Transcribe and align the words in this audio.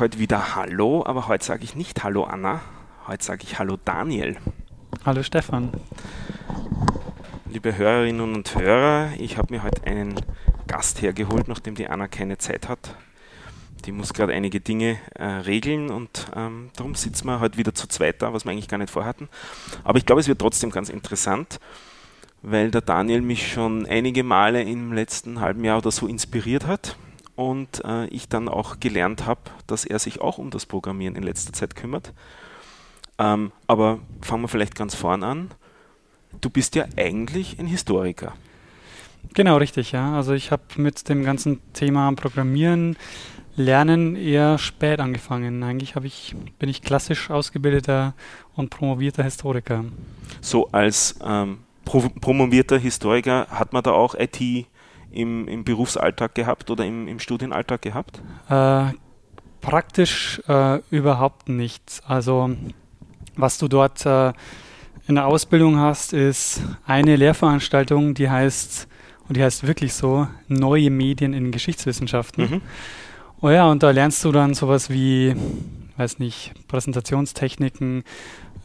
Sage 0.00 0.12
heute 0.12 0.18
wieder 0.18 0.54
Hallo, 0.54 1.04
aber 1.04 1.28
heute 1.28 1.44
sage 1.44 1.62
ich 1.62 1.76
nicht 1.76 2.02
Hallo 2.02 2.24
Anna, 2.24 2.62
heute 3.06 3.22
sage 3.22 3.42
ich 3.42 3.58
Hallo 3.58 3.76
Daniel. 3.84 4.38
Hallo 5.04 5.22
Stefan. 5.22 5.72
Liebe 7.44 7.76
Hörerinnen 7.76 8.34
und 8.34 8.54
Hörer, 8.54 9.10
ich 9.18 9.36
habe 9.36 9.52
mir 9.52 9.62
heute 9.62 9.84
einen 9.84 10.14
Gast 10.66 11.02
hergeholt, 11.02 11.48
nachdem 11.48 11.74
die 11.74 11.86
Anna 11.86 12.08
keine 12.08 12.38
Zeit 12.38 12.70
hat. 12.70 12.96
Die 13.84 13.92
muss 13.92 14.14
gerade 14.14 14.32
einige 14.32 14.60
Dinge 14.60 14.96
äh, 15.16 15.22
regeln 15.22 15.90
und 15.90 16.28
ähm, 16.34 16.70
darum 16.76 16.94
sitzen 16.94 17.26
wir 17.26 17.40
heute 17.40 17.58
wieder 17.58 17.74
zu 17.74 17.86
zweit 17.86 18.22
da, 18.22 18.32
was 18.32 18.46
wir 18.46 18.52
eigentlich 18.52 18.68
gar 18.68 18.78
nicht 18.78 18.88
vorhatten. 18.90 19.28
Aber 19.84 19.98
ich 19.98 20.06
glaube, 20.06 20.22
es 20.22 20.28
wird 20.28 20.38
trotzdem 20.38 20.70
ganz 20.70 20.88
interessant, 20.88 21.60
weil 22.40 22.70
der 22.70 22.80
Daniel 22.80 23.20
mich 23.20 23.52
schon 23.52 23.84
einige 23.84 24.24
Male 24.24 24.62
im 24.62 24.94
letzten 24.94 25.42
halben 25.42 25.62
Jahr 25.62 25.76
oder 25.76 25.90
so 25.90 26.06
inspiriert 26.06 26.66
hat 26.66 26.96
und 27.40 27.82
äh, 27.86 28.04
ich 28.08 28.28
dann 28.28 28.50
auch 28.50 28.80
gelernt 28.80 29.24
habe, 29.24 29.40
dass 29.66 29.86
er 29.86 29.98
sich 29.98 30.20
auch 30.20 30.36
um 30.36 30.50
das 30.50 30.66
Programmieren 30.66 31.16
in 31.16 31.22
letzter 31.22 31.54
Zeit 31.54 31.74
kümmert. 31.74 32.12
Ähm, 33.18 33.50
aber 33.66 34.00
fangen 34.20 34.42
wir 34.42 34.48
vielleicht 34.48 34.74
ganz 34.74 34.94
vorn 34.94 35.22
an. 35.22 35.50
Du 36.42 36.50
bist 36.50 36.74
ja 36.74 36.84
eigentlich 36.98 37.58
ein 37.58 37.66
Historiker. 37.66 38.34
Genau, 39.32 39.56
richtig, 39.56 39.92
ja. 39.92 40.14
Also 40.14 40.34
ich 40.34 40.50
habe 40.50 40.62
mit 40.76 41.08
dem 41.08 41.24
ganzen 41.24 41.60
Thema 41.72 42.12
Programmieren, 42.12 42.96
Lernen 43.56 44.16
eher 44.16 44.58
spät 44.58 45.00
angefangen. 45.00 45.62
Eigentlich 45.62 45.96
ich, 45.96 46.36
bin 46.58 46.68
ich 46.68 46.82
klassisch 46.82 47.30
ausgebildeter 47.30 48.12
und 48.54 48.68
promovierter 48.68 49.22
Historiker. 49.22 49.86
So 50.42 50.68
als 50.72 51.18
ähm, 51.24 51.60
pro 51.86 52.00
promovierter 52.20 52.78
Historiker 52.78 53.46
hat 53.48 53.72
man 53.72 53.82
da 53.82 53.92
auch 53.92 54.14
IT 54.14 54.66
im, 55.10 55.48
im 55.48 55.64
Berufsalltag 55.64 56.34
gehabt 56.34 56.70
oder 56.70 56.84
im, 56.84 57.08
im 57.08 57.18
Studienalltag 57.18 57.82
gehabt? 57.82 58.20
Äh, 58.48 58.92
praktisch 59.60 60.40
äh, 60.48 60.80
überhaupt 60.90 61.48
nichts. 61.48 62.02
Also 62.06 62.50
was 63.36 63.58
du 63.58 63.68
dort 63.68 64.04
äh, 64.06 64.32
in 65.06 65.16
der 65.16 65.26
Ausbildung 65.26 65.78
hast, 65.78 66.12
ist 66.12 66.62
eine 66.86 67.16
Lehrveranstaltung, 67.16 68.14
die 68.14 68.30
heißt, 68.30 68.86
und 69.28 69.36
die 69.36 69.42
heißt 69.42 69.66
wirklich 69.66 69.94
so, 69.94 70.28
neue 70.48 70.90
Medien 70.90 71.32
in 71.32 71.50
Geschichtswissenschaften. 71.50 72.50
Mhm. 72.50 72.60
Oh 73.40 73.50
ja, 73.50 73.66
und 73.66 73.82
da 73.82 73.90
lernst 73.90 74.24
du 74.24 74.32
dann 74.32 74.54
sowas 74.54 74.90
wie, 74.90 75.34
weiß 75.96 76.18
nicht, 76.18 76.52
Präsentationstechniken, 76.68 78.04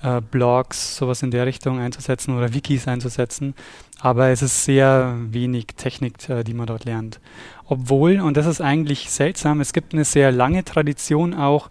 äh, 0.04 0.22
Blogs, 0.22 0.98
sowas 0.98 1.24
in 1.24 1.32
der 1.32 1.46
Richtung 1.46 1.80
einzusetzen 1.80 2.36
oder 2.38 2.54
Wikis 2.54 2.88
einzusetzen. 2.88 3.56
Aber 4.00 4.30
es 4.30 4.42
ist 4.42 4.66
sehr 4.66 5.16
wenig 5.30 5.68
Technik, 5.78 6.30
äh, 6.30 6.44
die 6.44 6.54
man 6.54 6.68
dort 6.68 6.86
lernt. 6.86 7.20
Obwohl, 7.66 8.20
und 8.20 8.38
das 8.38 8.46
ist 8.46 8.62
eigentlich 8.62 9.10
seltsam, 9.10 9.62
es 9.62 9.74
gibt 9.74 9.94
eine 9.94 10.06
sehr 10.06 10.32
lange 10.32 10.64
Tradition 10.64 11.34
auch 11.34 11.70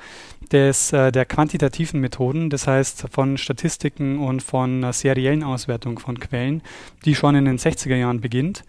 des, 0.51 0.93
äh, 0.93 1.13
der 1.13 1.25
quantitativen 1.25 2.01
Methoden, 2.01 2.51
das 2.51 2.67
heißt 2.67 3.07
von 3.11 3.39
Statistiken 3.39 4.19
und 4.19 4.43
von 4.43 4.93
seriellen 4.93 5.43
Auswertung 5.43 5.99
von 5.99 6.19
Quellen, 6.19 6.63
die 7.05 7.15
schon 7.15 7.35
in 7.35 7.45
den 7.45 7.59
60er 7.59 7.97
Jahren 7.97 8.21
beginnt, 8.21 8.65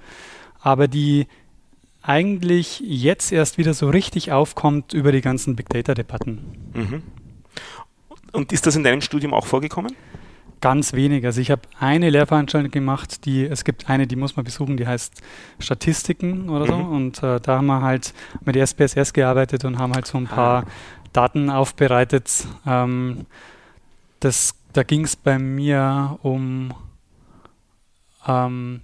aber 0.59 0.87
die 0.87 1.27
eigentlich 2.01 2.81
jetzt 2.85 3.31
erst 3.31 3.57
wieder 3.57 3.73
so 3.73 3.89
richtig 3.89 4.31
aufkommt 4.31 4.93
über 4.93 5.11
die 5.11 5.21
ganzen 5.21 5.55
Big 5.55 5.69
Data-Debatten. 5.69 6.71
Mhm. 6.73 7.03
Und 8.31 8.51
ist 8.51 8.67
das 8.67 8.75
in 8.75 8.83
deinem 8.83 9.01
Studium 9.01 9.33
auch 9.33 9.45
vorgekommen? 9.45 9.95
Ganz 10.61 10.93
wenig. 10.93 11.25
Also 11.25 11.41
ich 11.41 11.51
habe 11.51 11.61
eine 11.79 12.09
Lehrveranstaltung 12.09 12.71
gemacht, 12.71 13.25
die, 13.25 13.45
es 13.45 13.63
gibt 13.63 13.89
eine, 13.89 14.07
die 14.07 14.15
muss 14.15 14.35
man 14.35 14.45
besuchen, 14.45 14.77
die 14.77 14.87
heißt 14.87 15.21
Statistiken 15.59 16.49
oder 16.49 16.65
so. 16.65 16.77
Mhm. 16.77 16.91
Und 16.91 17.23
äh, 17.23 17.39
da 17.39 17.57
haben 17.57 17.67
wir 17.67 17.81
halt 17.81 18.13
mit 18.43 18.55
SPSS 18.55 19.13
gearbeitet 19.13 19.65
und 19.65 19.77
haben 19.77 19.93
halt 19.93 20.07
so 20.07 20.17
ein 20.17 20.25
paar 20.25 20.63
ah. 20.63 20.67
Daten 21.13 21.49
aufbereitet. 21.49 22.47
Ähm, 22.65 23.25
das, 24.19 24.55
da 24.73 24.83
ging 24.83 25.03
es 25.03 25.15
bei 25.15 25.37
mir 25.37 26.17
um 26.23 26.73
ähm, 28.27 28.81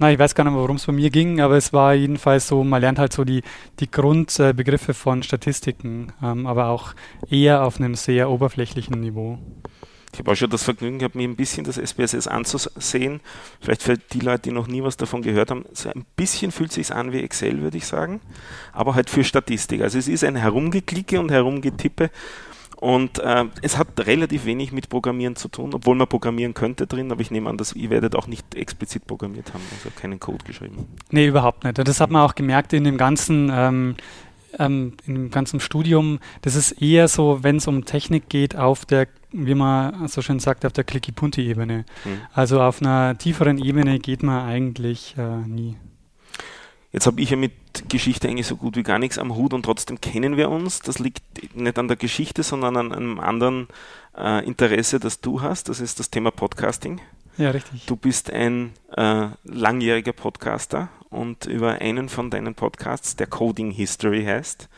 na, 0.00 0.10
ich 0.10 0.18
weiß 0.18 0.34
gar 0.34 0.44
nicht 0.44 0.54
mehr, 0.54 0.62
worum 0.62 0.76
es 0.76 0.86
bei 0.86 0.94
mir 0.94 1.10
ging, 1.10 1.42
aber 1.42 1.58
es 1.58 1.74
war 1.74 1.92
jedenfalls 1.92 2.48
so, 2.48 2.64
man 2.64 2.80
lernt 2.80 2.98
halt 2.98 3.12
so 3.12 3.24
die, 3.24 3.42
die 3.80 3.90
Grundbegriffe 3.90 4.94
von 4.94 5.22
Statistiken, 5.22 6.14
ähm, 6.22 6.46
aber 6.46 6.68
auch 6.68 6.94
eher 7.28 7.64
auf 7.64 7.78
einem 7.78 7.94
sehr 7.94 8.30
oberflächlichen 8.30 8.98
Niveau. 8.98 9.38
Ich 10.12 10.18
habe 10.18 10.32
auch 10.32 10.34
schon 10.34 10.50
das 10.50 10.64
Vergnügen 10.64 10.98
gehabt, 10.98 11.14
mir 11.14 11.28
ein 11.28 11.36
bisschen 11.36 11.64
das 11.64 11.78
SPSS 11.78 12.26
anzusehen. 12.26 13.20
Vielleicht 13.60 13.82
für 13.82 13.96
die 13.96 14.20
Leute, 14.20 14.42
die 14.42 14.52
noch 14.52 14.66
nie 14.66 14.82
was 14.82 14.96
davon 14.96 15.22
gehört 15.22 15.50
haben, 15.50 15.64
so 15.72 15.88
ein 15.88 16.04
bisschen 16.16 16.50
fühlt 16.50 16.72
sich 16.72 16.92
an 16.92 17.12
wie 17.12 17.22
Excel, 17.22 17.60
würde 17.62 17.76
ich 17.76 17.86
sagen, 17.86 18.20
aber 18.72 18.94
halt 18.94 19.08
für 19.08 19.22
Statistik. 19.22 19.82
Also 19.82 19.98
es 19.98 20.08
ist 20.08 20.24
ein 20.24 20.36
Herumgeklicke 20.36 21.20
und 21.20 21.30
Herumgetippe 21.30 22.10
und 22.76 23.18
äh, 23.18 23.44
es 23.62 23.76
hat 23.76 23.88
relativ 24.06 24.46
wenig 24.46 24.72
mit 24.72 24.88
Programmieren 24.88 25.36
zu 25.36 25.48
tun, 25.48 25.74
obwohl 25.74 25.94
man 25.94 26.08
programmieren 26.08 26.54
könnte 26.54 26.86
drin, 26.86 27.12
aber 27.12 27.20
ich 27.20 27.30
nehme 27.30 27.48
an, 27.48 27.58
dass 27.58 27.74
ihr 27.74 27.90
werdet 27.90 28.16
auch 28.16 28.26
nicht 28.26 28.54
explizit 28.54 29.06
programmiert 29.06 29.52
haben, 29.52 29.62
also 29.76 29.90
keinen 29.94 30.18
Code 30.18 30.44
geschrieben. 30.44 30.86
Nee, 31.10 31.26
überhaupt 31.26 31.62
nicht. 31.62 31.76
Das 31.78 32.00
hat 32.00 32.10
man 32.10 32.22
auch 32.22 32.34
gemerkt 32.34 32.72
in 32.72 32.84
dem 32.84 32.96
ganzen 32.96 33.50
ähm, 33.52 33.96
ähm, 34.58 34.94
im 35.06 35.30
ganzen 35.30 35.60
Studium, 35.60 36.18
das 36.42 36.56
ist 36.56 36.72
eher 36.82 37.08
so, 37.08 37.42
wenn 37.42 37.56
es 37.56 37.66
um 37.66 37.84
Technik 37.84 38.28
geht, 38.28 38.56
auf 38.56 38.84
der, 38.84 39.06
wie 39.32 39.54
man 39.54 40.08
so 40.08 40.22
schön 40.22 40.40
sagt, 40.40 40.64
auf 40.64 40.72
der 40.72 40.84
Clicky-Punti-Ebene. 40.84 41.84
Mhm. 42.04 42.20
Also 42.32 42.60
auf 42.60 42.80
einer 42.80 43.16
tieferen 43.16 43.58
Ebene 43.58 43.98
geht 43.98 44.22
man 44.22 44.46
eigentlich 44.46 45.14
äh, 45.16 45.38
nie. 45.46 45.76
Jetzt 46.92 47.06
habe 47.06 47.20
ich 47.20 47.30
ja 47.30 47.36
mit 47.36 47.52
Geschichte 47.88 48.28
eigentlich 48.28 48.48
so 48.48 48.56
gut 48.56 48.76
wie 48.76 48.82
gar 48.82 48.98
nichts 48.98 49.18
am 49.18 49.36
Hut 49.36 49.54
und 49.54 49.62
trotzdem 49.62 50.00
kennen 50.00 50.36
wir 50.36 50.50
uns. 50.50 50.80
Das 50.80 50.98
liegt 50.98 51.22
nicht 51.54 51.78
an 51.78 51.86
der 51.86 51.96
Geschichte, 51.96 52.42
sondern 52.42 52.76
an 52.76 52.92
einem 52.92 53.20
anderen 53.20 53.68
äh, 54.16 54.44
Interesse, 54.44 54.98
das 54.98 55.20
du 55.20 55.40
hast. 55.40 55.68
Das 55.68 55.78
ist 55.78 56.00
das 56.00 56.10
Thema 56.10 56.32
Podcasting. 56.32 57.00
Ja, 57.36 57.50
richtig. 57.50 57.86
Du 57.86 57.94
bist 57.94 58.32
ein 58.32 58.72
äh, 58.96 59.28
langjähriger 59.44 60.12
Podcaster 60.12 60.88
und 61.10 61.46
über 61.46 61.80
einen 61.80 62.08
von 62.08 62.28
deinen 62.28 62.54
Podcasts, 62.54 63.14
der 63.14 63.28
Coding 63.28 63.70
History 63.70 64.24
heißt, 64.24 64.68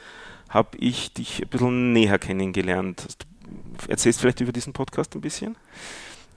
habe 0.51 0.77
ich 0.79 1.15
dich 1.15 1.43
ein 1.43 1.49
bisschen 1.49 1.93
näher 1.95 2.19
kennengelernt. 2.19 3.07
Du 3.19 3.27
erzählst 3.89 4.21
vielleicht 4.21 4.41
über 4.41 4.53
diesen 4.53 4.73
Podcast 4.73 5.15
ein 5.15 5.21
bisschen? 5.21 5.57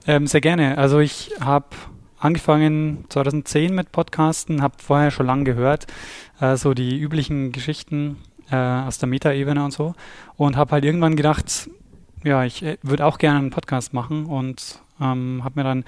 Ähm, 0.06 0.26
sehr 0.26 0.40
gerne. 0.40 0.78
Also 0.78 1.00
ich 1.00 1.32
habe 1.40 1.66
angefangen 2.18 3.04
2010 3.08 3.74
mit 3.74 3.92
Podcasten, 3.92 4.62
habe 4.62 4.76
vorher 4.78 5.10
schon 5.10 5.26
lange 5.26 5.44
gehört, 5.44 5.86
äh, 6.40 6.56
so 6.56 6.74
die 6.74 6.98
üblichen 6.98 7.52
Geschichten 7.52 8.18
äh, 8.50 8.56
aus 8.56 8.98
der 8.98 9.08
Meta-Ebene 9.08 9.64
und 9.64 9.72
so 9.72 9.94
und 10.36 10.56
habe 10.56 10.72
halt 10.72 10.84
irgendwann 10.84 11.16
gedacht, 11.16 11.68
ja, 12.24 12.44
ich 12.44 12.62
äh, 12.62 12.78
würde 12.82 13.06
auch 13.06 13.18
gerne 13.18 13.38
einen 13.38 13.50
Podcast 13.50 13.92
machen 13.92 14.26
und 14.26 14.80
ähm, 15.00 15.42
habe 15.44 15.60
mir 15.60 15.64
dann 15.64 15.84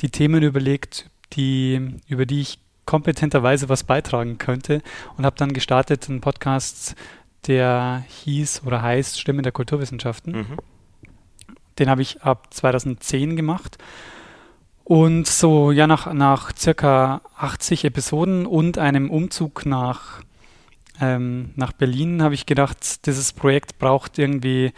die 0.00 0.10
Themen 0.10 0.42
überlegt, 0.42 1.10
die, 1.32 1.98
über 2.08 2.26
die 2.26 2.40
ich 2.40 2.58
kompetenterweise 2.84 3.68
was 3.68 3.84
beitragen 3.84 4.38
könnte 4.38 4.82
und 5.16 5.24
habe 5.24 5.36
dann 5.36 5.52
gestartet 5.52 6.08
einen 6.08 6.20
Podcast, 6.20 6.94
der 7.46 8.04
hieß 8.08 8.62
oder 8.66 8.82
heißt 8.82 9.20
Stimme 9.20 9.42
der 9.42 9.52
Kulturwissenschaften. 9.52 10.32
Mhm. 10.32 10.56
Den 11.82 11.90
habe 11.90 12.02
ich 12.02 12.22
ab 12.22 12.54
2010 12.54 13.34
gemacht 13.34 13.76
und 14.84 15.26
so, 15.26 15.72
ja, 15.72 15.86
nach, 15.86 16.12
nach 16.12 16.52
circa 16.56 17.22
80 17.36 17.84
Episoden 17.84 18.46
und 18.46 18.78
einem 18.78 19.10
Umzug 19.10 19.64
nach, 19.64 20.22
ähm, 21.00 21.50
nach 21.56 21.72
Berlin 21.72 22.22
habe 22.22 22.34
ich 22.34 22.46
gedacht, 22.46 23.06
dieses 23.06 23.32
Projekt 23.32 23.78
braucht 23.78 24.18
irgendwie 24.18 24.72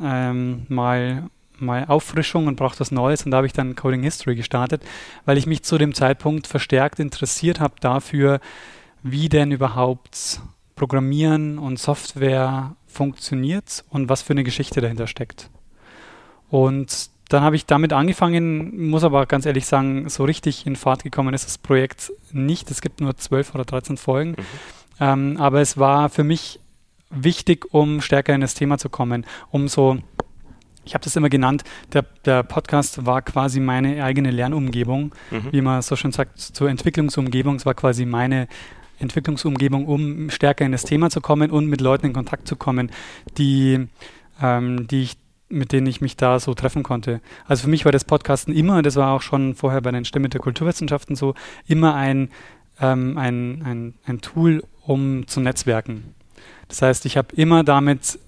ähm, 0.00 0.64
mal, 0.68 1.28
mal 1.58 1.86
Auffrischung 1.86 2.46
und 2.46 2.56
braucht 2.56 2.78
was 2.80 2.90
Neues. 2.90 3.24
Und 3.24 3.32
da 3.32 3.38
habe 3.38 3.46
ich 3.46 3.52
dann 3.52 3.74
Coding 3.74 4.02
History 4.02 4.36
gestartet, 4.36 4.84
weil 5.24 5.36
ich 5.38 5.46
mich 5.46 5.64
zu 5.64 5.76
dem 5.76 5.92
Zeitpunkt 5.92 6.46
verstärkt 6.46 6.98
interessiert 6.98 7.58
habe 7.60 7.74
dafür, 7.80 8.40
wie 9.02 9.28
denn 9.28 9.50
überhaupt 9.50 10.40
Programmieren 10.76 11.58
und 11.58 11.78
Software 11.78 12.76
funktioniert 12.86 13.84
und 13.90 14.08
was 14.08 14.22
für 14.22 14.34
eine 14.34 14.44
Geschichte 14.44 14.80
dahinter 14.80 15.08
steckt. 15.08 15.50
Und 16.50 17.10
dann 17.28 17.42
habe 17.42 17.56
ich 17.56 17.66
damit 17.66 17.92
angefangen, 17.92 18.88
muss 18.88 19.04
aber 19.04 19.26
ganz 19.26 19.44
ehrlich 19.44 19.66
sagen, 19.66 20.08
so 20.08 20.24
richtig 20.24 20.66
in 20.66 20.76
Fahrt 20.76 21.04
gekommen 21.04 21.34
ist 21.34 21.44
das 21.44 21.58
Projekt 21.58 22.10
nicht. 22.32 22.70
Es 22.70 22.80
gibt 22.80 23.00
nur 23.00 23.16
zwölf 23.16 23.54
oder 23.54 23.64
13 23.64 23.96
Folgen. 23.96 24.30
Mhm. 24.30 24.36
Ähm, 25.00 25.36
aber 25.38 25.60
es 25.60 25.76
war 25.76 26.08
für 26.08 26.24
mich 26.24 26.60
wichtig, 27.10 27.66
um 27.72 28.00
stärker 28.00 28.34
in 28.34 28.40
das 28.40 28.54
Thema 28.54 28.78
zu 28.78 28.88
kommen, 28.88 29.26
um 29.50 29.68
so 29.68 29.98
ich 30.84 30.94
habe 30.94 31.04
das 31.04 31.16
immer 31.16 31.28
genannt, 31.28 31.64
der, 31.92 32.06
der, 32.24 32.42
Podcast 32.42 33.04
war 33.04 33.20
quasi 33.20 33.60
meine 33.60 34.02
eigene 34.02 34.30
Lernumgebung, 34.30 35.14
mhm. 35.30 35.48
wie 35.52 35.60
man 35.60 35.82
so 35.82 35.96
schön 35.96 36.12
sagt, 36.12 36.38
zur 36.38 36.70
Entwicklungsumgebung. 36.70 37.56
Es 37.56 37.66
war 37.66 37.74
quasi 37.74 38.06
meine 38.06 38.48
Entwicklungsumgebung, 38.98 39.84
um 39.84 40.30
stärker 40.30 40.64
in 40.64 40.72
das 40.72 40.84
Thema 40.84 41.10
zu 41.10 41.20
kommen 41.20 41.50
und 41.50 41.66
mit 41.66 41.82
Leuten 41.82 42.06
in 42.06 42.12
Kontakt 42.14 42.48
zu 42.48 42.56
kommen, 42.56 42.90
die, 43.36 43.86
ähm, 44.40 44.88
die 44.88 45.02
ich 45.02 45.18
mit 45.48 45.72
denen 45.72 45.86
ich 45.86 46.00
mich 46.00 46.16
da 46.16 46.38
so 46.40 46.54
treffen 46.54 46.82
konnte. 46.82 47.20
Also 47.46 47.62
für 47.64 47.70
mich 47.70 47.84
war 47.84 47.92
das 47.92 48.04
Podcasten 48.04 48.54
immer, 48.54 48.82
das 48.82 48.96
war 48.96 49.12
auch 49.12 49.22
schon 49.22 49.54
vorher 49.54 49.80
bei 49.80 49.90
den 49.90 50.04
Stimmen 50.04 50.30
der 50.30 50.40
Kulturwissenschaften 50.40 51.16
so, 51.16 51.34
immer 51.66 51.94
ein, 51.94 52.30
ähm, 52.80 53.16
ein, 53.16 53.62
ein, 53.64 53.94
ein 54.04 54.20
Tool, 54.20 54.62
um 54.84 55.26
zu 55.26 55.40
netzwerken. 55.40 56.14
Das 56.68 56.82
heißt, 56.82 57.06
ich 57.06 57.16
habe 57.16 57.34
immer 57.34 57.64
damit 57.64 58.18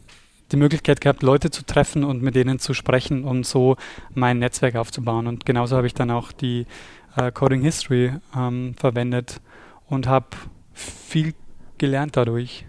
die 0.53 0.57
Möglichkeit 0.57 1.01
gehabt, 1.01 1.23
Leute 1.23 1.51
zu 1.51 1.65
treffen 1.65 2.05
und 2.05 2.23
mit 2.23 2.35
denen 2.35 2.59
zu 2.59 2.75
sprechen, 2.75 3.25
um 3.25 3.45
so 3.45 3.77
mein 4.15 4.39
Netzwerk 4.39 4.77
aufzubauen. 4.77 5.27
Und 5.27 5.47
genauso 5.47 5.77
habe 5.77 5.87
ich 5.87 5.95
dann 5.95 6.11
auch 6.11 6.33
die 6.33 6.67
äh, 7.17 7.31
Coding 7.31 7.63
History 7.63 8.15
ähm, 8.37 8.75
verwendet 8.77 9.41
und 9.87 10.07
habe 10.07 10.27
viel 10.73 11.35
gelernt 11.79 12.17
dadurch. 12.17 12.67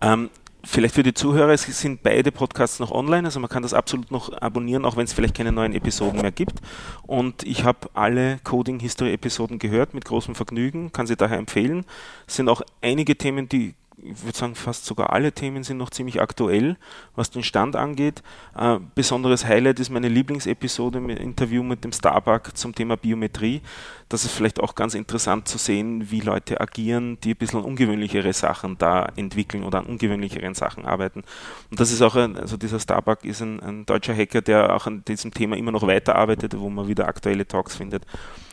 Ähm, 0.00 0.30
vielleicht 0.68 0.94
für 0.94 1.02
die 1.02 1.14
Zuhörer, 1.14 1.52
es 1.52 1.62
sind 1.62 2.02
beide 2.02 2.30
Podcasts 2.30 2.78
noch 2.78 2.90
online, 2.90 3.26
also 3.26 3.40
man 3.40 3.48
kann 3.48 3.62
das 3.62 3.74
absolut 3.74 4.10
noch 4.10 4.32
abonnieren, 4.40 4.84
auch 4.84 4.96
wenn 4.96 5.04
es 5.04 5.12
vielleicht 5.12 5.34
keine 5.34 5.50
neuen 5.50 5.72
Episoden 5.72 6.20
mehr 6.20 6.30
gibt. 6.30 6.60
Und 7.02 7.42
ich 7.42 7.64
habe 7.64 7.88
alle 7.94 8.38
Coding 8.44 8.78
History 8.78 9.12
Episoden 9.12 9.58
gehört 9.58 9.94
mit 9.94 10.04
großem 10.04 10.34
Vergnügen, 10.34 10.92
kann 10.92 11.06
sie 11.06 11.16
daher 11.16 11.38
empfehlen. 11.38 11.84
Es 12.26 12.36
sind 12.36 12.48
auch 12.48 12.62
einige 12.82 13.16
Themen, 13.16 13.48
die 13.48 13.74
ich 14.02 14.22
würde 14.24 14.38
sagen, 14.38 14.54
fast 14.54 14.86
sogar 14.86 15.12
alle 15.12 15.32
Themen 15.32 15.64
sind 15.64 15.78
noch 15.78 15.90
ziemlich 15.90 16.20
aktuell, 16.20 16.76
was 17.16 17.30
den 17.30 17.42
Stand 17.42 17.74
angeht. 17.74 18.22
Äh, 18.56 18.78
besonderes 18.94 19.44
Highlight 19.44 19.80
ist 19.80 19.90
meine 19.90 20.08
Lieblingsepisode 20.08 21.00
mit 21.00 21.18
Interview 21.18 21.62
mit 21.62 21.84
dem 21.84 21.92
Starbuck 21.92 22.56
zum 22.56 22.74
Thema 22.74 22.96
Biometrie. 22.96 23.60
Das 24.08 24.24
ist 24.24 24.32
vielleicht 24.32 24.60
auch 24.60 24.74
ganz 24.74 24.94
interessant 24.94 25.48
zu 25.48 25.58
sehen, 25.58 26.10
wie 26.10 26.20
Leute 26.20 26.60
agieren, 26.60 27.18
die 27.22 27.34
ein 27.34 27.36
bisschen 27.36 27.60
ungewöhnlichere 27.60 28.32
Sachen 28.32 28.78
da 28.78 29.06
entwickeln 29.16 29.64
oder 29.64 29.80
an 29.80 29.86
ungewöhnlicheren 29.86 30.54
Sachen 30.54 30.86
arbeiten. 30.86 31.24
Und 31.70 31.80
das 31.80 31.92
ist 31.92 32.00
auch, 32.00 32.16
ein, 32.16 32.36
also 32.36 32.56
dieser 32.56 32.80
Starbuck 32.80 33.24
ist 33.24 33.42
ein, 33.42 33.60
ein 33.60 33.86
deutscher 33.86 34.14
Hacker, 34.14 34.40
der 34.40 34.74
auch 34.74 34.86
an 34.86 35.04
diesem 35.06 35.32
Thema 35.32 35.56
immer 35.56 35.72
noch 35.72 35.86
weiterarbeitet, 35.86 36.58
wo 36.58 36.70
man 36.70 36.88
wieder 36.88 37.06
aktuelle 37.06 37.46
Talks 37.46 37.76
findet. 37.76 38.04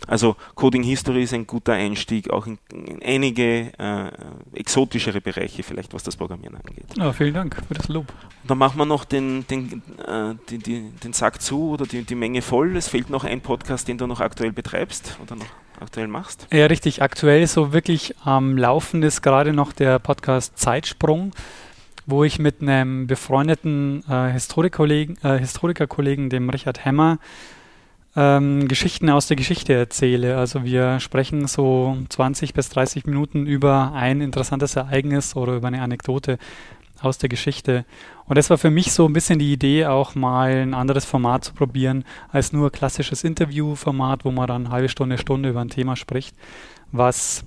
Also 0.07 0.35
Coding 0.53 0.83
History 0.83 1.23
ist 1.23 1.33
ein 1.33 1.47
guter 1.47 1.73
Einstieg 1.73 2.29
auch 2.29 2.45
in, 2.45 2.59
in 2.71 3.01
einige 3.03 3.71
äh, 3.79 4.11
exotischere 4.53 5.21
Bereiche, 5.21 5.63
vielleicht 5.63 5.93
was 5.93 6.03
das 6.03 6.15
Programmieren 6.15 6.55
angeht. 6.55 6.85
Ja, 6.95 7.11
vielen 7.11 7.33
Dank 7.33 7.55
für 7.67 7.73
das 7.73 7.87
Lob. 7.87 8.07
Und 8.43 8.51
dann 8.51 8.57
machen 8.57 8.77
wir 8.77 8.85
noch 8.85 9.05
den, 9.05 9.47
den, 9.47 9.81
äh, 10.05 10.35
die, 10.49 10.59
die, 10.59 10.91
den 11.03 11.13
Sack 11.13 11.41
zu 11.41 11.71
oder 11.71 11.85
die, 11.85 12.03
die 12.03 12.15
Menge 12.15 12.41
voll. 12.41 12.75
Es 12.75 12.87
fehlt 12.87 13.09
noch 13.09 13.23
ein 13.23 13.41
Podcast, 13.41 13.87
den 13.87 13.97
du 13.97 14.05
noch 14.05 14.19
aktuell 14.19 14.51
betreibst 14.51 15.17
oder 15.23 15.35
noch 15.35 15.44
aktuell 15.79 16.07
machst. 16.07 16.47
Ja, 16.51 16.65
richtig. 16.65 17.01
Aktuell 17.01 17.47
so 17.47 17.73
wirklich 17.73 18.15
am 18.23 18.57
Laufen 18.57 19.03
ist 19.03 19.21
gerade 19.21 19.53
noch 19.53 19.73
der 19.73 19.99
Podcast 19.99 20.57
Zeitsprung 20.57 21.31
wo 22.05 22.23
ich 22.23 22.39
mit 22.39 22.61
einem 22.61 23.07
befreundeten 23.07 24.03
äh, 24.09 24.31
Historikerkollegen, 24.31 25.17
äh, 25.23 25.39
Historikerkollegen, 25.39 26.29
dem 26.29 26.49
Richard 26.49 26.85
Hemmer, 26.85 27.19
ähm, 28.15 28.67
Geschichten 28.67 29.09
aus 29.09 29.27
der 29.27 29.37
Geschichte 29.37 29.73
erzähle. 29.73 30.37
Also 30.37 30.63
wir 30.63 30.99
sprechen 30.99 31.47
so 31.47 31.97
20 32.09 32.53
bis 32.53 32.69
30 32.69 33.05
Minuten 33.05 33.45
über 33.45 33.91
ein 33.93 34.21
interessantes 34.21 34.75
Ereignis 34.75 35.35
oder 35.35 35.55
über 35.55 35.67
eine 35.67 35.81
Anekdote 35.81 36.37
aus 37.01 37.17
der 37.17 37.29
Geschichte. 37.29 37.85
Und 38.27 38.37
das 38.37 38.49
war 38.49 38.57
für 38.57 38.71
mich 38.71 38.91
so 38.91 39.05
ein 39.07 39.13
bisschen 39.13 39.39
die 39.39 39.53
Idee, 39.53 39.85
auch 39.85 40.15
mal 40.15 40.49
ein 40.49 40.73
anderes 40.73 41.05
Format 41.05 41.43
zu 41.43 41.53
probieren, 41.53 42.03
als 42.31 42.53
nur 42.53 42.71
klassisches 42.71 43.23
Interviewformat, 43.23 44.25
wo 44.25 44.31
man 44.31 44.47
dann 44.47 44.65
eine 44.65 44.73
halbe 44.73 44.89
Stunde, 44.89 45.17
Stunde 45.17 45.49
über 45.49 45.61
ein 45.61 45.69
Thema 45.69 45.95
spricht, 45.95 46.35
was, 46.91 47.43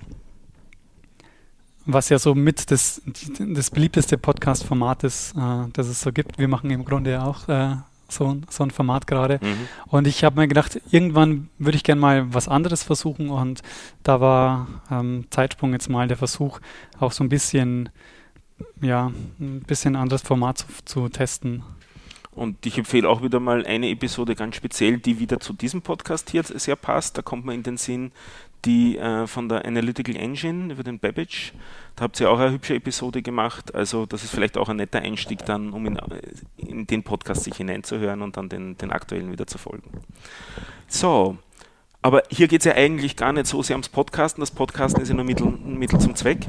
was 1.85 2.09
ja 2.09 2.17
so 2.17 2.33
mit 2.33 2.71
das, 2.71 3.01
das 3.39 3.71
beliebteste 3.71 4.17
Podcast-Format 4.17 5.03
ist, 5.03 5.35
äh, 5.35 5.67
das 5.73 5.87
es 5.87 6.01
so 6.01 6.13
gibt. 6.13 6.37
Wir 6.37 6.47
machen 6.47 6.69
im 6.69 6.85
Grunde 6.85 7.21
auch 7.21 7.49
äh, 7.49 7.75
so, 8.11 8.37
so 8.49 8.63
ein 8.63 8.71
Format 8.71 9.07
gerade. 9.07 9.39
Mhm. 9.41 9.67
Und 9.87 10.07
ich 10.07 10.23
habe 10.23 10.39
mir 10.39 10.47
gedacht, 10.47 10.81
irgendwann 10.91 11.49
würde 11.57 11.75
ich 11.75 11.83
gerne 11.83 12.01
mal 12.01 12.33
was 12.33 12.47
anderes 12.47 12.83
versuchen. 12.83 13.29
Und 13.29 13.61
da 14.03 14.21
war 14.21 14.67
ähm, 14.91 15.25
Zeitsprung 15.29 15.73
jetzt 15.73 15.89
mal 15.89 16.07
der 16.07 16.17
Versuch, 16.17 16.59
auch 16.99 17.11
so 17.11 17.23
ein 17.23 17.29
bisschen, 17.29 17.89
ja, 18.81 19.11
ein 19.39 19.61
bisschen 19.61 19.95
anderes 19.95 20.21
Format 20.21 20.59
zu, 20.59 20.67
zu 20.85 21.09
testen. 21.09 21.63
Und 22.31 22.65
ich 22.65 22.77
empfehle 22.77 23.09
auch 23.09 23.21
wieder 23.21 23.39
mal 23.39 23.65
eine 23.65 23.89
Episode 23.89 24.35
ganz 24.35 24.55
speziell, 24.55 24.97
die 24.97 25.19
wieder 25.19 25.39
zu 25.39 25.53
diesem 25.53 25.81
Podcast 25.81 26.29
hier 26.29 26.43
sehr 26.43 26.75
passt. 26.75 27.17
Da 27.17 27.21
kommt 27.21 27.45
man 27.45 27.55
in 27.55 27.63
den 27.63 27.77
Sinn, 27.77 28.11
die 28.65 28.97
äh, 28.97 29.27
von 29.27 29.49
der 29.49 29.65
Analytical 29.65 30.15
Engine 30.15 30.71
über 30.71 30.83
den 30.83 30.99
Babbage. 30.99 31.53
Da 31.95 32.03
habt 32.03 32.19
ihr 32.19 32.29
auch 32.29 32.39
eine 32.39 32.51
hübsche 32.51 32.75
Episode 32.75 33.21
gemacht. 33.21 33.73
Also 33.75 34.05
das 34.05 34.23
ist 34.23 34.31
vielleicht 34.31 34.57
auch 34.57 34.69
ein 34.69 34.77
netter 34.77 34.99
Einstieg 34.99 35.45
dann, 35.45 35.71
um 35.73 35.85
in, 35.85 35.99
in 36.57 36.87
den 36.87 37.03
Podcast 37.03 37.43
sich 37.43 37.55
hineinzuhören 37.55 38.21
und 38.21 38.37
dann 38.37 38.47
den, 38.47 38.77
den 38.77 38.91
aktuellen 38.91 39.31
wieder 39.31 39.47
zu 39.47 39.57
folgen. 39.57 39.89
So, 40.87 41.37
aber 42.01 42.23
hier 42.29 42.47
geht 42.47 42.61
es 42.61 42.65
ja 42.65 42.73
eigentlich 42.75 43.15
gar 43.15 43.33
nicht 43.33 43.47
so 43.47 43.61
sehr 43.61 43.75
ums 43.75 43.89
Podcasten. 43.89 44.41
Das 44.41 44.51
Podcasten 44.51 45.01
ist 45.01 45.09
ja 45.09 45.15
nur 45.15 45.25
Mittel, 45.25 45.47
Mittel 45.47 45.99
zum 45.99 46.15
Zweck. 46.15 46.47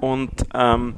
Und 0.00 0.46
ähm, 0.54 0.96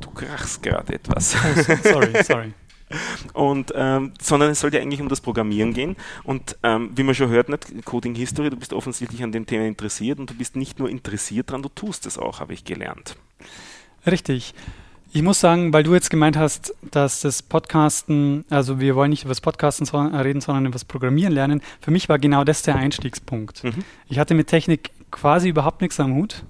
du 0.00 0.10
krachst 0.10 0.62
gerade 0.62 0.94
etwas. 0.94 1.36
sorry, 1.82 2.22
sorry. 2.22 2.52
Und, 3.32 3.72
ähm, 3.74 4.12
sondern 4.20 4.50
es 4.50 4.60
sollte 4.60 4.80
eigentlich 4.80 5.00
um 5.00 5.08
das 5.08 5.20
Programmieren 5.20 5.74
gehen. 5.74 5.96
Und 6.22 6.56
ähm, 6.62 6.90
wie 6.94 7.02
man 7.02 7.14
schon 7.14 7.28
hört, 7.30 7.48
nicht, 7.48 7.84
Coding 7.84 8.14
History, 8.14 8.48
du 8.48 8.56
bist 8.56 8.72
offensichtlich 8.72 9.22
an 9.22 9.32
dem 9.32 9.44
Thema 9.44 9.66
interessiert 9.66 10.18
und 10.18 10.30
du 10.30 10.34
bist 10.34 10.56
nicht 10.56 10.78
nur 10.78 10.88
interessiert 10.88 11.50
dran, 11.50 11.62
du 11.62 11.68
tust 11.68 12.06
es 12.06 12.16
auch, 12.16 12.40
habe 12.40 12.54
ich 12.54 12.64
gelernt. 12.64 13.16
Richtig. 14.06 14.54
Ich 15.16 15.22
muss 15.22 15.40
sagen, 15.40 15.72
weil 15.72 15.82
du 15.82 15.94
jetzt 15.94 16.10
gemeint 16.10 16.36
hast, 16.36 16.74
dass 16.90 17.22
das 17.22 17.42
Podcasten, 17.42 18.44
also 18.50 18.80
wir 18.80 18.94
wollen 18.96 19.08
nicht 19.08 19.22
über 19.22 19.30
das 19.30 19.40
Podcasten 19.40 19.86
reden, 19.88 20.42
sondern 20.42 20.66
über 20.66 20.74
das 20.74 20.84
Programmieren 20.84 21.32
lernen. 21.32 21.62
Für 21.80 21.90
mich 21.90 22.10
war 22.10 22.18
genau 22.18 22.44
das 22.44 22.60
der 22.60 22.76
Einstiegspunkt. 22.76 23.64
Mhm. 23.64 23.82
Ich 24.10 24.18
hatte 24.18 24.34
mit 24.34 24.48
Technik 24.48 24.90
quasi 25.10 25.48
überhaupt 25.48 25.80
nichts 25.80 25.98
am 26.00 26.16
Hut 26.16 26.44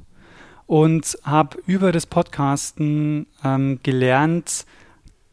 und 0.67 1.17
habe 1.23 1.59
über 1.69 1.93
das 1.93 2.07
Podcasten 2.07 3.29
ähm, 3.45 3.79
gelernt, 3.85 4.67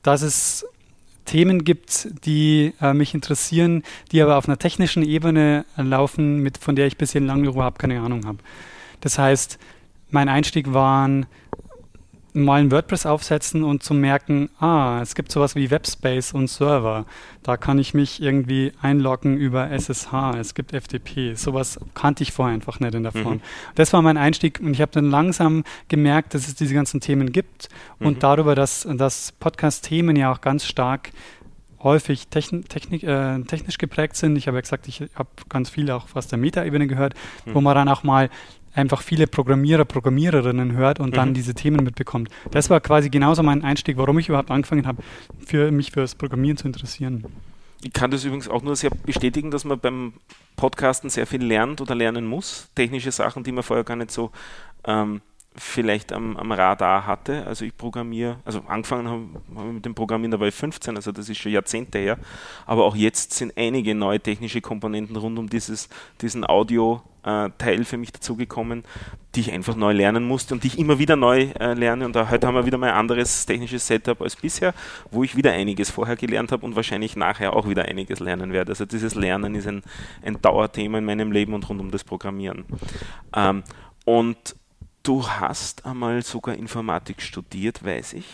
dass 0.03 0.21
es 0.21 0.67
Themen 1.25 1.63
gibt, 1.63 2.09
die 2.27 2.73
äh, 2.81 2.93
mich 2.93 3.15
interessieren, 3.15 3.81
die 4.11 4.21
aber 4.21 4.37
auf 4.37 4.47
einer 4.47 4.59
technischen 4.59 5.01
Ebene 5.01 5.65
laufen, 5.75 6.37
mit, 6.37 6.59
von 6.59 6.75
der 6.75 6.85
ich 6.85 6.97
bisher 6.97 7.21
lange 7.21 7.47
überhaupt 7.47 7.79
keine 7.79 7.99
Ahnung 7.99 8.27
habe. 8.27 8.37
Das 9.01 9.17
heißt, 9.17 9.57
mein 10.11 10.29
Einstieg 10.29 10.71
waren 10.71 11.25
mal 12.33 12.61
ein 12.61 12.71
WordPress 12.71 13.05
aufsetzen 13.05 13.63
und 13.63 13.83
zu 13.83 13.93
merken, 13.93 14.49
ah, 14.59 14.99
es 15.01 15.15
gibt 15.15 15.31
sowas 15.31 15.55
wie 15.55 15.69
Webspace 15.69 16.33
und 16.33 16.47
Server. 16.47 17.05
Da 17.43 17.57
kann 17.57 17.77
ich 17.77 17.93
mich 17.93 18.21
irgendwie 18.21 18.73
einloggen 18.81 19.37
über 19.37 19.69
SSH. 19.69 20.35
Es 20.39 20.55
gibt 20.55 20.71
FTP. 20.71 21.35
Sowas 21.35 21.79
kannte 21.93 22.23
ich 22.23 22.31
vorher 22.31 22.53
einfach 22.53 22.79
nicht 22.79 22.95
in 22.95 23.03
der 23.03 23.11
Form. 23.11 23.35
Mhm. 23.35 23.41
Das 23.75 23.93
war 23.93 24.01
mein 24.01 24.17
Einstieg 24.17 24.59
und 24.59 24.73
ich 24.73 24.81
habe 24.81 24.91
dann 24.91 25.09
langsam 25.09 25.63
gemerkt, 25.87 26.33
dass 26.33 26.47
es 26.47 26.55
diese 26.55 26.73
ganzen 26.73 27.01
Themen 27.01 27.31
gibt 27.31 27.69
mhm. 27.99 28.07
und 28.07 28.23
darüber, 28.23 28.55
dass, 28.55 28.87
dass 28.91 29.31
Podcast-Themen 29.33 30.15
ja 30.15 30.31
auch 30.31 30.41
ganz 30.41 30.65
stark 30.65 31.11
häufig 31.83 32.29
techn 32.29 32.63
technik, 32.63 33.03
äh, 33.03 33.41
technisch 33.41 33.77
geprägt 33.77 34.15
sind. 34.15 34.37
Ich 34.37 34.47
habe 34.47 34.57
ja 34.57 34.61
gesagt, 34.61 34.87
ich 34.87 35.03
habe 35.15 35.29
ganz 35.49 35.69
viel 35.69 35.91
auch 35.91 36.07
aus 36.13 36.27
der 36.27 36.39
Meta-Ebene 36.39 36.87
gehört, 36.87 37.13
mhm. 37.45 37.55
wo 37.55 37.61
man 37.61 37.75
dann 37.75 37.89
auch 37.89 38.03
mal 38.03 38.29
einfach 38.73 39.01
viele 39.01 39.27
Programmierer, 39.27 39.85
Programmiererinnen 39.85 40.73
hört 40.73 40.99
und 40.99 41.11
mhm. 41.11 41.15
dann 41.15 41.33
diese 41.33 41.53
Themen 41.53 41.83
mitbekommt. 41.83 42.29
Das 42.51 42.69
war 42.69 42.79
quasi 42.79 43.09
genauso 43.09 43.43
mein 43.43 43.63
Einstieg, 43.63 43.97
warum 43.97 44.19
ich 44.19 44.29
überhaupt 44.29 44.51
angefangen 44.51 44.87
habe, 44.87 45.03
für 45.45 45.71
mich 45.71 45.91
für 45.91 46.01
das 46.01 46.15
Programmieren 46.15 46.57
zu 46.57 46.67
interessieren. 46.67 47.25
Ich 47.83 47.91
kann 47.91 48.11
das 48.11 48.23
übrigens 48.23 48.47
auch 48.47 48.61
nur 48.61 48.75
sehr 48.75 48.91
bestätigen, 48.91 49.51
dass 49.51 49.65
man 49.65 49.79
beim 49.79 50.13
Podcasten 50.55 51.09
sehr 51.09 51.27
viel 51.27 51.43
lernt 51.43 51.81
oder 51.81 51.95
lernen 51.95 52.25
muss. 52.25 52.69
Technische 52.75 53.11
Sachen, 53.11 53.43
die 53.43 53.51
man 53.51 53.63
vorher 53.63 53.83
gar 53.83 53.97
nicht 53.97 54.11
so 54.11 54.31
ähm, 54.85 55.21
vielleicht 55.55 56.11
am, 56.11 56.35
am, 56.37 56.51
Radar 56.51 57.05
hatte. 57.05 57.45
Also 57.45 57.65
ich 57.65 57.75
programmiere, 57.75 58.37
also 58.45 58.61
angefangen 58.67 59.07
habe 59.07 59.23
hab 59.55 59.67
ich 59.67 59.73
mit 59.73 59.85
dem 59.85 59.95
Programmieren, 59.95 60.31
da 60.31 60.39
war 60.39 60.47
ich 60.47 60.55
15, 60.55 60.95
also 60.95 61.11
das 61.11 61.29
ist 61.29 61.37
schon 61.37 61.51
Jahrzehnte 61.51 61.99
her. 61.99 62.17
Aber 62.65 62.85
auch 62.85 62.95
jetzt 62.95 63.33
sind 63.33 63.53
einige 63.55 63.93
neue 63.95 64.19
technische 64.19 64.61
Komponenten 64.61 65.15
rund 65.15 65.37
um 65.37 65.49
dieses, 65.49 65.89
diesen 66.21 66.47
Audio-Teil 66.47 67.81
äh, 67.81 67.83
für 67.83 67.97
mich 67.97 68.11
dazugekommen, 68.11 68.83
die 69.35 69.41
ich 69.41 69.51
einfach 69.51 69.75
neu 69.75 69.93
lernen 69.93 70.23
musste 70.27 70.53
und 70.53 70.63
die 70.63 70.67
ich 70.67 70.79
immer 70.79 70.97
wieder 70.97 71.15
neu 71.15 71.49
äh, 71.59 71.73
lerne. 71.73 72.05
Und 72.05 72.15
heute 72.15 72.47
haben 72.47 72.55
wir 72.55 72.65
wieder 72.65 72.77
mal 72.77 72.89
ein 72.89 72.95
anderes 72.95 73.45
technisches 73.45 73.85
Setup 73.85 74.21
als 74.21 74.35
bisher, 74.35 74.73
wo 75.11 75.23
ich 75.23 75.35
wieder 75.35 75.51
einiges 75.51 75.91
vorher 75.91 76.15
gelernt 76.15 76.51
habe 76.51 76.65
und 76.65 76.75
wahrscheinlich 76.75 77.15
nachher 77.15 77.55
auch 77.55 77.67
wieder 77.67 77.85
einiges 77.85 78.19
lernen 78.19 78.53
werde. 78.53 78.71
Also 78.71 78.85
dieses 78.85 79.13
Lernen 79.13 79.53
ist 79.55 79.67
ein, 79.67 79.83
ein 80.23 80.41
Dauerthema 80.41 80.97
in 80.97 81.05
meinem 81.05 81.31
Leben 81.31 81.53
und 81.53 81.67
rund 81.69 81.79
um 81.79 81.91
das 81.91 82.03
Programmieren. 82.03 82.65
Ähm, 83.35 83.63
und 84.05 84.55
Du 85.03 85.27
hast 85.27 85.85
einmal 85.85 86.21
sogar 86.23 86.55
Informatik 86.55 87.21
studiert, 87.21 87.83
weiß 87.83 88.13
ich. 88.13 88.25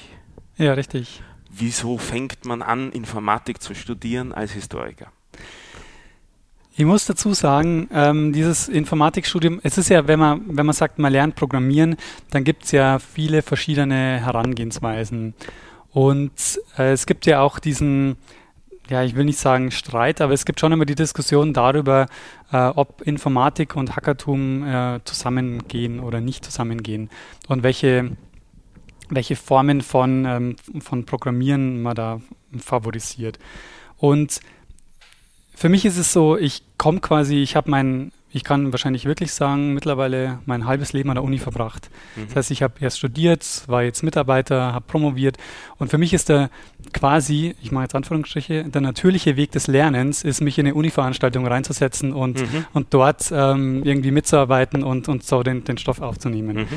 Ja, 0.56 0.74
richtig. 0.74 1.24
Wieso 1.50 1.98
fängt 1.98 2.46
man 2.46 2.62
an, 2.62 2.92
Informatik 2.92 3.60
zu 3.60 3.74
studieren 3.74 4.32
als 4.32 4.52
Historiker? 4.52 5.08
Ich 6.76 6.86
muss 6.86 7.08
dazu 7.08 7.34
sagen, 7.34 7.90
ähm, 7.92 8.34
dieses 8.34 8.70
Informatikstudium, 8.70 9.60
es 9.64 9.80
ist 9.80 9.90
ja, 9.90 10.08
wenn 10.08 10.20
man, 10.20 10.44
wenn 10.46 10.68
man 10.68 10.76
sagt, 10.76 11.00
man 11.00 11.12
lernt 11.12 11.36
Programmieren, 11.36 11.98
dann 12.30 12.44
gibt 12.44 12.66
es 12.66 12.72
ja 12.72 13.00
viele 13.00 13.42
verschiedene 13.42 14.24
Herangehensweisen. 14.24 15.34
Und 15.92 16.62
äh, 16.78 16.92
es 16.92 17.08
gibt 17.08 17.26
ja 17.26 17.42
auch 17.42 17.58
diesen, 17.58 18.16
ja, 18.90 19.04
ich 19.04 19.16
will 19.16 19.26
nicht 19.26 19.40
sagen 19.40 19.72
Streit, 19.72 20.22
aber 20.22 20.34
es 20.34 20.46
gibt 20.46 20.60
schon 20.60 20.72
immer 20.72 20.86
die 20.86 20.96
Diskussion 20.96 21.54
darüber, 21.54 22.08
äh, 22.52 22.58
ob 22.58 23.02
Informatik 23.02 23.76
und 23.76 23.96
Hackertum 23.96 24.66
äh, 24.66 25.00
zusammengehen 25.04 26.00
oder 26.00 26.22
nicht 26.22 26.44
zusammengehen 26.44 27.10
und 27.48 27.64
welche, 27.64 28.12
welche 29.10 29.36
Formen 29.36 29.82
von, 29.82 30.26
ähm, 30.26 30.56
von 30.80 31.06
Programmieren 31.06 31.82
man 31.82 31.96
da 31.96 32.22
favorisiert. 32.58 33.38
Und 33.98 34.40
für 35.54 35.70
mich 35.70 35.86
ist 35.86 35.98
es 35.98 36.14
so, 36.14 36.38
ich 36.38 36.64
komme 36.78 37.00
quasi, 37.00 37.38
ich 37.38 37.56
habe 37.56 37.70
mein 37.70 38.12
ich 38.32 38.44
kann 38.44 38.72
wahrscheinlich 38.72 39.06
wirklich 39.06 39.34
sagen, 39.34 39.74
mittlerweile 39.74 40.40
mein 40.46 40.66
halbes 40.66 40.94
Leben 40.94 41.10
an 41.10 41.16
der 41.16 41.24
Uni 41.24 41.40
verbracht. 41.40 41.90
Mhm. 42.16 42.28
Das 42.28 42.36
heißt, 42.36 42.52
ich 42.52 42.62
habe 42.62 42.76
erst 42.80 43.00
studiert, 43.00 43.64
war 43.68 43.84
jetzt 43.84 44.04
Mitarbeiter, 44.04 44.74
habe 44.74 44.86
promoviert 44.88 45.38
und 45.78 45.90
für 45.90 45.98
mich 45.98 46.14
ist 46.14 46.30
der 46.30 46.50
quasi, 46.94 47.56
ich 47.62 47.72
mache 47.72 47.86
jetzt 47.86 47.96
Anführungsstriche, 47.96 48.66
der 48.66 48.82
natürliche 48.82 49.36
Weg 49.36 49.52
des 49.52 49.68
Lernens 49.68 50.24
ist, 50.24 50.42
mich 50.42 50.60
in 50.60 50.68
eine 50.68 50.76
Uni-Veranstaltung 50.76 51.48
reinzusetzen 51.48 52.14
und, 52.14 52.40
mhm. 52.42 52.66
und 52.74 52.94
dort 52.94 53.32
ähm, 53.32 53.84
irgendwie 53.84 54.12
mitzuarbeiten 54.12 54.84
und, 54.84 55.08
und 55.08 55.24
so 55.24 55.42
den, 55.42 55.64
den 55.64 55.78
Stoff 55.78 56.02
aufzunehmen. 56.02 56.58
Mhm. 56.58 56.68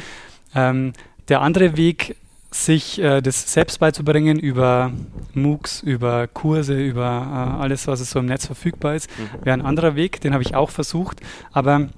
Ähm, 0.54 0.92
der 1.28 1.40
andere 1.40 1.76
Weg 1.76 2.16
sich 2.52 3.00
äh, 3.00 3.20
das 3.20 3.52
selbst 3.52 3.80
beizubringen 3.80 4.38
über 4.38 4.92
MOOCs, 5.34 5.82
über 5.82 6.28
Kurse, 6.28 6.80
über 6.80 7.56
äh, 7.58 7.62
alles, 7.62 7.86
was 7.86 8.00
es 8.00 8.10
so 8.10 8.18
im 8.18 8.26
Netz 8.26 8.46
verfügbar 8.46 8.94
ist, 8.94 9.10
mhm. 9.18 9.44
wäre 9.44 9.54
ein 9.54 9.62
anderer 9.62 9.96
Weg. 9.96 10.20
Den 10.20 10.32
habe 10.32 10.42
ich 10.42 10.54
auch 10.54 10.70
versucht. 10.70 11.20
Aber 11.52 11.88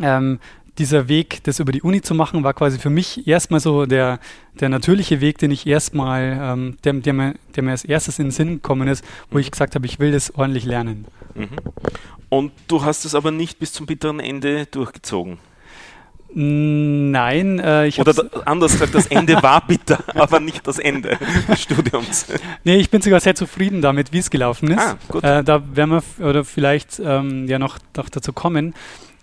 ähm, 0.00 0.40
dieser 0.78 1.08
Weg, 1.08 1.44
das 1.44 1.60
über 1.60 1.72
die 1.72 1.82
Uni 1.82 2.00
zu 2.00 2.14
machen, 2.14 2.44
war 2.44 2.54
quasi 2.54 2.78
für 2.78 2.90
mich 2.90 3.26
erstmal 3.26 3.60
so 3.60 3.86
der, 3.86 4.20
der 4.58 4.68
natürliche 4.68 5.20
Weg, 5.20 5.38
den 5.38 5.50
ich 5.50 5.66
erstmal, 5.66 6.38
ähm, 6.40 6.76
der, 6.84 6.94
der, 6.94 7.12
mir, 7.12 7.34
der 7.54 7.62
mir 7.62 7.72
als 7.72 7.84
erstes 7.84 8.18
in 8.18 8.26
den 8.26 8.32
Sinn 8.32 8.54
gekommen 8.54 8.88
ist, 8.88 9.04
wo 9.30 9.38
ich 9.38 9.50
gesagt 9.50 9.74
habe, 9.74 9.86
ich 9.86 9.98
will 9.98 10.12
das 10.12 10.34
ordentlich 10.34 10.64
lernen. 10.64 11.06
Mhm. 11.34 11.48
Und 12.28 12.52
du 12.68 12.82
hast 12.82 13.04
es 13.04 13.14
aber 13.14 13.30
nicht 13.30 13.58
bis 13.58 13.72
zum 13.72 13.86
bitteren 13.86 14.18
Ende 14.18 14.66
durchgezogen. 14.66 15.38
Nein, 16.34 17.58
äh, 17.58 17.86
ich 17.86 17.98
Oder 18.00 18.14
anders 18.46 18.72
gesagt, 18.72 18.94
das 18.94 19.06
Ende 19.06 19.42
war 19.42 19.66
bitter, 19.66 19.98
aber 20.14 20.40
nicht 20.40 20.66
das 20.66 20.78
Ende 20.78 21.18
des 21.48 21.62
Studiums. 21.62 22.26
Nee, 22.64 22.76
ich 22.76 22.88
bin 22.88 23.02
sogar 23.02 23.20
sehr 23.20 23.34
zufrieden 23.34 23.82
damit, 23.82 24.12
wie 24.12 24.18
es 24.18 24.30
gelaufen 24.30 24.70
ist. 24.70 24.78
Ah, 24.78 24.96
gut. 25.08 25.22
Äh, 25.24 25.44
da 25.44 25.62
werden 25.76 25.90
wir 25.90 26.26
oder 26.26 26.44
vielleicht 26.44 27.00
ähm, 27.04 27.46
ja 27.48 27.58
noch, 27.58 27.78
noch 27.96 28.08
dazu 28.08 28.32
kommen, 28.32 28.74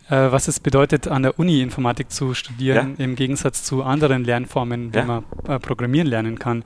äh, 0.09 0.31
was 0.31 0.47
es 0.47 0.59
bedeutet, 0.59 1.07
an 1.07 1.23
der 1.23 1.39
Uni 1.39 1.61
Informatik 1.61 2.11
zu 2.11 2.35
studieren, 2.35 2.95
ja. 2.97 3.05
im 3.05 3.15
Gegensatz 3.15 3.63
zu 3.63 3.83
anderen 3.83 4.23
Lernformen, 4.23 4.93
wie 4.93 4.97
ja. 4.97 5.05
man 5.05 5.23
äh, 5.47 5.57
Programmieren 5.57 6.07
lernen 6.07 6.37
kann. 6.37 6.63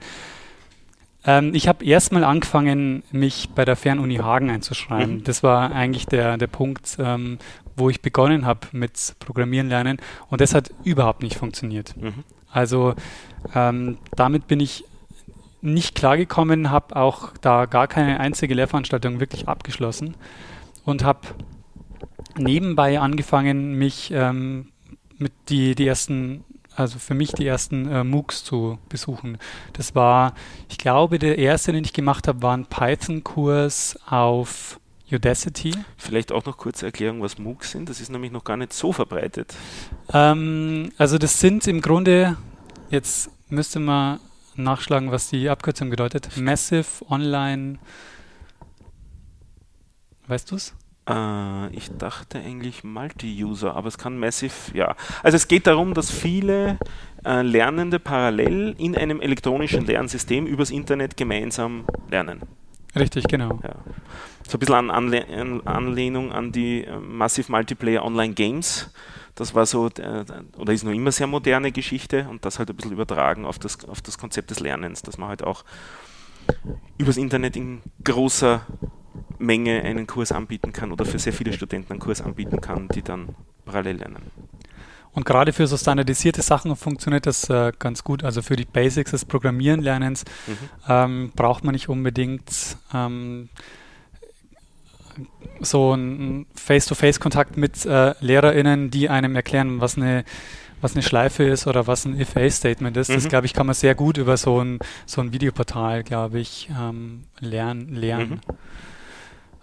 Ähm, 1.26 1.54
ich 1.54 1.68
habe 1.68 1.84
erstmal 1.84 2.24
angefangen, 2.24 3.02
mich 3.10 3.48
bei 3.54 3.64
der 3.64 3.76
Fernuni 3.76 4.16
Hagen 4.16 4.50
einzuschreiben. 4.50 5.16
Mhm. 5.16 5.24
Das 5.24 5.42
war 5.42 5.72
eigentlich 5.72 6.06
der, 6.06 6.36
der 6.36 6.48
Punkt, 6.48 6.96
ähm, 6.98 7.38
wo 7.76 7.90
ich 7.90 8.02
begonnen 8.02 8.46
habe 8.46 8.68
mit 8.72 9.16
Programmieren 9.18 9.68
lernen 9.68 9.98
und 10.30 10.40
das 10.40 10.54
hat 10.54 10.70
überhaupt 10.84 11.22
nicht 11.22 11.36
funktioniert. 11.36 11.96
Mhm. 11.96 12.24
Also 12.50 12.94
ähm, 13.54 13.98
damit 14.16 14.46
bin 14.46 14.60
ich 14.60 14.84
nicht 15.60 15.94
klargekommen, 15.94 16.70
habe 16.70 16.94
auch 16.94 17.32
da 17.40 17.64
gar 17.64 17.88
keine 17.88 18.20
einzige 18.20 18.54
Lehrveranstaltung 18.54 19.18
wirklich 19.18 19.48
abgeschlossen 19.48 20.14
und 20.84 21.02
habe 21.04 21.20
nebenbei 22.36 23.00
angefangen, 23.00 23.74
mich 23.74 24.10
ähm, 24.12 24.68
mit 25.18 25.32
die, 25.48 25.74
die 25.74 25.86
ersten, 25.86 26.44
also 26.76 26.98
für 26.98 27.14
mich 27.14 27.32
die 27.32 27.46
ersten 27.46 27.90
äh, 27.90 28.04
MOOCs 28.04 28.44
zu 28.44 28.78
besuchen. 28.88 29.38
Das 29.72 29.94
war, 29.94 30.34
ich 30.68 30.78
glaube, 30.78 31.18
der 31.18 31.38
erste, 31.38 31.72
den 31.72 31.84
ich 31.84 31.92
gemacht 31.92 32.28
habe, 32.28 32.42
war 32.42 32.56
ein 32.56 32.66
Python-Kurs 32.66 33.98
auf 34.06 34.78
Udacity. 35.14 35.72
Vielleicht 35.96 36.32
auch 36.32 36.44
noch 36.44 36.56
kurze 36.56 36.86
Erklärung, 36.86 37.22
was 37.22 37.38
MOOCs 37.38 37.72
sind. 37.72 37.88
Das 37.88 38.00
ist 38.00 38.10
nämlich 38.10 38.32
noch 38.32 38.44
gar 38.44 38.56
nicht 38.56 38.72
so 38.72 38.92
verbreitet. 38.92 39.54
Ähm, 40.12 40.90
also 40.98 41.18
das 41.18 41.40
sind 41.40 41.66
im 41.66 41.80
Grunde, 41.80 42.36
jetzt 42.90 43.30
müsste 43.48 43.80
man 43.80 44.20
nachschlagen, 44.56 45.10
was 45.10 45.28
die 45.30 45.48
Abkürzung 45.48 45.90
bedeutet. 45.90 46.36
Massive 46.36 46.86
Online. 47.08 47.78
Weißt 50.26 50.50
du 50.50 50.56
es? 50.56 50.74
Äh, 51.08 51.74
ich 51.74 51.90
dachte 51.98 52.38
eigentlich 52.38 52.84
Multi-User, 52.84 53.74
aber 53.74 53.88
es 53.88 53.98
kann 53.98 54.18
Massive, 54.18 54.54
ja. 54.72 54.96
Also 55.22 55.36
es 55.36 55.48
geht 55.48 55.66
darum, 55.66 55.94
dass 55.94 56.10
viele 56.10 56.78
äh, 57.24 57.42
Lernende 57.42 57.98
parallel 57.98 58.74
in 58.78 58.96
einem 58.96 59.20
elektronischen 59.20 59.84
Lernsystem 59.86 60.46
übers 60.46 60.70
Internet 60.70 61.16
gemeinsam 61.16 61.84
lernen. 62.10 62.40
Richtig, 62.96 63.24
genau. 63.24 63.60
Ja. 63.62 63.74
So 64.46 64.56
ein 64.56 64.60
bisschen 64.60 64.74
an 64.74 64.90
Anle 64.90 65.62
Anlehnung 65.64 66.32
an 66.32 66.52
die 66.52 66.84
äh, 66.84 66.98
Massive 66.98 67.50
Multiplayer 67.50 68.04
Online 68.04 68.34
Games. 68.34 68.90
Das 69.34 69.54
war 69.54 69.66
so, 69.66 69.88
äh, 69.88 70.24
oder 70.56 70.72
ist 70.72 70.84
noch 70.84 70.92
immer 70.92 71.10
sehr 71.10 71.26
moderne 71.26 71.72
Geschichte 71.72 72.28
und 72.28 72.44
das 72.44 72.58
halt 72.58 72.70
ein 72.70 72.76
bisschen 72.76 72.92
übertragen 72.92 73.44
auf 73.46 73.58
das, 73.58 73.84
auf 73.88 74.00
das 74.00 74.18
Konzept 74.18 74.50
des 74.50 74.60
Lernens, 74.60 75.02
dass 75.02 75.18
man 75.18 75.28
halt 75.28 75.42
auch 75.42 75.64
übers 76.98 77.16
Internet 77.16 77.56
in 77.56 77.82
großer 78.04 78.64
Menge 79.38 79.82
einen 79.82 80.06
Kurs 80.06 80.30
anbieten 80.30 80.72
kann 80.72 80.92
oder 80.92 81.04
für 81.04 81.18
sehr 81.18 81.32
viele 81.32 81.52
Studenten 81.52 81.92
einen 81.92 82.00
Kurs 82.00 82.20
anbieten 82.20 82.60
kann, 82.60 82.88
die 82.88 83.02
dann 83.02 83.34
parallel 83.64 83.96
lernen. 83.96 84.22
Und 85.12 85.24
gerade 85.24 85.52
für 85.52 85.66
so 85.66 85.76
standardisierte 85.76 86.42
Sachen 86.42 86.74
funktioniert 86.74 87.26
das 87.26 87.48
äh, 87.48 87.72
ganz 87.78 88.02
gut. 88.02 88.24
Also 88.24 88.42
für 88.42 88.56
die 88.56 88.64
Basics 88.64 89.12
des 89.12 89.24
Programmieren 89.24 89.80
lernens 89.80 90.24
mhm. 90.46 90.56
ähm, 90.88 91.32
braucht 91.36 91.64
man 91.64 91.72
nicht 91.72 91.88
unbedingt 91.88 92.76
ähm, 92.92 93.48
so 95.60 95.92
einen 95.92 96.46
Face-to-Face-Kontakt 96.54 97.56
mit 97.56 97.84
äh, 97.86 98.14
LehrerInnen, 98.20 98.90
die 98.90 99.08
einem 99.08 99.36
erklären, 99.36 99.80
was 99.80 99.96
eine 99.96 100.24
was 100.80 100.92
eine 100.94 101.02
Schleife 101.02 101.44
ist 101.44 101.66
oder 101.66 101.86
was 101.86 102.04
ein 102.04 102.20
If-A-Statement 102.20 102.94
ist. 102.98 103.08
Mhm. 103.08 103.14
Das, 103.14 103.28
glaube 103.28 103.46
ich, 103.46 103.54
kann 103.54 103.64
man 103.64 103.74
sehr 103.74 103.94
gut 103.94 104.18
über 104.18 104.36
so 104.36 104.62
ein, 104.62 104.80
so 105.06 105.22
ein 105.22 105.32
Videoportal, 105.32 106.02
glaube 106.02 106.40
ich, 106.40 106.68
ähm, 106.78 107.22
lernen. 107.40 107.94
lernen. 107.94 108.42
Mhm. 108.46 108.54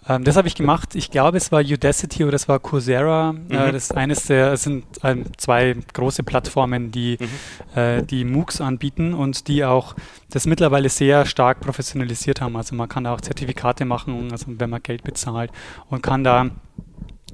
Ähm, 0.08 0.24
das 0.24 0.36
habe 0.36 0.48
ich 0.48 0.54
gemacht. 0.54 0.94
Ich 0.94 1.10
glaube, 1.10 1.36
es 1.36 1.52
war 1.52 1.60
Udacity 1.60 2.24
oder 2.24 2.34
es 2.34 2.48
war 2.48 2.58
Coursera. 2.58 3.30
Äh, 3.30 3.32
mhm. 3.32 3.50
Äh, 3.50 3.72
das 3.72 3.84
ist 3.84 3.96
eines 3.96 4.26
der, 4.26 4.52
es 4.52 4.64
sind 4.64 4.84
ähm, 5.02 5.24
zwei 5.36 5.76
große 5.92 6.22
Plattformen, 6.22 6.90
die 6.90 7.18
mhm. 7.20 7.78
äh, 7.78 8.02
die 8.02 8.24
MOOCs 8.24 8.60
anbieten 8.60 9.14
und 9.14 9.48
die 9.48 9.64
auch 9.64 9.94
das 10.30 10.46
mittlerweile 10.46 10.88
sehr 10.88 11.24
stark 11.26 11.60
professionalisiert 11.60 12.40
haben. 12.40 12.56
Also 12.56 12.74
man 12.74 12.88
kann 12.88 13.04
da 13.04 13.14
auch 13.14 13.20
Zertifikate 13.20 13.84
machen, 13.84 14.32
also 14.32 14.46
wenn 14.48 14.70
man 14.70 14.82
Geld 14.82 15.04
bezahlt 15.04 15.50
und 15.88 16.02
kann 16.02 16.24
da 16.24 16.50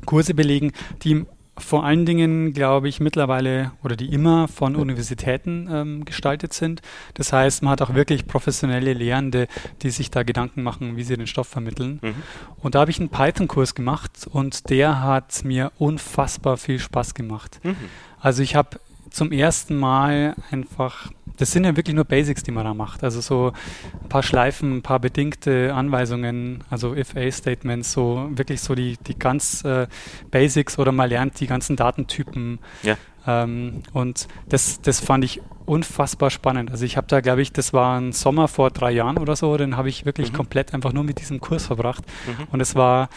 Kurse 0.05 0.35
belegen, 0.35 0.73
die 1.03 1.27
vor 1.59 1.85
allen 1.85 2.07
Dingen, 2.07 2.53
glaube 2.53 2.89
ich, 2.89 3.01
mittlerweile 3.01 3.73
oder 3.83 3.97
die 3.97 4.13
immer 4.13 4.49
von 4.49 4.77
Universitäten 4.77 5.69
ähm, 5.71 6.05
gestaltet 6.05 6.53
sind. 6.53 6.83
Das 7.15 7.33
heißt, 7.33 7.63
man 7.63 7.73
hat 7.73 7.83
auch 7.83 7.95
wirklich 7.95 8.27
professionelle 8.27 8.93
Lehrende, 8.93 9.49
die 9.83 9.91
sich 9.91 10.11
da 10.11 10.23
Gedanken 10.23 10.63
machen, 10.63 10.97
wie 10.97 11.03
sie 11.03 11.17
den 11.17 11.27
Stoff 11.27 11.49
vermitteln. 11.49 12.01
Mhm. 12.03 12.15
Und 12.59 12.75
da 12.75 12.81
habe 12.81 12.91
ich 12.91 12.99
einen 12.99 13.09
Python-Kurs 13.09 13.75
gemacht 13.75 14.27
und 14.31 14.71
der 14.71 15.03
hat 15.03 15.45
mir 15.45 15.73
unfassbar 15.79 16.57
viel 16.57 16.79
Spaß 16.79 17.15
gemacht. 17.15 17.61
Mhm. 17.63 17.77
Also 18.21 18.43
ich 18.43 18.55
habe 18.55 18.81
zum 19.19 19.33
ersten 19.33 19.77
Mal 19.77 20.37
einfach, 20.53 21.11
das 21.37 21.51
sind 21.51 21.65
ja 21.65 21.77
wirklich 21.77 21.97
nur 21.97 22.05
Basics, 22.05 22.45
die 22.45 22.53
man 22.53 22.65
da 22.65 22.73
macht. 22.73 23.03
Also 23.03 23.21
so 23.21 23.53
ein 24.01 24.09
paar 24.09 24.23
Schleifen, 24.23 24.77
ein 24.77 24.83
paar 24.83 25.01
bedingte 25.01 25.75
Anweisungen, 25.75 26.63
also 26.71 26.95
If-A-Statements, 26.95 27.93
so 27.93 28.29
wirklich 28.31 28.61
so 28.61 28.77
die, 28.77 28.97
die 29.09 29.19
ganz 29.19 29.65
äh, 29.65 29.89
Basics 30.31 30.79
oder 30.79 30.93
man 30.93 31.09
lernt 31.09 31.41
die 31.41 31.49
ganzen 31.49 31.75
Datentypen. 31.75 32.61
Ja. 32.85 32.97
Ähm, 33.27 33.83
und 33.93 34.29
das, 34.49 34.81
das 34.83 35.01
fand 35.01 35.25
ich 35.25 35.43
unfassbar 35.67 36.31
spannend. 36.31 36.71
Also 36.71 36.85
ich 36.85 36.97
habe 36.97 37.09
da, 37.09 37.21
glaube 37.21 37.43
ich, 37.43 37.53
das 37.53 37.73
war 37.73 37.99
ein 37.99 38.13
Sommer 38.13 38.47
vor 38.47 38.71
drei 38.71 38.93
Jahren 38.93 39.19
oder 39.19 39.35
so, 39.35 39.57
den 39.57 39.77
habe 39.77 39.89
ich 39.89 40.07
wirklich 40.07 40.31
mhm. 40.31 40.37
komplett 40.37 40.75
einfach 40.75 40.93
nur 40.93 41.03
mit 41.03 41.19
diesem 41.19 41.41
Kurs 41.41 41.67
verbracht. 41.67 42.05
Mhm. 42.29 42.47
Und 42.53 42.61
es 42.61 42.77
war 42.77 43.09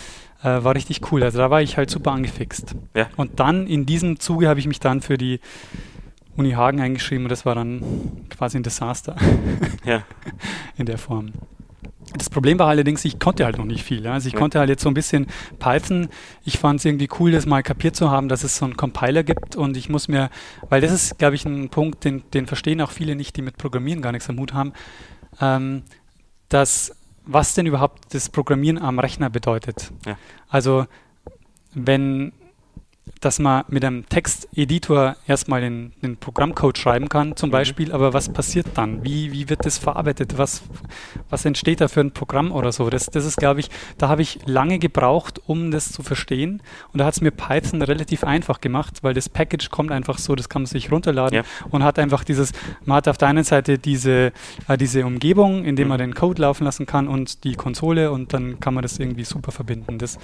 äh, 0.43 0.63
war 0.63 0.73
richtig 0.75 1.11
cool. 1.11 1.21
Also 1.23 1.37
da 1.37 1.51
war 1.51 1.61
ich 1.61 1.77
halt 1.77 1.91
super 1.91 2.11
angefixt. 2.11 2.75
Ja. 2.95 3.07
Und 3.15 3.39
dann 3.39 3.67
in 3.67 3.85
diesem 3.85 4.19
Zuge 4.19 4.47
habe 4.47 4.59
ich 4.59 4.67
mich 4.67 4.79
dann 4.79 5.01
für 5.01 5.17
die 5.17 5.39
Uni 6.37 6.51
Hagen 6.51 6.79
eingeschrieben 6.79 7.25
und 7.25 7.29
das 7.29 7.45
war 7.45 7.55
dann 7.55 7.81
quasi 8.29 8.57
ein 8.57 8.63
Desaster. 8.63 9.15
ja. 9.85 10.03
In 10.77 10.85
der 10.85 10.97
Form. 10.97 11.33
Das 12.17 12.29
Problem 12.29 12.59
war 12.59 12.67
allerdings, 12.67 13.05
ich 13.05 13.19
konnte 13.19 13.45
halt 13.45 13.57
noch 13.57 13.65
nicht 13.65 13.83
viel. 13.83 14.05
Also 14.07 14.27
ich 14.27 14.33
ja. 14.33 14.39
konnte 14.39 14.59
halt 14.59 14.69
jetzt 14.69 14.83
so 14.83 14.89
ein 14.89 14.93
bisschen 14.93 15.27
Python. 15.59 16.09
Ich 16.43 16.57
fand 16.57 16.79
es 16.79 16.85
irgendwie 16.85 17.07
cool, 17.19 17.31
das 17.31 17.45
mal 17.45 17.63
kapiert 17.63 17.95
zu 17.95 18.11
haben, 18.11 18.27
dass 18.27 18.43
es 18.43 18.57
so 18.57 18.65
einen 18.65 18.75
Compiler 18.75 19.23
gibt 19.23 19.55
und 19.55 19.77
ich 19.77 19.87
muss 19.87 20.07
mir, 20.07 20.29
weil 20.69 20.81
das 20.81 20.91
ist, 20.91 21.17
glaube 21.17 21.35
ich, 21.35 21.45
ein 21.45 21.69
Punkt, 21.69 22.03
den, 22.03 22.23
den 22.33 22.47
verstehen 22.47 22.81
auch 22.81 22.91
viele 22.91 23.15
nicht, 23.15 23.37
die 23.37 23.41
mit 23.41 23.57
Programmieren 23.57 24.01
gar 24.01 24.11
nichts 24.11 24.29
am 24.29 24.39
Hut 24.39 24.53
haben, 24.53 24.73
ähm, 25.39 25.83
dass 26.49 26.95
was 27.25 27.53
denn 27.53 27.65
überhaupt 27.65 28.13
das 28.13 28.29
Programmieren 28.29 28.77
am 28.77 28.99
Rechner 28.99 29.29
bedeutet. 29.29 29.91
Ja. 30.05 30.17
Also 30.49 30.87
wenn 31.73 32.33
dass 33.19 33.37
man 33.39 33.63
mit 33.67 33.85
einem 33.85 34.07
Texteditor 34.09 35.15
erstmal 35.27 35.61
den, 35.61 35.93
den 36.01 36.17
Programmcode 36.17 36.77
schreiben 36.77 37.07
kann, 37.07 37.35
zum 37.35 37.49
mhm. 37.49 37.51
Beispiel, 37.51 37.91
aber 37.91 38.13
was 38.13 38.29
passiert 38.29 38.67
dann? 38.73 39.03
Wie, 39.03 39.31
wie 39.31 39.47
wird 39.47 39.65
das 39.65 39.77
verarbeitet? 39.77 40.37
Was, 40.37 40.63
was 41.29 41.45
entsteht 41.45 41.81
da 41.81 41.87
für 41.87 41.99
ein 41.99 42.11
Programm 42.11 42.51
oder 42.51 42.71
so? 42.71 42.89
Das, 42.89 43.05
das 43.05 43.25
ist, 43.25 43.37
glaube 43.37 43.59
ich, 43.59 43.69
da 43.99 44.07
habe 44.07 44.23
ich 44.23 44.39
lange 44.45 44.79
gebraucht, 44.79 45.39
um 45.45 45.69
das 45.69 45.91
zu 45.91 46.01
verstehen. 46.01 46.63
Und 46.93 46.99
da 46.99 47.05
hat 47.05 47.13
es 47.13 47.21
mir 47.21 47.31
Python 47.31 47.83
relativ 47.83 48.23
einfach 48.23 48.59
gemacht, 48.59 49.03
weil 49.03 49.13
das 49.13 49.29
Package 49.29 49.69
kommt 49.69 49.91
einfach 49.91 50.17
so, 50.17 50.35
das 50.35 50.49
kann 50.49 50.63
man 50.63 50.67
sich 50.67 50.91
runterladen 50.91 51.35
ja. 51.35 51.43
und 51.69 51.83
hat 51.83 51.99
einfach 51.99 52.23
dieses, 52.23 52.53
man 52.85 52.97
hat 52.97 53.07
auf 53.07 53.17
der 53.17 53.27
einen 53.27 53.43
Seite 53.43 53.77
diese, 53.77 54.31
äh, 54.67 54.77
diese 54.79 55.05
Umgebung, 55.05 55.63
in 55.63 55.75
der 55.75 55.85
mhm. 55.85 55.89
man 55.89 55.97
den 55.99 56.15
Code 56.15 56.41
laufen 56.41 56.63
lassen 56.63 56.87
kann 56.87 57.07
und 57.07 57.43
die 57.43 57.53
Konsole 57.53 58.11
und 58.11 58.33
dann 58.33 58.59
kann 58.59 58.73
man 58.73 58.81
das 58.81 58.97
irgendwie 58.97 59.25
super 59.25 59.51
verbinden. 59.51 59.99
Das 59.99 60.17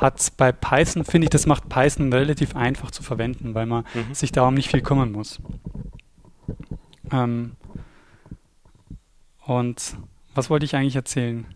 hat 0.00 0.32
bei 0.36 0.52
Python, 0.52 1.04
finde 1.04 1.26
ich, 1.26 1.30
das 1.30 1.46
macht 1.46 1.68
Python 1.68 2.12
relativ 2.12 2.56
einfach 2.56 2.90
zu 2.90 3.02
verwenden, 3.02 3.54
weil 3.54 3.66
man 3.66 3.84
mhm. 3.94 4.14
sich 4.14 4.32
darum 4.32 4.54
nicht 4.54 4.70
viel 4.70 4.80
kümmern 4.80 5.12
muss. 5.12 5.40
Ähm, 7.10 7.52
und 9.44 9.96
was 10.34 10.50
wollte 10.50 10.64
ich 10.64 10.76
eigentlich 10.76 10.96
erzählen? 10.96 11.46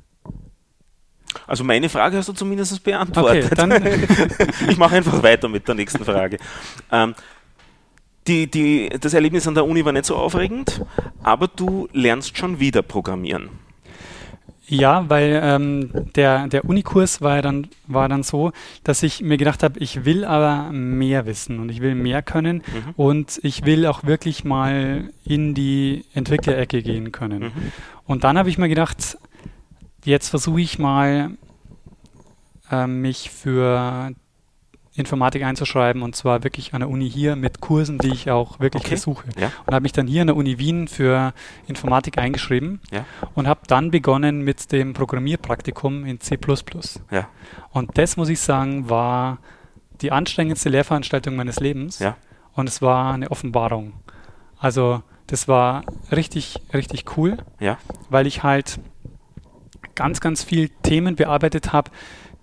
Also 1.47 1.65
meine 1.65 1.89
Frage 1.89 2.17
hast 2.17 2.29
du 2.29 2.33
zumindest 2.33 2.83
beantwortet. 2.85 3.59
Okay, 3.59 4.07
ich 4.69 4.77
mache 4.77 4.97
einfach 4.97 5.23
weiter 5.23 5.49
mit 5.49 5.67
der 5.67 5.75
nächsten 5.75 6.05
Frage. 6.05 6.39
Ähm, 6.91 7.15
die, 8.27 8.51
die, 8.51 8.89
das 9.01 9.15
Erlebnis 9.15 9.47
an 9.49 9.55
der 9.55 9.65
Uni 9.65 9.85
war 9.85 9.93
nicht 9.93 10.05
so 10.05 10.17
aufregend, 10.17 10.85
aber 11.23 11.49
du 11.49 11.89
lernst 11.93 12.37
schon 12.39 12.61
wieder 12.61 12.83
programmieren. 12.83 13.51
Ja, 14.69 15.11
weil 15.11 15.41
ähm, 15.43 15.91
der, 16.15 16.47
der 16.47 16.65
Unikurs 16.65 17.21
war 17.21 17.43
dann, 17.43 17.67
war 17.89 18.09
dann 18.09 18.23
so, 18.23 18.53
dass 18.85 19.03
ich 19.03 19.21
mir 19.21 19.37
gedacht 19.37 19.63
habe, 19.63 19.79
ich 19.81 20.05
will 20.05 20.25
aber 20.25 20.71
mehr 20.73 21.27
wissen 21.27 21.59
und 21.59 21.69
ich 21.69 21.81
will 21.81 21.95
mehr 21.95 22.23
können 22.23 22.59
mhm. 22.59 22.95
und 22.97 23.41
ich 23.43 23.67
will 23.67 23.87
auch 23.87 24.05
wirklich 24.05 24.45
mal 24.45 25.11
in 25.25 25.55
die 25.55 26.05
Entwicklerecke 26.15 26.83
gehen 26.83 27.11
können. 27.11 27.43
Mhm. 27.43 27.73
Und 28.07 28.25
dann 28.25 28.39
habe 28.39 28.49
ich 28.49 28.59
mir 28.59 28.69
gedacht, 28.69 29.19
jetzt 30.05 30.29
versuche 30.29 30.61
ich 30.61 30.79
mal, 30.79 31.33
äh, 32.71 32.87
mich 32.87 33.31
für 33.31 34.13
Informatik 34.95 35.43
einzuschreiben 35.43 36.03
und 36.03 36.15
zwar 36.15 36.45
wirklich 36.45 36.75
an 36.75 36.81
der 36.81 36.91
Uni 36.91 37.11
hier 37.11 37.35
mit 37.35 37.61
Kursen, 37.61 37.99
die 37.99 38.13
ich 38.13 38.31
auch 38.31 38.61
wirklich 38.61 38.85
okay. 38.85 38.95
besuche. 38.95 39.25
Ja. 39.39 39.51
Und 39.65 39.75
habe 39.75 39.83
mich 39.83 39.93
dann 39.93 40.07
hier 40.07 40.21
an 40.21 40.27
der 40.27 40.37
Uni 40.37 40.59
Wien 40.59 40.87
für 40.87 41.33
Informatik 41.67 42.19
eingeschrieben 42.19 42.81
ja. 42.91 43.07
und 43.35 43.47
habe 43.47 43.61
dann 43.67 43.91
begonnen 43.91 44.43
mit 44.43 44.71
dem 44.71 44.93
Programmierpraktikum 44.93 46.05
in 46.05 46.21
C++. 46.21 46.39
Ja. 47.11 47.29
Und 47.71 47.97
das 47.97 48.19
muss 48.19 48.29
ich 48.29 48.41
sagen, 48.41 48.91
war 48.91 49.39
die 50.03 50.13
anstrengendste 50.13 50.69
Lehrveranstaltung 50.69 51.37
meines 51.37 51.59
Lebens 51.61 51.99
ja. 51.99 52.17
und 52.53 52.69
es 52.69 52.83
war 52.83 53.15
eine 53.15 53.31
Offenbarung. 53.31 53.95
Also 54.59 55.03
das 55.27 55.49
war 55.49 55.85
richtig, 56.11 56.61
richtig 56.75 57.17
cool, 57.17 57.39
ja. 57.61 57.79
weil 58.11 58.27
ich 58.27 58.43
halt 58.43 58.79
ganz, 59.95 60.21
ganz 60.21 60.43
viel 60.43 60.69
Themen 60.83 61.17
bearbeitet 61.17 61.73
habe, 61.73 61.91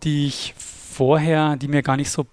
die 0.01 0.25
ich 0.25 0.55
vorher, 0.57 1.55
die 1.55 1.67
mir 1.67 1.83
gar 1.83 1.95
nicht 1.95 2.09
so 2.09 2.25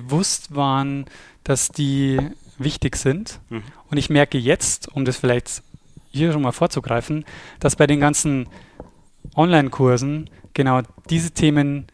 bewusst 0.00 0.54
waren, 0.54 1.06
dass 1.44 1.68
die 1.68 2.18
wichtig 2.58 2.96
sind. 2.96 3.40
Mhm. 3.50 3.62
Und 3.90 3.96
ich 3.98 4.08
merke 4.10 4.38
jetzt, 4.38 4.88
um 4.94 5.04
das 5.04 5.16
vielleicht 5.16 5.62
hier 6.10 6.32
schon 6.32 6.42
mal 6.42 6.52
vorzugreifen, 6.52 7.24
dass 7.60 7.76
bei 7.76 7.86
den 7.86 8.00
ganzen 8.00 8.48
Online-Kursen 9.36 10.30
genau 10.54 10.82
diese 11.10 11.30
Themen 11.30 11.86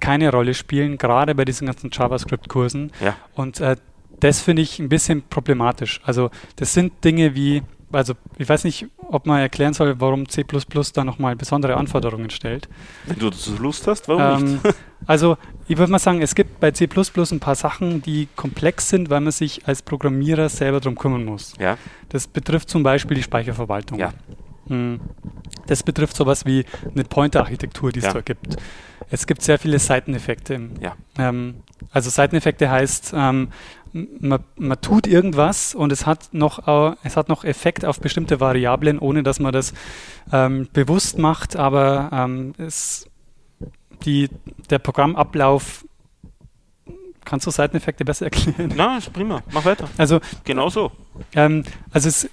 keine 0.00 0.30
Rolle 0.30 0.54
spielen, 0.54 0.96
gerade 0.96 1.34
bei 1.34 1.44
diesen 1.44 1.66
ganzen 1.66 1.90
JavaScript-Kursen. 1.92 2.92
Ja. 3.00 3.16
Und 3.34 3.60
äh, 3.60 3.76
das 4.20 4.40
finde 4.40 4.62
ich 4.62 4.78
ein 4.78 4.88
bisschen 4.88 5.22
problematisch. 5.22 6.00
Also 6.04 6.30
das 6.56 6.72
sind 6.72 7.04
Dinge 7.04 7.34
wie 7.34 7.62
also 7.92 8.14
ich 8.36 8.48
weiß 8.48 8.64
nicht, 8.64 8.86
ob 8.98 9.26
man 9.26 9.40
erklären 9.40 9.72
soll, 9.72 10.00
warum 10.00 10.28
C 10.28 10.44
da 10.92 11.04
nochmal 11.04 11.36
besondere 11.36 11.76
Anforderungen 11.76 12.30
stellt. 12.30 12.68
Wenn 13.06 13.18
du 13.18 13.30
dazu 13.30 13.56
Lust 13.56 13.86
hast, 13.86 14.08
warum 14.08 14.44
ähm, 14.44 14.52
nicht? 14.62 14.74
also 15.06 15.36
ich 15.66 15.78
würde 15.78 15.92
mal 15.92 15.98
sagen, 15.98 16.20
es 16.22 16.34
gibt 16.34 16.60
bei 16.60 16.70
C 16.70 16.88
ein 16.88 17.40
paar 17.40 17.54
Sachen, 17.54 18.02
die 18.02 18.28
komplex 18.36 18.88
sind, 18.88 19.10
weil 19.10 19.20
man 19.20 19.32
sich 19.32 19.66
als 19.66 19.82
Programmierer 19.82 20.48
selber 20.48 20.80
darum 20.80 20.96
kümmern 20.96 21.24
muss. 21.24 21.54
Ja. 21.58 21.78
Das 22.08 22.26
betrifft 22.26 22.70
zum 22.70 22.82
Beispiel 22.82 23.16
die 23.16 23.22
Speicherverwaltung. 23.22 23.98
Ja. 23.98 24.12
Hm. 24.68 25.00
Das 25.66 25.82
betrifft 25.82 26.16
sowas 26.16 26.46
wie 26.46 26.64
eine 26.94 27.04
Pointer-Architektur, 27.04 27.92
die 27.92 28.00
es 28.00 28.06
ja. 28.06 28.12
da 28.12 28.20
gibt. 28.20 28.56
Es 29.10 29.26
gibt 29.26 29.42
sehr 29.42 29.58
viele 29.58 29.78
Seiteneffekte. 29.78 30.60
Ja. 30.80 30.96
Ähm, 31.18 31.62
also 31.90 32.10
Seiteneffekte 32.10 32.70
heißt, 32.70 33.12
ähm, 33.16 33.48
man, 33.92 34.44
man, 34.56 34.80
tut 34.80 35.06
irgendwas 35.06 35.74
und 35.74 35.92
es 35.92 36.06
hat 36.06 36.32
noch, 36.32 36.96
es 37.02 37.16
hat 37.16 37.28
noch 37.28 37.44
Effekt 37.44 37.84
auf 37.84 38.00
bestimmte 38.00 38.40
Variablen, 38.40 38.98
ohne 38.98 39.22
dass 39.22 39.40
man 39.40 39.52
das 39.52 39.72
ähm, 40.32 40.68
bewusst 40.72 41.18
macht, 41.18 41.56
aber 41.56 42.10
ähm, 42.12 42.54
es, 42.58 43.08
die, 44.04 44.28
der 44.70 44.78
Programmablauf 44.78 45.84
Kannst 47.28 47.46
du 47.46 47.50
Seiteneffekte 47.50 48.04
besser 48.06 48.24
erklären? 48.24 48.72
Na, 48.74 48.96
ist 48.96 49.12
prima. 49.12 49.42
Mach 49.50 49.66
weiter. 49.66 49.86
Also 49.98 50.18
genau 50.44 50.70
so. 50.70 50.92
Ähm, 51.34 51.62
also 51.90 52.08
es, 52.08 52.30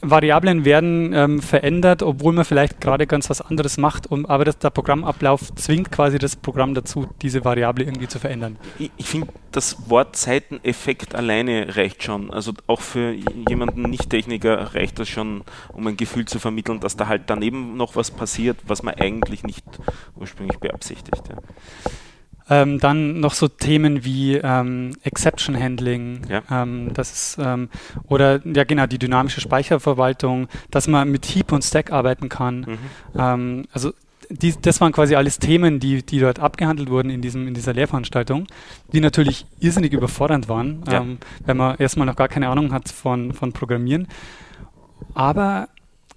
Variablen 0.00 0.64
werden 0.64 1.12
ähm, 1.12 1.42
verändert, 1.42 2.02
obwohl 2.02 2.32
man 2.32 2.44
vielleicht 2.44 2.80
gerade 2.80 3.06
ganz 3.06 3.28
was 3.28 3.40
anderes 3.40 3.76
macht, 3.76 4.10
um, 4.10 4.24
aber 4.26 4.44
das, 4.44 4.58
der 4.58 4.70
Programmablauf 4.70 5.54
zwingt 5.54 5.92
quasi 5.92 6.18
das 6.18 6.36
Programm 6.36 6.74
dazu, 6.74 7.08
diese 7.22 7.44
Variable 7.44 7.84
irgendwie 7.84 8.08
zu 8.08 8.18
verändern. 8.18 8.56
Ich, 8.78 8.90
ich 8.96 9.06
finde, 9.06 9.28
das 9.52 9.90
Wort 9.90 10.16
Seiteneffekt 10.16 11.14
alleine 11.14 11.76
reicht 11.76 12.02
schon. 12.02 12.30
Also 12.30 12.52
auch 12.66 12.80
für 12.80 13.14
jemanden 13.48 13.82
Nicht-Techniker 13.82 14.74
reicht 14.74 14.98
das 14.98 15.08
schon, 15.08 15.42
um 15.72 15.86
ein 15.86 15.96
Gefühl 15.96 16.24
zu 16.24 16.38
vermitteln, 16.38 16.80
dass 16.80 16.96
da 16.96 17.08
halt 17.08 17.22
daneben 17.26 17.76
noch 17.76 17.96
was 17.96 18.10
passiert, 18.10 18.58
was 18.66 18.82
man 18.82 18.94
eigentlich 18.94 19.42
nicht 19.42 19.64
ursprünglich 20.16 20.58
beabsichtigt. 20.58 21.22
Ja. 21.28 21.36
Ähm, 22.48 22.78
dann 22.78 23.18
noch 23.18 23.34
so 23.34 23.48
Themen 23.48 24.04
wie 24.04 24.36
ähm, 24.36 24.92
Exception 25.02 25.60
Handling, 25.60 26.22
ja. 26.28 26.42
ähm, 26.48 26.92
das 26.94 27.12
ist, 27.12 27.38
ähm, 27.40 27.68
oder 28.08 28.40
ja 28.46 28.62
genau, 28.62 28.86
die 28.86 28.98
dynamische 28.98 29.40
Speicherverwaltung, 29.40 30.46
dass 30.70 30.86
man 30.86 31.10
mit 31.10 31.26
Heap 31.26 31.50
und 31.50 31.64
Stack 31.64 31.90
arbeiten 31.90 32.28
kann. 32.28 32.60
Mhm. 32.60 32.78
Ähm, 33.18 33.64
also 33.72 33.92
die, 34.30 34.54
das 34.60 34.80
waren 34.80 34.92
quasi 34.92 35.14
alles 35.14 35.38
Themen, 35.38 35.80
die, 35.80 36.04
die 36.04 36.18
dort 36.18 36.38
abgehandelt 36.38 36.90
wurden 36.90 37.10
in, 37.10 37.20
diesem, 37.20 37.46
in 37.48 37.54
dieser 37.54 37.72
Lehrveranstaltung, 37.72 38.46
die 38.92 39.00
natürlich 39.00 39.46
irrsinnig 39.60 39.92
überfordernd 39.92 40.48
waren, 40.48 40.82
ja. 40.90 41.00
Ähm, 41.00 41.18
wenn 41.44 41.56
man 41.56 41.76
erstmal 41.78 42.06
noch 42.06 42.16
gar 42.16 42.28
keine 42.28 42.48
Ahnung 42.48 42.72
hat 42.72 42.88
von, 42.88 43.32
von 43.32 43.52
Programmieren. 43.52 44.08
Aber 45.14 45.68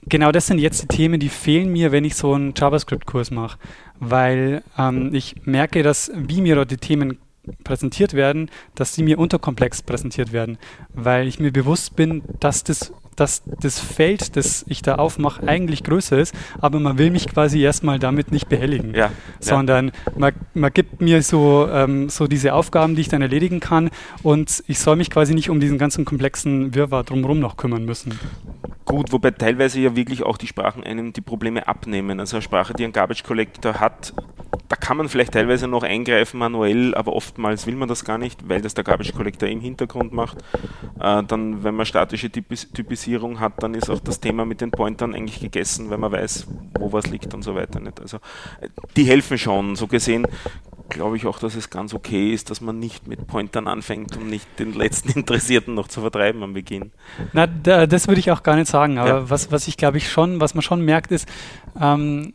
genau 0.07 0.31
das 0.31 0.47
sind 0.47 0.59
jetzt 0.59 0.83
die 0.83 0.87
Themen, 0.87 1.19
die 1.19 1.29
fehlen 1.29 1.71
mir, 1.71 1.91
wenn 1.91 2.05
ich 2.05 2.15
so 2.15 2.33
einen 2.33 2.53
JavaScript-Kurs 2.55 3.31
mache 3.31 3.57
weil 3.99 4.63
ähm, 4.77 5.13
ich 5.13 5.35
merke, 5.45 5.83
dass 5.83 6.11
wie 6.15 6.41
mir 6.41 6.55
dort 6.55 6.71
die 6.71 6.77
Themen 6.77 7.17
präsentiert 7.63 8.13
werden, 8.13 8.49
dass 8.75 8.93
sie 8.93 9.03
mir 9.03 9.19
unterkomplex 9.19 9.81
präsentiert 9.81 10.31
werden, 10.31 10.57
weil 10.93 11.27
ich 11.27 11.39
mir 11.39 11.51
bewusst 11.51 11.95
bin, 11.95 12.23
dass 12.39 12.63
das, 12.63 12.93
dass 13.19 13.43
das 13.61 13.79
Feld, 13.79 14.35
das 14.35 14.65
ich 14.67 14.81
da 14.81 14.95
aufmache, 14.95 15.47
eigentlich 15.47 15.83
größer 15.83 16.17
ist, 16.17 16.35
aber 16.59 16.79
man 16.79 16.97
will 16.97 17.11
mich 17.11 17.27
quasi 17.27 17.61
erstmal 17.61 17.99
damit 17.99 18.31
nicht 18.31 18.49
behelligen, 18.49 18.93
ja, 18.93 19.11
sondern 19.39 19.87
ja. 19.87 20.11
Man, 20.15 20.33
man 20.53 20.73
gibt 20.73 21.01
mir 21.01 21.21
so, 21.21 21.67
ähm, 21.71 22.09
so 22.09 22.27
diese 22.27 22.53
Aufgaben, 22.53 22.95
die 22.95 23.01
ich 23.01 23.09
dann 23.09 23.21
erledigen 23.21 23.59
kann 23.59 23.89
und 24.23 24.63
ich 24.67 24.79
soll 24.79 24.95
mich 24.95 25.09
quasi 25.09 25.33
nicht 25.33 25.49
um 25.49 25.59
diesen 25.59 25.77
ganzen 25.77 26.05
komplexen 26.05 26.75
Wirrwarr 26.75 27.03
drumherum 27.03 27.39
noch 27.39 27.57
kümmern 27.57 27.85
müssen 27.85 28.17
gut, 28.89 29.11
wobei 29.11 29.29
teilweise 29.29 29.79
ja 29.79 29.95
wirklich 29.95 30.23
auch 30.23 30.35
die 30.35 30.47
Sprachen 30.47 30.83
einem 30.83 31.13
die 31.13 31.21
Probleme 31.21 31.67
abnehmen. 31.67 32.19
Also 32.19 32.37
eine 32.37 32.41
Sprache, 32.41 32.73
die 32.73 32.83
einen 32.83 32.91
Garbage 32.91 33.23
Collector 33.23 33.79
hat, 33.79 34.13
da 34.67 34.75
kann 34.75 34.97
man 34.97 35.09
vielleicht 35.09 35.33
teilweise 35.33 35.67
noch 35.67 35.83
eingreifen 35.83 36.39
manuell, 36.39 36.95
aber 36.95 37.13
oftmals 37.13 37.67
will 37.67 37.75
man 37.75 37.87
das 37.87 38.03
gar 38.03 38.17
nicht, 38.17 38.49
weil 38.49 38.61
das 38.61 38.73
der 38.73 38.83
Garbage 38.83 39.13
Collector 39.13 39.47
im 39.47 39.61
Hintergrund 39.61 40.11
macht. 40.11 40.37
Äh, 40.99 41.23
dann, 41.23 41.63
wenn 41.63 41.75
man 41.75 41.85
statische 41.85 42.31
Typis 42.31 43.03
Typisierung 43.09 43.39
hat, 43.39 43.63
dann 43.63 43.73
ist 43.73 43.89
auch 43.89 43.99
das 43.99 44.19
Thema 44.19 44.45
mit 44.45 44.61
den 44.61 44.71
Pointern 44.71 45.15
eigentlich 45.15 45.39
gegessen, 45.39 45.89
weil 45.89 45.97
man 45.97 46.11
weiß, 46.11 46.47
wo 46.77 46.93
was 46.93 47.07
liegt 47.07 47.33
und 47.33 47.43
so 47.43 47.55
weiter. 47.55 47.79
Nicht? 47.79 47.99
Also 47.99 48.19
die 48.95 49.03
helfen 49.03 49.37
schon. 49.37 49.75
So 49.75 49.87
gesehen 49.87 50.27
glaube 50.89 51.17
ich 51.17 51.27
auch, 51.27 51.37
dass 51.37 51.55
es 51.55 51.69
ganz 51.69 51.93
okay 51.93 52.33
ist, 52.33 52.49
dass 52.49 52.61
man 52.61 52.79
nicht 52.79 53.07
mit 53.07 53.27
Pointern 53.27 53.67
anfängt, 53.67 54.17
um 54.17 54.27
nicht 54.27 54.47
den 54.57 54.73
letzten 54.73 55.11
Interessierten 55.19 55.75
noch 55.75 55.87
zu 55.87 56.01
vertreiben 56.01 56.41
am 56.43 56.53
Beginn. 56.53 56.91
Na, 57.33 57.45
da, 57.47 57.85
das 57.85 58.07
würde 58.07 58.19
ich 58.19 58.31
auch 58.31 58.41
gar 58.43 58.55
nicht 58.55 58.67
sagen, 58.67 58.97
aber 58.97 59.09
ja. 59.09 59.29
was, 59.29 59.51
was 59.51 59.67
ich 59.67 59.77
glaube 59.77 59.97
ich 59.97 60.09
schon, 60.09 60.41
was 60.41 60.55
man 60.55 60.63
schon 60.63 60.83
merkt, 60.83 61.11
ist, 61.11 61.27
ähm, 61.79 62.33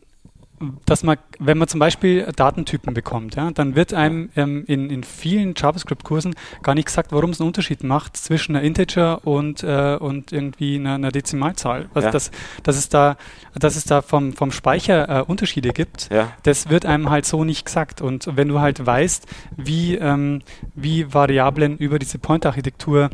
dass 0.85 1.03
man, 1.03 1.17
wenn 1.39 1.57
man 1.57 1.67
zum 1.67 1.79
Beispiel 1.79 2.31
Datentypen 2.35 2.93
bekommt, 2.93 3.35
ja, 3.35 3.51
dann 3.51 3.75
wird 3.75 3.93
einem 3.93 4.29
ähm, 4.35 4.63
in, 4.67 4.89
in 4.89 5.03
vielen 5.03 5.53
JavaScript-Kursen 5.55 6.33
gar 6.63 6.75
nicht 6.75 6.85
gesagt, 6.85 7.11
warum 7.11 7.31
es 7.31 7.41
einen 7.41 7.47
Unterschied 7.47 7.83
macht 7.83 8.15
zwischen 8.15 8.55
einer 8.55 8.63
Integer 8.63 9.25
und, 9.27 9.63
äh, 9.63 9.97
und 9.99 10.31
irgendwie 10.31 10.75
einer, 10.75 10.95
einer 10.95 11.11
Dezimalzahl. 11.11 11.89
Also 11.93 12.07
Ja. 12.07 12.11
dass, 12.11 12.31
dass 12.63 12.77
es 12.77 12.87
da, 12.89 13.17
dass 13.53 13.75
es 13.75 13.83
da 13.83 14.01
vom, 14.01 14.33
vom 14.33 14.51
Speicher 14.51 15.09
äh, 15.19 15.23
Unterschiede 15.23 15.69
gibt, 15.73 16.09
Ja. 16.11 16.31
das 16.43 16.69
wird 16.69 16.85
einem 16.85 17.09
halt 17.09 17.25
so 17.25 17.43
nicht 17.43 17.65
gesagt. 17.65 18.01
Und 18.01 18.29
wenn 18.37 18.47
du 18.47 18.59
halt 18.61 18.85
weißt, 18.85 19.27
wie, 19.57 19.95
ähm, 19.95 20.41
wie 20.73 21.13
Variablen 21.13 21.77
über 21.77 21.99
diese 21.99 22.17
Point-Architektur 22.17 23.09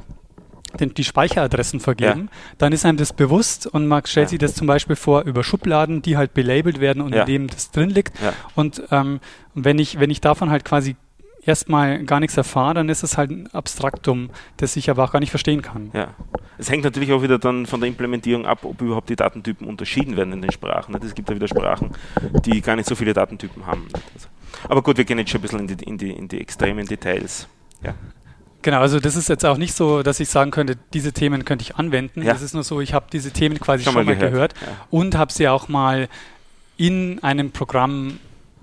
den, 0.80 0.94
die 0.94 1.04
Speicheradressen 1.04 1.80
vergeben, 1.80 2.30
dann 2.58 2.74
ist 2.74 2.86
einem 2.86 2.98
das 2.98 3.14
bewusst 3.14 3.68
und 3.68 3.88
man 3.88 4.06
stellt 4.06 4.28
Ja. 4.28 4.30
sich 4.30 4.40
das 4.40 4.56
zum 4.56 4.68
Beispiel 4.68 4.96
vor 4.96 5.22
über 5.24 5.44
Schubladen, 5.44 6.02
die 6.02 6.18
halt 6.18 6.34
belabelt 6.34 6.80
werden 6.80 7.02
und 7.02 7.14
Ja. 7.14 7.22
in 7.22 7.28
dem 7.28 7.48
das 7.48 7.72
drin 7.72 7.90
liegt. 7.90 8.20
Ja. 8.22 8.34
Und 8.56 8.84
ähm, 8.92 9.20
wenn 9.54 9.80
ich, 9.80 10.00
wenn 10.00 10.10
ich 10.10 10.22
davon 10.22 10.50
halt 10.50 10.66
quasi 10.66 10.96
erstmal 11.44 12.04
gar 12.04 12.20
nichts 12.20 12.38
erfahre, 12.38 12.76
dann 12.76 12.90
ist 12.90 13.02
es 13.04 13.18
halt 13.18 13.32
ein 13.32 13.48
Abstraktum, 13.54 14.30
das 14.58 14.76
ich 14.76 14.90
aber 14.92 15.04
auch 15.04 15.12
gar 15.12 15.20
nicht 15.20 15.32
verstehen 15.32 15.62
kann. 15.64 15.90
Ja. 15.94 16.10
Es 16.60 16.70
hängt 16.70 16.84
natürlich 16.84 17.12
auch 17.12 17.24
wieder 17.24 17.40
dann 17.40 17.66
von 17.66 17.80
der 17.80 17.88
Implementierung 17.90 18.46
ab, 18.46 18.60
ob 18.64 18.80
überhaupt 18.82 19.10
die 19.10 19.16
Datentypen 19.16 19.68
unterschieden 19.68 20.16
werden 20.18 20.34
in 20.34 20.42
den 20.44 20.52
Sprachen. 20.52 20.96
Es 21.04 21.16
gibt 21.16 21.30
ja 21.30 21.36
wieder 21.36 21.48
Sprachen, 21.48 21.92
die 22.46 22.62
gar 22.62 22.76
nicht 22.76 22.88
so 22.88 22.94
viele 22.96 23.14
Datentypen 23.14 23.66
haben. 23.66 23.88
Also. 24.14 24.28
Aber 24.70 24.84
gut, 24.84 24.98
wir 24.98 25.06
gehen 25.06 25.18
jetzt 25.18 25.32
schon 25.32 25.40
ein 25.40 25.42
bisschen 25.42 25.60
in 25.62 25.68
die, 25.78 25.84
in 25.84 25.98
die, 25.98 26.12
in 26.12 26.28
die 26.28 26.40
extremen 26.40 26.86
Details. 26.86 27.48
Ja. 27.84 27.96
Genau, 28.62 28.80
also 28.80 29.00
das 29.00 29.16
ist 29.16 29.28
jetzt 29.30 29.46
auch 29.46 29.58
nicht 29.58 29.74
so, 29.74 30.04
dass 30.04 30.20
ich 30.20 30.30
sagen 30.30 30.52
könnte, 30.52 30.78
diese 30.94 31.14
Themen 31.14 31.46
könnte 31.46 31.64
ich 31.64 31.76
anwenden. 31.78 32.22
Ja. 32.22 32.34
Das 32.34 32.42
ist 32.42 32.54
nur 32.54 32.64
so, 32.64 32.80
ich 32.82 32.94
habe 32.94 33.08
diese 33.12 33.32
Themen 33.32 33.60
quasi 33.60 33.84
Schon 33.84 33.94
schon, 33.94 34.06
mal 34.06 34.16
gehört, 34.16 34.32
gehört, 34.34 34.54
ja. 34.62 34.68
und 34.92 35.16
habe 35.18 35.32
sie 35.34 35.48
auch 35.48 35.68
mal 35.68 36.08
in 36.78 37.22
einem 37.24 37.52
Programm 37.52 38.20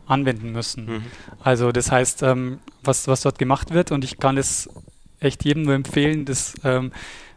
anwenden 0.07 0.53
müssen. 0.53 0.87
Mhm. 0.87 1.03
Also 1.43 1.73
das 1.73 1.91
heißt, 1.93 2.23
ähm, 2.23 2.61
was, 2.83 3.09
was 3.09 3.21
dort 3.23 3.39
gemacht 3.39 3.73
wird 3.75 3.93
und 3.93 4.05
ich 4.05 4.19
kann 4.19 4.39
es 4.39 4.69
echt 5.21 5.45
jedem 5.45 5.65
nur 5.65 5.75
empfehlen, 5.75 6.25
das, 6.25 6.55
ähm, 6.65 6.93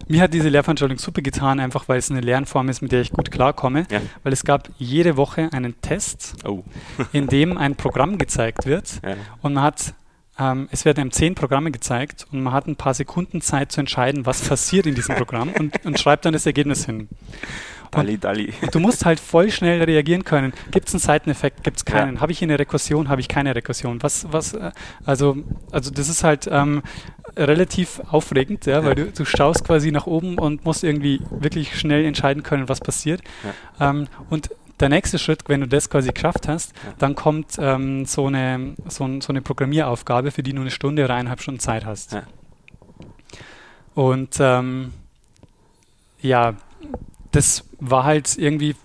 mir 0.07 0.21
hat 0.21 0.33
diese 0.33 0.49
Lehrveranstaltung 0.49 0.99
super 0.99 1.21
getan, 1.21 1.59
einfach 1.59 1.89
weil 1.89 1.97
es 1.97 2.11
eine 2.11 2.21
Lernform 2.21 2.69
ist, 2.69 2.81
mit 2.81 2.91
der 2.91 3.01
ich 3.01 3.11
gut 3.11 3.31
klarkomme, 3.31 3.85
Ja. 3.89 4.01
weil 4.23 4.33
es 4.33 4.43
gab 4.43 4.69
jede 4.77 5.17
Woche 5.17 5.49
einen 5.51 5.79
Test, 5.81 6.35
Oh. 6.45 6.63
in 7.11 7.27
dem 7.27 7.57
ein 7.57 7.75
Programm 7.75 8.17
gezeigt 8.19 8.65
wird 8.67 9.01
und 9.41 9.53
man 9.53 9.63
hat, 9.63 9.93
ähm, 10.39 10.67
es 10.71 10.85
werden 10.85 11.01
einem 11.01 11.11
zehn 11.11 11.35
Programme 11.35 11.71
gezeigt 11.71 12.25
und 12.31 12.41
man 12.41 12.53
hat 12.53 12.67
ein 12.67 12.75
paar 12.75 12.93
Sekunden 12.93 13.41
Zeit 13.41 13.71
zu 13.71 13.79
entscheiden, 13.79 14.25
was 14.25 14.41
passiert 14.49 14.85
in 14.85 14.95
diesem 14.95 15.15
Programm 15.15 15.49
und, 15.57 15.85
und 15.85 15.99
schreibt 15.99 16.25
dann 16.25 16.33
das 16.33 16.45
Ergebnis 16.45 16.85
hin. 16.85 17.09
Dalli, 17.91 18.17
Dalli. 18.17 18.53
Und 18.61 18.73
du 18.73 18.79
musst 18.79 19.03
halt 19.03 19.19
voll 19.19 19.51
schnell 19.51 19.83
reagieren 19.83 20.23
können. 20.23 20.53
Gibt 20.71 20.87
es 20.87 20.93
einen 20.93 21.01
Seiteneffekt? 21.01 21.61
Gibt 21.65 21.75
es 21.75 21.83
keinen? 21.83 22.15
Ja. 22.15 22.21
Habe 22.21 22.31
ich 22.31 22.39
hier 22.39 22.45
eine 22.47 22.57
Rekursion? 22.57 23.09
Habe 23.09 23.19
ich 23.19 23.27
keine 23.27 23.53
Rekursion? 23.53 24.01
Was, 24.01 24.31
was, 24.31 24.53
äh, 24.53 24.71
also, 25.05 25.35
also 25.73 25.91
das 25.91 26.07
ist 26.07 26.23
halt 26.23 26.47
ähm, 26.49 26.83
relativ 27.35 28.01
aufregend, 28.09 28.65
ja, 28.65 28.85
weil 28.85 28.97
Ja. 28.97 29.05
du, 29.05 29.11
du 29.11 29.25
schaust 29.25 29.65
quasi 29.65 29.91
nach 29.91 30.07
oben 30.07 30.37
und 30.39 30.63
musst 30.63 30.85
irgendwie 30.85 31.19
wirklich 31.31 31.77
schnell 31.77 32.05
entscheiden 32.05 32.43
können, 32.43 32.69
was 32.69 32.79
passiert. 32.79 33.21
Ähm, 33.81 34.07
und 34.29 34.51
der 34.81 34.89
nächste 34.89 35.19
Schritt, 35.19 35.43
wenn 35.47 35.61
du 35.61 35.67
das 35.67 35.89
quasi 35.89 36.11
geschafft 36.11 36.47
hast, 36.47 36.73
Ja. 36.85 36.93
dann 36.99 37.15
kommt 37.15 37.57
ähm, 37.59 38.05
so, 38.05 38.27
eine, 38.27 38.75
so, 38.87 39.07
so 39.21 39.29
eine 39.29 39.41
Programmieraufgabe, 39.41 40.31
für 40.31 40.43
die 40.43 40.53
du 40.53 40.61
eine 40.61 40.71
Stunde 40.71 41.05
oder 41.05 41.13
eineinhalb 41.15 41.41
Stunden 41.41 41.59
Zeit 41.59 41.85
hast. 41.85 42.13
Ja. 42.13 42.23
Und 43.93 44.37
ähm, 44.39 44.93
ja, 46.21 46.55
das 47.31 47.63
war 47.79 48.03
halt 48.03 48.37
irgendwie, 48.37 48.75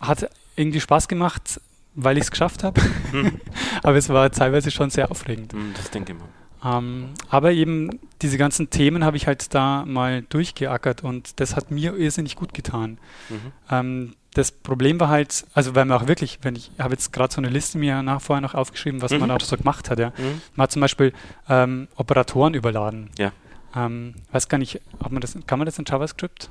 hat 0.00 0.28
irgendwie 0.56 0.80
Spaß 0.80 1.08
gemacht, 1.08 1.60
weil 1.94 2.16
ich 2.16 2.24
es 2.24 2.30
geschafft 2.30 2.64
habe. 2.64 2.80
Mhm. 3.12 3.40
Aber 3.82 3.96
es 3.96 4.08
war 4.08 4.30
teilweise 4.30 4.70
schon 4.70 4.90
sehr 4.90 5.10
aufregend. 5.10 5.52
Hm, 5.52 5.72
Das 5.76 5.90
denke 5.90 6.12
ich 6.12 6.18
mal. 6.18 6.28
Ähm, 6.64 7.08
aber 7.28 7.50
eben 7.50 7.90
diese 8.22 8.38
ganzen 8.38 8.70
Themen 8.70 9.04
habe 9.04 9.16
ich 9.16 9.26
halt 9.26 9.52
da 9.52 9.84
mal 9.84 10.22
durchgeackert 10.22 11.02
und 11.02 11.40
das 11.40 11.56
hat 11.56 11.72
mir 11.72 11.96
irrsinnig 11.96 12.36
gut 12.36 12.54
getan. 12.54 12.98
Mhm. 13.30 13.52
Ähm, 13.68 14.14
das 14.34 14.50
Problem 14.50 14.98
war 15.00 15.08
halt, 15.08 15.44
also 15.54 15.74
weil 15.74 15.84
man 15.84 16.00
auch 16.00 16.06
wirklich, 16.08 16.38
wenn 16.42 16.56
ich 16.56 16.70
habe 16.78 16.94
jetzt 16.94 17.12
gerade 17.12 17.32
so 17.32 17.40
eine 17.40 17.48
Liste 17.50 17.76
mir 17.78 18.02
nach, 18.02 18.20
vorher 18.20 18.40
noch 18.40 18.54
aufgeschrieben, 18.54 19.02
was 19.02 19.12
Mhm. 19.12 19.20
man 19.20 19.30
auch 19.30 19.40
so 19.40 19.56
gemacht 19.56 19.90
hat. 19.90 19.98
Ja. 19.98 20.10
Mhm. 20.16 20.40
Man 20.54 20.64
hat 20.64 20.72
zum 20.72 20.80
Beispiel 20.80 21.12
ähm, 21.48 21.88
Operatoren 21.96 22.54
überladen. 22.54 23.10
Ja. 23.18 23.32
Ähm, 23.74 24.14
weiß 24.32 24.48
gar 24.48 24.58
nicht, 24.58 24.80
ob 25.00 25.12
man 25.12 25.20
das, 25.20 25.36
kann 25.46 25.58
man 25.58 25.66
das 25.66 25.78
in 25.78 25.84
JavaScript? 25.86 26.50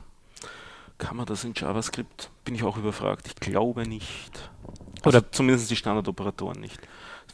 Kann 0.97 1.17
man 1.17 1.25
das 1.25 1.43
in 1.43 1.53
JavaScript? 1.55 2.29
Bin 2.45 2.53
ich 2.55 2.63
auch 2.63 2.77
überfragt. 2.77 3.25
Ich 3.27 3.35
glaube 3.35 3.87
nicht. 3.87 4.31
Oder- 5.03 5.19
Oder 5.19 5.31
zumindest 5.31 5.69
die 5.71 5.75
Standardoperatoren 5.75 6.59
nicht. 6.59 6.79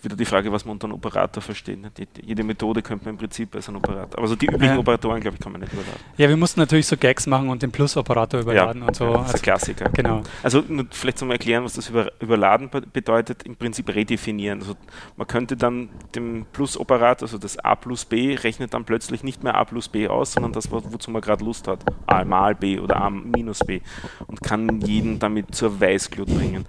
Wieder 0.03 0.15
die 0.15 0.25
Frage, 0.25 0.51
was 0.51 0.63
man 0.65 0.73
unter 0.73 0.86
einem 0.86 0.95
Operator 0.95 1.41
versteht. 1.41 1.79
nicht? 1.81 1.97
Die- 1.97 2.07
Jede 2.25 2.43
Methode 2.43 2.81
könnte 2.81 3.05
man 3.05 3.15
im 3.15 3.17
Prinzip 3.17 3.55
als 3.55 3.67
ein 3.69 3.75
Operator. 3.75 4.17
Aber 4.17 4.27
so 4.27 4.36
die 4.36 4.45
üblichen 4.45 4.75
Ja. 4.75 4.79
Operatoren, 4.79 5.19
glaube 5.21 5.36
ich, 5.36 5.41
kann 5.41 5.51
man 5.51 5.62
nicht 5.62 5.73
überladen. 5.73 5.99
Ja, 6.17 6.29
wir 6.29 6.38
mussten 6.38 6.60
natürlich 6.60 6.86
so 6.88 6.97
Gags 6.97 7.25
machen 7.27 7.49
und 7.49 7.62
den 7.62 7.71
Plus-Operator 7.71 8.41
überladen 8.41 8.83
und 8.83 8.95
so. 8.95 9.05
Ja, 9.05 9.12
das 9.13 9.21
ist 9.21 9.27
Also, 9.27 9.38
ein 9.38 9.41
Klassiker. 9.43 9.89
genau. 9.89 10.21
Also 10.43 10.63
vielleicht 10.91 11.17
zum 11.17 11.31
Erklären, 11.31 11.63
was 11.63 11.73
das 11.73 11.89
über, 11.89 12.12
Überladen 12.19 12.69
be- 12.69 12.81
bedeutet, 12.81 13.43
im 13.43 13.55
Prinzip 13.55 13.93
redefinieren. 13.93 14.60
Also 14.60 14.75
man 15.15 15.27
könnte 15.27 15.57
dann 15.57 15.89
dem 16.15 16.45
Plus-Operator, 16.53 17.25
also 17.27 17.38
das 17.38 17.57
a 17.60 17.75
plus 17.75 18.05
b, 18.05 18.36
rechnet 18.36 18.73
dann 18.73 18.86
plötzlich 18.86 19.23
nicht 19.23 19.43
mehr 19.43 19.55
a 19.55 19.65
plus 19.65 19.88
b 19.89 20.07
aus, 20.07 20.33
sondern 20.33 20.51
das, 20.53 20.71
wo- 20.71 20.81
wozu 20.91 21.12
man 21.12 21.21
gerade 21.21 21.43
Lust 21.43 21.67
hat. 21.67 21.83
a 22.05 22.23
mal 22.23 22.55
b 22.55 22.79
oder 22.79 22.97
a 23.01 23.10
minus 23.10 23.60
b 23.60 23.81
und 24.27 24.41
kann 24.41 24.81
jeden 24.81 25.19
damit 25.19 25.53
zur 25.55 25.79
Weißglut 25.81 26.27
bringen. 26.27 26.65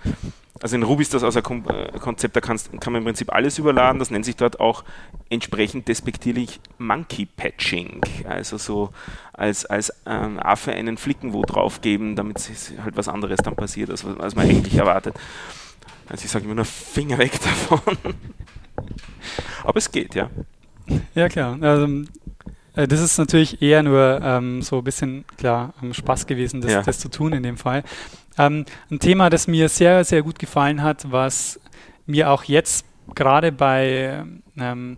Also 0.60 0.74
in 0.74 0.82
Ruby 0.82 1.02
ist 1.02 1.14
das 1.14 1.36
ein 1.36 1.42
Kom 1.42 1.64
äh, 1.68 1.98
Konzept, 1.98 2.34
da 2.34 2.40
kann 2.40 2.58
man 2.86 2.96
im 2.96 3.04
Prinzip 3.04 3.32
alles 3.32 3.58
überladen. 3.58 3.98
Das 3.98 4.10
nennt 4.10 4.24
sich 4.24 4.36
dort 4.36 4.58
auch 4.58 4.84
entsprechend 5.30 5.86
despektierlich 5.88 6.60
Monkey 6.78 7.26
Patching. 7.26 8.00
Also 8.28 8.58
so 8.58 8.90
als, 9.32 9.66
als 9.66 9.92
ähm, 10.06 10.38
Affe 10.40 10.72
einen 10.72 10.96
Flicken 10.96 11.32
wo 11.32 11.42
draufgeben, 11.42 12.16
damit 12.16 12.38
halt 12.82 12.96
was 12.96 13.08
anderes 13.08 13.38
dann 13.38 13.54
passiert, 13.54 13.90
als, 13.90 14.04
als 14.04 14.34
man 14.34 14.48
eigentlich 14.48 14.74
erwartet. 14.74 15.14
Also 16.08 16.24
ich 16.24 16.30
sage 16.30 16.44
immer 16.44 16.54
nur 16.54 16.64
Finger 16.64 17.18
weg 17.18 17.38
davon. 17.40 17.80
Aber 19.64 19.76
es 19.76 19.92
geht, 19.92 20.14
ja. 20.14 20.30
Ja, 21.14 21.28
klar. 21.28 21.58
Also, 21.60 22.04
das 22.86 23.00
ist 23.00 23.18
natürlich 23.18 23.60
eher 23.62 23.82
nur 23.82 24.20
ähm, 24.22 24.62
so 24.62 24.78
ein 24.78 24.84
bisschen, 24.84 25.24
klar, 25.36 25.74
Spaß 25.90 26.26
gewesen, 26.26 26.60
das, 26.60 26.72
Ja. 26.72 26.82
das 26.82 26.98
zu 26.98 27.08
tun 27.08 27.32
in 27.32 27.42
dem 27.42 27.56
Fall. 27.56 27.82
Ähm, 28.38 28.64
ein 28.90 29.00
Thema, 29.00 29.30
das 29.30 29.48
mir 29.48 29.68
sehr, 29.68 30.04
sehr 30.04 30.22
gut 30.22 30.38
gefallen 30.38 30.82
hat, 30.82 31.10
was 31.10 31.58
mir 32.06 32.30
auch 32.30 32.44
jetzt 32.44 32.86
gerade 33.14 33.52
bei, 33.52 34.24
ähm, 34.56 34.96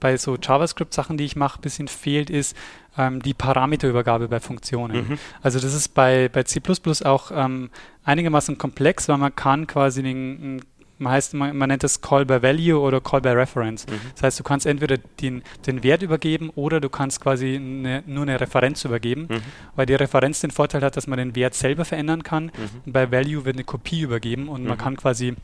bei 0.00 0.16
so 0.16 0.36
JavaScript-Sachen, 0.36 1.16
die 1.16 1.24
ich 1.24 1.36
mache, 1.36 1.58
ein 1.58 1.62
bisschen 1.62 1.88
fehlt, 1.88 2.28
ist 2.28 2.56
ähm, 2.98 3.22
die 3.22 3.34
Parameterübergabe 3.34 4.28
bei 4.28 4.40
Funktionen. 4.40 5.08
Mhm. 5.08 5.18
Also 5.40 5.58
das 5.58 5.72
ist 5.74 5.94
bei, 5.94 6.28
bei 6.28 6.42
C++ 6.42 6.60
auch 7.04 7.30
ähm, 7.34 7.70
einigermaßen 8.04 8.58
komplex, 8.58 9.08
weil 9.08 9.18
man 9.18 9.34
kann 9.34 9.66
quasi 9.66 10.02
den, 10.02 10.62
man 11.02 11.12
heißt, 11.12 11.34
man, 11.34 11.56
man 11.56 11.68
nennt 11.68 11.82
das 11.82 12.00
Call 12.00 12.24
by 12.24 12.42
Value 12.42 12.78
oder 12.80 13.00
Call 13.00 13.20
by 13.20 13.28
Reference. 13.30 13.86
Mhm. 13.86 14.00
Das 14.14 14.22
heißt, 14.22 14.40
du 14.40 14.44
kannst 14.44 14.66
entweder 14.66 14.96
den, 14.98 15.42
den 15.66 15.82
Wert 15.82 16.02
übergeben 16.02 16.50
oder 16.54 16.80
du 16.80 16.88
kannst 16.88 17.20
quasi 17.20 17.56
eine, 17.56 18.02
nur 18.06 18.22
eine 18.22 18.40
Referenz 18.40 18.84
übergeben, 18.84 19.26
Mhm. 19.28 19.42
weil 19.76 19.86
die 19.86 19.94
Referenz 19.94 20.40
den 20.40 20.50
Vorteil 20.50 20.82
hat, 20.82 20.96
dass 20.96 21.06
man 21.06 21.18
den 21.18 21.34
Wert 21.36 21.54
selber 21.54 21.84
verändern 21.84 22.22
kann. 22.22 22.46
Mhm. 22.86 22.92
Bei 22.92 23.10
Value 23.10 23.44
wird 23.44 23.56
eine 23.56 23.64
Kopie 23.64 24.00
übergeben 24.02 24.48
und 24.48 24.64
man 24.64 24.78
Mhm. 24.78 24.80
kann 24.80 24.96
quasi, 24.96 25.34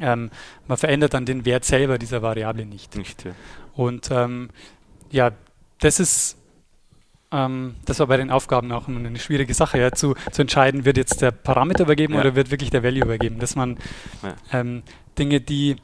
ähm, 0.00 0.30
man 0.68 0.78
verändert 0.78 1.14
dann 1.14 1.26
den 1.26 1.44
Wert 1.44 1.64
selber 1.64 1.98
dieser 1.98 2.22
Variable 2.22 2.66
nicht. 2.66 2.96
Nicht, 2.96 3.24
ja. 3.24 3.32
Und 3.74 4.10
ähm, 4.10 4.50
ja, 5.10 5.30
das 5.80 6.00
ist, 6.00 6.36
ähm, 7.32 7.76
das 7.84 7.98
war 8.00 8.06
bei 8.06 8.16
den 8.16 8.30
Aufgaben 8.30 8.72
auch 8.72 8.88
eine 8.88 9.18
schwierige 9.18 9.54
Sache, 9.54 9.78
ja, 9.78 9.92
zu, 9.92 10.14
zu 10.32 10.42
entscheiden, 10.42 10.84
wird 10.84 10.96
jetzt 10.96 11.22
der 11.22 11.30
Parameter 11.30 11.84
übergeben 11.84 12.14
Ja. 12.14 12.20
oder 12.20 12.34
wird 12.34 12.50
wirklich 12.50 12.70
der 12.70 12.82
Value 12.82 13.04
übergeben. 13.04 13.38
Dass 13.38 13.56
man 13.56 13.78
ähm, 14.52 14.82
Dinge, 15.18 15.40
die, 15.40 15.76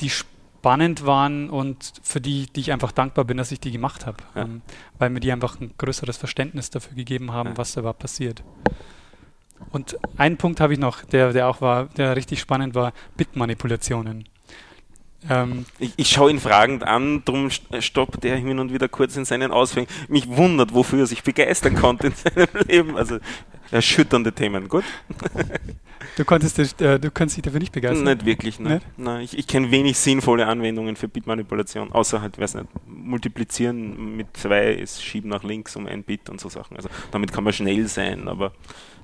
die 0.00 0.10
spannend 0.10 1.06
waren 1.06 1.50
und 1.50 1.92
für 2.02 2.20
die, 2.20 2.46
die 2.46 2.60
ich 2.60 2.72
einfach 2.72 2.92
dankbar 2.92 3.24
bin, 3.24 3.36
dass 3.36 3.52
ich 3.52 3.60
die 3.60 3.70
gemacht 3.70 4.06
habe, 4.06 4.18
ähm, 4.34 4.62
weil 4.98 5.10
mir 5.10 5.20
die 5.20 5.32
einfach 5.32 5.60
ein 5.60 5.72
größeres 5.78 6.16
Verständnis 6.16 6.70
dafür 6.70 6.96
gegeben 6.96 7.32
haben, 7.32 7.56
was 7.56 7.72
da 7.72 7.80
überhaupt 7.80 8.00
passiert. 8.00 8.42
Und 9.70 9.98
einen 10.16 10.36
Punkt 10.36 10.60
habe 10.60 10.72
ich 10.72 10.78
noch, 10.78 11.04
der, 11.04 11.32
der 11.32 11.48
auch 11.48 11.60
war, 11.60 11.86
der 11.96 12.16
richtig 12.16 12.40
spannend 12.40 12.74
war, 12.74 12.92
Bitmanipulationen. 13.16 14.24
Ähm, 15.28 15.66
ich, 15.78 15.92
ich 15.96 16.08
schaue 16.08 16.30
ihn 16.30 16.38
fragend 16.38 16.84
an, 16.84 17.22
darum 17.24 17.50
stoppt 17.50 18.24
er 18.24 18.36
hin 18.36 18.58
und 18.58 18.72
wieder 18.72 18.88
kurz 18.88 19.16
in 19.16 19.24
seinen 19.24 19.50
Ausführungen. 19.50 19.90
Mich 20.08 20.28
wundert, 20.28 20.74
wofür 20.74 21.00
er 21.00 21.06
sich 21.06 21.22
begeistern 21.22 21.74
konnte 21.74 22.08
in 22.08 22.14
seinem 22.34 22.48
Leben. 22.66 22.96
Also 22.96 23.18
erschütternde 23.70 24.32
Themen, 24.32 24.68
gut. 24.68 24.84
Du 26.16 26.24
konntest 26.24 26.80
äh, 26.80 26.98
du 26.98 27.10
kannst 27.10 27.36
dich 27.36 27.42
dafür 27.42 27.60
nicht 27.60 27.72
begeistern? 27.72 28.04
Nicht 28.04 28.24
wirklich, 28.24 28.60
nein. 28.60 28.80
Nein 28.96 29.22
ich, 29.22 29.36
ich 29.36 29.46
kenne 29.46 29.70
wenig 29.70 29.98
sinnvolle 29.98 30.46
Anwendungen 30.46 30.96
für 30.96 31.08
Bitmanipulation, 31.08 31.92
außer 31.92 32.22
halt, 32.22 32.38
weiß 32.38 32.54
nicht, 32.54 32.66
multiplizieren 32.86 34.16
mit 34.16 34.36
zwei 34.36 34.72
ist 34.72 35.02
schieben 35.02 35.30
nach 35.30 35.42
links 35.42 35.76
um 35.76 35.86
ein 35.86 36.04
Bit 36.04 36.30
und 36.30 36.40
so 36.40 36.48
Sachen. 36.48 36.76
Also 36.76 36.88
damit 37.10 37.32
kann 37.32 37.44
man 37.44 37.52
schnell 37.52 37.88
sein, 37.88 38.28
aber 38.28 38.52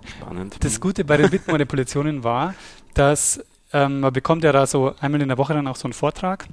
spannend. 0.06 0.56
Das 0.60 0.80
Gute 0.80 1.04
bei 1.04 1.16
den 1.16 1.30
Bitmanipulationen 1.30 2.24
war, 2.24 2.54
dass 2.94 3.44
ähm, 3.74 4.00
man 4.00 4.12
bekommt 4.12 4.44
ja 4.44 4.52
da 4.52 4.66
so 4.66 4.94
einmal 5.00 5.20
in 5.20 5.28
der 5.28 5.36
Woche 5.36 5.52
dann 5.52 5.66
auch 5.66 5.76
so 5.76 5.84
einen 5.84 5.92
Vortrag 5.92 6.46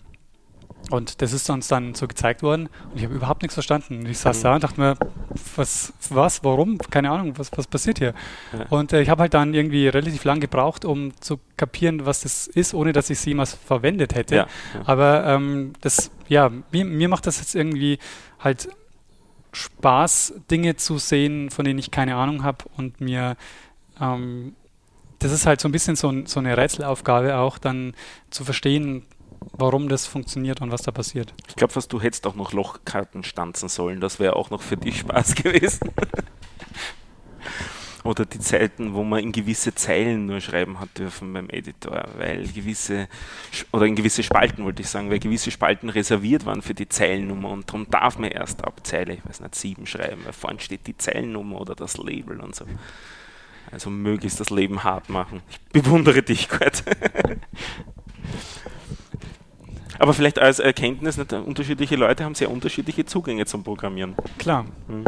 und 0.90 1.22
das 1.22 1.32
ist 1.32 1.50
uns 1.50 1.68
dann 1.68 1.94
so 1.94 2.08
gezeigt 2.08 2.42
worden 2.42 2.68
und 2.90 2.98
ich 2.98 3.04
habe 3.04 3.14
überhaupt 3.14 3.44
nichts 3.44 3.54
verstanden. 3.54 4.06
Ich 4.08 4.18
saß 4.18 4.40
mhm. 4.40 4.44
da 4.44 4.56
und 4.56 4.64
dachte 4.64 4.82
mir, 4.82 4.98
was, 5.56 5.94
was, 6.10 6.44
warum? 6.44 6.80
Keine 6.80 7.12
Ahnung, 7.12 7.38
was, 7.38 7.52
was 7.56 7.68
passiert 7.68 8.00
hier? 8.00 8.14
Ja. 8.52 8.66
Und 8.70 8.92
äh, 8.92 9.02
ich 9.02 9.10
habe 9.10 9.22
halt 9.22 9.34
dann 9.34 9.54
irgendwie 9.54 9.88
relativ 9.88 10.24
lang 10.24 10.40
gebraucht, 10.40 10.84
um 10.84 11.14
zu 11.22 11.40
kapieren, 11.56 12.06
was 12.06 12.22
das 12.22 12.48
ist, 12.48 12.74
ohne 12.74 12.92
dass 12.92 13.10
ich 13.10 13.20
es 13.20 13.26
jemals 13.26 13.54
verwendet 13.54 14.16
hätte. 14.16 14.36
Ja. 14.36 14.48
Ja. 14.74 14.82
Aber 14.86 15.26
ähm, 15.28 15.74
das, 15.82 16.12
ja, 16.28 16.50
mir, 16.72 16.86
mir 16.86 17.08
macht 17.08 17.28
das 17.28 17.38
jetzt 17.38 17.56
irgendwie 17.56 18.00
halt 18.40 18.68
Spaß, 19.54 20.34
Dinge 20.50 20.76
zu 20.76 20.98
sehen, 20.98 21.52
von 21.52 21.66
denen 21.66 21.80
ich 21.80 21.92
keine 21.92 22.16
Ahnung 22.16 22.44
habe 22.44 22.66
und 22.76 23.00
mir 23.00 23.38
ähm, 24.00 24.56
das 25.22 25.32
ist 25.32 25.46
halt 25.46 25.62
so 25.62 25.68
ein 25.68 25.72
bisschen 25.72 25.96
so, 25.96 26.12
so 26.26 26.40
eine 26.40 26.58
Rätselaufgabe 26.58 27.38
auch, 27.38 27.58
dann 27.60 27.94
zu 28.32 28.44
verstehen, 28.44 29.06
warum 29.54 29.88
das 29.88 30.08
funktioniert 30.08 30.62
und 30.62 30.72
was 30.72 30.82
da 30.82 30.92
passiert. 30.92 31.34
Ich 31.48 31.56
glaube 31.56 31.74
fast, 31.74 31.94
du 31.94 32.02
hättest 32.02 32.26
auch 32.26 32.36
noch 32.36 32.54
Lochkarten 32.54 33.24
stanzen 33.24 33.70
sollen. 33.70 34.02
Das 34.02 34.20
wäre 34.20 34.36
auch 34.36 34.50
noch 34.50 34.62
für 34.62 34.78
dich 34.78 35.00
Spaß 35.00 35.36
gewesen. 35.44 35.92
Oder 38.04 38.26
die 38.26 38.40
Zeiten, 38.40 38.96
wo 38.96 39.04
man 39.04 39.20
in 39.20 39.32
gewisse 39.32 39.76
Zeilen 39.76 40.26
nur 40.26 40.42
schreiben 40.42 40.80
hat 40.80 40.98
dürfen 40.98 41.34
beim 41.34 41.52
Editor, 41.52 42.06
weil 42.18 42.48
gewisse, 42.48 43.08
oder 43.72 43.86
in 43.86 43.96
gewisse 43.96 44.24
Spalten 44.24 44.64
wollte 44.64 44.82
ich 44.82 44.90
sagen, 44.90 45.12
weil 45.12 45.20
gewisse 45.20 45.52
Spalten 45.52 45.88
reserviert 45.88 46.48
waren 46.48 46.64
für 46.64 46.74
die 46.74 46.90
Zeilennummer 46.90 47.50
und 47.50 47.70
darum 47.70 47.88
darf 47.92 48.18
man 48.18 48.32
erst 48.32 48.64
ab 48.64 48.82
Zeile, 48.84 49.14
ich 49.14 49.24
weiß 49.24 49.42
nicht, 49.42 49.54
sieben 49.54 49.86
schreiben, 49.86 50.26
weil 50.26 50.34
vorne 50.34 50.60
steht 50.60 50.88
die 50.88 50.98
Zeilennummer 50.98 51.62
oder 51.62 51.76
das 51.76 51.98
Label 51.98 52.40
und 52.40 52.56
so. 52.56 52.66
Also 53.72 53.90
möglichst 53.90 54.40
das 54.40 54.50
Leben 54.50 54.84
hart 54.84 55.10
machen. 55.10 55.42
Ich 55.50 55.82
bewundere 55.82 56.22
dich, 56.22 56.50
Kurt. 56.50 56.84
Aber 60.02 60.14
vielleicht 60.16 60.40
als 60.40 60.58
Erkenntnis, 60.60 61.18
nicht, 61.18 61.32
unterschiedliche 61.32 61.96
Leute 61.96 62.24
haben 62.26 62.34
sehr 62.34 62.50
unterschiedliche 62.50 63.06
Zugänge 63.06 63.46
zum 63.46 63.64
Programmieren. 63.64 64.16
Klar. 64.40 64.66
Mhm. 64.88 65.06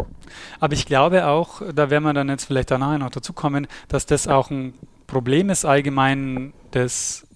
Aber 0.60 0.72
ich 0.74 0.86
glaube 0.86 1.26
auch, 1.26 1.62
da 1.74 1.90
werden 1.90 2.04
wir 2.04 2.14
dann 2.14 2.28
jetzt 2.28 2.44
vielleicht 2.44 2.70
danach 2.70 2.96
noch 2.96 3.10
dazu 3.10 3.32
kommen, 3.32 3.66
dass 3.88 4.06
das 4.06 4.28
auch 4.28 4.50
ein 4.50 4.74
Problem 5.08 5.50
ist 5.50 5.64
allgemein, 5.64 6.52
das 6.70 7.26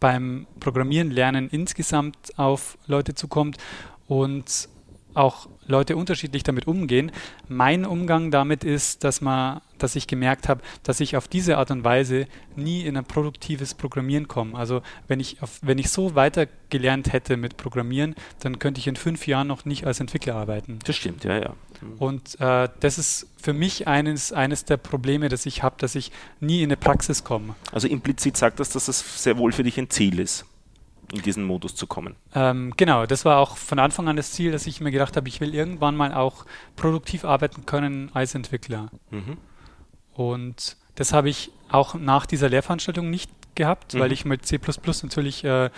beim 0.00 0.46
Programmieren 0.60 1.10
lernen 1.10 1.48
insgesamt 1.50 2.16
auf 2.38 2.78
Leute 2.86 3.14
zukommt 3.14 3.58
und 4.06 4.68
auch 5.14 5.48
Leute 5.66 5.96
unterschiedlich 5.96 6.42
damit 6.42 6.66
umgehen. 6.66 7.12
Mein 7.48 7.84
Umgang 7.84 8.30
damit 8.30 8.64
ist, 8.64 9.04
dass 9.04 9.20
man, 9.20 9.60
dass 9.82 9.96
ich 9.96 10.06
gemerkt 10.06 10.48
habe, 10.48 10.60
dass 10.82 11.00
ich 11.00 11.16
auf 11.16 11.28
diese 11.28 11.58
Art 11.58 11.70
und 11.70 11.84
Weise 11.84 12.26
nie 12.56 12.82
in 12.82 12.96
ein 12.96 13.04
produktives 13.04 13.74
Programmieren 13.74 14.28
komme. 14.28 14.56
Also 14.56 14.82
wenn 15.06 15.20
ich 15.20 15.42
auf, 15.42 15.58
wenn 15.62 15.78
ich 15.78 15.90
so 15.90 16.14
weiter 16.14 16.46
gelernt 16.70 17.12
hätte 17.12 17.36
mit 17.36 17.56
Programmieren, 17.56 18.14
dann 18.40 18.58
könnte 18.58 18.80
ich 18.80 18.86
in 18.86 18.96
fünf 18.96 19.26
Jahren 19.26 19.46
noch 19.46 19.64
nicht 19.64 19.86
als 19.86 20.00
Entwickler 20.00 20.34
arbeiten. 20.36 20.78
Das 20.84 20.96
stimmt, 20.96 21.24
ja, 21.24 21.38
ja. 21.38 21.54
Und 21.98 22.40
äh, 22.40 22.68
das 22.80 22.98
ist 22.98 23.28
für 23.40 23.52
mich 23.52 23.86
eines, 23.86 24.32
eines 24.32 24.64
der 24.64 24.76
Probleme, 24.76 25.28
das 25.28 25.46
ich 25.46 25.62
habe, 25.62 25.76
dass 25.78 25.94
ich 25.94 26.10
nie 26.40 26.62
in 26.62 26.68
eine 26.68 26.76
Praxis 26.76 27.24
komme. 27.24 27.54
Also 27.72 27.88
implizit 27.88 28.36
sagt 28.36 28.60
das, 28.60 28.70
dass 28.70 28.86
das 28.86 29.22
sehr 29.22 29.38
wohl 29.38 29.52
für 29.52 29.62
dich 29.62 29.78
ein 29.78 29.90
Ziel 29.90 30.18
ist 30.18 30.44
in 31.12 31.22
diesen 31.22 31.44
Modus 31.44 31.74
zu 31.74 31.86
kommen. 31.86 32.16
Ähm, 32.34 32.74
genau, 32.76 33.06
das 33.06 33.24
war 33.24 33.38
auch 33.38 33.56
von 33.56 33.78
Anfang 33.78 34.08
an 34.08 34.16
das 34.16 34.32
Ziel, 34.32 34.52
dass 34.52 34.66
ich 34.66 34.80
mir 34.80 34.90
gedacht 34.90 35.16
habe, 35.16 35.28
ich 35.28 35.40
will 35.40 35.54
irgendwann 35.54 35.96
mal 35.96 36.12
auch 36.12 36.44
produktiv 36.76 37.24
arbeiten 37.24 37.66
können 37.66 38.10
als 38.14 38.34
Entwickler. 38.34 38.90
Mhm. 39.10 39.38
Und 40.18 40.76
das 40.96 41.12
habe 41.12 41.28
ich 41.28 41.52
auch 41.68 41.94
nach 41.94 42.26
dieser 42.26 42.48
Lehrveranstaltung 42.48 43.08
nicht 43.08 43.30
gehabt, 43.54 43.94
mhm. 43.94 44.00
weil 44.00 44.10
ich 44.10 44.24
mit 44.24 44.44
C 44.44 44.58
natürlich, 45.04 45.44
äh, 45.44 45.70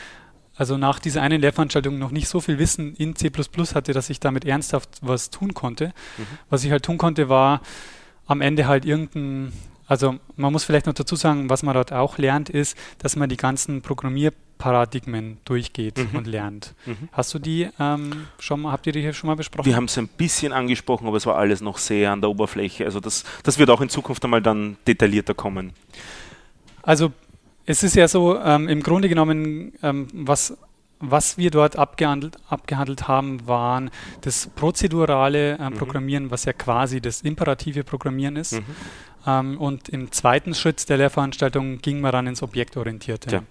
also 0.56 0.78
nach 0.78 0.98
dieser 0.98 1.20
einen 1.20 1.42
Lehrveranstaltung 1.42 1.98
noch 1.98 2.10
nicht 2.10 2.26
so 2.26 2.40
viel 2.40 2.58
Wissen 2.58 2.94
in 2.94 3.14
C 3.16 3.30
hatte, 3.74 3.92
dass 3.92 4.08
ich 4.08 4.18
damit 4.18 4.46
ernsthaft 4.46 4.88
was 5.02 5.28
tun 5.28 5.52
konnte. 5.52 5.88
Mhm. 6.16 6.26
Was 6.48 6.64
ich 6.64 6.70
halt 6.70 6.86
tun 6.86 6.96
konnte, 6.96 7.28
war 7.28 7.60
am 8.26 8.40
Ende 8.40 8.66
halt 8.66 8.86
irgendein 8.86 9.52
also 9.86 10.20
man 10.36 10.52
muss 10.52 10.64
vielleicht 10.64 10.86
noch 10.86 10.94
dazu 10.94 11.16
sagen, 11.16 11.50
was 11.50 11.64
man 11.64 11.74
dort 11.74 11.92
auch 11.92 12.16
lernt, 12.16 12.48
ist, 12.48 12.78
dass 12.98 13.16
man 13.16 13.28
die 13.28 13.36
ganzen 13.36 13.82
Programmierparadigmen 14.60 15.38
durchgeht 15.44 15.98
mhm. 15.98 16.18
und 16.18 16.26
lernt. 16.26 16.74
Mhm. 16.86 17.08
Hast 17.12 17.34
du 17.34 17.38
die 17.38 17.68
ähm, 17.78 18.26
schon 18.38 18.60
mal, 18.60 18.72
habt 18.72 18.86
ihr 18.86 18.92
die 18.92 19.00
hier 19.00 19.12
schon 19.12 19.28
mal 19.28 19.36
besprochen? 19.36 19.66
Wir 19.66 19.76
haben 19.76 19.86
es 19.86 19.98
ein 19.98 20.08
bisschen 20.08 20.52
angesprochen, 20.52 21.06
aber 21.08 21.16
es 21.16 21.26
war 21.26 21.36
alles 21.36 21.60
noch 21.60 21.78
sehr 21.78 22.12
an 22.12 22.20
der 22.20 22.30
Oberfläche. 22.30 22.84
Also 22.84 23.00
das, 23.00 23.24
das 23.42 23.58
wird 23.58 23.70
auch 23.70 23.80
in 23.80 23.88
Zukunft 23.88 24.22
einmal 24.24 24.42
dann 24.42 24.76
detaillierter 24.86 25.34
kommen. 25.34 25.72
Also 26.82 27.12
es 27.66 27.82
ist 27.82 27.96
ja 27.96 28.06
so, 28.06 28.38
ähm, 28.38 28.68
im 28.68 28.82
Grunde 28.82 29.08
genommen, 29.08 29.72
ähm, 29.82 30.08
was 30.12 30.56
was 31.02 31.38
wir 31.38 31.50
dort 31.50 31.76
abgehandelt, 31.76 32.36
abgehandelt 32.50 33.08
haben, 33.08 33.46
waren 33.46 33.90
das 34.20 34.48
prozedurale 34.48 35.52
äh. 35.52 35.70
Programmieren, 35.70 36.24
mhm. 36.24 36.30
was 36.30 36.44
ja 36.44 36.52
quasi 36.52 37.00
das 37.00 37.22
imperative 37.22 37.84
Programmieren 37.84 38.36
ist. 38.36 38.52
Mhm. 38.52 38.64
Ähm, 39.26 39.58
und 39.58 39.88
im 39.88 40.12
zweiten 40.12 40.54
Schritt 40.54 40.90
der 40.90 40.98
Lehrveranstaltung 40.98 41.78
ging 41.78 42.02
man 42.02 42.12
dann 42.12 42.26
ins 42.26 42.42
Objektorientierte. 42.42 43.36
Ja. 43.36 43.42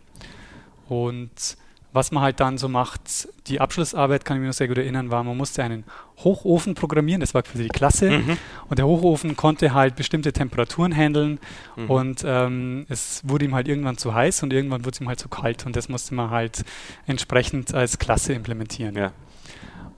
Und 0.89 1.57
was 1.91 2.11
man 2.11 2.21
halt 2.21 2.39
dann 2.39 2.57
so 2.57 2.69
macht, 2.69 3.27
die 3.47 3.59
Abschlussarbeit, 3.59 4.23
kann 4.23 4.37
ich 4.37 4.41
mich 4.41 4.47
noch 4.47 4.53
sehr 4.53 4.67
gut 4.67 4.77
erinnern, 4.77 5.09
war, 5.09 5.23
man 5.23 5.35
musste 5.35 5.63
einen 5.63 5.83
Hochofen 6.23 6.75
programmieren, 6.75 7.19
das 7.19 7.33
war 7.33 7.43
für 7.43 7.57
die 7.57 7.67
Klasse. 7.67 8.11
Mhm. 8.11 8.37
Und 8.67 8.77
der 8.77 8.85
Hochofen 8.85 9.35
konnte 9.35 9.73
halt 9.73 9.95
bestimmte 9.95 10.31
Temperaturen 10.31 10.95
handeln 10.95 11.39
mhm. 11.75 11.89
und 11.89 12.23
ähm, 12.25 12.85
es 12.89 13.21
wurde 13.23 13.45
ihm 13.45 13.55
halt 13.55 13.67
irgendwann 13.67 13.97
zu 13.97 14.13
heiß 14.13 14.43
und 14.43 14.53
irgendwann 14.53 14.85
wurde 14.85 14.95
es 14.95 15.01
ihm 15.01 15.07
halt 15.07 15.19
zu 15.19 15.29
kalt 15.29 15.65
und 15.65 15.75
das 15.75 15.89
musste 15.89 16.13
man 16.13 16.29
halt 16.29 16.63
entsprechend 17.07 17.73
als 17.73 17.97
Klasse 17.97 18.33
implementieren. 18.33 18.95
Ja. 18.95 19.11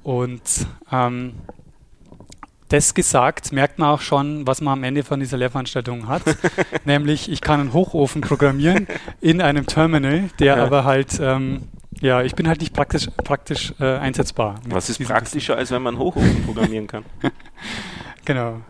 Und 0.04 0.68
ähm, 0.92 1.34
das 2.72 2.94
gesagt, 2.94 3.52
merkt 3.52 3.80
man 3.80 3.90
auch 3.90 4.00
schon, 4.00 4.48
was 4.48 4.62
man 4.62 4.74
am 4.74 4.84
Ende 4.84 5.04
von 5.04 5.20
dieser 5.20 5.38
Lehrveranstaltung 5.38 6.08
hat. 6.08 6.24
Nämlich, 6.86 7.30
ich 7.30 7.42
kann 7.42 7.60
einen 7.60 7.74
Hochofen 7.74 8.22
programmieren 8.22 8.88
in 9.20 9.42
einem 9.42 9.66
Terminal, 9.66 10.30
der 10.40 10.56
ja. 10.56 10.64
aber 10.64 10.86
halt, 10.86 11.20
ähm, 11.22 11.68
ja, 12.00 12.22
ich 12.22 12.34
bin 12.34 12.48
halt 12.48 12.62
nicht 12.62 12.74
praktisch, 12.74 13.08
praktisch 13.24 13.74
äh, 13.82 13.98
einsetzbar. 13.98 14.62
Was 14.70 14.90
ist 14.90 15.04
praktischer, 15.04 15.58
als 15.58 15.72
wenn 15.72 15.82
man 15.82 15.96
einen 15.96 16.04
Hochofen 16.04 16.46
programmieren 16.46 16.88
kann? 16.88 17.04
genau. 18.26 18.62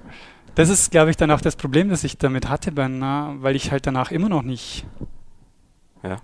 Das 0.55 0.69
ist, 0.69 0.89
glaube 0.89 1.11
ich, 1.11 1.17
dann 1.17 1.29
auch 1.29 1.41
das 1.41 1.55
Problem, 1.55 1.89
das 1.89 2.03
ich 2.03 2.17
damit 2.17 2.49
hatte, 2.49 2.75
weil 2.75 3.55
ich 3.55 3.71
halt 3.71 3.85
danach 3.85 4.09
immer 4.11 4.29
noch 4.29 4.41
nicht 4.41 4.83
ja. 6.01 6.17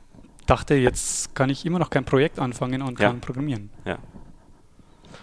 dachte, 0.47 0.73
jetzt 0.73 1.35
kann 1.35 1.51
ich 1.51 1.63
immer 1.65 1.77
noch 1.77 1.91
kein 1.91 2.05
Projekt 2.05 2.39
anfangen 2.39 2.81
und 2.81 2.99
ja. 2.99 3.07
kann 3.07 3.21
programmieren. 3.21 3.69
Ja. 3.85 3.99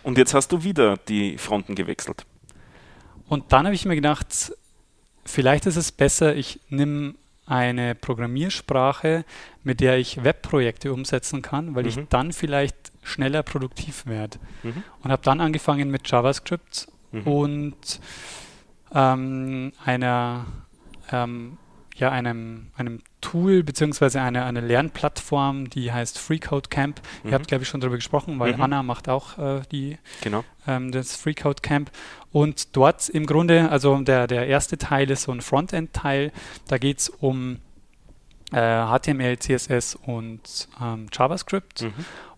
Und 0.04 0.18
jetzt 0.18 0.34
hast 0.34 0.52
du 0.52 0.62
wieder 0.62 0.96
die 0.96 1.36
Fronten 1.36 1.74
gewechselt. 1.74 2.24
Und 3.28 3.52
dann 3.52 3.64
habe 3.66 3.74
ich 3.74 3.84
mir 3.84 3.94
gedacht, 3.94 4.52
vielleicht 5.24 5.66
ist 5.66 5.76
es 5.76 5.92
besser, 5.92 6.36
ich 6.36 6.60
nehme 6.68 7.14
eine 7.46 7.94
Programmiersprache, 7.94 9.24
mit 9.62 9.80
der 9.80 9.98
ich 9.98 10.24
Webprojekte 10.24 10.92
umsetzen 10.92 11.42
kann, 11.42 11.74
weil 11.74 11.84
mhm. 11.84 11.88
ich 11.88 11.98
dann 12.08 12.32
vielleicht 12.32 12.92
schneller 13.02 13.42
produktiv 13.42 14.06
werde. 14.06 14.38
Mhm. 14.62 14.82
Und 15.02 15.12
habe 15.12 15.22
dann 15.22 15.40
angefangen 15.40 15.90
mit 15.90 16.08
JavaScript 16.10 16.88
mhm. 17.12 17.22
und 17.22 18.00
ähm, 18.94 19.72
einer, 19.84 20.46
ähm, 21.12 21.58
ja, 21.96 22.10
einem, 22.10 22.68
einem 22.76 23.02
Tool 23.24 23.62
beziehungsweise 23.62 24.20
eine, 24.20 24.44
eine 24.44 24.60
Lernplattform, 24.60 25.70
die 25.70 25.90
heißt 25.90 26.18
Freecode 26.18 26.68
Camp. 26.70 27.00
Mhm. 27.22 27.30
Ihr 27.30 27.34
habt, 27.34 27.48
glaube 27.48 27.64
ich, 27.64 27.70
schon 27.70 27.80
darüber 27.80 27.96
gesprochen, 27.96 28.38
weil 28.38 28.54
mhm. 28.54 28.60
Anna 28.60 28.82
macht 28.82 29.08
auch 29.08 29.38
äh, 29.38 29.62
die, 29.72 29.96
genau. 30.20 30.44
ähm, 30.66 30.92
das 30.92 31.16
Freecode 31.16 31.62
Camp. 31.62 31.90
Und 32.32 32.76
dort 32.76 33.08
im 33.08 33.24
Grunde, 33.24 33.70
also 33.70 33.98
der, 34.00 34.26
der 34.26 34.46
erste 34.46 34.76
Teil 34.76 35.10
ist 35.10 35.22
so 35.22 35.32
ein 35.32 35.40
Frontend-Teil. 35.40 36.32
Da 36.68 36.76
geht 36.76 36.98
es 36.98 37.08
um 37.08 37.60
äh, 38.52 38.84
HTML, 38.84 39.38
CSS 39.38 39.94
und 39.94 40.68
ähm, 40.82 41.06
JavaScript. 41.10 41.82
Mhm. 41.82 41.92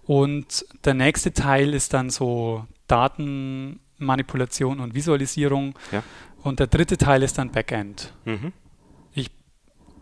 Und 0.07 0.66
der 0.85 0.94
nächste 0.94 1.33
Teil 1.33 1.75
ist 1.75 1.94
dann 1.94 2.11
so 2.11 2.64
Datenmanipulation 2.87 4.79
und 4.79 4.94
Visualisierung. 4.94 5.75
Ja. 5.90 6.05
Und 6.44 6.61
der 6.61 6.68
dritte 6.68 6.96
Teil 6.96 7.25
ist 7.25 7.38
dann 7.38 7.51
Backend. 7.51 8.12
Mhm 8.25 8.53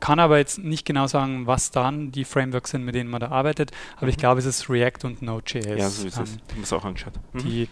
kann 0.05 0.19
aber 0.19 0.37
jetzt 0.37 0.59
nicht 0.59 0.85
genau 0.85 1.07
sagen, 1.07 1.47
was 1.47 1.71
dann 1.71 2.12
die 2.12 2.27
Frameworks 2.27 2.73
sind, 2.73 2.85
mit 2.85 2.95
denen 2.95 3.09
man 3.09 3.21
da 3.21 3.29
arbeitet, 3.29 3.71
aber 3.97 4.05
mhm. 4.05 4.11
ich 4.11 4.17
glaube, 4.19 4.38
es 4.38 4.45
ist 4.45 4.69
React 4.69 5.05
und 5.05 5.23
Node.js. 5.23 5.64
Ja, 5.64 5.88
so 5.88 6.07
ist 6.07 6.19
ähm, 6.19 6.25
es. 6.25 6.37
Ich 6.55 6.62
es 6.62 6.73
auch 6.75 6.85
angeschaut. 6.85 7.14
Mhm. 7.33 7.38
Die, 7.38 7.69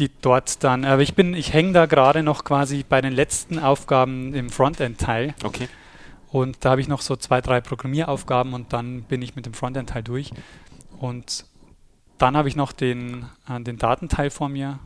die 0.00 0.10
dort 0.20 0.64
dann, 0.64 0.84
aber 0.84 1.02
ich 1.02 1.14
bin, 1.14 1.34
ich 1.34 1.52
hänge 1.52 1.74
da 1.74 1.86
gerade 1.86 2.24
noch 2.24 2.42
quasi 2.42 2.84
bei 2.88 3.00
den 3.00 3.12
letzten 3.12 3.60
Aufgaben 3.60 4.34
im 4.34 4.50
Frontend-Teil. 4.50 5.36
Okay. 5.44 5.68
Und 6.32 6.64
da 6.64 6.70
habe 6.70 6.80
ich 6.80 6.88
noch 6.88 7.00
so 7.00 7.14
zwei, 7.14 7.40
drei 7.40 7.60
Programmieraufgaben 7.60 8.54
und 8.54 8.72
dann 8.72 9.02
bin 9.02 9.22
ich 9.22 9.36
mit 9.36 9.46
dem 9.46 9.54
Frontend-Teil 9.54 10.02
durch. 10.02 10.32
Und 10.98 11.44
dann 12.18 12.36
habe 12.36 12.48
ich 12.48 12.56
noch 12.56 12.72
den, 12.72 13.26
äh, 13.48 13.60
den 13.60 13.78
Datenteil 13.78 14.30
vor 14.30 14.48
mir. 14.48 14.80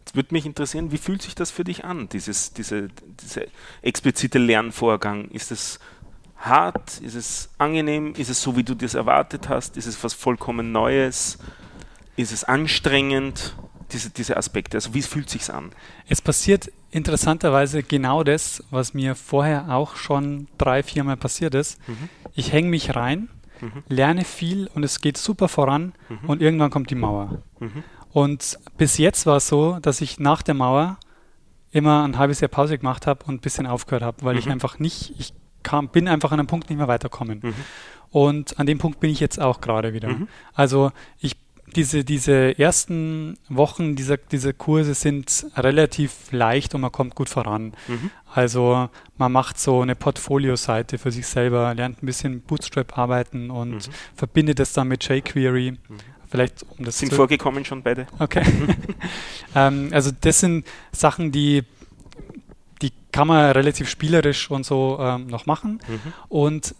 Jetzt 0.00 0.16
würde 0.16 0.34
mich 0.34 0.44
interessieren, 0.44 0.90
wie 0.90 0.98
fühlt 0.98 1.22
sich 1.22 1.36
das 1.36 1.52
für 1.52 1.62
dich 1.62 1.84
an, 1.84 2.08
dieses, 2.08 2.52
diese, 2.52 2.88
dieser 3.20 3.42
explizite 3.80 4.40
Lernvorgang? 4.40 5.28
Ist 5.28 5.52
es 5.52 5.78
hart? 6.42 7.00
Ist 7.00 7.14
es 7.14 7.50
angenehm? 7.58 8.14
Ist 8.16 8.30
es 8.30 8.42
so, 8.42 8.56
wie 8.56 8.64
du 8.64 8.74
das 8.74 8.94
erwartet 8.94 9.48
hast? 9.48 9.76
Ist 9.76 9.86
es 9.86 10.02
was 10.04 10.14
vollkommen 10.14 10.72
Neues? 10.72 11.38
Ist 12.16 12.32
es 12.32 12.44
anstrengend? 12.44 13.56
Diese, 13.92 14.08
diese 14.08 14.38
Aspekte, 14.38 14.78
also 14.78 14.94
wie 14.94 15.02
fühlt 15.02 15.28
sich 15.28 15.52
an? 15.52 15.70
Es 16.08 16.22
passiert 16.22 16.72
interessanterweise 16.92 17.82
genau 17.82 18.24
das, 18.24 18.64
was 18.70 18.94
mir 18.94 19.14
vorher 19.14 19.70
auch 19.70 19.96
schon 19.96 20.48
drei, 20.56 20.82
viermal 20.82 21.18
passiert 21.18 21.54
ist. 21.54 21.78
Mhm. 21.86 22.08
Ich 22.32 22.52
hänge 22.52 22.70
mich 22.70 22.96
rein, 22.96 23.28
mhm. 23.60 23.82
lerne 23.88 24.24
viel 24.24 24.70
und 24.74 24.82
es 24.82 25.02
geht 25.02 25.18
super 25.18 25.46
voran 25.48 25.92
mhm. 26.08 26.28
und 26.28 26.40
irgendwann 26.40 26.70
kommt 26.70 26.88
die 26.88 26.94
Mauer. 26.94 27.42
Mhm. 27.60 27.84
Und 28.12 28.58
bis 28.78 28.96
jetzt 28.96 29.26
war 29.26 29.36
es 29.36 29.48
so, 29.48 29.78
dass 29.80 30.00
ich 30.00 30.18
nach 30.18 30.40
der 30.40 30.54
Mauer 30.54 30.98
immer 31.70 32.04
ein 32.04 32.16
halbes 32.16 32.40
Jahr 32.40 32.48
Pause 32.48 32.78
gemacht 32.78 33.06
habe 33.06 33.24
und 33.24 33.34
ein 33.34 33.40
bisschen 33.40 33.66
aufgehört 33.66 34.02
habe, 34.02 34.22
weil 34.22 34.38
ich 34.38 34.46
mhm. 34.46 34.52
einfach 34.52 34.78
nicht, 34.78 35.14
ich 35.18 35.34
kam, 35.62 35.88
bin 35.88 36.08
einfach 36.08 36.32
an 36.32 36.40
einem 36.40 36.46
Punkt 36.46 36.70
nicht 36.70 36.78
mehr 36.78 36.88
weiterkommen. 36.88 37.40
Mhm. 37.42 37.54
Und 38.10 38.58
an 38.58 38.66
dem 38.66 38.78
Punkt 38.78 39.00
bin 39.00 39.10
ich 39.10 39.20
jetzt 39.20 39.40
auch 39.40 39.60
gerade 39.60 39.94
wieder. 39.94 40.10
Mhm. 40.10 40.28
Also 40.54 40.92
ich 41.18 41.36
diese, 41.76 42.04
diese 42.04 42.58
ersten 42.58 43.38
Wochen 43.48 43.96
dieser, 43.96 44.16
dieser 44.16 44.52
Kurse 44.52 44.94
sind 44.94 45.46
relativ 45.56 46.30
leicht 46.30 46.74
und 46.74 46.82
man 46.82 46.92
kommt 46.92 47.14
gut 47.14 47.28
voran. 47.28 47.72
Mhm. 47.88 48.10
Also 48.32 48.90
man 49.16 49.32
macht 49.32 49.58
so 49.58 49.80
eine 49.80 49.94
Portfolio-Seite 49.94 50.98
für 50.98 51.10
sich 51.10 51.26
selber, 51.26 51.74
lernt 51.74 52.02
ein 52.02 52.06
bisschen 52.06 52.40
Bootstrap 52.42 52.98
arbeiten 52.98 53.50
und 53.50 53.72
mhm. 53.72 53.92
verbindet 54.14 54.58
das 54.58 54.72
dann 54.72 54.88
mit 54.88 55.08
jQuery. 55.08 55.72
Mhm. 55.72 55.78
Vielleicht 56.28 56.64
um 56.78 56.84
das 56.84 56.98
sind 56.98 57.12
vorgekommen 57.12 57.64
schon 57.64 57.82
beide. 57.82 58.06
Okay. 58.18 58.42
ähm, 59.54 59.90
also 59.92 60.10
das 60.18 60.40
sind 60.40 60.66
Sachen, 60.90 61.30
die 61.30 61.62
die 61.62 61.64
kann 63.12 63.28
man 63.28 63.52
relativ 63.52 63.88
spielerisch 63.88 64.50
und 64.50 64.64
so 64.64 64.98
ähm, 65.00 65.26
noch 65.26 65.46
machen. 65.46 65.80
Mhm. 65.86 66.12
Und 66.28 66.74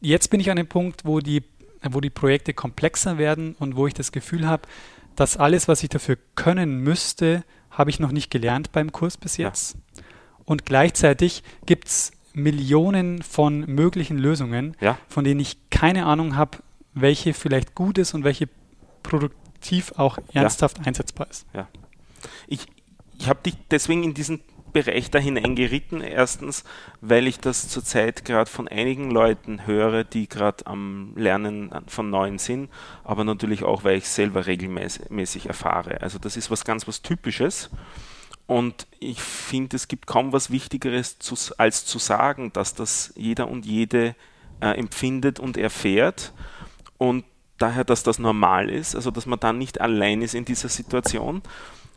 jetzt 0.00 0.30
bin 0.30 0.40
ich 0.40 0.50
an 0.50 0.56
dem 0.56 0.68
Punkt, 0.68 1.04
wo 1.04 1.20
die, 1.20 1.42
wo 1.82 2.00
die 2.00 2.10
Projekte 2.10 2.54
komplexer 2.54 3.18
werden 3.18 3.54
und 3.58 3.76
wo 3.76 3.86
ich 3.86 3.94
das 3.94 4.12
Gefühl 4.12 4.46
habe, 4.46 4.62
dass 5.16 5.36
alles, 5.36 5.68
was 5.68 5.82
ich 5.82 5.88
dafür 5.88 6.16
können 6.36 6.80
müsste, 6.80 7.44
habe 7.70 7.90
ich 7.90 8.00
noch 8.00 8.12
nicht 8.12 8.30
gelernt 8.30 8.72
beim 8.72 8.92
Kurs 8.92 9.16
bis 9.16 9.36
jetzt. 9.36 9.74
Ja. 9.74 10.02
Und 10.44 10.66
gleichzeitig 10.66 11.42
gibt 11.66 11.88
es 11.88 12.12
Millionen 12.32 13.22
von 13.22 13.60
möglichen 13.60 14.18
Lösungen, 14.18 14.76
ja. 14.80 14.98
von 15.08 15.24
denen 15.24 15.40
ich 15.40 15.70
keine 15.70 16.06
Ahnung 16.06 16.36
habe, 16.36 16.58
welche 16.94 17.34
vielleicht 17.34 17.74
gut 17.74 17.98
ist 17.98 18.14
und 18.14 18.24
welche 18.24 18.48
produktiv 19.02 19.92
auch 19.96 20.18
ernsthaft 20.32 20.78
ja. 20.78 20.84
einsetzbar 20.84 21.28
ist. 21.30 21.46
Ich, 22.46 22.66
ich 23.18 23.28
habe 23.28 23.40
dich 23.44 23.54
deswegen 23.70 24.02
in 24.04 24.14
diesen 24.14 24.40
Bereich 24.70 25.10
da 25.10 25.18
hineingeritten. 25.18 26.00
Erstens, 26.00 26.64
weil 27.00 27.26
ich 27.26 27.38
das 27.38 27.68
zurzeit 27.68 28.24
gerade 28.24 28.50
von 28.50 28.68
einigen 28.68 29.10
Leuten 29.10 29.66
höre, 29.66 30.04
die 30.04 30.28
gerade 30.28 30.66
am 30.66 31.12
Lernen 31.16 31.70
von 31.86 32.10
Neuen 32.10 32.38
sind, 32.38 32.70
aber 33.04 33.24
natürlich 33.24 33.62
auch, 33.64 33.84
weil 33.84 33.98
ich 33.98 34.08
selber 34.08 34.46
regelmäßig 34.46 35.46
erfahre. 35.46 36.00
Also 36.00 36.18
das 36.18 36.36
ist 36.36 36.50
was 36.50 36.64
ganz 36.64 36.86
was 36.88 37.02
Typisches. 37.02 37.70
Und 38.46 38.88
ich 38.98 39.20
finde, 39.20 39.76
es 39.76 39.86
gibt 39.86 40.08
kaum 40.08 40.32
was 40.32 40.50
Wichtigeres 40.50 41.20
zu, 41.20 41.36
als 41.58 41.86
zu 41.86 42.00
sagen, 42.00 42.52
dass 42.52 42.74
das 42.74 43.12
jeder 43.14 43.48
und 43.48 43.64
jede 43.64 44.16
äh, 44.60 44.76
empfindet 44.76 45.38
und 45.38 45.56
erfährt. 45.56 46.32
Und 46.98 47.24
daher, 47.58 47.84
dass 47.84 48.02
das 48.02 48.18
normal 48.18 48.68
ist, 48.68 48.96
also 48.96 49.10
dass 49.10 49.26
man 49.26 49.38
dann 49.38 49.58
nicht 49.58 49.80
allein 49.80 50.22
ist 50.22 50.34
in 50.34 50.44
dieser 50.44 50.68
Situation. 50.68 51.42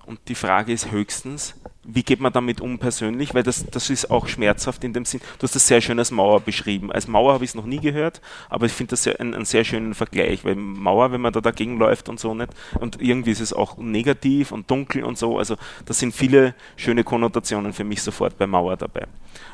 Und 0.06 0.20
die 0.28 0.36
Frage 0.36 0.74
ist 0.74 0.92
höchstens, 0.92 1.56
wie 1.84 2.04
geht 2.04 2.20
man 2.20 2.32
damit 2.32 2.62
um 2.62 2.80
persönlich? 2.80 3.34
Weil 3.34 3.44
das, 3.44 3.66
das 3.66 3.90
ist 3.90 4.10
auch 4.10 4.28
schmerzhaft 4.28 4.84
in 4.84 4.94
dem 4.94 5.06
Sinn. 5.06 5.22
Du 5.38 5.44
hast 5.44 5.56
das 5.56 5.68
sehr 5.68 5.82
schön 5.82 6.00
als 6.00 6.12
Mauer 6.12 6.40
beschrieben. 6.40 6.92
Als 6.92 7.08
Mauer 7.08 7.34
habe 7.34 7.44
ich 7.44 7.52
es 7.52 7.56
noch 7.56 7.66
nie 7.66 7.80
gehört, 7.80 8.22
aber 8.50 8.66
ich 8.66 8.72
finde 8.72 8.92
das 8.92 9.04
sehr, 9.04 9.20
ein, 9.20 9.34
einen 9.34 9.46
sehr 9.46 9.64
schönen 9.64 9.94
Vergleich, 9.94 10.46
weil 10.46 10.56
Mauer, 10.56 11.12
wenn 11.12 11.22
man 11.22 11.34
da 11.34 11.42
dagegen 11.42 11.78
läuft 11.78 12.10
und 12.10 12.20
so 12.20 12.34
nicht, 12.34 12.54
und 12.80 13.02
irgendwie 13.02 13.32
ist 13.32 13.42
es 13.42 13.54
auch 13.54 13.78
negativ 13.78 14.52
und 14.52 14.72
dunkel 14.72 15.04
und 15.04 15.18
so. 15.18 15.38
Also 15.38 15.58
da 15.86 15.94
sind 15.94 16.14
viele 16.14 16.56
schöne 16.78 17.04
Konnotationen 17.04 17.74
für 17.74 17.84
mich 17.84 18.02
sofort 18.02 18.38
bei 18.38 18.48
Mauer 18.48 18.78
dabei. 18.78 19.08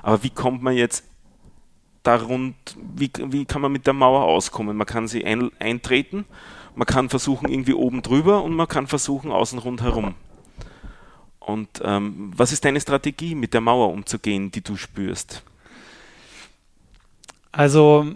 Aber 0.03 0.23
wie 0.23 0.29
kommt 0.29 0.61
man 0.61 0.75
jetzt 0.75 1.03
darund, 2.03 2.55
wie, 2.95 3.11
wie 3.27 3.45
kann 3.45 3.61
man 3.61 3.71
mit 3.71 3.87
der 3.87 3.93
Mauer 3.93 4.23
auskommen? 4.23 4.77
Man 4.77 4.87
kann 4.87 5.07
sie 5.07 5.25
ein, 5.25 5.51
eintreten, 5.59 6.25
man 6.75 6.85
kann 6.85 7.09
versuchen 7.09 7.49
irgendwie 7.49 7.73
oben 7.73 8.01
drüber 8.03 8.43
und 8.43 8.55
man 8.55 8.67
kann 8.67 8.87
versuchen 8.87 9.31
außen 9.31 9.59
rundherum. 9.59 10.13
Und 11.39 11.69
ähm, 11.83 12.31
was 12.35 12.51
ist 12.51 12.65
deine 12.65 12.81
Strategie, 12.81 13.33
mit 13.35 13.53
der 13.53 13.61
Mauer 13.61 13.89
umzugehen, 13.89 14.51
die 14.51 14.61
du 14.61 14.75
spürst? 14.75 15.43
Also 17.51 18.13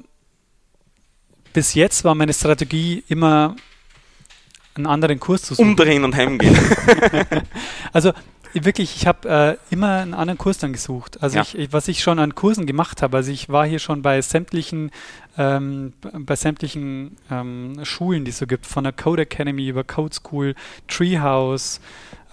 bis 1.53 1.73
jetzt 1.73 2.03
war 2.03 2.15
meine 2.15 2.33
Strategie 2.33 3.03
immer 3.07 3.55
einen 4.75 4.87
anderen 4.87 5.19
Kurs 5.19 5.43
zu 5.43 5.55
suchen. 5.55 5.69
Umdrehen 5.69 6.03
und 6.03 6.15
heimgehen. 6.15 6.57
also 7.93 8.11
wirklich, 8.53 8.95
ich 8.95 9.07
habe 9.07 9.57
äh, 9.69 9.73
immer 9.73 9.97
einen 9.97 10.13
anderen 10.13 10.37
Kurs 10.37 10.57
dann 10.57 10.73
gesucht. 10.73 11.21
Also 11.21 11.37
ja. 11.37 11.45
ich, 11.53 11.73
was 11.73 11.87
ich 11.87 12.01
schon 12.01 12.19
an 12.19 12.35
Kursen 12.35 12.65
gemacht 12.65 13.01
habe, 13.01 13.17
also 13.17 13.31
ich 13.31 13.49
war 13.49 13.65
hier 13.65 13.79
schon 13.79 14.01
bei 14.01 14.21
sämtlichen, 14.21 14.91
ähm, 15.37 15.93
bei 16.01 16.35
sämtlichen 16.35 17.17
ähm, 17.31 17.79
Schulen, 17.83 18.25
die 18.25 18.29
es 18.29 18.37
so 18.37 18.47
gibt, 18.47 18.65
von 18.65 18.83
der 18.83 18.93
Code 18.93 19.23
Academy 19.23 19.67
über 19.67 19.83
Code 19.83 20.13
School, 20.13 20.55
Treehouse, 20.87 21.81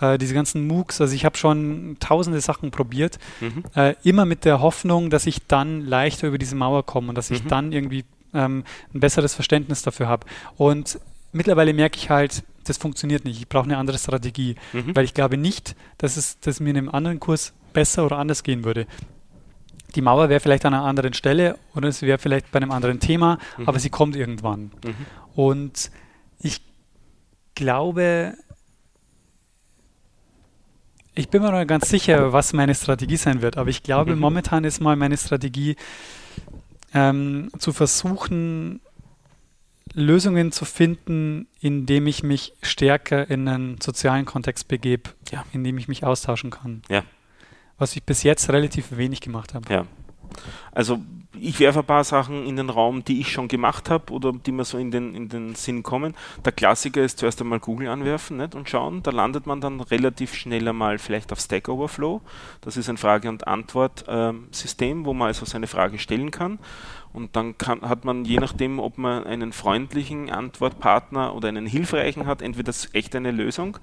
äh, 0.01 0.19
diese 0.19 0.35
ganzen 0.35 0.67
MOOCs. 0.67 1.01
Also 1.01 1.15
ich 1.15 1.25
habe 1.25 1.37
schon 1.37 1.97
tausende 2.01 2.41
Sachen 2.41 2.71
probiert, 2.71 3.19
mhm. 3.41 3.65
äh, 3.75 3.95
immer 4.03 4.25
mit 4.25 4.45
der 4.45 4.61
Hoffnung, 4.61 5.11
dass 5.11 5.27
ich 5.27 5.47
dann 5.47 5.87
leichter 5.87 6.29
über 6.29 6.39
diese 6.39 6.57
Mauer 6.57 6.85
komme 6.85 7.09
und 7.09 7.15
dass 7.15 7.31
ich 7.31 7.45
mhm. 7.45 7.49
dann 7.49 7.73
irgendwie 7.73 8.05
ähm, 8.35 8.65
ein 8.95 9.01
besseres 9.01 9.35
Verständnis 9.35 9.83
dafür 9.83 10.09
habe. 10.09 10.27
Und 10.57 10.99
mittlerweile 11.33 11.73
merke 11.73 11.97
ich 11.97 12.11
halt, 12.11 12.43
das 12.65 12.77
funktioniert 12.77 13.25
nicht. 13.25 13.39
Ich 13.39 13.49
brauche 13.49 13.65
eine 13.65 13.79
andere 13.79 13.99
Strategie, 13.99 14.57
mhm. 14.73 14.95
weil 14.95 15.05
ich 15.05 15.15
glaube 15.15 15.37
nicht, 15.37 15.77
dass 15.99 16.17
es 16.17 16.41
dass 16.41 16.61
mir 16.61 16.71
in 16.71 16.77
einem 16.77 16.89
anderen 16.89 17.21
Kurs 17.21 17.53
besser 17.73 18.05
oder 18.05 18.19
anders 18.19 18.43
gehen 18.43 18.65
würde. 18.65 18.87
Die 19.95 20.03
Mauer 20.03 20.29
wäre 20.29 20.41
vielleicht 20.41 20.65
an 20.65 20.75
einer 20.75 20.85
anderen 20.85 21.15
Stelle 21.15 21.59
oder 21.75 21.89
es 21.89 22.03
wäre 22.03 22.19
vielleicht 22.19 22.51
bei 22.53 22.59
einem 22.59 22.71
anderen 22.71 23.01
Thema, 23.01 23.39
mhm. 23.59 23.69
aber 23.69 23.79
sie 23.79 23.91
kommt 23.91 24.17
irgendwann. 24.17 24.71
Mhm. 24.85 25.07
Und 25.35 25.91
ich 26.39 26.63
glaube, 27.55 28.35
ich 31.15 31.29
bin 31.29 31.43
mir 31.43 31.51
noch 31.51 31.67
ganz 31.67 31.89
sicher, 31.89 32.33
was 32.33 32.53
meine 32.53 32.75
Strategie 32.75 33.17
sein 33.17 33.43
wird, 33.43 33.57
aber 33.57 33.71
ich 33.71 33.83
glaube, 33.83 34.15
mhm. 34.15 34.21
momentan 34.21 34.65
ist 34.65 34.81
mal 34.81 34.97
meine 34.97 35.17
Strategie, 35.17 35.77
ähm, 36.93 37.51
zu 37.59 37.73
versuchen, 37.73 38.81
Lösungen 39.93 40.53
zu 40.53 40.65
finden, 40.65 41.49
indem 41.61 42.07
ich 42.07 42.23
mich 42.23 42.55
stärker 42.63 43.29
in 43.29 43.49
einen 43.49 43.81
sozialen 43.81 44.25
Kontext 44.25 44.69
begebe, 44.69 45.11
ja. 45.31 45.45
in 45.53 45.65
dem 45.65 45.79
ich 45.79 45.89
mich 45.89 46.05
austauschen 46.05 46.51
kann. 46.51 46.83
Ja. 46.89 47.03
Was 47.79 47.97
ich 47.97 48.03
bis 48.05 48.23
jetzt 48.23 48.51
relativ 48.51 48.97
wenig 48.97 49.21
gemacht 49.21 49.55
habe. 49.55 49.73
Ja. 49.73 49.87
Also 50.73 51.01
ich 51.39 51.61
werfe 51.61 51.81
ein 51.81 51.85
paar 51.85 52.05
Sachen 52.05 52.47
in 52.47 52.57
den 52.57 52.71
Raum, 52.71 53.05
die 53.05 53.21
ich 53.21 53.33
schon 53.33 53.49
gemacht 53.49 53.89
habe 53.89 54.13
oder 54.13 54.33
die 54.33 54.53
mir 54.53 54.65
so 54.65 54.79
in 54.79 54.91
den, 54.91 55.15
in 55.15 55.29
den 55.29 55.55
Sinn 55.55 55.83
kommen. 55.83 56.15
Der 56.45 56.53
Klassiker 56.53 57.03
ist 57.03 57.19
zuerst 57.19 57.41
einmal 57.41 57.61
Google 57.61 57.89
anwerfen 57.89 58.39
nicht? 58.39 58.55
und 58.55 58.69
schauen. 58.69 59.03
Da 59.03 59.11
landet 59.11 59.47
man 59.47 59.61
dann 59.61 59.81
relativ 59.81 60.35
schnell 60.35 60.67
einmal 60.69 60.99
vielleicht 60.99 61.33
auf 61.33 61.41
Stack 61.41 61.69
Overflow. 61.69 62.21
Das 62.61 62.77
ist 62.77 62.89
ein 62.89 62.97
Frage- 62.97 63.29
und 63.29 63.47
Antwort-System, 63.47 64.99
ähm, 64.99 65.05
wo 65.05 65.15
man 65.15 65.29
also 65.29 65.45
seine 65.45 65.67
Frage 65.67 65.99
stellen 65.99 66.31
kann. 66.31 66.59
Und 67.13 67.35
dann 67.35 67.59
kann, 67.59 67.83
hat 67.83 68.05
man, 68.05 68.25
je 68.25 68.39
nachdem, 68.39 68.79
ob 68.79 68.97
man 68.99 69.25
einen 69.25 69.53
freundlichen 69.53 70.31
Antwortpartner 70.31 71.35
oder 71.35 71.49
einen 71.49 71.67
hilfreichen 71.67 72.27
hat, 72.27 72.41
entweder 72.41 72.73
echt 72.93 73.17
eine 73.17 73.33
Lösung 73.33 73.79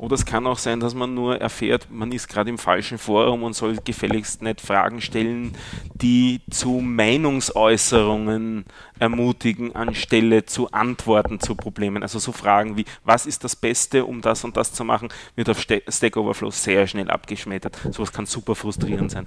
oder 0.00 0.14
es 0.14 0.24
kann 0.24 0.46
auch 0.46 0.56
sein, 0.56 0.80
dass 0.80 0.94
man 0.94 1.12
nur 1.12 1.42
erfährt, 1.42 1.88
man 1.90 2.10
ist 2.10 2.26
gerade 2.26 2.48
im 2.48 2.56
falschen 2.56 2.96
Forum 2.96 3.42
und 3.42 3.52
soll 3.52 3.76
gefälligst 3.84 4.40
nicht 4.40 4.62
Fragen 4.62 5.02
stellen, 5.02 5.52
die 5.92 6.40
zu 6.48 6.80
Meinungsäußerungen 6.80 8.64
ermutigen, 8.98 9.76
anstelle 9.76 10.46
zu 10.46 10.70
Antworten 10.72 11.38
zu 11.38 11.54
Problemen. 11.54 12.02
Also 12.02 12.18
so 12.18 12.32
Fragen 12.32 12.78
wie, 12.78 12.86
was 13.04 13.26
ist 13.26 13.44
das 13.44 13.54
Beste, 13.54 14.06
um 14.06 14.22
das 14.22 14.42
und 14.42 14.56
das 14.56 14.72
zu 14.72 14.84
machen, 14.84 15.10
wird 15.36 15.50
auf 15.50 15.60
Stack 15.60 16.16
Overflow 16.16 16.50
sehr 16.50 16.86
schnell 16.86 17.10
abgeschmettert. 17.10 17.76
Sowas 17.90 18.10
kann 18.10 18.24
super 18.24 18.54
frustrierend 18.54 19.10
sein. 19.10 19.26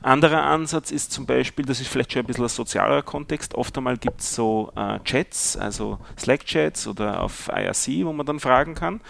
Anderer 0.00 0.44
Ansatz 0.44 0.90
ist 0.90 1.12
zum 1.12 1.26
Beispiel, 1.26 1.66
das 1.66 1.82
ist 1.82 1.88
vielleicht 1.88 2.14
schon 2.14 2.22
ein 2.22 2.26
bisschen 2.26 2.44
ein 2.44 2.48
sozialer 2.48 2.93
Kontext, 3.02 3.54
oft 3.54 3.76
einmal 3.76 3.96
gibt 3.96 4.20
es 4.20 4.34
so 4.34 4.72
äh, 4.76 4.98
Chats, 5.04 5.56
also 5.56 5.98
Slack-Chats 6.18 6.86
oder 6.86 7.22
auf 7.22 7.48
IRC, 7.48 8.04
wo 8.04 8.12
man 8.12 8.26
dann 8.26 8.40
fragen 8.40 8.74
kann. 8.74 9.00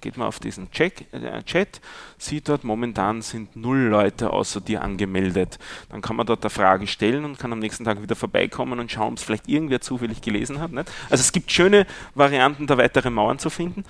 Geht 0.00 0.16
man 0.16 0.28
auf 0.28 0.38
diesen 0.38 0.70
Check, 0.70 1.06
äh, 1.12 1.42
Chat, 1.42 1.80
sieht 2.18 2.48
dort, 2.48 2.64
momentan 2.64 3.22
sind 3.22 3.56
null 3.56 3.78
Leute 3.78 4.32
außer 4.32 4.60
dir 4.60 4.82
angemeldet. 4.82 5.58
Dann 5.90 6.02
kann 6.02 6.16
man 6.16 6.26
dort 6.26 6.44
eine 6.44 6.50
Frage 6.50 6.86
stellen 6.86 7.24
und 7.24 7.38
kann 7.38 7.52
am 7.52 7.58
nächsten 7.58 7.84
Tag 7.84 8.02
wieder 8.02 8.16
vorbeikommen 8.16 8.80
und 8.80 8.90
schauen, 8.90 9.12
ob 9.12 9.18
es 9.18 9.24
vielleicht 9.24 9.48
irgendwer 9.48 9.80
zufällig 9.80 10.20
gelesen 10.22 10.60
hat. 10.60 10.72
Nicht? 10.72 10.90
Also 11.10 11.20
es 11.22 11.32
gibt 11.32 11.50
schöne 11.50 11.86
Varianten, 12.14 12.66
da 12.66 12.78
weitere 12.78 13.10
Mauern 13.10 13.38
zu 13.38 13.50
finden. 13.50 13.84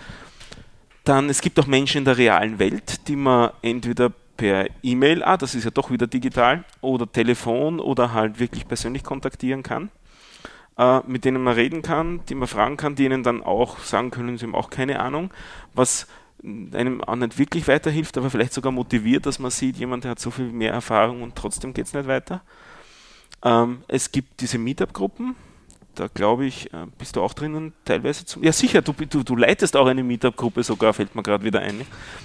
Dann, 1.05 1.30
es 1.30 1.40
gibt 1.40 1.59
auch 1.61 1.66
Menschen 1.66 1.99
in 1.99 2.05
der 2.05 2.18
realen 2.18 2.59
Welt, 2.59 3.07
die 3.07 3.14
man 3.14 3.51
entweder 3.62 4.12
per 4.37 4.68
E-Mail, 4.82 5.22
ah, 5.22 5.37
das 5.37 5.55
ist 5.55 5.64
ja 5.64 5.70
doch 5.70 5.91
wieder 5.91 6.07
digital, 6.07 6.64
oder 6.80 7.11
Telefon 7.11 7.80
oder 7.80 8.12
halt 8.12 8.39
wirklich 8.39 8.66
persönlich 8.68 9.03
kontaktieren 9.03 9.62
kann, 9.62 9.91
äh, 10.78 11.01
mit 11.07 11.24
denen 11.24 11.43
man 11.43 11.55
reden 11.55 11.82
kann, 11.82 12.20
die 12.28 12.34
man 12.34 12.49
fragen 12.49 12.76
kann, 12.76 12.95
die 12.95 13.05
ihnen 13.05 13.22
dann 13.22 13.43
auch 13.43 13.78
sagen 13.78 14.11
können, 14.11 14.39
sie 14.39 14.47
haben 14.47 14.55
auch 14.55 14.70
keine 14.70 15.01
Ahnung, 15.01 15.30
was 15.74 16.07
einem 16.45 17.03
auch 17.03 17.16
nicht 17.16 17.39
wirklich 17.39 17.66
weiterhilft, 17.66 18.18
aber 18.18 18.30
vielleicht 18.30 18.53
sogar 18.53 18.72
motiviert, 18.72 19.26
dass 19.26 19.39
man 19.39 19.51
sieht, 19.51 19.76
jemand 19.76 20.05
der 20.05 20.12
hat 20.12 20.20
so 20.20 20.30
viel 20.30 20.53
mehr 20.53 20.72
Erfahrung 20.72 21.22
und 21.22 21.34
trotzdem 21.34 21.72
geht 21.72 21.87
es 21.87 21.95
nicht 21.95 22.07
weiter. 22.07 22.43
Ähm, 23.43 23.82
es 23.89 24.12
gibt 24.12 24.41
diese 24.41 24.59
Meetup-Gruppen, 24.59 25.34
da 25.97 26.09
glaube 26.09 26.47
ich, 26.47 26.72
äh, 26.72 26.86
bist 26.99 27.16
du 27.16 27.22
auch 27.22 27.34
drinnen 27.34 27.72
teilweise 27.84 28.24
zum. 28.24 28.42
Ja, 28.42 28.53
sicher, 28.53 28.82
du, 28.82 28.92
du, 28.92 29.22
du 29.22 29.36
leitest 29.36 29.76
auch 29.76 29.86
eine 29.86 30.05
Meetup-Gruppe 30.05 30.62
sogar, 30.62 30.92
fällt 30.92 31.14
mir 31.14 31.22
gerade 31.22 31.44
wieder 31.44 31.61
ein. 31.61 31.80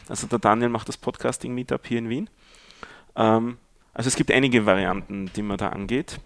Also 0.07 0.28
der 0.28 0.39
Daniel 0.39 0.69
macht 0.69 0.88
das 0.88 0.97
Podcasting-Meetup 0.97 1.88
hier 1.88 1.99
in 1.99 2.09
Wien. 2.09 2.30
Ähm, 3.15 3.57
also 3.93 4.07
es 4.07 4.15
gibt 4.15 4.32
einige 4.32 4.65
Varianten, 4.65 5.32
die 5.36 5.41
man 5.41 5.57
da 5.57 5.69
angeht. 5.69 6.19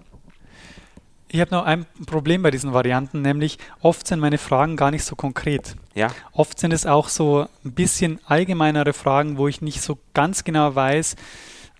Ich 1.27 1.41
habe 1.41 1.51
noch 1.51 1.65
ein 1.65 1.85
Problem 2.05 2.43
bei 2.43 2.51
diesen 2.51 2.73
Varianten, 2.73 3.21
nämlich 3.21 3.57
oft 3.81 4.07
sind 4.07 4.19
meine 4.19 4.37
Fragen 4.37 4.77
gar 4.77 4.91
nicht 4.91 5.03
so 5.03 5.15
konkret. 5.15 5.75
Ja. 5.93 6.11
Oft 6.31 6.59
sind 6.59 6.71
es 6.71 6.85
auch 6.85 7.09
so 7.09 7.47
ein 7.63 7.71
bisschen 7.71 8.19
allgemeinere 8.25 8.93
Fragen, 8.93 9.37
wo 9.37 9.47
ich 9.47 9.61
nicht 9.61 9.81
so 9.81 9.97
ganz 10.13 10.43
genau 10.43 10.75
weiß. 10.75 11.15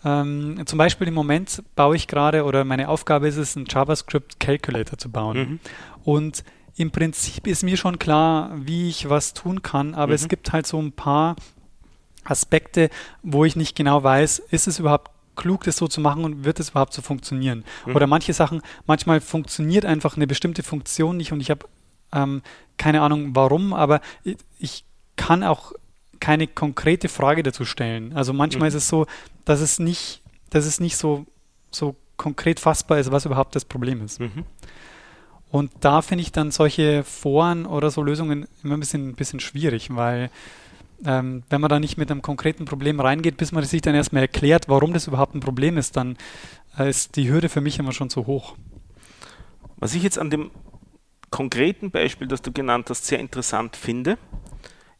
Ähm, 0.05 0.61
zum 0.65 0.77
Beispiel 0.77 1.07
im 1.07 1.15
Moment 1.15 1.63
baue 1.75 1.95
ich 1.95 2.07
gerade 2.07 2.43
oder 2.43 2.63
meine 2.63 2.89
Aufgabe 2.89 3.27
ist 3.27 3.37
es, 3.37 3.57
einen 3.57 3.65
JavaScript 3.67 4.39
Calculator 4.39 4.97
zu 4.97 5.11
bauen. 5.11 5.37
Mhm. 5.37 5.59
Und 6.03 6.43
im 6.75 6.91
Prinzip 6.91 7.47
ist 7.47 7.63
mir 7.63 7.75
schon 7.75 7.97
klar, 7.99 8.51
wie 8.55 8.87
ich 8.89 9.09
was 9.09 9.33
tun 9.33 9.61
kann, 9.63 9.95
aber 9.95 10.09
mhm. 10.09 10.13
es 10.13 10.27
gibt 10.27 10.53
halt 10.53 10.67
so 10.67 10.79
ein 10.79 10.91
paar 10.91 11.35
Aspekte, 12.23 12.89
wo 13.23 13.45
ich 13.45 13.55
nicht 13.55 13.75
genau 13.75 14.03
weiß, 14.03 14.39
ist 14.51 14.67
es 14.67 14.79
überhaupt 14.79 15.11
klug, 15.35 15.63
das 15.63 15.77
so 15.77 15.87
zu 15.87 16.01
machen 16.01 16.23
und 16.23 16.45
wird 16.45 16.59
es 16.59 16.69
überhaupt 16.69 16.93
so 16.93 17.01
funktionieren? 17.01 17.63
Mhm. 17.85 17.95
Oder 17.95 18.07
manche 18.07 18.33
Sachen, 18.33 18.61
manchmal 18.85 19.21
funktioniert 19.21 19.85
einfach 19.85 20.15
eine 20.15 20.27
bestimmte 20.27 20.63
Funktion 20.63 21.17
nicht 21.17 21.31
und 21.31 21.41
ich 21.41 21.49
habe 21.49 21.65
ähm, 22.13 22.41
keine 22.77 23.01
Ahnung 23.01 23.35
warum, 23.35 23.73
aber 23.73 24.01
ich, 24.23 24.37
ich, 24.59 24.85
kann 25.17 25.43
auch 25.43 25.71
keine 26.25 26.47
konkrete 26.47 27.07
Frage 27.07 27.43
dazu 27.43 27.65
stellen. 27.65 28.13
Also 28.13 28.33
manchmal 28.33 28.71
mhm. 28.71 28.75
ist 28.75 28.83
es 28.83 28.89
so, 28.89 29.05
dass 29.45 29.61
es 29.61 29.77
nicht, 29.77 30.23
dass 30.49 30.65
es 30.65 30.79
nicht 30.79 30.97
so, 30.97 31.27
so 31.69 31.95
konkret 32.17 32.59
fassbar 32.59 32.97
ist, 32.97 33.11
was 33.11 33.27
überhaupt 33.27 33.55
das 33.55 33.63
Problem 33.63 34.03
ist. 34.03 34.19
Mhm. 34.19 34.43
Und 35.51 35.71
da 35.81 36.01
finde 36.01 36.23
ich 36.23 36.31
dann 36.31 36.49
solche 36.49 37.03
Foren 37.03 37.67
oder 37.67 37.91
so 37.91 38.01
Lösungen 38.01 38.47
immer 38.63 38.73
ein 38.73 38.79
bisschen, 38.79 39.09
ein 39.09 39.13
bisschen 39.13 39.39
schwierig, 39.39 39.95
weil 39.95 40.31
ähm, 41.05 41.43
wenn 41.51 41.61
man 41.61 41.69
da 41.69 41.79
nicht 41.79 41.95
mit 41.95 42.09
einem 42.09 42.23
konkreten 42.23 42.65
Problem 42.65 42.99
reingeht, 42.99 43.37
bis 43.37 43.51
man 43.51 43.63
sich 43.63 43.83
dann 43.83 43.93
erstmal 43.93 44.23
erklärt, 44.23 44.67
warum 44.67 44.93
das 44.93 45.05
überhaupt 45.05 45.35
ein 45.35 45.41
Problem 45.41 45.77
ist, 45.77 45.95
dann 45.95 46.17
äh, 46.79 46.89
ist 46.89 47.17
die 47.17 47.29
Hürde 47.29 47.49
für 47.49 47.61
mich 47.61 47.77
immer 47.77 47.91
schon 47.91 48.09
zu 48.09 48.25
hoch. 48.25 48.55
Was 49.77 49.93
ich 49.93 50.01
jetzt 50.01 50.17
an 50.17 50.31
dem 50.31 50.49
konkreten 51.29 51.91
Beispiel, 51.91 52.27
das 52.27 52.41
du 52.41 52.51
genannt 52.51 52.89
hast, 52.89 53.05
sehr 53.05 53.19
interessant 53.19 53.75
finde, 53.75 54.17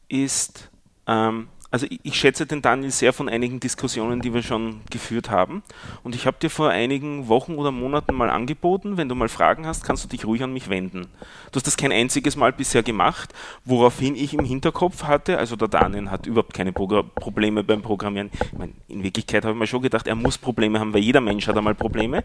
ist, 0.08 0.70
ähm, 1.08 1.48
also 1.76 1.88
ich, 1.90 2.00
ich, 2.04 2.16
schätze 2.18 2.46
den 2.46 2.62
Daniel 2.62 2.90
sehr 2.90 3.12
von 3.12 3.28
einigen 3.28 3.60
Diskussionen, 3.60 4.22
die 4.22 4.34
wir 4.34 4.44
schon 4.44 4.80
geführt 4.90 5.30
haben. 5.30 5.62
Und 6.04 6.16
ich 6.16 6.26
habe 6.26 6.38
dir 6.40 6.50
vor 6.50 6.70
einigen 6.70 7.28
Wochen 7.28 7.56
oder 7.56 7.72
Monaten 7.72 8.16
mal 8.16 8.30
angeboten, 8.30 8.96
wenn 8.96 9.10
du 9.10 9.16
mal 9.16 9.28
Fragen 9.28 9.68
hast, 9.68 9.84
kannst 9.84 10.02
du 10.06 10.08
dich 10.08 10.26
ruhig 10.26 10.42
an 10.42 10.54
mich 10.54 10.70
wenden. 10.70 11.08
Du 11.52 11.58
hast 11.58 11.68
das 11.68 11.76
kein 11.76 11.92
einziges 11.92 12.38
Mal 12.38 12.54
bisher 12.54 12.82
gemacht, 12.82 13.34
woraufhin 13.66 14.16
ich 14.16 14.34
im 14.34 14.46
Hinterkopf 14.46 15.04
hatte, 15.04 15.38
also 15.38 15.58
der 15.58 15.68
Daniel 15.68 16.10
hat 16.12 16.28
überhaupt 16.28 16.54
keine 16.54 16.72
Progr 16.72 17.04
Probleme 17.04 17.62
beim 17.62 17.82
Programmieren. 17.82 18.30
Ich 18.34 18.58
meine, 18.58 18.72
in 18.88 19.04
Wirklichkeit 19.04 19.44
habe 19.44 19.54
ich 19.54 19.60
mir 19.60 19.68
schon 19.68 19.82
gedacht, 19.82 20.08
er 20.08 20.16
muss 20.16 20.38
Probleme 20.38 20.80
haben, 20.80 20.94
weil 20.94 21.02
jeder 21.02 21.20
Mensch 21.20 21.46
hat 21.46 21.58
einmal 21.58 21.76
Probleme. 21.76 22.24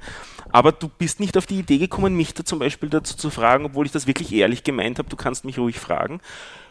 Aber 0.52 0.70
du 0.70 0.88
bist 0.88 1.18
nicht 1.18 1.36
auf 1.36 1.46
die 1.46 1.58
Idee 1.58 1.78
gekommen, 1.78 2.16
mich 2.16 2.34
da 2.34 2.44
zum 2.44 2.60
Beispiel 2.60 2.88
dazu 2.88 3.16
zu 3.16 3.30
fragen, 3.30 3.64
obwohl 3.64 3.86
ich 3.86 3.92
das 3.92 4.06
wirklich 4.06 4.32
ehrlich 4.32 4.62
gemeint 4.62 5.00
habe, 5.00 5.08
du 5.08 5.16
kannst 5.16 5.44
mich 5.44 5.58
ruhig 5.58 5.80
fragen. 5.80 6.20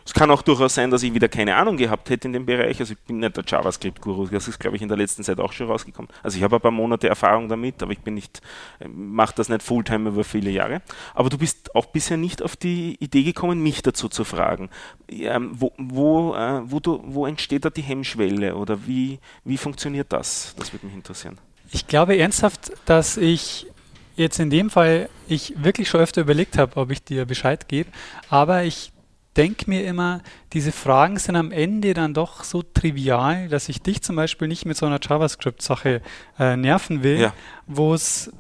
Es 0.06 0.14
kann 0.14 0.32
auch 0.32 0.42
durchaus 0.42 0.76
sein, 0.76 0.90
dass 0.92 1.04
ich 1.04 1.14
wieder 1.14 1.28
keine 1.28 1.56
Ahnung 1.56 1.78
gehabt 1.78 2.10
hätte 2.10 2.28
in 2.28 2.34
dem 2.34 2.46
Bereich. 2.46 2.80
Also 2.80 2.94
ich 2.94 3.00
bin 3.00 3.20
nicht 3.20 3.38
der 3.38 3.44
JavaScript-Guru, 3.46 4.28
das 4.28 4.48
ist, 4.48 4.60
glaube 4.60 4.76
ich, 4.76 4.82
in 4.82 4.88
der 4.88 4.98
letzten 4.98 5.24
Zeit 5.24 5.40
auch 5.40 5.54
schon 5.54 5.68
rausgekommen. 5.68 6.10
Also 6.24 6.38
ich 6.38 6.44
habe 6.44 6.56
ein 6.56 6.62
paar 6.62 6.72
Monate 6.72 7.08
Erfahrung 7.08 7.48
damit, 7.48 7.82
aber 7.84 7.92
ich 7.92 8.00
bin 8.00 8.16
nicht, 8.16 8.42
mache 8.88 9.36
das 9.36 9.50
nicht 9.50 9.62
Fulltime 9.62 10.10
über 10.10 10.24
viele 10.24 10.50
Jahre. 10.50 10.82
Aber 11.14 11.30
du 11.30 11.38
bist 11.38 11.76
auch 11.76 11.86
bisher 11.88 12.18
nicht 12.18 12.42
auf 12.42 12.56
die 12.56 12.96
Idee 13.00 13.24
gekommen, 13.24 13.62
mich 13.62 13.82
dazu 13.82 14.10
zu 14.10 14.24
fragen. 14.24 14.70
Ähm, 15.10 15.52
wo, 15.54 15.74
wo, 15.78 16.36
äh, 16.36 16.62
wo, 16.66 16.80
du, 16.80 17.02
wo 17.06 17.26
entsteht 17.26 17.66
da 17.66 17.70
die 17.70 17.82
Hemmschwelle 17.82 18.56
oder 18.56 18.88
wie, 18.88 19.20
wie 19.44 19.58
funktioniert 19.58 20.12
das? 20.12 20.56
Das 20.58 20.74
würde 20.74 20.88
mich 20.88 20.96
interessieren. 20.96 21.38
Ich 21.72 21.88
glaube 21.88 22.18
ernsthaft, 22.18 22.72
dass 22.86 23.18
ich 23.18 23.68
jetzt 24.16 24.40
in 24.40 24.50
dem 24.50 24.70
Fall 24.70 25.10
ich 25.28 25.54
wirklich 25.64 25.88
schon 25.88 26.02
öfter 26.02 26.22
überlegt 26.22 26.58
habe, 26.58 26.78
ob 26.78 26.92
ich 26.92 27.04
dir 27.04 27.26
Bescheid 27.26 27.68
gebe, 27.68 27.90
aber 28.30 28.64
ich 28.64 28.92
denke 29.40 29.70
mir 29.70 29.86
immer, 29.86 30.20
diese 30.52 30.74
Fragen 30.74 31.18
sind 31.18 31.38
am 31.38 31.52
Ende 31.52 31.94
dann 31.94 32.14
doch 32.14 32.44
so 32.44 32.62
trivial, 32.62 33.48
dass 33.48 33.70
ich 33.70 33.82
dich 33.82 34.02
zum 34.02 34.18
Beispiel 34.18 34.50
nicht 34.50 34.66
mit 34.66 34.76
so 34.76 34.86
einer 34.86 35.00
JavaScript-Sache 35.02 36.02
äh, 36.38 36.58
nerven 36.58 37.04
will, 37.04 37.22
ja. 37.22 37.34
wo 37.66 37.94
es 37.94 38.32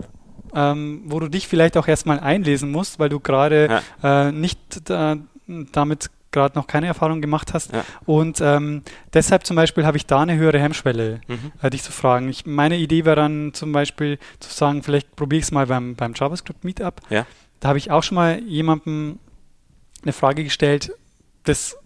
ähm, 0.53 1.03
wo 1.05 1.19
du 1.19 1.29
dich 1.29 1.47
vielleicht 1.47 1.77
auch 1.77 1.87
erstmal 1.87 2.19
einlesen 2.19 2.71
musst, 2.71 2.99
weil 2.99 3.07
du 3.07 3.19
gerade 3.19 3.81
ja. 4.01 4.27
äh, 4.27 4.31
nicht 4.31 4.89
da, 4.89 5.17
damit 5.71 6.09
gerade 6.31 6.57
noch 6.57 6.67
keine 6.67 6.87
Erfahrung 6.87 7.21
gemacht 7.21 7.53
hast. 7.53 7.71
Ja. 7.71 7.85
Und 8.05 8.41
ähm, 8.41 8.81
deshalb 9.13 9.45
zum 9.45 9.55
Beispiel 9.55 9.85
habe 9.85 9.95
ich 9.95 10.05
da 10.05 10.21
eine 10.21 10.35
höhere 10.35 10.59
Hemmschwelle, 10.59 11.21
mhm. 11.27 11.51
äh, 11.61 11.69
dich 11.69 11.83
zu 11.83 11.91
fragen. 11.91 12.27
Ich, 12.29 12.45
meine 12.45 12.77
Idee 12.77 13.05
wäre 13.05 13.15
dann 13.15 13.53
zum 13.53 13.71
Beispiel 13.71 14.17
zu 14.39 14.51
sagen, 14.51 14.83
vielleicht 14.83 15.15
probiere 15.15 15.39
ich 15.39 15.45
es 15.45 15.51
mal 15.51 15.67
beim, 15.67 15.95
beim 15.95 16.13
JavaScript 16.13 16.63
Meetup. 16.63 17.01
Ja. 17.09 17.25
Da 17.59 17.69
habe 17.69 17.77
ich 17.77 17.91
auch 17.91 18.03
schon 18.03 18.15
mal 18.15 18.39
jemandem 18.43 19.19
eine 20.03 20.13
Frage 20.13 20.43
gestellt. 20.43 20.91
Das 21.43 21.77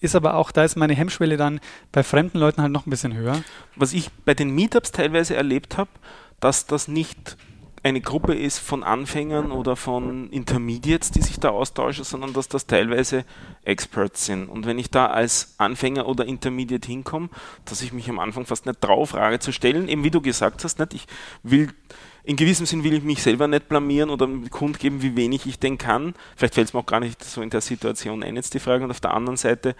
ist 0.00 0.14
aber 0.14 0.34
auch, 0.34 0.50
da 0.50 0.64
ist 0.64 0.76
meine 0.76 0.94
Hemmschwelle 0.94 1.36
dann 1.36 1.60
bei 1.92 2.02
fremden 2.02 2.38
Leuten 2.38 2.62
halt 2.62 2.72
noch 2.72 2.86
ein 2.86 2.90
bisschen 2.90 3.14
höher. 3.14 3.42
Was 3.76 3.92
ich 3.92 4.10
bei 4.24 4.34
den 4.34 4.50
Meetups 4.50 4.92
teilweise 4.92 5.34
erlebt 5.34 5.78
habe, 5.78 5.90
dass 6.40 6.66
das 6.66 6.88
nicht 6.88 7.36
eine 7.84 8.00
Gruppe 8.00 8.34
ist 8.34 8.58
von 8.58 8.82
Anfängern 8.82 9.52
oder 9.52 9.76
von 9.76 10.30
Intermediates, 10.30 11.10
die 11.10 11.20
sich 11.20 11.38
da 11.38 11.50
austauschen, 11.50 12.04
sondern 12.04 12.32
dass 12.32 12.48
das 12.48 12.66
teilweise 12.66 13.26
Experts 13.62 14.24
sind. 14.24 14.48
Und 14.48 14.64
wenn 14.64 14.78
ich 14.78 14.90
da 14.90 15.08
als 15.08 15.54
Anfänger 15.58 16.06
oder 16.06 16.24
Intermediate 16.24 16.88
hinkomme, 16.88 17.28
dass 17.66 17.82
ich 17.82 17.92
mich 17.92 18.08
am 18.08 18.18
Anfang 18.18 18.46
fast 18.46 18.64
nicht 18.64 18.80
traue, 18.80 19.06
Frage 19.06 19.38
zu 19.38 19.52
stellen, 19.52 19.88
eben 19.88 20.02
wie 20.02 20.10
du 20.10 20.22
gesagt 20.22 20.64
hast, 20.64 20.78
nicht? 20.78 20.94
ich 20.94 21.06
will 21.42 21.74
in 22.24 22.36
gewissem 22.36 22.64
Sinn 22.64 22.84
will 22.84 22.94
ich 22.94 23.02
mich 23.02 23.22
selber 23.22 23.46
nicht 23.46 23.68
blamieren 23.68 24.10
oder 24.10 24.26
kundgeben, 24.50 25.02
wie 25.02 25.14
wenig 25.14 25.46
ich 25.46 25.58
denn 25.58 25.76
kann. 25.76 26.14
Vielleicht 26.36 26.54
fällt 26.54 26.68
es 26.68 26.74
mir 26.74 26.80
auch 26.80 26.86
gar 26.86 27.00
nicht 27.00 27.22
so 27.22 27.42
in 27.42 27.50
der 27.50 27.60
Situation 27.60 28.22
ein, 28.22 28.36
jetzt 28.36 28.54
die 28.54 28.60
Frage. 28.60 28.84
Und 28.84 28.90
auf 28.90 29.00
der 29.00 29.12
anderen 29.12 29.36
Seite 29.36 29.76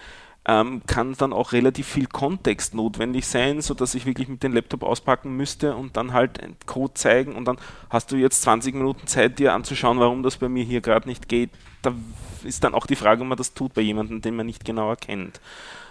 ähm, 0.46 0.82
kann 0.86 1.14
dann 1.14 1.32
auch 1.32 1.52
relativ 1.52 1.88
viel 1.88 2.06
Kontext 2.06 2.74
notwendig 2.74 3.26
sein, 3.26 3.62
sodass 3.62 3.94
ich 3.94 4.04
wirklich 4.04 4.28
mit 4.28 4.42
dem 4.42 4.52
Laptop 4.52 4.82
auspacken 4.82 5.36
müsste 5.36 5.74
und 5.74 5.96
dann 5.96 6.12
halt 6.12 6.38
Code 6.66 6.92
zeigen 6.94 7.34
und 7.34 7.46
dann 7.46 7.56
hast 7.88 8.12
du 8.12 8.16
jetzt 8.16 8.42
20 8.42 8.74
Minuten 8.74 9.06
Zeit, 9.06 9.38
dir 9.38 9.54
anzuschauen, 9.54 9.98
warum 9.98 10.22
das 10.22 10.36
bei 10.36 10.50
mir 10.50 10.64
hier 10.64 10.82
gerade 10.82 11.08
nicht 11.08 11.28
geht. 11.28 11.50
Da 11.80 11.94
ist 12.42 12.62
dann 12.62 12.74
auch 12.74 12.86
die 12.86 12.96
Frage, 12.96 13.22
ob 13.22 13.28
man 13.28 13.38
das 13.38 13.54
tut 13.54 13.72
bei 13.72 13.80
jemandem, 13.80 14.20
den 14.20 14.36
man 14.36 14.44
nicht 14.44 14.66
genauer 14.66 14.96
kennt. 14.96 15.40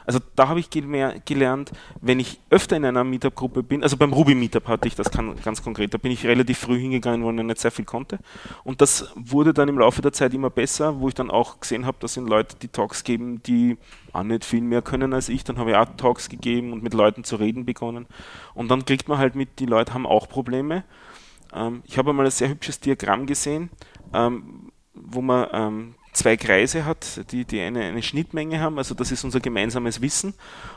Also 0.06 0.20
da 0.36 0.47
habe 0.47 0.60
ich 0.60 0.70
gelernt, 0.70 1.72
wenn 2.01 2.20
ich 2.20 2.39
öfter 2.49 2.78
in 2.78 2.86
einer 2.86 3.04
Meetup-Gruppe 3.04 3.64
bin, 3.64 3.84
also 3.84 3.97
beim 3.97 4.14
Ruby 4.14 4.36
Meetup 4.36 4.68
hatte 4.68 4.88
ich 4.88 4.95
das 4.95 5.12
ganz 5.12 5.62
konkret, 5.62 5.93
da 5.93 5.97
bin 5.97 6.12
ich 6.12 6.26
relativ 6.26 6.60
früh 6.60 6.80
hingegangen, 6.80 7.26
weil 7.26 7.38
ich 7.38 7.45
nicht 7.45 7.60
sehr 7.60 7.72
viel 7.72 7.86
konnte. 7.86 8.20
Und 8.64 8.82
das 8.82 9.12
wurde 9.16 9.54
dann 9.54 9.68
im 9.68 9.80
Laufe 9.80 10.01
der 10.01 10.14
Zeit 10.14 10.34
immer 10.34 10.49
besser, 10.49 10.99
wo 10.99 11.08
ich 11.08 11.14
dann 11.14 11.32
auch 11.32 11.60
gesehen 11.60 11.86
habe, 11.86 11.97
dass 11.99 12.14
sind 12.14 12.30
Leute, 12.30 12.56
die 12.62 12.68
Talks 12.68 13.04
geben, 13.04 13.41
die 13.43 13.78
auch 14.14 14.24
nicht 14.24 14.45
viel 14.45 14.62
mehr 14.62 14.82
können 14.82 15.14
als 15.14 15.30
ich. 15.30 15.43
Dann 15.43 15.58
habe 15.58 15.72
ich 15.72 15.76
auch 15.76 15.86
Talks 15.97 16.30
gegeben 16.30 16.72
und 16.72 16.84
mit 16.84 16.93
Leuten 16.93 17.24
zu 17.24 17.36
reden 17.36 17.66
begonnen. 17.66 18.08
Und 18.54 18.70
dann 18.70 18.86
kriegt 18.86 19.08
man 19.08 19.18
halt 19.18 19.36
mit, 19.36 19.60
die 19.60 19.66
Leute 19.66 19.93
haben 19.93 20.06
auch 20.06 20.30
Probleme 20.30 20.84
Ähm, 21.54 21.84
ich 21.86 21.97
habe 21.97 22.12
einmal 22.12 22.26
ein 22.26 22.32
sehr 22.32 22.49
hübsches 22.49 22.80
Diagramm 22.80 23.26
gesehen, 23.26 23.70
ähm, 24.14 24.72
wo 24.93 25.22
man 25.22 25.47
ähm, 25.51 25.95
zwei 26.14 26.38
Kreise 26.38 26.86
hat, 26.86 27.32
die, 27.32 27.45
die 27.45 27.59
eine, 27.59 27.82
eine, 27.82 28.01
Schnittmenge 28.01 28.59
haben, 28.59 28.78
also 28.78 28.95
das 28.95 29.11
ist 29.11 29.24
unser 29.24 29.39
gemeinsames 29.39 30.01
Wissen 30.01 30.34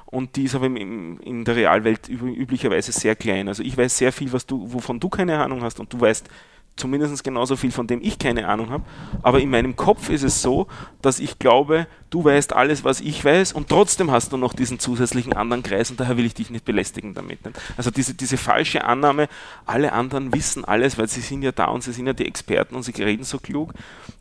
und 0.06 0.36
die 0.36 0.44
ist 0.44 0.54
aber 0.54 0.66
im, 0.66 1.20
in 1.20 1.44
der 1.44 1.56
Realwelt 1.56 2.08
üblicherweise 2.08 2.92
sehr 2.92 3.14
klein. 3.14 3.48
Also 3.48 3.62
ich 3.62 3.76
weiß 3.76 3.98
sehr 3.98 4.12
viel, 4.12 4.32
was 4.32 4.46
du, 4.46 4.72
wovon 4.72 4.98
du 4.98 5.08
keine 5.08 5.38
Ahnung 5.38 5.62
hast 5.62 5.78
und 5.78 5.92
du 5.92 6.00
weißt 6.00 6.28
zumindest 6.76 7.24
genauso 7.24 7.56
viel, 7.56 7.72
von 7.72 7.86
dem 7.86 8.00
ich 8.02 8.18
keine 8.18 8.48
Ahnung 8.48 8.70
habe. 8.70 8.84
Aber 9.22 9.40
in 9.40 9.50
meinem 9.50 9.76
Kopf 9.76 10.10
ist 10.10 10.22
es 10.22 10.42
so, 10.42 10.66
dass 11.02 11.18
ich 11.18 11.38
glaube, 11.38 11.86
du 12.10 12.24
weißt 12.24 12.52
alles, 12.52 12.84
was 12.84 13.00
ich 13.00 13.24
weiß 13.24 13.52
und 13.52 13.68
trotzdem 13.68 14.10
hast 14.10 14.32
du 14.32 14.36
noch 14.36 14.52
diesen 14.52 14.78
zusätzlichen 14.78 15.32
anderen 15.32 15.62
Kreis 15.62 15.90
und 15.90 15.98
daher 15.98 16.16
will 16.16 16.26
ich 16.26 16.34
dich 16.34 16.50
nicht 16.50 16.64
belästigen 16.64 17.14
damit. 17.14 17.40
Also 17.76 17.90
diese, 17.90 18.14
diese 18.14 18.36
falsche 18.36 18.84
Annahme, 18.84 19.28
alle 19.64 19.92
anderen 19.92 20.32
wissen 20.34 20.64
alles, 20.64 20.98
weil 20.98 21.08
sie 21.08 21.20
sind 21.20 21.42
ja 21.42 21.52
da 21.52 21.66
und 21.66 21.82
sie 21.82 21.92
sind 21.92 22.06
ja 22.06 22.12
die 22.12 22.26
Experten 22.26 22.74
und 22.74 22.82
sie 22.82 22.92
reden 23.02 23.24
so 23.24 23.38
klug, 23.38 23.72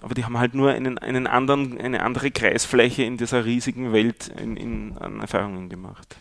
aber 0.01 0.13
die 0.15 0.23
haben 0.23 0.39
halt 0.39 0.55
nur 0.55 0.71
einen, 0.71 0.97
einen 0.97 1.27
anderen, 1.27 1.79
eine 1.79 2.03
andere 2.03 2.31
Kreisfläche 2.31 3.03
in 3.03 3.17
dieser 3.17 3.45
riesigen 3.45 3.91
Welt 3.91 4.31
in, 4.41 4.55
in, 4.55 4.97
an 4.97 5.19
Erfahrungen 5.19 5.69
gemacht. 5.69 6.15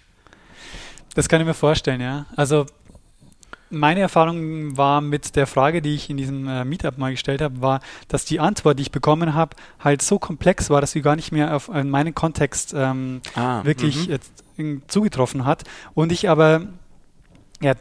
Das 1.14 1.28
kann 1.28 1.40
ich 1.40 1.46
mir 1.46 1.54
vorstellen, 1.54 2.00
ja. 2.00 2.26
Also 2.34 2.66
meine 3.74 4.00
Erfahrung 4.00 4.76
war 4.76 5.00
mit 5.00 5.36
der 5.36 5.46
Frage, 5.46 5.82
die 5.82 5.94
ich 5.94 6.10
in 6.10 6.16
diesem 6.16 6.48
äh, 6.48 6.64
Meetup 6.64 6.98
mal 6.98 7.10
gestellt 7.10 7.42
habe, 7.42 7.60
war, 7.60 7.80
dass 8.08 8.24
die 8.24 8.40
Antwort, 8.40 8.78
die 8.78 8.82
ich 8.82 8.92
bekommen 8.92 9.34
habe, 9.34 9.56
halt 9.78 10.02
so 10.02 10.18
komplex 10.18 10.70
war, 10.70 10.80
dass 10.80 10.92
sie 10.92 11.02
gar 11.02 11.16
nicht 11.16 11.32
mehr 11.32 11.54
auf 11.54 11.68
meinen 11.68 12.14
Kontext 12.14 12.74
ähm, 12.76 13.20
ah, 13.34 13.64
wirklich 13.64 14.06
jetzt, 14.06 14.44
zugetroffen 14.88 15.44
hat. 15.44 15.64
Und 15.94 16.12
ich 16.12 16.28
aber 16.28 16.62
ja 17.60 17.74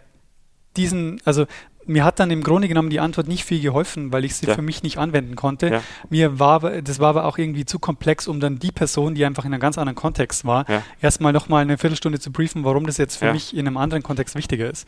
diesen, 0.76 1.22
also 1.26 1.46
mir 1.86 2.04
hat 2.04 2.20
dann 2.20 2.32
im 2.32 2.44
Grunde 2.44 2.68
genommen 2.68 2.90
die 2.90 3.00
Antwort 3.00 3.28
nicht 3.28 3.46
viel 3.46 3.62
geholfen, 3.62 4.12
weil 4.12 4.26
ich 4.26 4.36
sie 4.36 4.48
ja. 4.48 4.56
für 4.56 4.62
mich 4.62 4.84
nicht 4.84 4.98
anwenden 4.98 5.36
konnte. 5.36 5.68
Ja. 5.70 5.84
Mir 6.10 6.40
war, 6.40 6.60
das 6.82 7.00
war 7.00 7.10
aber 7.10 7.26
auch 7.26 7.38
irgendwie 7.38 7.66
zu 7.66 7.80
komplex, 7.80 8.28
um 8.28 8.40
dann 8.40 8.60
die 8.60 8.72
Person, 8.72 9.16
die 9.16 9.26
einfach 9.26 9.46
in 9.46 9.54
einem 9.54 9.62
ganz 9.62 9.78
anderen 9.78 9.96
Kontext 9.96 10.46
war, 10.46 10.70
ja. 10.70 10.84
erstmal 11.02 11.34
nochmal 11.34 11.62
eine 11.62 11.78
Viertelstunde 11.78 12.20
zu 12.20 12.32
briefen, 12.32 12.64
warum 12.64 12.86
das 12.86 12.98
jetzt 12.98 13.18
für 13.18 13.32
mich 13.32 13.54
in 13.54 13.68
einem 13.68 13.78
anderen 13.78 14.04
Kontext 14.04 14.36
wichtiger 14.36 14.70
ist. 14.70 14.88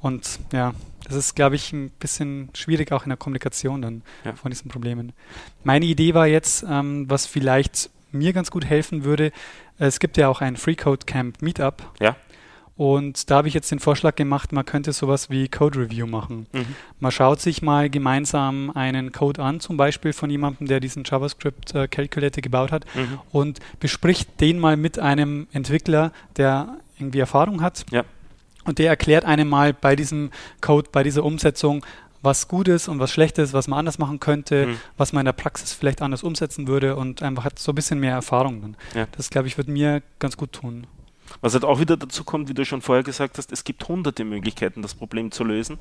Und 0.00 0.38
ja, 0.52 0.74
das 1.04 1.16
ist, 1.16 1.34
glaube 1.34 1.56
ich, 1.56 1.72
ein 1.72 1.90
bisschen 1.90 2.48
schwierig 2.54 2.92
auch 2.92 3.04
in 3.04 3.10
der 3.10 3.18
Kommunikation 3.18 3.82
dann 3.82 4.02
von 4.36 4.50
diesen 4.50 4.70
Problemen. 4.70 5.12
Meine 5.62 5.84
Idee 5.84 6.14
war 6.14 6.26
jetzt, 6.26 6.64
ähm, 6.68 7.08
was 7.08 7.26
vielleicht 7.26 7.90
mir 8.12 8.32
ganz 8.32 8.50
gut 8.50 8.64
helfen 8.64 9.04
würde, 9.04 9.32
es 9.78 9.98
gibt 9.98 10.16
ja 10.16 10.28
auch 10.28 10.40
ein 10.40 10.56
Free 10.56 10.76
Code 10.76 11.04
Camp 11.04 11.42
Meetup. 11.42 11.82
Ja. 12.00 12.16
Und 12.76 13.30
da 13.30 13.36
habe 13.36 13.48
ich 13.48 13.54
jetzt 13.54 13.70
den 13.70 13.78
Vorschlag 13.78 14.16
gemacht, 14.16 14.52
man 14.52 14.64
könnte 14.64 14.92
sowas 14.92 15.30
wie 15.30 15.48
Code 15.48 15.78
Review 15.78 16.06
machen. 16.06 16.46
Mhm. 16.52 16.74
Man 16.98 17.12
schaut 17.12 17.40
sich 17.40 17.62
mal 17.62 17.88
gemeinsam 17.88 18.70
einen 18.70 19.12
Code 19.12 19.42
an, 19.42 19.60
zum 19.60 19.76
Beispiel 19.76 20.12
von 20.12 20.28
jemandem, 20.28 20.66
der 20.66 20.80
diesen 20.80 21.04
JavaScript 21.04 21.74
äh, 21.74 21.86
Calculator 21.86 22.42
gebaut 22.42 22.72
hat 22.72 22.84
mhm. 22.94 23.20
und 23.30 23.60
bespricht 23.78 24.40
den 24.40 24.58
mal 24.58 24.76
mit 24.76 24.98
einem 24.98 25.46
Entwickler, 25.52 26.10
der 26.36 26.78
irgendwie 26.98 27.20
Erfahrung 27.20 27.62
hat. 27.62 27.86
Ja. 27.92 28.04
Und 28.64 28.78
der 28.78 28.88
erklärt 28.88 29.24
einem 29.24 29.48
mal 29.48 29.72
bei 29.72 29.94
diesem 29.94 30.30
Code, 30.60 30.88
bei 30.90 31.04
dieser 31.04 31.22
Umsetzung, 31.22 31.84
was 32.22 32.48
gut 32.48 32.66
ist 32.68 32.88
und 32.88 32.98
was 32.98 33.12
schlecht 33.12 33.38
ist, 33.38 33.52
was 33.52 33.68
man 33.68 33.78
anders 33.78 33.98
machen 33.98 34.18
könnte, 34.18 34.66
mhm. 34.66 34.76
was 34.96 35.12
man 35.12 35.20
in 35.20 35.26
der 35.26 35.32
Praxis 35.32 35.74
vielleicht 35.74 36.02
anders 36.02 36.22
umsetzen 36.22 36.66
würde 36.66 36.96
und 36.96 37.22
einfach 37.22 37.44
hat 37.44 37.58
so 37.58 37.70
ein 37.70 37.74
bisschen 37.74 38.00
mehr 38.00 38.14
Erfahrung 38.14 38.62
dann. 38.62 38.76
Ja. 38.94 39.06
Das, 39.12 39.30
glaube 39.30 39.46
ich, 39.46 39.58
wird 39.58 39.68
mir 39.68 40.02
ganz 40.18 40.36
gut 40.36 40.52
tun. 40.52 40.86
Was 41.40 41.54
halt 41.54 41.64
auch 41.64 41.80
wieder 41.80 41.96
dazu 41.96 42.24
kommt, 42.24 42.48
wie 42.48 42.54
du 42.54 42.64
schon 42.64 42.82
vorher 42.82 43.02
gesagt 43.02 43.38
hast, 43.38 43.52
es 43.52 43.64
gibt 43.64 43.86
hunderte 43.88 44.24
Möglichkeiten, 44.24 44.82
das 44.82 44.94
Problem 44.94 45.30
zu 45.30 45.44
lösen. 45.44 45.78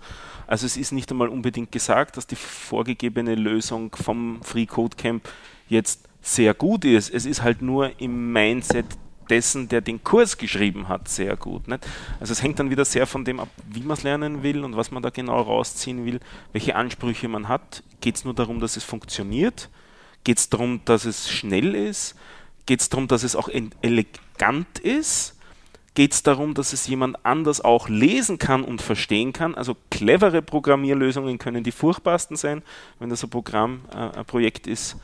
Also 0.47 0.65
es 0.65 0.77
ist 0.77 0.91
nicht 0.91 1.11
einmal 1.11 1.29
unbedingt 1.29 1.71
gesagt, 1.71 2.17
dass 2.17 2.27
die 2.27 2.35
vorgegebene 2.35 3.35
Lösung 3.35 3.95
vom 3.95 4.41
Free 4.43 4.65
Code 4.65 4.95
Camp 4.95 5.27
jetzt 5.69 6.07
sehr 6.21 6.53
gut 6.53 6.85
ist. 6.85 7.13
Es 7.13 7.25
ist 7.25 7.43
halt 7.43 7.61
nur 7.61 7.99
im 7.99 8.31
Mindset 8.31 8.85
dessen, 9.29 9.69
der 9.69 9.81
den 9.81 10.03
Kurs 10.03 10.37
geschrieben 10.37 10.87
hat, 10.87 11.07
sehr 11.07 11.35
gut. 11.35 11.67
Nicht? 11.67 11.85
Also 12.19 12.33
es 12.33 12.41
hängt 12.41 12.59
dann 12.59 12.69
wieder 12.69 12.85
sehr 12.85 13.07
von 13.07 13.25
dem 13.25 13.39
ab, 13.39 13.49
wie 13.69 13.81
man 13.81 13.97
es 13.97 14.03
lernen 14.03 14.43
will 14.43 14.63
und 14.63 14.75
was 14.75 14.91
man 14.91 15.03
da 15.03 15.09
genau 15.09 15.41
rausziehen 15.41 16.05
will, 16.05 16.19
welche 16.51 16.75
Ansprüche 16.75 17.27
man 17.27 17.47
hat. 17.47 17.83
Geht 18.01 18.15
es 18.15 18.25
nur 18.25 18.33
darum, 18.33 18.59
dass 18.59 18.77
es 18.77 18.83
funktioniert? 18.83 19.69
Geht 20.23 20.37
es 20.37 20.49
darum, 20.49 20.81
dass 20.85 21.05
es 21.05 21.29
schnell 21.29 21.75
ist? 21.75 22.15
Geht 22.65 22.81
es 22.81 22.89
darum, 22.89 23.07
dass 23.07 23.23
es 23.23 23.35
auch 23.35 23.49
elegant 23.49 24.79
ist? 24.79 25.32
Geht 25.95 26.13
es 26.13 26.23
darum, 26.23 26.55
dass 26.55 26.73
es 26.73 26.87
jemand 26.87 27.23
anders 27.23 27.61
auch 27.61 27.87
lesen 27.87 28.39
kann 28.39 28.63
und 28.63 28.81
verstehen 28.81 29.31
kann? 29.31 29.53
Also 29.53 29.75
clevere 29.91 30.41
Programmierlösungen 30.41 31.37
können 31.37 31.63
die 31.63 31.71
furchtbarsten 31.71 32.35
sein, 32.35 32.63
wenn 32.99 33.09
das 33.09 33.23
ein 33.23 33.29
Programm, 33.29 33.81
äh, 33.93 34.17
ein 34.17 34.25
Projekt 34.25 34.65
ist, 34.65 34.97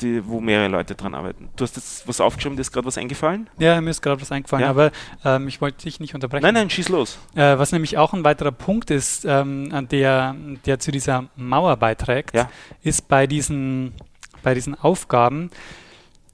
die, 0.00 0.26
wo 0.26 0.40
mehrere 0.40 0.68
Leute 0.68 0.94
dran 0.94 1.14
arbeiten. 1.14 1.48
Du 1.56 1.62
hast 1.62 1.76
jetzt 1.76 2.08
was 2.08 2.20
aufgeschrieben, 2.20 2.56
dir 2.56 2.62
ist 2.62 2.72
gerade 2.72 2.86
was 2.86 2.98
eingefallen? 2.98 3.48
Ja, 3.58 3.80
mir 3.80 3.90
ist 3.90 4.02
gerade 4.02 4.20
was 4.20 4.32
eingefallen, 4.32 4.64
ja. 4.64 4.70
aber 4.70 4.90
ähm, 5.24 5.48
ich 5.48 5.60
wollte 5.60 5.84
dich 5.84 6.00
nicht 6.00 6.14
unterbrechen. 6.14 6.42
Nein, 6.42 6.54
nein, 6.54 6.70
schieß 6.70 6.88
los. 6.88 7.18
Äh, 7.34 7.58
was 7.58 7.72
nämlich 7.72 7.98
auch 7.98 8.12
ein 8.12 8.24
weiterer 8.24 8.52
Punkt 8.52 8.90
ist, 8.90 9.24
ähm, 9.24 9.88
der, 9.90 10.34
der 10.66 10.78
zu 10.78 10.90
dieser 10.90 11.28
Mauer 11.36 11.76
beiträgt, 11.76 12.34
ja. 12.34 12.50
ist 12.82 13.08
bei 13.08 13.26
diesen, 13.26 13.92
bei 14.42 14.54
diesen 14.54 14.74
Aufgaben, 14.74 15.50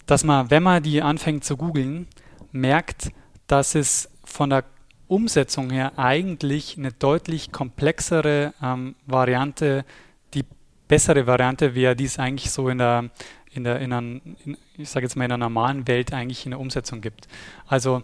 dass 0.06 0.24
man, 0.24 0.50
wenn 0.50 0.62
man 0.62 0.82
die 0.82 1.02
anfängt 1.02 1.44
zu 1.44 1.56
googeln, 1.56 2.06
merkt, 2.52 3.12
dass 3.48 3.74
es 3.74 4.08
von 4.24 4.50
der 4.50 4.64
Umsetzung 5.08 5.70
her 5.70 5.92
eigentlich 5.96 6.76
eine 6.78 6.92
deutlich 6.92 7.50
komplexere 7.50 8.52
ähm, 8.62 8.94
Variante, 9.06 9.84
die 10.34 10.44
bessere 10.86 11.26
Variante 11.26 11.74
wäre, 11.74 11.96
die 11.96 12.04
es 12.04 12.18
eigentlich 12.18 12.50
so 12.50 12.68
in 12.68 12.78
der, 12.78 13.10
in 13.50 13.64
der, 13.64 13.80
in 13.80 13.92
einer, 13.92 14.20
in, 14.44 14.56
ich 14.76 14.90
sage 14.90 15.06
jetzt 15.06 15.16
mal 15.16 15.24
in 15.24 15.32
einer 15.32 15.44
normalen 15.44 15.88
Welt 15.88 16.12
eigentlich 16.12 16.44
in 16.44 16.50
der 16.50 16.60
Umsetzung 16.60 17.00
gibt. 17.00 17.26
Also 17.66 18.02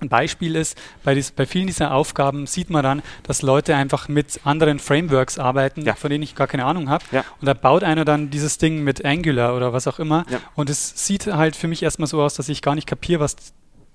ein 0.00 0.08
Beispiel 0.08 0.56
ist, 0.56 0.78
bei, 1.02 1.14
dies, 1.14 1.30
bei, 1.32 1.44
vielen 1.44 1.66
dieser 1.66 1.92
Aufgaben 1.92 2.46
sieht 2.46 2.70
man 2.70 2.82
dann, 2.82 3.02
dass 3.24 3.42
Leute 3.42 3.74
einfach 3.76 4.08
mit 4.08 4.40
anderen 4.44 4.78
Frameworks 4.78 5.38
arbeiten, 5.38 5.82
ja. 5.82 5.94
von 5.94 6.08
denen 6.10 6.22
ich 6.22 6.34
gar 6.34 6.46
keine 6.46 6.64
Ahnung 6.64 6.88
habe. 6.88 7.04
Ja. 7.10 7.24
Und 7.40 7.46
da 7.46 7.54
baut 7.54 7.82
einer 7.82 8.04
dann 8.04 8.30
dieses 8.30 8.58
Ding 8.58 8.84
mit 8.84 9.04
Angular 9.04 9.56
oder 9.56 9.72
was 9.72 9.86
auch 9.88 9.98
immer. 9.98 10.24
Ja. 10.30 10.38
Und 10.54 10.70
es 10.70 11.06
sieht 11.06 11.26
halt 11.26 11.56
für 11.56 11.68
mich 11.68 11.82
erstmal 11.82 12.06
so 12.06 12.22
aus, 12.22 12.34
dass 12.34 12.48
ich 12.48 12.62
gar 12.62 12.74
nicht 12.74 12.86
kapiere, 12.86 13.20
was 13.20 13.36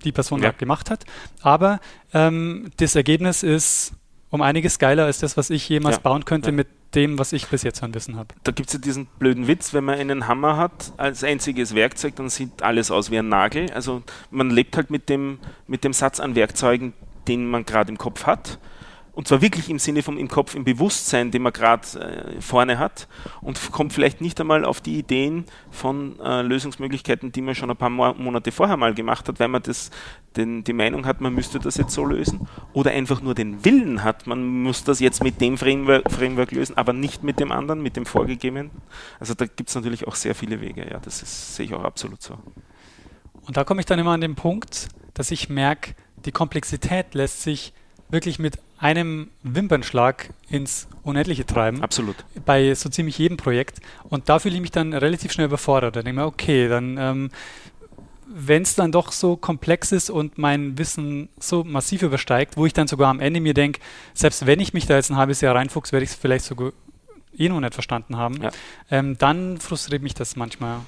die 0.04 0.12
Person 0.12 0.40
da 0.40 0.50
gemacht 0.52 0.90
hat. 0.90 1.04
Aber 1.42 1.80
ähm, 2.12 2.70
das 2.76 2.94
Ergebnis 2.94 3.42
ist 3.42 3.92
um 4.30 4.42
einiges 4.42 4.78
geiler 4.78 5.04
als 5.04 5.18
das, 5.18 5.36
was 5.36 5.50
ich 5.50 5.68
jemals 5.68 6.00
bauen 6.00 6.24
könnte 6.24 6.50
mit 6.50 6.66
dem, 6.94 7.18
was 7.18 7.32
ich 7.32 7.46
bis 7.46 7.62
jetzt 7.62 7.82
an 7.82 7.94
Wissen 7.94 8.16
habe. 8.16 8.34
Da 8.44 8.52
gibt 8.52 8.68
es 8.68 8.74
ja 8.74 8.80
diesen 8.80 9.06
blöden 9.18 9.46
Witz, 9.46 9.74
wenn 9.74 9.84
man 9.84 9.98
einen 9.98 10.28
Hammer 10.28 10.56
hat 10.56 10.92
als 10.96 11.24
einziges 11.24 11.74
Werkzeug, 11.74 12.16
dann 12.16 12.28
sieht 12.28 12.62
alles 12.62 12.90
aus 12.90 13.10
wie 13.10 13.18
ein 13.18 13.28
Nagel. 13.28 13.70
Also 13.72 14.02
man 14.30 14.50
lebt 14.50 14.76
halt 14.76 14.90
mit 14.90 15.08
dem, 15.08 15.38
mit 15.66 15.84
dem 15.84 15.92
Satz 15.92 16.20
an 16.20 16.34
Werkzeugen, 16.34 16.94
den 17.28 17.48
man 17.48 17.64
gerade 17.64 17.90
im 17.90 17.98
Kopf 17.98 18.26
hat 18.26 18.58
und 19.14 19.28
zwar 19.28 19.40
wirklich 19.42 19.70
im 19.70 19.78
Sinne 19.78 20.02
vom 20.02 20.18
im 20.18 20.28
Kopf, 20.28 20.54
im 20.54 20.64
Bewusstsein, 20.64 21.30
den 21.30 21.42
man 21.42 21.52
gerade 21.52 21.86
äh, 22.00 22.40
vorne 22.40 22.78
hat 22.78 23.06
und 23.40 23.70
kommt 23.70 23.92
vielleicht 23.92 24.20
nicht 24.20 24.40
einmal 24.40 24.64
auf 24.64 24.80
die 24.80 24.98
Ideen 24.98 25.44
von 25.70 26.18
äh, 26.20 26.42
Lösungsmöglichkeiten, 26.42 27.30
die 27.30 27.40
man 27.40 27.54
schon 27.54 27.70
ein 27.70 27.76
paar 27.76 27.90
Mo 27.90 28.12
Monate 28.14 28.50
vorher 28.50 28.76
mal 28.76 28.92
gemacht 28.92 29.28
hat, 29.28 29.38
weil 29.38 29.48
man 29.48 29.62
das, 29.62 29.90
den, 30.36 30.64
die 30.64 30.72
Meinung 30.72 31.06
hat, 31.06 31.20
man 31.20 31.32
müsste 31.32 31.60
das 31.60 31.76
jetzt 31.76 31.92
so 31.92 32.04
lösen 32.04 32.48
oder 32.72 32.90
einfach 32.90 33.22
nur 33.22 33.34
den 33.34 33.64
Willen 33.64 34.02
hat, 34.02 34.26
man 34.26 34.44
muss 34.44 34.82
das 34.82 34.98
jetzt 34.98 35.22
mit 35.22 35.40
dem 35.40 35.58
Framework, 35.58 36.10
Framework 36.10 36.50
lösen, 36.50 36.76
aber 36.76 36.92
nicht 36.92 37.22
mit 37.22 37.38
dem 37.38 37.52
anderen, 37.52 37.82
mit 37.82 37.96
dem 37.96 38.06
vorgegebenen. 38.06 38.70
Also 39.20 39.34
da 39.34 39.46
gibt 39.46 39.68
es 39.68 39.74
natürlich 39.76 40.08
auch 40.08 40.16
sehr 40.16 40.34
viele 40.34 40.60
Wege, 40.60 40.88
ja, 40.90 40.98
das 40.98 41.22
ist, 41.22 41.54
sehe 41.54 41.66
ich 41.66 41.74
auch 41.74 41.84
absolut 41.84 42.20
so. 42.20 42.36
Und 43.46 43.56
da 43.56 43.64
komme 43.64 43.80
ich 43.80 43.86
dann 43.86 43.98
immer 43.98 44.12
an 44.12 44.20
den 44.20 44.34
Punkt, 44.34 44.88
dass 45.12 45.30
ich 45.30 45.48
merke, 45.48 45.94
die 46.24 46.32
Komplexität 46.32 47.14
lässt 47.14 47.42
sich 47.42 47.74
wirklich 48.14 48.38
mit 48.38 48.58
einem 48.78 49.28
Wimpernschlag 49.42 50.30
ins 50.48 50.88
Unendliche 51.02 51.44
treiben. 51.44 51.82
Absolut. 51.82 52.16
Bei 52.46 52.74
so 52.74 52.88
ziemlich 52.88 53.18
jedem 53.18 53.36
Projekt. 53.36 53.80
Und 54.08 54.30
da 54.30 54.38
fühle 54.38 54.54
ich 54.54 54.62
mich 54.62 54.70
dann 54.70 54.94
relativ 54.94 55.32
schnell 55.32 55.48
überfordert. 55.48 55.96
Da 55.96 56.02
denke 56.02 56.10
ich 56.10 56.24
mir, 56.24 56.26
okay, 56.26 56.68
dann, 56.68 56.96
ähm, 56.98 57.30
wenn 58.26 58.62
es 58.62 58.74
dann 58.74 58.90
doch 58.90 59.12
so 59.12 59.36
komplex 59.36 59.92
ist 59.92 60.08
und 60.08 60.38
mein 60.38 60.78
Wissen 60.78 61.28
so 61.38 61.62
massiv 61.62 62.02
übersteigt, 62.02 62.56
wo 62.56 62.64
ich 62.64 62.72
dann 62.72 62.88
sogar 62.88 63.10
am 63.10 63.20
Ende 63.20 63.40
mir 63.40 63.54
denke, 63.54 63.80
selbst 64.14 64.46
wenn 64.46 64.60
ich 64.60 64.72
mich 64.72 64.86
da 64.86 64.96
jetzt 64.96 65.10
ein 65.10 65.16
halbes 65.16 65.42
Jahr 65.42 65.54
reinfuchs, 65.54 65.92
werde 65.92 66.04
ich 66.04 66.10
es 66.10 66.16
vielleicht 66.16 66.46
sogar 66.46 66.72
eh 67.38 67.48
noch 67.48 67.60
nicht 67.60 67.74
verstanden 67.74 68.16
haben, 68.16 68.42
ja. 68.42 68.50
ähm, 68.90 69.16
dann 69.18 69.58
frustriert 69.58 70.02
mich 70.02 70.14
das 70.14 70.36
manchmal. 70.36 70.80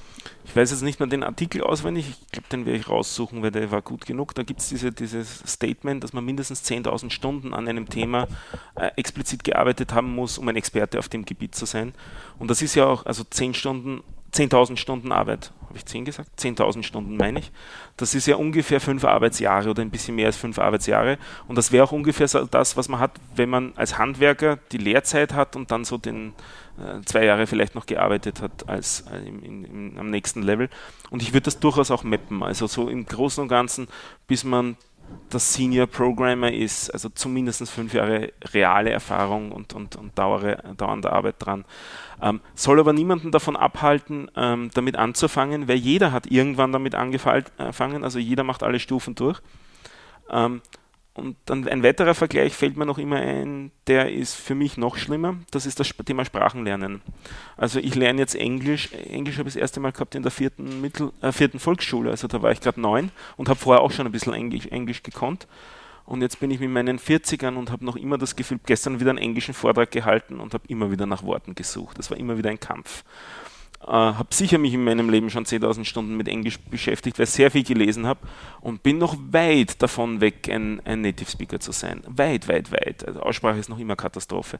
Ich 0.45 0.55
weiß 0.55 0.71
jetzt 0.71 0.81
nicht 0.81 0.99
mehr 0.99 1.07
den 1.07 1.23
Artikel 1.23 1.61
auswendig, 1.61 2.09
ich 2.09 2.31
glaube, 2.31 2.47
den 2.49 2.65
werde 2.65 2.79
ich 2.79 2.89
raussuchen, 2.89 3.41
weil 3.43 3.51
der 3.51 3.71
war 3.71 3.81
gut 3.81 4.05
genug. 4.05 4.33
Da 4.35 4.43
gibt 4.43 4.61
es 4.61 4.69
diese, 4.69 4.91
dieses 4.91 5.39
Statement, 5.45 6.03
dass 6.03 6.13
man 6.13 6.25
mindestens 6.25 6.63
10.000 6.63 7.09
Stunden 7.09 7.53
an 7.53 7.67
einem 7.67 7.89
Thema 7.89 8.27
äh, 8.75 8.91
explizit 8.95 9.43
gearbeitet 9.43 9.93
haben 9.93 10.13
muss, 10.13 10.37
um 10.37 10.47
ein 10.47 10.55
Experte 10.55 10.99
auf 10.99 11.09
dem 11.09 11.25
Gebiet 11.25 11.55
zu 11.55 11.65
sein. 11.65 11.93
Und 12.39 12.49
das 12.49 12.61
ist 12.61 12.75
ja 12.75 12.85
auch, 12.85 13.05
also 13.05 13.23
10 13.23 13.53
Stunden 13.53 14.03
10.000 14.37 14.77
Stunden 14.77 15.11
Arbeit. 15.11 15.51
Habe 15.67 15.77
ich 15.77 15.85
10 15.85 16.05
gesagt? 16.05 16.29
10.000 16.39 16.83
Stunden 16.83 17.17
meine 17.17 17.39
ich. 17.39 17.51
Das 17.97 18.13
ist 18.15 18.27
ja 18.27 18.35
ungefähr 18.35 18.79
fünf 18.79 19.03
Arbeitsjahre 19.03 19.69
oder 19.69 19.81
ein 19.81 19.89
bisschen 19.89 20.15
mehr 20.15 20.27
als 20.27 20.37
fünf 20.37 20.59
Arbeitsjahre. 20.59 21.17
Und 21.47 21.57
das 21.57 21.71
wäre 21.71 21.83
auch 21.83 21.91
ungefähr 21.91 22.27
das, 22.27 22.77
was 22.77 22.87
man 22.87 22.99
hat, 22.99 23.11
wenn 23.35 23.49
man 23.49 23.73
als 23.75 23.97
Handwerker 23.97 24.57
die 24.71 24.77
Lehrzeit 24.77 25.33
hat 25.33 25.55
und 25.55 25.71
dann 25.71 25.85
so 25.85 25.97
den 25.97 26.33
äh, 26.77 27.01
zwei 27.05 27.25
Jahre 27.25 27.47
vielleicht 27.47 27.75
noch 27.75 27.85
gearbeitet 27.85 28.41
hat 28.41 28.69
als 28.69 29.05
äh, 29.11 29.27
im, 29.27 29.65
im, 29.65 29.97
am 29.97 30.09
nächsten 30.09 30.43
Level. 30.43 30.69
Und 31.09 31.21
ich 31.21 31.33
würde 31.33 31.45
das 31.45 31.59
durchaus 31.59 31.89
auch 31.89 32.03
mappen. 32.03 32.43
Also 32.43 32.67
so 32.67 32.87
im 32.89 33.05
Großen 33.05 33.41
und 33.41 33.49
Ganzen, 33.49 33.87
bis 34.27 34.43
man 34.43 34.77
das 35.29 35.53
Senior 35.53 35.87
Programmer 35.87 36.51
ist, 36.51 36.89
also 36.89 37.09
zumindest 37.09 37.69
fünf 37.69 37.93
Jahre 37.93 38.31
reale 38.53 38.91
Erfahrung 38.91 39.51
und, 39.51 39.73
und, 39.73 39.95
und 39.95 40.17
dauere, 40.17 40.57
dauernde 40.77 41.11
Arbeit 41.11 41.35
dran. 41.39 41.65
Ähm, 42.21 42.41
soll 42.55 42.79
aber 42.79 42.93
niemanden 42.93 43.31
davon 43.31 43.55
abhalten, 43.55 44.31
ähm, 44.35 44.69
damit 44.73 44.95
anzufangen, 44.95 45.67
weil 45.67 45.77
jeder 45.77 46.11
hat 46.11 46.27
irgendwann 46.27 46.71
damit 46.71 46.95
angefangen, 46.95 48.03
also 48.03 48.19
jeder 48.19 48.43
macht 48.43 48.63
alle 48.63 48.79
Stufen 48.79 49.15
durch. 49.15 49.39
Ähm, 50.29 50.61
und 51.17 51.35
dann 51.45 51.67
ein 51.67 51.81
weiterer 51.81 52.13
Vergleich 52.13 52.53
fällt 52.53 52.77
mir 52.77 52.85
noch 52.85 52.99
immer 52.99 53.15
ein, 53.15 53.71
der 53.87 54.13
ist 54.13 54.35
für 54.35 54.53
mich 54.53 54.77
noch 54.77 54.97
schlimmer. 54.97 55.35
Das 55.49 55.65
ist 55.65 55.79
das 55.79 55.89
Thema 56.05 56.23
Sprachenlernen. 56.23 57.01
Also 57.57 57.79
ich 57.79 57.95
lerne 57.95 58.21
jetzt 58.21 58.35
Englisch. 58.35 58.91
Englisch 58.93 59.39
habe 59.39 59.49
ich 59.49 59.55
das 59.55 59.61
erste 59.61 59.79
Mal 59.79 59.91
gehabt 59.91 60.13
in 60.13 60.21
der 60.21 60.31
vierten, 60.31 60.79
Mittel, 60.79 61.11
äh, 61.21 61.31
vierten 61.31 61.57
Volksschule. 61.59 62.11
Also 62.11 62.27
da 62.27 62.43
war 62.43 62.51
ich 62.51 62.61
gerade 62.61 62.79
neun 62.79 63.09
und 63.35 63.49
habe 63.49 63.59
vorher 63.59 63.81
auch 63.81 63.89
schon 63.89 64.05
ein 64.05 64.11
bisschen 64.11 64.33
Englisch, 64.33 64.67
Englisch 64.67 65.01
gekonnt. 65.01 65.47
Und 66.05 66.21
jetzt 66.21 66.39
bin 66.39 66.51
ich 66.51 66.59
mit 66.59 66.69
meinen 66.69 66.99
40ern 66.99 67.55
und 67.55 67.71
habe 67.71 67.83
noch 67.83 67.95
immer 67.95 68.19
das 68.19 68.35
Gefühl, 68.35 68.59
gestern 68.65 68.99
wieder 68.99 69.09
einen 69.09 69.19
englischen 69.19 69.55
Vortrag 69.55 69.89
gehalten 69.89 70.39
und 70.39 70.53
habe 70.53 70.65
immer 70.67 70.91
wieder 70.91 71.07
nach 71.07 71.23
Worten 71.23 71.55
gesucht. 71.55 71.97
Das 71.97 72.11
war 72.11 72.17
immer 72.17 72.37
wieder 72.37 72.51
ein 72.51 72.59
Kampf. 72.59 73.03
Äh, 73.81 73.91
habe 73.91 74.33
sicher 74.33 74.57
mich 74.57 74.73
in 74.73 74.83
meinem 74.83 75.09
Leben 75.09 75.29
schon 75.29 75.45
10.000 75.45 75.85
Stunden 75.85 76.17
mit 76.17 76.27
Englisch 76.27 76.59
beschäftigt, 76.59 77.19
weil 77.19 77.25
ich 77.25 77.29
sehr 77.29 77.51
viel 77.51 77.63
gelesen 77.63 78.07
habe 78.07 78.19
und 78.59 78.81
bin 78.83 78.97
noch 78.97 79.15
weit 79.31 79.81
davon 79.81 80.19
weg, 80.19 80.49
ein, 80.51 80.81
ein 80.83 81.01
Native 81.01 81.29
Speaker 81.29 81.59
zu 81.59 81.71
sein. 81.71 82.01
Weit, 82.07 82.47
weit, 82.47 82.71
weit. 82.71 83.07
Also 83.07 83.21
Aussprache 83.21 83.59
ist 83.59 83.69
noch 83.69 83.79
immer 83.79 83.95
Katastrophe. 83.95 84.59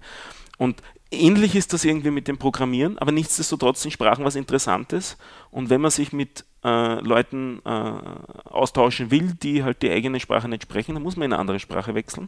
Und 0.58 0.82
ähnlich 1.12 1.56
ist 1.56 1.74
das 1.74 1.84
irgendwie 1.84 2.12
mit 2.12 2.28
dem 2.28 2.38
Programmieren, 2.38 2.98
aber 3.00 3.12
nichtsdestotrotz 3.12 3.82
sind 3.82 3.92
Sprachen 3.92 4.24
was 4.24 4.36
Interessantes. 4.36 5.18
Und 5.50 5.70
wenn 5.70 5.82
man 5.82 5.92
sich 5.92 6.14
mit 6.14 6.46
äh, 6.64 7.00
Leuten 7.02 7.62
äh, 7.66 7.70
austauschen 7.70 9.10
will, 9.10 9.34
die 9.34 9.64
halt 9.64 9.82
die 9.82 9.90
eigene 9.90 10.20
Sprache 10.20 10.48
nicht 10.48 10.64
sprechen, 10.64 10.94
dann 10.94 11.04
muss 11.04 11.16
man 11.16 11.26
in 11.26 11.34
eine 11.34 11.40
andere 11.42 11.60
Sprache 11.60 11.96
wechseln. 11.96 12.28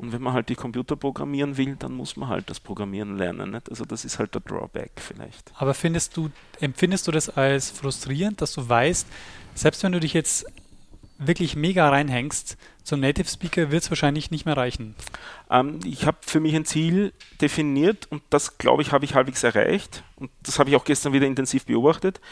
Und 0.00 0.12
wenn 0.12 0.22
man 0.22 0.32
halt 0.32 0.48
die 0.48 0.54
Computer 0.54 0.96
programmieren 0.96 1.58
will, 1.58 1.76
dann 1.76 1.92
muss 1.92 2.16
man 2.16 2.30
halt 2.30 2.48
das 2.48 2.58
Programmieren 2.58 3.18
lernen. 3.18 3.50
Nicht? 3.50 3.68
Also 3.68 3.84
das 3.84 4.06
ist 4.06 4.18
halt 4.18 4.34
der 4.34 4.40
Drawback 4.40 4.92
vielleicht. 4.96 5.52
Aber 5.56 5.74
findest 5.74 6.16
du, 6.16 6.30
empfindest 6.58 7.06
du 7.06 7.12
das 7.12 7.28
als 7.28 7.70
frustrierend, 7.70 8.40
dass 8.40 8.54
du 8.54 8.66
weißt, 8.66 9.06
selbst 9.54 9.82
wenn 9.82 9.92
du 9.92 10.00
dich 10.00 10.14
jetzt 10.14 10.46
wirklich 11.18 11.54
mega 11.54 11.86
reinhängst, 11.90 12.56
zum 12.82 13.00
Native 13.00 13.28
Speaker 13.28 13.70
wird 13.70 13.82
es 13.82 13.90
wahrscheinlich 13.90 14.30
nicht 14.30 14.46
mehr 14.46 14.56
reichen. 14.56 14.94
Ähm, 15.50 15.80
ich 15.84 16.06
habe 16.06 16.16
für 16.22 16.40
mich 16.40 16.56
ein 16.56 16.64
Ziel 16.64 17.12
definiert 17.42 18.06
und 18.10 18.22
das, 18.30 18.56
glaube 18.56 18.80
ich, 18.80 18.92
habe 18.92 19.04
ich 19.04 19.14
halbwegs 19.14 19.42
erreicht. 19.42 20.02
Und 20.16 20.30
das 20.42 20.58
habe 20.58 20.70
ich 20.70 20.76
auch 20.76 20.84
gestern 20.86 21.12
wieder 21.12 21.26
intensiv 21.26 21.66
beobachtet. 21.66 22.22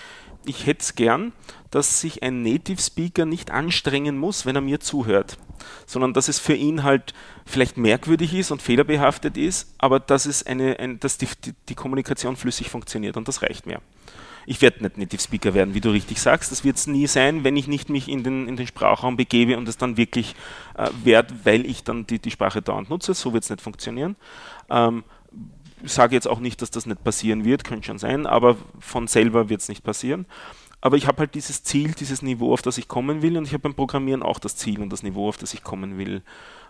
Ich 0.45 0.66
hätte 0.66 0.80
es 0.80 0.95
gern, 0.95 1.32
dass 1.70 2.01
sich 2.01 2.22
ein 2.22 2.43
Native 2.43 2.80
Speaker 2.80 3.26
nicht 3.26 3.51
anstrengen 3.51 4.16
muss, 4.16 4.47
wenn 4.47 4.57
er 4.57 4.62
mir 4.62 4.80
zuhört, 4.80 5.39
sondern 5.86 6.14
dass 6.14 6.28
es 6.28 6.39
für 6.39 6.55
ihn 6.55 6.82
halt 6.82 7.12
vielleicht 7.45 7.76
merkwürdig 7.76 8.34
ist 8.34 8.51
und 8.51 8.62
fehlerbehaftet 8.62 9.36
ist, 9.36 9.74
aber 9.78 10.01
dass, 10.01 10.26
es 10.26 10.47
eine, 10.47 10.78
ein, 10.78 11.01
dass 11.01 11.18
die, 11.18 11.28
die, 11.68 11.74
Kommunikation 11.74 12.36
flüssig 12.36 12.70
funktioniert 12.70 13.16
und 13.16 13.28
das 13.28 13.43
reicht 13.43 13.66
mir. 13.66 13.80
Ich 14.47 14.62
werde 14.62 14.82
nicht 14.82 14.97
Native 14.97 15.20
Speaker 15.20 15.53
werden, 15.53 15.74
wie 15.74 15.82
du 15.82 15.91
richtig 15.91 16.22
sagst. 16.22 16.51
Das 16.51 16.64
wird 16.64 16.78
es 16.78 16.86
nie 16.86 17.07
sein, 17.07 17.45
wenn 17.45 17.55
ich 17.55 17.68
nicht 17.68 17.91
mich 17.91 18.09
in 18.09 18.22
den, 18.22 18.49
in 18.49 18.57
den 18.57 18.66
Sprachraum 18.66 19.18
begebe 19.18 19.59
und 19.59 19.68
es 19.68 19.76
dann 19.76 19.99
wirklich 19.99 20.34
äh, 20.74 20.89
werde, 21.05 21.34
weil 21.45 21.66
ich 21.66 21.84
dann 21.84 22.07
die, 22.07 22.18
die 22.18 22.30
Sprache 22.30 22.62
dauernd 22.62 22.89
nutze. 22.89 23.12
So 23.12 23.34
wird 23.34 23.45
es 23.45 23.51
nicht 23.51 23.61
funktionieren. 23.61 24.16
Ähm, 24.70 25.05
sage 25.85 26.14
jetzt 26.14 26.29
auch 26.29 26.41
nicht, 26.41 26.62
dass 26.62 26.70
das 26.70 26.87
nicht 26.87 27.03
passieren 27.05 27.45
wird, 27.45 27.64
könnte 27.64 27.87
schon 27.87 27.99
sein, 27.99 28.26
aber 28.26 28.57
von 28.79 29.07
selber 29.07 29.49
wird 29.49 29.61
es 29.61 29.68
nicht 29.68 29.85
passieren. 29.85 30.26
Aber 30.81 30.97
ich 30.97 31.07
habe 31.07 31.18
halt 31.18 31.35
dieses 31.35 31.64
Ziel, 31.64 31.93
dieses 31.93 32.22
Niveau, 32.22 32.53
auf 32.53 32.62
das 32.62 32.79
ich 32.79 32.89
kommen 32.89 33.22
will, 33.22 33.37
und 33.37 33.45
ich 33.45 33.53
habe 33.53 33.62
beim 33.62 33.74
Programmieren 33.74 34.22
auch 34.22 34.39
das 34.39 34.57
Ziel 34.57 34.81
und 34.81 34.93
das 34.93 35.03
Niveau, 35.03 35.29
auf 35.29 35.37
das 35.37 35.55
ich 35.55 35.62
kommen 35.62 35.99
will, 35.99 36.22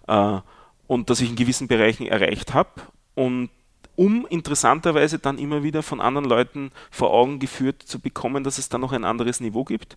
äh, 0.06 0.38
und 0.86 1.10
das 1.10 1.20
ich 1.20 1.30
in 1.30 1.36
gewissen 1.36 1.68
Bereichen 1.68 2.06
erreicht 2.06 2.54
habe. 2.54 2.70
Und 3.14 3.50
um 3.96 4.26
interessanterweise 4.26 5.18
dann 5.18 5.38
immer 5.38 5.62
wieder 5.62 5.82
von 5.82 6.00
anderen 6.00 6.28
Leuten 6.28 6.70
vor 6.90 7.12
Augen 7.12 7.40
geführt 7.40 7.82
zu 7.82 8.00
bekommen, 8.00 8.44
dass 8.44 8.58
es 8.58 8.68
da 8.68 8.78
noch 8.78 8.92
ein 8.92 9.04
anderes 9.04 9.40
Niveau 9.40 9.64
gibt 9.64 9.96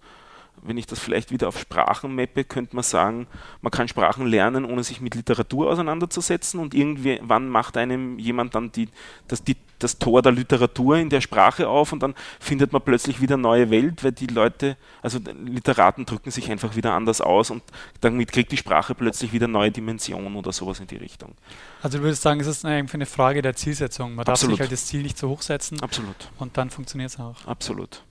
wenn 0.63 0.77
ich 0.77 0.85
das 0.85 0.99
vielleicht 0.99 1.31
wieder 1.31 1.47
auf 1.47 1.59
Sprachen 1.59 2.15
mappe, 2.15 2.43
könnte 2.43 2.75
man 2.75 2.83
sagen, 2.83 3.27
man 3.61 3.71
kann 3.71 3.87
Sprachen 3.87 4.27
lernen, 4.27 4.65
ohne 4.65 4.83
sich 4.83 5.01
mit 5.01 5.15
Literatur 5.15 5.69
auseinanderzusetzen 5.71 6.59
und 6.59 6.73
irgendwann 6.73 7.49
macht 7.49 7.77
einem 7.77 8.19
jemand 8.19 8.53
dann 8.55 8.71
die, 8.71 8.89
das, 9.27 9.43
die, 9.43 9.57
das 9.79 9.97
Tor 9.97 10.21
der 10.21 10.31
Literatur 10.31 10.97
in 10.97 11.09
der 11.09 11.21
Sprache 11.21 11.67
auf 11.67 11.91
und 11.91 12.03
dann 12.03 12.13
findet 12.39 12.71
man 12.73 12.81
plötzlich 12.81 13.21
wieder 13.21 13.37
neue 13.37 13.71
Welt, 13.71 14.03
weil 14.03 14.11
die 14.11 14.27
Leute, 14.27 14.77
also 15.01 15.19
Literaten 15.43 16.05
drücken 16.05 16.29
sich 16.29 16.51
einfach 16.51 16.75
wieder 16.75 16.93
anders 16.93 17.21
aus 17.21 17.49
und 17.49 17.63
damit 18.01 18.31
kriegt 18.31 18.51
die 18.51 18.57
Sprache 18.57 18.93
plötzlich 18.93 19.33
wieder 19.33 19.47
neue 19.47 19.71
Dimensionen 19.71 20.35
oder 20.35 20.51
sowas 20.51 20.79
in 20.79 20.87
die 20.87 20.97
Richtung. 20.97 21.33
Also 21.81 21.97
du 21.97 22.03
würdest 22.03 22.21
sagen, 22.21 22.39
es 22.39 22.47
ist 22.47 22.65
einfach 22.65 22.93
eine 22.93 23.07
Frage 23.07 23.41
der 23.41 23.55
Zielsetzung. 23.55 24.15
Man 24.15 24.27
Absolut. 24.27 24.51
darf 24.51 24.57
sich 24.57 24.59
halt 24.61 24.71
das 24.71 24.85
Ziel 24.85 25.01
nicht 25.01 25.17
zu 25.17 25.27
hoch 25.27 25.41
setzen. 25.41 25.81
Absolut. 25.81 26.15
Und 26.37 26.57
dann 26.57 26.69
funktioniert 26.69 27.09
es 27.09 27.19
auch. 27.19 27.45
Absolut 27.47 28.03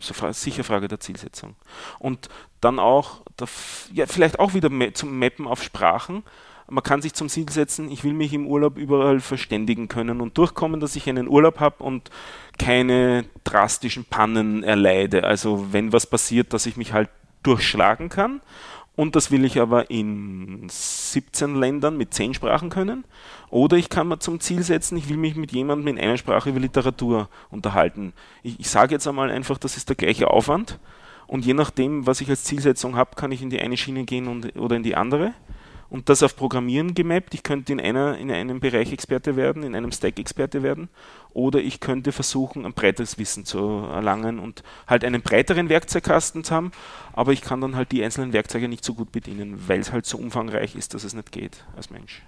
sicher 0.00 0.64
Frage 0.64 0.88
der 0.88 1.00
Zielsetzung. 1.00 1.56
Und 1.98 2.28
dann 2.60 2.78
auch, 2.78 3.22
ja, 3.92 4.06
vielleicht 4.06 4.38
auch 4.38 4.54
wieder 4.54 4.70
zum 4.94 5.18
Mappen 5.18 5.46
auf 5.46 5.62
Sprachen. 5.62 6.24
Man 6.68 6.84
kann 6.84 7.02
sich 7.02 7.14
zum 7.14 7.28
Ziel 7.28 7.48
setzen, 7.50 7.90
ich 7.90 8.04
will 8.04 8.12
mich 8.12 8.32
im 8.32 8.46
Urlaub 8.46 8.78
überall 8.78 9.20
verständigen 9.20 9.88
können 9.88 10.20
und 10.20 10.38
durchkommen, 10.38 10.78
dass 10.78 10.94
ich 10.94 11.08
einen 11.08 11.26
Urlaub 11.26 11.58
habe 11.58 11.82
und 11.82 12.10
keine 12.58 13.24
drastischen 13.42 14.04
Pannen 14.04 14.62
erleide. 14.62 15.24
Also 15.24 15.72
wenn 15.72 15.92
was 15.92 16.06
passiert, 16.06 16.52
dass 16.52 16.66
ich 16.66 16.76
mich 16.76 16.92
halt 16.92 17.08
durchschlagen 17.42 18.08
kann 18.08 18.40
und 19.00 19.16
das 19.16 19.30
will 19.30 19.46
ich 19.46 19.58
aber 19.58 19.90
in 19.90 20.66
17 20.68 21.54
Ländern 21.54 21.96
mit 21.96 22.12
10 22.12 22.34
Sprachen 22.34 22.68
können. 22.68 23.06
Oder 23.48 23.78
ich 23.78 23.88
kann 23.88 24.08
mir 24.08 24.18
zum 24.18 24.40
Ziel 24.40 24.62
setzen, 24.62 24.98
ich 24.98 25.08
will 25.08 25.16
mich 25.16 25.36
mit 25.36 25.52
jemandem 25.52 25.88
in 25.88 25.98
einer 25.98 26.18
Sprache 26.18 26.50
über 26.50 26.60
Literatur 26.60 27.30
unterhalten. 27.50 28.12
Ich, 28.42 28.60
ich 28.60 28.68
sage 28.68 28.92
jetzt 28.92 29.08
einmal 29.08 29.30
einfach, 29.30 29.56
das 29.56 29.78
ist 29.78 29.88
der 29.88 29.96
gleiche 29.96 30.28
Aufwand. 30.28 30.78
Und 31.26 31.46
je 31.46 31.54
nachdem, 31.54 32.06
was 32.06 32.20
ich 32.20 32.28
als 32.28 32.44
Zielsetzung 32.44 32.94
habe, 32.94 33.16
kann 33.16 33.32
ich 33.32 33.40
in 33.40 33.48
die 33.48 33.58
eine 33.58 33.78
Schiene 33.78 34.04
gehen 34.04 34.28
und, 34.28 34.54
oder 34.58 34.76
in 34.76 34.82
die 34.82 34.96
andere 34.96 35.32
und 35.90 36.08
das 36.08 36.22
auf 36.22 36.36
Programmieren 36.36 36.94
gemappt. 36.94 37.34
Ich 37.34 37.42
könnte 37.42 37.72
in, 37.72 37.80
einer, 37.80 38.16
in 38.16 38.30
einem 38.30 38.60
Bereich 38.60 38.92
Experte 38.92 39.36
werden, 39.36 39.64
in 39.64 39.74
einem 39.74 39.92
Stack 39.92 40.18
Experte 40.18 40.62
werden 40.62 40.88
oder 41.34 41.60
ich 41.60 41.80
könnte 41.80 42.12
versuchen, 42.12 42.64
ein 42.64 42.72
breites 42.72 43.18
Wissen 43.18 43.44
zu 43.44 43.58
erlangen 43.58 44.38
und 44.38 44.62
halt 44.86 45.04
einen 45.04 45.22
breiteren 45.22 45.68
Werkzeugkasten 45.68 46.44
zu 46.44 46.54
haben, 46.54 46.72
aber 47.12 47.32
ich 47.32 47.42
kann 47.42 47.60
dann 47.60 47.76
halt 47.76 47.92
die 47.92 48.02
einzelnen 48.02 48.32
Werkzeuge 48.32 48.68
nicht 48.68 48.84
so 48.84 48.94
gut 48.94 49.12
bedienen, 49.12 49.68
weil 49.68 49.80
es 49.80 49.92
halt 49.92 50.06
so 50.06 50.16
umfangreich 50.16 50.74
ist, 50.74 50.94
dass 50.94 51.04
es 51.04 51.12
nicht 51.12 51.32
geht 51.32 51.64
als 51.76 51.90
Mensch. 51.90 52.22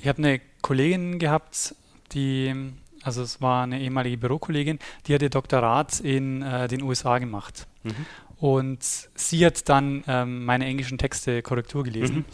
Ich 0.00 0.08
habe 0.08 0.18
eine 0.18 0.40
Kollegin 0.60 1.18
gehabt, 1.18 1.74
die, 2.12 2.54
also 3.02 3.22
es 3.22 3.40
war 3.40 3.62
eine 3.62 3.80
ehemalige 3.80 4.18
Bürokollegin, 4.18 4.78
die 5.06 5.14
hat 5.14 5.22
ihr 5.22 5.30
Doktorat 5.30 6.00
in 6.00 6.42
äh, 6.42 6.68
den 6.68 6.82
USA 6.82 7.18
gemacht. 7.18 7.66
Mhm. 7.82 8.06
Und 8.44 8.84
sie 9.14 9.46
hat 9.46 9.70
dann 9.70 10.04
ähm, 10.06 10.44
meine 10.44 10.66
englischen 10.66 10.98
Texte 10.98 11.40
Korrektur 11.40 11.82
gelesen. 11.82 12.16
Mhm. 12.16 12.24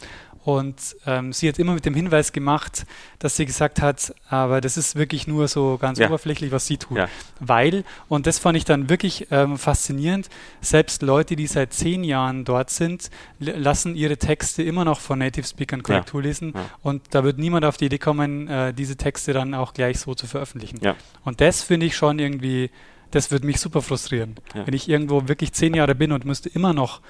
Und 0.43 0.97
ähm, 1.05 1.31
sie 1.31 1.47
hat 1.47 1.57
immer 1.57 1.73
mit 1.73 1.85
dem 1.85 1.93
Hinweis 1.93 2.33
gemacht, 2.33 2.85
dass 3.19 3.37
sie 3.37 3.45
gesagt 3.45 3.81
hat, 3.81 4.13
aber 4.27 4.59
das 4.59 4.75
ist 4.75 4.97
wirklich 4.97 5.25
nur 5.25 5.47
so 5.47 5.77
ganz 5.79 5.99
ja. 5.99 6.07
oberflächlich, 6.07 6.51
was 6.51 6.67
sie 6.67 6.75
tut. 6.75 6.97
Ja. 6.97 7.07
Weil, 7.39 7.85
und 8.09 8.27
das 8.27 8.39
fand 8.39 8.57
ich 8.57 8.65
dann 8.65 8.89
wirklich 8.89 9.27
ähm, 9.31 9.57
faszinierend, 9.57 10.27
selbst 10.59 11.01
Leute, 11.01 11.37
die 11.37 11.47
seit 11.47 11.71
zehn 11.71 12.03
Jahren 12.03 12.43
dort 12.43 12.71
sind, 12.71 13.09
lassen 13.39 13.95
ihre 13.95 14.17
Texte 14.17 14.63
immer 14.63 14.83
noch 14.83 14.99
von 14.99 15.19
Native 15.19 15.47
Speakern 15.47 15.81
Korrektur 15.81 16.19
ja. 16.19 16.27
lesen. 16.27 16.53
Und 16.81 17.03
da 17.11 17.23
wird 17.23 17.37
niemand 17.37 17.63
auf 17.63 17.77
die 17.77 17.85
Idee 17.85 17.99
kommen, 17.99 18.49
äh, 18.49 18.73
diese 18.73 18.97
Texte 18.97 19.31
dann 19.31 19.53
auch 19.53 19.73
gleich 19.73 20.01
so 20.01 20.13
zu 20.13 20.27
veröffentlichen. 20.27 20.79
Und 21.23 21.39
das 21.39 21.63
finde 21.63 21.85
ich 21.85 21.95
schon 21.95 22.19
irgendwie 22.19 22.69
das 23.11 23.31
würde 23.31 23.45
mich 23.45 23.59
super 23.59 23.81
frustrieren. 23.81 24.35
Ja. 24.55 24.65
Wenn 24.65 24.73
ich 24.73 24.89
irgendwo 24.89 25.27
wirklich 25.27 25.53
zehn 25.53 25.73
Jahre 25.73 25.95
bin 25.95 26.11
und 26.11 26.25
müsste 26.25 26.49
immer 26.49 26.73
noch 26.73 27.01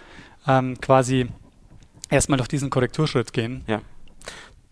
ähm, 0.48 0.80
quasi 0.82 1.28
erstmal 2.10 2.38
durch 2.38 2.50
diesen 2.50 2.70
Korrekturschritt 2.70 3.34
gehen. 3.34 3.64
Ja. 3.68 3.82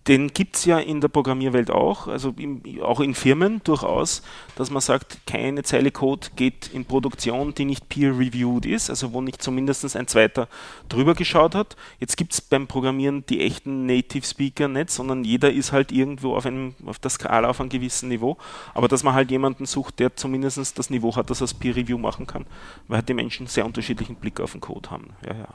Den 0.09 0.29
gibt 0.29 0.55
es 0.55 0.65
ja 0.65 0.79
in 0.79 1.01
der 1.01 1.07
Programmierwelt 1.07 1.69
auch, 1.69 2.07
also 2.07 2.33
im, 2.35 2.63
auch 2.81 2.99
in 2.99 3.13
Firmen 3.13 3.61
durchaus, 3.63 4.23
dass 4.55 4.71
man 4.71 4.81
sagt, 4.81 5.19
keine 5.27 5.61
Zeile 5.61 5.91
Code 5.91 6.29
geht 6.35 6.67
in 6.73 6.83
Produktion, 6.83 7.53
die 7.53 7.65
nicht 7.65 7.89
peer-reviewed 7.89 8.65
ist, 8.65 8.89
also 8.89 9.13
wo 9.13 9.21
nicht 9.21 9.39
zumindest 9.39 9.95
ein 9.95 10.07
zweiter 10.07 10.47
drüber 10.89 11.13
geschaut 11.13 11.53
hat. 11.53 11.77
Jetzt 11.99 12.17
gibt 12.17 12.33
es 12.33 12.41
beim 12.41 12.65
Programmieren 12.65 13.23
die 13.27 13.41
echten 13.41 13.85
Native 13.85 14.25
Speaker 14.25 14.67
nicht, 14.67 14.89
sondern 14.89 15.23
jeder 15.23 15.53
ist 15.53 15.71
halt 15.71 15.91
irgendwo 15.91 16.35
auf, 16.35 16.47
einem, 16.47 16.73
auf 16.87 16.97
der 16.97 17.11
Skala 17.11 17.47
auf 17.47 17.61
einem 17.61 17.69
gewissen 17.69 18.09
Niveau. 18.09 18.37
Aber 18.73 18.87
dass 18.87 19.03
man 19.03 19.13
halt 19.13 19.29
jemanden 19.29 19.67
sucht, 19.67 19.99
der 19.99 20.15
zumindest 20.15 20.79
das 20.79 20.89
Niveau 20.89 21.15
hat, 21.15 21.29
dass 21.29 21.39
er 21.39 21.43
das 21.43 21.53
Peer-Review 21.53 21.99
machen 21.99 22.25
kann, 22.25 22.47
weil 22.87 22.97
halt 22.97 23.09
die 23.09 23.13
Menschen 23.13 23.45
sehr 23.45 23.63
unterschiedlichen 23.63 24.15
Blick 24.15 24.39
auf 24.39 24.53
den 24.53 24.61
Code 24.61 24.89
haben. 24.89 25.13
Ja, 25.23 25.35
ja. 25.35 25.47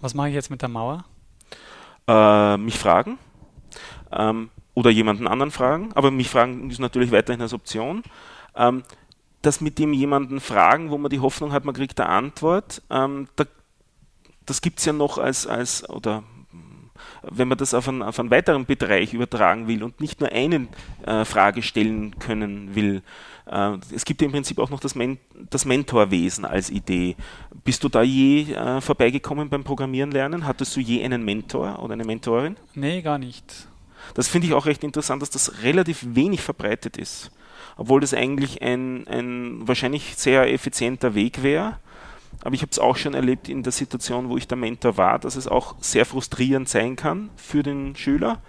Was 0.00 0.14
mache 0.14 0.30
ich 0.30 0.34
jetzt 0.34 0.50
mit 0.50 0.60
der 0.60 0.68
Mauer? 0.68 1.04
Äh, 2.08 2.56
mich 2.56 2.76
fragen 2.76 3.16
ähm, 4.12 4.50
oder 4.74 4.90
jemanden 4.90 5.26
anderen 5.26 5.50
fragen, 5.50 5.90
aber 5.94 6.10
mich 6.10 6.28
fragen 6.28 6.70
ist 6.70 6.78
natürlich 6.78 7.12
weiterhin 7.12 7.42
als 7.42 7.54
Option. 7.54 8.02
Ähm, 8.56 8.82
das 9.42 9.60
mit 9.60 9.78
dem 9.78 9.92
jemanden 9.92 10.40
fragen, 10.40 10.90
wo 10.90 10.98
man 10.98 11.10
die 11.10 11.20
Hoffnung 11.20 11.52
hat, 11.52 11.64
man 11.64 11.74
kriegt 11.74 11.98
eine 12.00 12.10
Antwort, 12.10 12.82
ähm, 12.90 13.28
da, 13.36 13.44
das 14.44 14.60
gibt 14.60 14.80
es 14.80 14.84
ja 14.84 14.92
noch 14.92 15.18
als, 15.18 15.46
als 15.46 15.88
oder 15.88 16.22
wenn 17.22 17.48
man 17.48 17.58
das 17.58 17.74
auf 17.74 17.88
einen, 17.88 18.02
auf 18.02 18.18
einen 18.18 18.30
weiteren 18.30 18.64
Bereich 18.66 19.14
übertragen 19.14 19.68
will 19.68 19.82
und 19.82 20.00
nicht 20.00 20.20
nur 20.20 20.30
eine 20.32 20.68
äh, 21.06 21.24
Frage 21.24 21.62
stellen 21.62 22.18
können 22.18 22.74
will. 22.74 23.02
Äh, 23.46 23.78
es 23.94 24.04
gibt 24.04 24.20
ja 24.20 24.26
im 24.26 24.32
Prinzip 24.32 24.58
auch 24.58 24.70
noch 24.70 24.80
das, 24.80 24.94
Men 24.94 25.18
das 25.50 25.64
Mentorwesen 25.64 26.44
als 26.44 26.70
Idee. 26.70 27.16
Bist 27.64 27.84
du 27.84 27.88
da 27.88 28.02
je 28.02 28.52
äh, 28.52 28.80
vorbeigekommen 28.80 29.48
beim 29.48 29.64
Programmieren 29.64 30.10
lernen? 30.10 30.46
Hattest 30.46 30.76
du 30.76 30.80
je 30.80 31.02
einen 31.04 31.24
Mentor 31.24 31.82
oder 31.82 31.94
eine 31.94 32.04
Mentorin? 32.04 32.56
Nee, 32.74 33.02
gar 33.02 33.18
nicht. 33.18 33.69
Das 34.14 34.28
finde 34.28 34.48
ich 34.48 34.54
auch 34.54 34.66
recht 34.66 34.84
interessant, 34.84 35.22
dass 35.22 35.30
das 35.30 35.62
relativ 35.62 36.04
wenig 36.14 36.40
verbreitet 36.40 36.96
ist. 36.96 37.30
Obwohl 37.76 38.00
das 38.00 38.14
eigentlich 38.14 38.62
ein, 38.62 39.06
ein 39.08 39.66
wahrscheinlich 39.66 40.16
sehr 40.16 40.52
effizienter 40.52 41.14
Weg 41.14 41.42
wäre. 41.42 41.78
Aber 42.42 42.54
ich 42.54 42.62
habe 42.62 42.70
es 42.70 42.78
auch 42.78 42.96
schon 42.96 43.14
erlebt 43.14 43.48
in 43.48 43.62
der 43.62 43.72
Situation, 43.72 44.28
wo 44.28 44.36
ich 44.36 44.48
der 44.48 44.56
Mentor 44.56 44.96
war, 44.96 45.18
dass 45.18 45.36
es 45.36 45.46
auch 45.46 45.76
sehr 45.80 46.06
frustrierend 46.06 46.68
sein 46.68 46.96
kann 46.96 47.30
für 47.36 47.62
den 47.62 47.96
Schüler. 47.96 48.42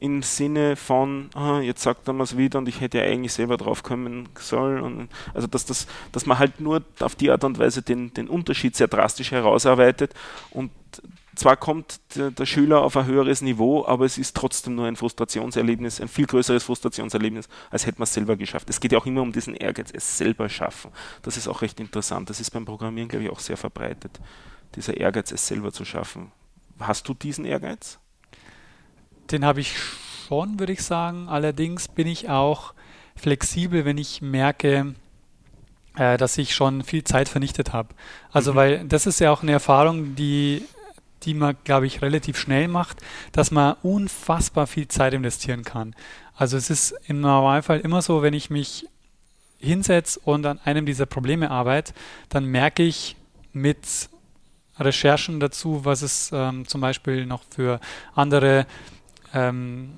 Im 0.00 0.22
Sinne 0.22 0.76
von, 0.76 1.28
ah, 1.34 1.60
jetzt 1.60 1.82
sagt 1.82 2.08
er 2.08 2.14
mir 2.14 2.22
es 2.22 2.36
wieder 2.36 2.58
und 2.58 2.68
ich 2.68 2.80
hätte 2.80 2.98
ja 2.98 3.04
eigentlich 3.04 3.34
selber 3.34 3.58
drauf 3.58 3.82
kommen 3.82 4.30
sollen. 4.38 4.82
Und 4.82 5.08
also 5.34 5.46
dass, 5.46 5.66
das, 5.66 5.86
dass 6.10 6.24
man 6.24 6.38
halt 6.38 6.58
nur 6.58 6.82
auf 7.00 7.14
die 7.16 7.30
Art 7.30 7.44
und 7.44 7.58
Weise 7.58 7.82
den, 7.82 8.14
den 8.14 8.26
Unterschied 8.26 8.74
sehr 8.74 8.88
drastisch 8.88 9.30
herausarbeitet 9.30 10.14
und 10.50 10.70
zwar 11.34 11.56
kommt 11.56 12.00
der, 12.16 12.30
der, 12.30 12.46
Schüler 12.46 12.82
auf 12.82 12.96
ein 12.96 13.06
höheres 13.06 13.40
Niveau, 13.42 13.86
aber 13.86 14.04
es 14.04 14.18
ist 14.18 14.36
trotzdem 14.36 14.74
nur 14.74 14.86
ein 14.86 14.96
Frustrationserlebnis, 14.96 16.00
ein 16.00 16.08
viel 16.08 16.26
größeres 16.26 16.64
Frustrationserlebnis, 16.64 17.48
als 17.70 17.86
hätte 17.86 17.98
man 17.98 18.04
es 18.04 18.14
selber 18.14 18.36
geschafft. 18.36 18.68
Es 18.68 18.80
geht 18.80 18.92
ja 18.92 18.98
auch 18.98 19.06
immer 19.06 19.22
um 19.22 19.32
diesen 19.32 19.54
Ehrgeiz, 19.54 19.90
es 19.92 20.18
selber 20.18 20.48
schaffen. 20.48 20.90
Das 21.22 21.36
ist 21.36 21.48
auch 21.48 21.62
recht 21.62 21.78
interessant. 21.80 22.30
Das 22.30 22.40
ist 22.40 22.50
beim 22.50 22.64
Programmieren, 22.64 23.08
glaube 23.08 23.24
ich, 23.24 23.30
auch 23.30 23.38
sehr 23.38 23.56
verbreitet. 23.56 24.20
Dieser 24.74 24.96
Ehrgeiz, 24.96 25.30
es 25.32 25.46
selber 25.46 25.72
zu 25.72 25.84
schaffen. 25.84 26.32
Hast 26.78 27.06
du 27.08 27.14
diesen 27.14 27.44
Ehrgeiz? 27.44 27.99
Den 29.30 29.44
habe 29.44 29.60
ich 29.60 29.74
schon, 30.28 30.58
würde 30.58 30.72
ich 30.72 30.82
sagen. 30.82 31.28
Allerdings 31.28 31.88
bin 31.88 32.06
ich 32.06 32.28
auch 32.28 32.74
flexibel, 33.16 33.84
wenn 33.84 33.98
ich 33.98 34.22
merke, 34.22 34.94
äh, 35.96 36.16
dass 36.16 36.38
ich 36.38 36.54
schon 36.54 36.82
viel 36.82 37.04
Zeit 37.04 37.28
vernichtet 37.28 37.72
habe. 37.72 37.90
Also, 38.32 38.52
mhm. 38.52 38.56
weil 38.56 38.84
das 38.86 39.06
ist 39.06 39.20
ja 39.20 39.30
auch 39.30 39.42
eine 39.42 39.52
Erfahrung, 39.52 40.14
die 40.14 40.64
die 41.22 41.34
man, 41.34 41.56
glaube 41.64 41.86
ich, 41.86 42.02
relativ 42.02 42.38
schnell 42.38 42.68
macht, 42.68 42.98
dass 43.32 43.50
man 43.50 43.76
unfassbar 43.82 44.66
viel 44.66 44.88
Zeit 44.88 45.14
investieren 45.14 45.64
kann. 45.64 45.94
Also 46.34 46.56
es 46.56 46.70
ist 46.70 46.94
im 47.06 47.20
Normalfall 47.20 47.80
immer 47.80 48.02
so, 48.02 48.22
wenn 48.22 48.34
ich 48.34 48.50
mich 48.50 48.86
hinsetze 49.58 50.18
und 50.24 50.46
an 50.46 50.58
einem 50.64 50.86
dieser 50.86 51.06
Probleme 51.06 51.50
arbeite, 51.50 51.92
dann 52.30 52.46
merke 52.46 52.82
ich 52.82 53.16
mit 53.52 54.08
Recherchen 54.78 55.40
dazu, 55.40 55.84
was 55.84 56.00
es 56.00 56.30
ähm, 56.32 56.66
zum 56.66 56.80
Beispiel 56.80 57.26
noch 57.26 57.42
für 57.50 57.80
andere 58.14 58.66
ähm, 59.34 59.92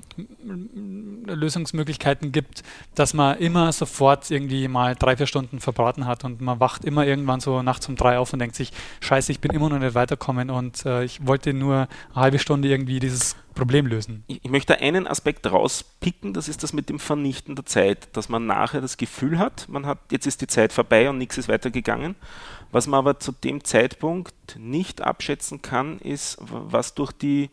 Lösungsmöglichkeiten 1.26 2.32
gibt, 2.32 2.62
dass 2.94 3.14
man 3.14 3.38
immer 3.38 3.72
sofort 3.72 4.30
irgendwie 4.30 4.68
mal 4.68 4.94
drei, 4.94 5.16
vier 5.16 5.26
Stunden 5.26 5.60
verbraten 5.60 6.06
hat 6.06 6.24
und 6.24 6.40
man 6.40 6.60
wacht 6.60 6.84
immer 6.84 7.06
irgendwann 7.06 7.40
so 7.40 7.62
nachts 7.62 7.88
um 7.88 7.96
drei 7.96 8.18
auf 8.18 8.32
und 8.32 8.38
denkt 8.38 8.56
sich, 8.56 8.72
scheiße, 9.00 9.32
ich 9.32 9.40
bin 9.40 9.52
immer 9.52 9.68
noch 9.70 9.78
nicht 9.78 9.94
weiterkommen 9.94 10.50
und 10.50 10.84
äh, 10.84 11.04
ich 11.04 11.26
wollte 11.26 11.54
nur 11.54 11.88
eine 12.14 12.14
halbe 12.14 12.38
Stunde 12.38 12.68
irgendwie 12.68 13.00
dieses 13.00 13.36
Problem 13.54 13.86
lösen. 13.86 14.24
Ich, 14.26 14.44
ich 14.44 14.50
möchte 14.50 14.78
einen 14.78 15.06
Aspekt 15.06 15.50
rauspicken, 15.50 16.32
das 16.34 16.48
ist 16.48 16.62
das 16.62 16.72
mit 16.72 16.88
dem 16.88 16.98
Vernichten 16.98 17.54
der 17.54 17.66
Zeit, 17.66 18.08
dass 18.16 18.28
man 18.28 18.46
nachher 18.46 18.80
das 18.80 18.96
Gefühl 18.96 19.38
hat, 19.38 19.68
man 19.68 19.86
hat, 19.86 19.98
jetzt 20.10 20.26
ist 20.26 20.40
die 20.40 20.46
Zeit 20.46 20.72
vorbei 20.72 21.08
und 21.08 21.18
nichts 21.18 21.38
ist 21.38 21.48
weitergegangen. 21.48 22.16
Was 22.70 22.86
man 22.86 22.98
aber 22.98 23.20
zu 23.20 23.32
dem 23.32 23.64
Zeitpunkt 23.64 24.56
nicht 24.58 25.02
abschätzen 25.02 25.60
kann, 25.60 25.98
ist, 25.98 26.38
was 26.40 26.94
durch 26.94 27.12
die 27.12 27.50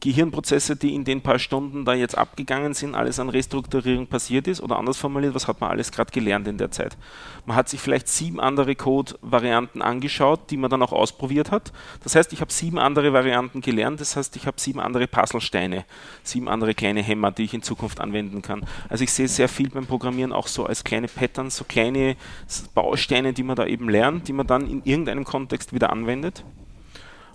Gehirnprozesse, 0.00 0.76
die 0.76 0.94
in 0.94 1.04
den 1.04 1.20
paar 1.20 1.38
Stunden 1.38 1.84
da 1.84 1.94
jetzt 1.94 2.16
abgegangen 2.16 2.74
sind, 2.74 2.94
alles 2.94 3.20
an 3.20 3.28
Restrukturierung 3.28 4.06
passiert 4.06 4.48
ist? 4.48 4.60
Oder 4.60 4.78
anders 4.78 4.96
formuliert, 4.96 5.34
was 5.34 5.46
hat 5.46 5.60
man 5.60 5.70
alles 5.70 5.92
gerade 5.92 6.10
gelernt 6.10 6.48
in 6.48 6.58
der 6.58 6.70
Zeit? 6.70 6.96
Man 7.44 7.56
hat 7.56 7.68
sich 7.68 7.80
vielleicht 7.80 8.08
sieben 8.08 8.40
andere 8.40 8.74
Code-Varianten 8.74 9.82
angeschaut, 9.82 10.50
die 10.50 10.56
man 10.56 10.70
dann 10.70 10.82
auch 10.82 10.92
ausprobiert 10.92 11.50
hat. 11.50 11.72
Das 12.02 12.14
heißt, 12.14 12.32
ich 12.32 12.40
habe 12.40 12.52
sieben 12.52 12.78
andere 12.78 13.12
Varianten 13.12 13.60
gelernt, 13.60 14.00
das 14.00 14.16
heißt, 14.16 14.36
ich 14.36 14.46
habe 14.46 14.58
sieben 14.58 14.80
andere 14.80 15.06
Puzzlesteine, 15.06 15.84
sieben 16.22 16.48
andere 16.48 16.74
kleine 16.74 17.02
Hämmer, 17.02 17.30
die 17.30 17.44
ich 17.44 17.54
in 17.54 17.62
Zukunft 17.62 18.00
anwenden 18.00 18.42
kann. 18.42 18.64
Also 18.88 19.04
ich 19.04 19.12
sehe 19.12 19.28
sehr 19.28 19.48
viel 19.48 19.68
beim 19.68 19.86
Programmieren 19.86 20.32
auch 20.32 20.46
so 20.46 20.64
als 20.64 20.82
kleine 20.82 21.08
Patterns, 21.08 21.56
so 21.56 21.64
kleine 21.64 22.16
Bausteine, 22.74 23.32
die 23.32 23.42
man 23.42 23.56
da 23.56 23.66
eben 23.66 23.88
lernt, 23.88 24.28
die 24.28 24.32
man 24.32 24.46
dann 24.46 24.66
in 24.66 24.82
irgendeinem 24.84 25.24
Kontext 25.24 25.74
wieder 25.74 25.90
anwendet. 25.90 26.44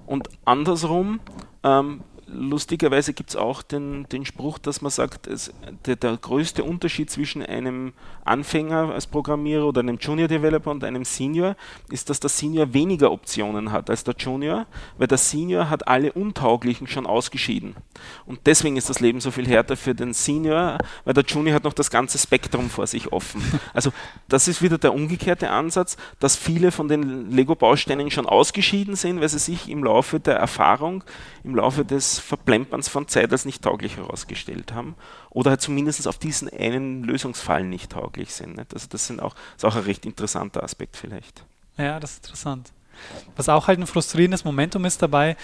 Und 0.05 0.30
andersrum 0.45 1.20
ähm, 1.63 2.01
lustigerweise 2.28 3.13
gibt 3.13 3.32
es 3.32 3.36
auch 3.36 3.61
den, 3.61 4.07
den 4.09 4.26
Spruch, 4.26 4.57
dass 4.57 4.82
man 4.82 4.91
sagt, 4.91 5.28
es, 5.28 5.53
der, 5.86 5.95
der, 5.95 6.17
größte 6.17 6.63
Unterschied 6.63 7.09
zwischen 7.09 7.43
einem 7.43 7.93
Anfänger 8.23 8.93
als 8.93 9.07
Programmierer 9.07 9.65
oder 9.65 9.82
einem 9.82 9.97
Junior 9.97 10.28
Developer 10.28 10.71
und 10.71 10.84
einem 10.84 11.05
Senior 11.05 11.55
ist, 11.89 12.09
dass 12.09 12.19
der 12.19 12.30
Senior 12.30 12.73
weniger 12.73 13.11
Optionen 13.11 13.71
hat 13.71 13.89
als 13.89 14.03
der 14.03 14.15
Junior, 14.17 14.65
weil 14.97 15.07
der 15.07 15.17
Senior 15.17 15.69
hat 15.69 15.88
alle 15.88 16.11
Untauglichen 16.13 16.88
schon 16.88 17.05
ausgeschieden. 17.05 17.76
Und 18.26 18.39
deswegen 18.45 18.78
ist 18.78 18.89
das 18.89 18.99
Leben 18.99 19.21
so 19.21 19.32
viel 19.32 19.47
härter 19.47 19.78
für 19.78 19.93
den 19.93 20.13
Senior, 20.13 20.78
weil 21.03 21.13
der 21.13 21.23
Junior 21.23 21.55
hat 21.55 21.63
noch 21.63 21.73
das 21.73 21.89
ganze 21.89 22.17
Spektrum 22.17 22.69
vor 22.69 22.88
sich 22.88 23.11
offen. 23.11 23.41
Also 23.73 23.91
das 24.30 24.47
ist 24.47 24.61
wieder 24.61 24.78
der 24.78 24.93
umgekehrte 24.93 25.49
Ansatz, 25.49 25.97
dass 26.19 26.36
viele 26.36 26.71
von 26.71 26.88
den 26.88 27.30
Lego-Bausteinen 27.30 28.09
schon 28.09 28.26
ausgeschieden 28.26 28.95
sind, 28.95 29.19
weil 29.19 29.30
sie 29.30 29.39
sich 29.39 29.69
im 29.69 29.84
Laufe 29.84 30.19
der 30.19 30.36
Erfahrung, 30.36 31.03
im 31.43 31.55
Laufe 31.55 31.84
des 31.84 32.14
Verplemperns 32.20 32.88
von 32.88 33.07
Zeit 33.07 33.32
als 33.32 33.45
nicht 33.45 33.63
tauglich 33.63 33.97
herausgestellt 33.97 34.74
haben 34.74 34.95
oder 35.30 35.51
halt 35.51 35.61
zumindest 35.61 36.07
auf 36.07 36.18
diesen 36.18 36.49
einen 36.49 37.03
Lösungsfall 37.03 37.63
nicht 37.63 37.91
tauglich 37.91 38.34
sind. 38.34 38.57
Nicht? 38.57 38.74
Also 38.74 38.88
das 38.89 39.07
sind 39.07 39.22
auch, 39.22 39.36
ist 39.55 39.66
auch 39.66 39.76
ein 39.76 39.84
recht 39.84 40.05
interessanter 40.05 40.63
Aspekt 40.63 40.97
vielleicht. 40.97 41.43
Ja, 41.78 41.99
das 41.99 42.11
ist 42.11 42.26
interessant. 42.26 42.72
Was 43.36 43.49
auch 43.49 43.68
halt 43.68 43.80
ein 43.80 43.88
frustrierendes 43.88 44.45
Momentum 44.45 44.86
ist 44.86 45.01
dabei, 45.01 45.36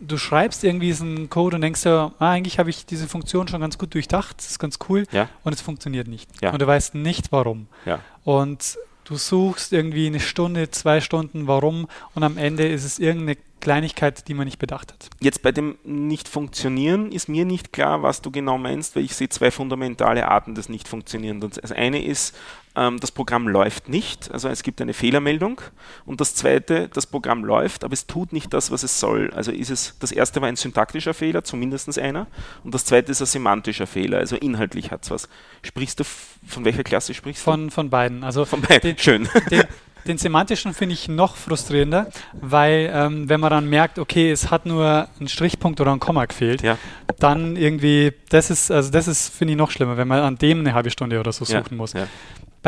du 0.00 0.18
schreibst 0.18 0.64
irgendwie 0.64 0.86
diesen 0.86 1.28
Code 1.28 1.56
und 1.56 1.62
denkst 1.62 1.84
ja, 1.84 2.12
ah, 2.18 2.30
eigentlich 2.30 2.58
habe 2.58 2.70
ich 2.70 2.86
diese 2.86 3.08
Funktion 3.08 3.48
schon 3.48 3.60
ganz 3.60 3.78
gut 3.78 3.94
durchdacht, 3.94 4.38
das 4.38 4.50
ist 4.50 4.58
ganz 4.58 4.78
cool 4.88 5.04
ja. 5.10 5.28
und 5.44 5.52
es 5.52 5.60
funktioniert 5.60 6.08
nicht. 6.08 6.30
Ja. 6.40 6.52
Und 6.52 6.62
du 6.62 6.66
weißt 6.66 6.94
nicht 6.94 7.32
warum. 7.32 7.66
Ja. 7.84 8.00
Und 8.24 8.78
du 9.04 9.16
suchst 9.16 9.72
irgendwie 9.72 10.06
eine 10.06 10.20
Stunde, 10.20 10.70
zwei 10.70 11.00
Stunden 11.00 11.46
warum 11.46 11.88
und 12.14 12.22
am 12.22 12.36
Ende 12.36 12.68
ist 12.68 12.84
es 12.84 12.98
irgendeine 12.98 13.38
Kleinigkeit, 13.60 14.28
die 14.28 14.34
man 14.34 14.44
nicht 14.44 14.58
bedacht 14.58 14.92
hat. 14.92 15.10
Jetzt 15.20 15.42
bei 15.42 15.52
dem 15.52 15.78
Nicht-Funktionieren 15.84 17.12
ist 17.12 17.28
mir 17.28 17.44
nicht 17.44 17.72
klar, 17.72 18.02
was 18.02 18.22
du 18.22 18.30
genau 18.30 18.58
meinst, 18.58 18.96
weil 18.96 19.04
ich 19.04 19.14
sehe 19.14 19.28
zwei 19.28 19.50
fundamentale 19.50 20.28
Arten 20.28 20.54
des 20.54 20.68
Nicht-Funktionierens. 20.68 21.58
Das 21.60 21.72
eine 21.72 22.04
ist, 22.04 22.36
ähm, 22.78 23.00
das 23.00 23.10
Programm 23.10 23.48
läuft 23.48 23.88
nicht, 23.88 24.30
also 24.32 24.48
es 24.48 24.62
gibt 24.62 24.80
eine 24.80 24.94
Fehlermeldung. 24.94 25.60
Und 26.06 26.20
das 26.20 26.34
zweite, 26.34 26.88
das 26.88 27.06
Programm 27.06 27.44
läuft, 27.44 27.84
aber 27.84 27.92
es 27.92 28.06
tut 28.06 28.32
nicht 28.32 28.52
das, 28.54 28.70
was 28.70 28.82
es 28.82 29.00
soll. 29.00 29.30
Also 29.34 29.50
ist 29.50 29.70
es, 29.70 29.96
das 29.98 30.12
erste 30.12 30.40
war 30.40 30.48
ein 30.48 30.56
syntaktischer 30.56 31.14
Fehler, 31.14 31.44
zumindest 31.44 31.98
einer, 31.98 32.26
und 32.64 32.74
das 32.74 32.84
zweite 32.84 33.10
ist 33.10 33.20
ein 33.20 33.26
semantischer 33.26 33.86
Fehler, 33.86 34.18
also 34.18 34.36
inhaltlich 34.36 34.90
hat 34.90 35.04
es 35.04 35.10
was. 35.10 35.28
Sprichst 35.62 36.00
du, 36.00 36.04
von 36.46 36.64
welcher 36.64 36.84
Klasse 36.84 37.14
sprichst 37.14 37.42
du? 37.42 37.50
Von, 37.50 37.70
von 37.70 37.90
beiden. 37.90 38.22
Also 38.24 38.44
von 38.44 38.60
beiden, 38.60 38.90
den, 38.90 38.98
schön. 38.98 39.28
Den, 39.50 39.64
den 40.06 40.18
semantischen 40.18 40.74
finde 40.74 40.94
ich 40.94 41.08
noch 41.08 41.36
frustrierender, 41.36 42.10
weil 42.32 42.90
ähm, 42.92 43.28
wenn 43.28 43.40
man 43.40 43.50
dann 43.50 43.68
merkt, 43.68 43.98
okay, 43.98 44.30
es 44.30 44.50
hat 44.50 44.66
nur 44.66 45.08
ein 45.20 45.28
Strichpunkt 45.28 45.80
oder 45.80 45.92
ein 45.92 46.00
Komma 46.00 46.24
gefehlt, 46.24 46.62
ja. 46.62 46.78
dann 47.18 47.56
irgendwie, 47.56 48.12
das 48.28 48.50
ist, 48.50 48.70
also 48.70 48.90
das 48.90 49.08
ist, 49.08 49.34
finde 49.34 49.52
ich, 49.52 49.58
noch 49.58 49.70
schlimmer, 49.70 49.96
wenn 49.96 50.08
man 50.08 50.20
an 50.20 50.36
dem 50.36 50.60
eine 50.60 50.74
halbe 50.74 50.90
Stunde 50.90 51.20
oder 51.20 51.32
so 51.32 51.44
suchen 51.44 51.64
ja, 51.70 51.76
muss. 51.76 51.92
Ja. 51.92 52.06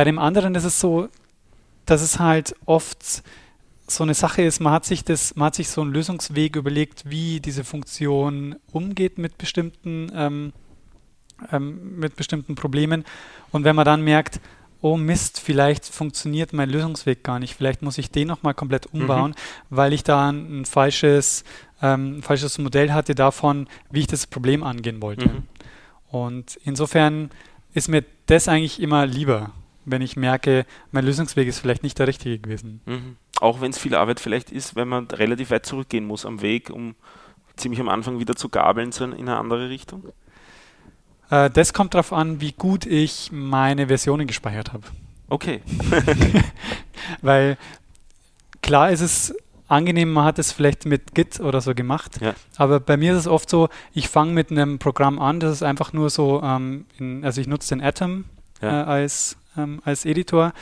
Bei 0.01 0.05
dem 0.05 0.19
anderen 0.19 0.55
ist 0.55 0.65
es 0.65 0.81
so, 0.81 1.11
dass 1.85 2.01
es 2.01 2.19
halt 2.19 2.55
oft 2.65 3.23
so 3.87 4.03
eine 4.03 4.15
Sache 4.15 4.41
ist, 4.41 4.59
man 4.59 4.73
hat 4.73 4.87
sich 4.87 5.05
das, 5.05 5.37
man 5.37 5.49
hat 5.49 5.57
sich 5.57 5.69
so 5.69 5.83
einen 5.83 5.93
Lösungsweg 5.93 6.57
überlegt, 6.57 7.11
wie 7.11 7.39
diese 7.39 7.65
Funktion 7.65 8.57
umgeht 8.73 9.19
mit 9.19 9.37
bestimmten, 9.37 10.11
ähm, 10.15 10.53
ähm, 11.53 11.99
mit 11.99 12.17
bestimmten 12.17 12.55
Problemen. 12.55 13.05
Und 13.53 13.65
wenn 13.65 13.77
man 13.77 13.85
dann 13.85 14.01
merkt, 14.01 14.41
oh 14.81 14.97
Mist, 14.97 15.39
vielleicht 15.39 15.85
funktioniert 15.85 16.55
mein 16.55 16.71
Lösungsweg 16.71 17.23
gar 17.23 17.39
nicht, 17.39 17.55
vielleicht 17.55 17.83
muss 17.83 17.99
ich 17.99 18.11
den 18.11 18.29
nochmal 18.29 18.55
komplett 18.55 18.91
mhm. 18.95 19.03
umbauen, 19.03 19.31
mhm. 19.33 19.77
weil 19.77 19.93
ich 19.93 20.03
da 20.03 20.31
ein, 20.31 20.63
ein 20.63 20.65
falsches, 20.65 21.45
ähm, 21.83 22.21
ein 22.21 22.23
falsches 22.23 22.57
Modell 22.57 22.93
hatte 22.93 23.15
davon, 23.15 23.69
wie 23.91 24.01
ich 24.01 24.07
das 24.07 24.27
Problem 24.27 24.63
angehen 24.63 25.03
wollte. 25.03 25.29
Mhm. 25.29 25.43
Und 26.09 26.59
insofern 26.65 27.29
ist 27.75 27.89
mir 27.89 28.03
das 28.25 28.49
eigentlich 28.49 28.81
immer 28.81 29.05
lieber, 29.05 29.53
wenn 29.85 30.03
ich 30.03 30.17
merke, 30.17 30.67
mein 30.93 31.05
Lösungsweg 31.05 31.49
ist 31.49 31.59
vielleicht 31.59 31.83
nicht 31.83 31.99
der 31.99 32.07
richtige 32.07 32.39
gewesen. 32.39 32.81
Mhm. 32.87 33.17
Auch 33.41 33.61
wenn 33.61 33.71
es 33.71 33.79
viel 33.79 33.95
Arbeit 33.95 34.21
vielleicht 34.21 34.51
ist, 34.51 34.77
wenn 34.77 34.89
man 34.89 35.07
relativ 35.07 35.51
weit 35.51 35.67
zurückgehen 35.67 36.07
muss 36.07 36.27
am 36.27 36.43
Weg, 36.43 36.71
um 36.71 36.95
ziemlich 37.57 37.81
am 37.81 37.89
Anfang 37.89 38.19
wieder 38.19 38.37
zu 38.37 38.49
gabeln 38.49 38.91
in 38.93 39.13
eine 39.13 39.37
andere 39.37 39.69
Richtung? 39.71 40.05
Äh, 41.31 41.51
das 41.51 41.73
kommt 41.73 41.95
darauf 41.95 42.13
an, 42.13 42.41
wie 42.41 42.53
gut 42.53 42.87
ich 42.87 43.31
meine 43.33 43.87
Versionen 43.87 44.27
gespeichert 44.27 44.73
habe. 44.73 44.85
Okay. 45.29 45.63
Weil 47.23 47.57
klar 48.63 48.91
ist 48.91 49.01
es 49.01 49.35
angenehm, 49.69 50.13
man 50.13 50.25
hat 50.25 50.39
es 50.39 50.53
vielleicht 50.53 50.85
mit 50.85 51.15
Git 51.15 51.39
oder 51.41 51.61
so 51.61 51.75
gemacht, 51.75 52.21
ja. 52.21 52.35
aber 52.57 52.81
bei 52.81 52.97
mir 52.97 53.13
ist 53.13 53.21
es 53.21 53.27
oft 53.29 53.49
so, 53.49 53.69
ich 53.95 54.09
fange 54.09 54.33
mit 54.33 54.51
einem 54.51 54.81
Programm 54.81 55.21
an, 55.21 55.39
das 55.39 55.53
ist 55.53 55.63
einfach 55.63 55.93
nur 55.93 56.11
so, 56.11 56.43
ähm, 56.43 56.87
in, 56.99 57.25
also 57.25 57.41
ich 57.41 57.47
nutze 57.47 57.77
den 57.77 57.81
Atom 57.81 58.25
ja. 58.61 58.83
äh, 58.83 58.85
als, 58.85 59.37
ähm, 59.57 59.81
als 59.85 60.05
Editor 60.05 60.53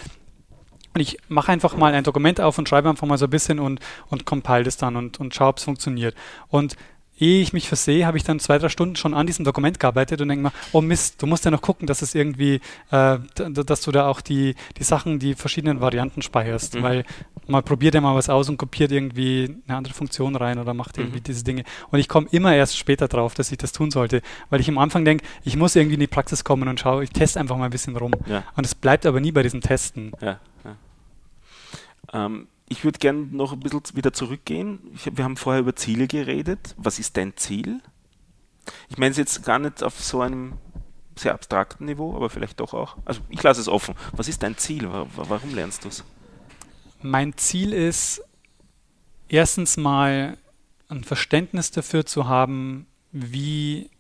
und 0.95 1.03
ich 1.03 1.19
mache 1.29 1.53
einfach 1.53 1.77
mal 1.77 1.95
ein 1.95 2.05
Dokument 2.05 2.41
auf 2.41 2.59
und 2.59 2.69
schreibe 2.69 2.89
einfach 2.89 3.07
mal 3.07 3.19
so 3.19 3.27
ein 3.27 3.31
bisschen 3.31 3.61
und, 3.61 3.81
und 4.09 4.25
compile 4.25 4.65
das 4.65 4.77
dann 4.77 4.97
und, 4.97 5.21
und 5.21 5.35
schaue, 5.35 5.49
ob 5.49 5.59
es 5.59 5.65
funktioniert. 5.65 6.17
Und 6.49 6.77
ehe 7.19 7.43
ich 7.43 7.53
mich 7.53 7.69
versehe, 7.69 8.07
habe 8.07 8.17
ich 8.17 8.25
dann 8.25 8.41
zwei, 8.41 8.59
drei 8.59 8.69
Stunden 8.69 8.97
schon 8.97 9.15
an 9.15 9.27
diesem 9.27 9.45
Dokument 9.45 9.81
gearbeitet 9.81 10.21
und 10.21 10.29
denke 10.29 10.43
mal, 10.45 10.53
oh 10.73 10.81
Mist, 10.81 11.21
du 11.23 11.27
musst 11.27 11.45
ja 11.45 11.51
noch 11.51 11.63
gucken, 11.63 11.87
dass 11.87 12.03
es 12.03 12.15
irgendwie, 12.15 12.61
äh, 12.91 13.19
dass 13.35 13.83
du 13.83 13.93
da 13.93 14.07
auch 14.09 14.21
die, 14.21 14.55
die 14.79 14.85
Sachen, 14.85 15.19
die 15.19 15.35
verschiedenen 15.35 15.81
Varianten 15.81 16.23
speicherst, 16.23 16.77
mhm. 16.77 16.83
weil 16.83 17.05
man 17.47 17.65
probiert 17.65 17.95
ja 17.95 18.01
mal 18.01 18.15
was 18.15 18.29
aus 18.29 18.49
und 18.49 18.57
kopiert 18.57 18.93
irgendwie 18.93 19.57
eine 19.67 19.77
andere 19.77 19.95
Funktion 19.95 20.37
rein 20.37 20.59
oder 20.59 20.75
macht 20.75 20.99
irgendwie 20.99 21.19
mhm. 21.19 21.25
diese 21.25 21.45
Dinge. 21.45 21.65
Und 21.91 21.99
ich 21.99 22.09
komme 22.09 22.29
immer 22.31 22.55
erst 22.55 22.77
später 22.77 23.09
drauf, 23.09 23.35
dass 23.35 23.51
ich 23.51 23.59
das 23.59 23.73
tun 23.73 23.91
sollte, 23.91 24.23
weil 24.51 24.61
ich 24.61 24.69
am 24.69 24.79
Anfang 24.79 25.05
denke, 25.05 25.25
ich 25.45 25.57
muss 25.57 25.75
irgendwie 25.75 25.95
in 25.95 26.01
die 26.01 26.07
Praxis 26.07 26.45
kommen 26.45 26.69
und 26.69 26.79
schaue, 26.79 27.05
ich 27.05 27.11
teste 27.11 27.41
einfach 27.41 27.57
mal 27.57 27.65
ein 27.65 27.71
bisschen 27.71 27.97
rum. 27.97 28.13
Ja. 28.27 28.45
Und 28.57 28.65
es 28.65 28.75
bleibt 28.75 29.07
aber 29.07 29.21
nie 29.21 29.33
bei 29.33 29.43
diesem 29.43 29.61
Testen. 29.61 30.13
Ja, 30.21 30.39
ja. 30.65 32.27
Ähm, 32.27 32.49
ich 32.69 32.85
würde 32.85 32.99
gerne 32.99 33.27
noch 33.31 33.53
ein 33.53 33.61
bisschen 33.61 33.83
wieder 33.95 34.13
zurückgehen. 34.13 34.79
Ich, 34.95 35.17
wir 35.17 35.25
haben 35.25 35.37
vorher 35.37 35.61
über 35.61 35.75
Ziele 35.75 36.07
geredet. 36.07 36.75
Was 36.77 36.99
ist 36.99 37.17
dein 37.17 37.37
Ziel? 37.37 37.81
Ich 38.89 38.99
meine 38.99 39.11
es 39.13 39.17
jetzt 39.17 39.45
gar 39.45 39.59
nicht 39.59 39.83
auf 39.83 39.99
so 40.01 40.21
einem 40.21 40.55
sehr 41.17 41.35
abstrakten 41.35 41.87
Niveau, 41.87 42.15
aber 42.15 42.31
vielleicht 42.31 42.61
doch 42.61 42.75
auch. 42.75 42.97
Also 43.05 43.21
ich 43.31 43.43
lasse 43.43 43.61
es 43.61 43.69
offen. 43.69 43.95
Was 44.13 44.29
ist 44.29 44.43
dein 44.43 44.57
Ziel? 44.57 44.89
Warum 44.89 45.55
lernst 45.55 45.85
du 45.85 45.89
es? 45.89 46.05
Mein 47.01 47.37
Ziel 47.37 47.73
ist 47.73 48.23
erstens 49.29 49.77
mal 49.77 50.37
ein 50.89 51.05
Verständnis 51.05 51.71
dafür 51.71 52.07
zu 52.07 52.29
haben, 52.29 52.87
wie 53.13 53.91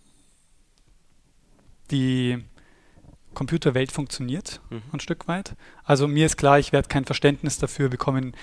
die 1.91 2.45
Computerwelt 3.35 3.93
funktioniert, 3.93 4.61
mhm. 4.71 4.83
ein 4.93 5.01
Stück 5.01 5.29
weit. 5.29 5.55
Also 5.85 6.09
mir 6.09 6.27
ist 6.27 6.37
klar, 6.37 6.59
ich 6.59 6.73
werde 6.73 6.89
kein 6.89 7.05
Verständnis 7.05 7.59
dafür 7.59 7.89
bekommen, 7.89 8.35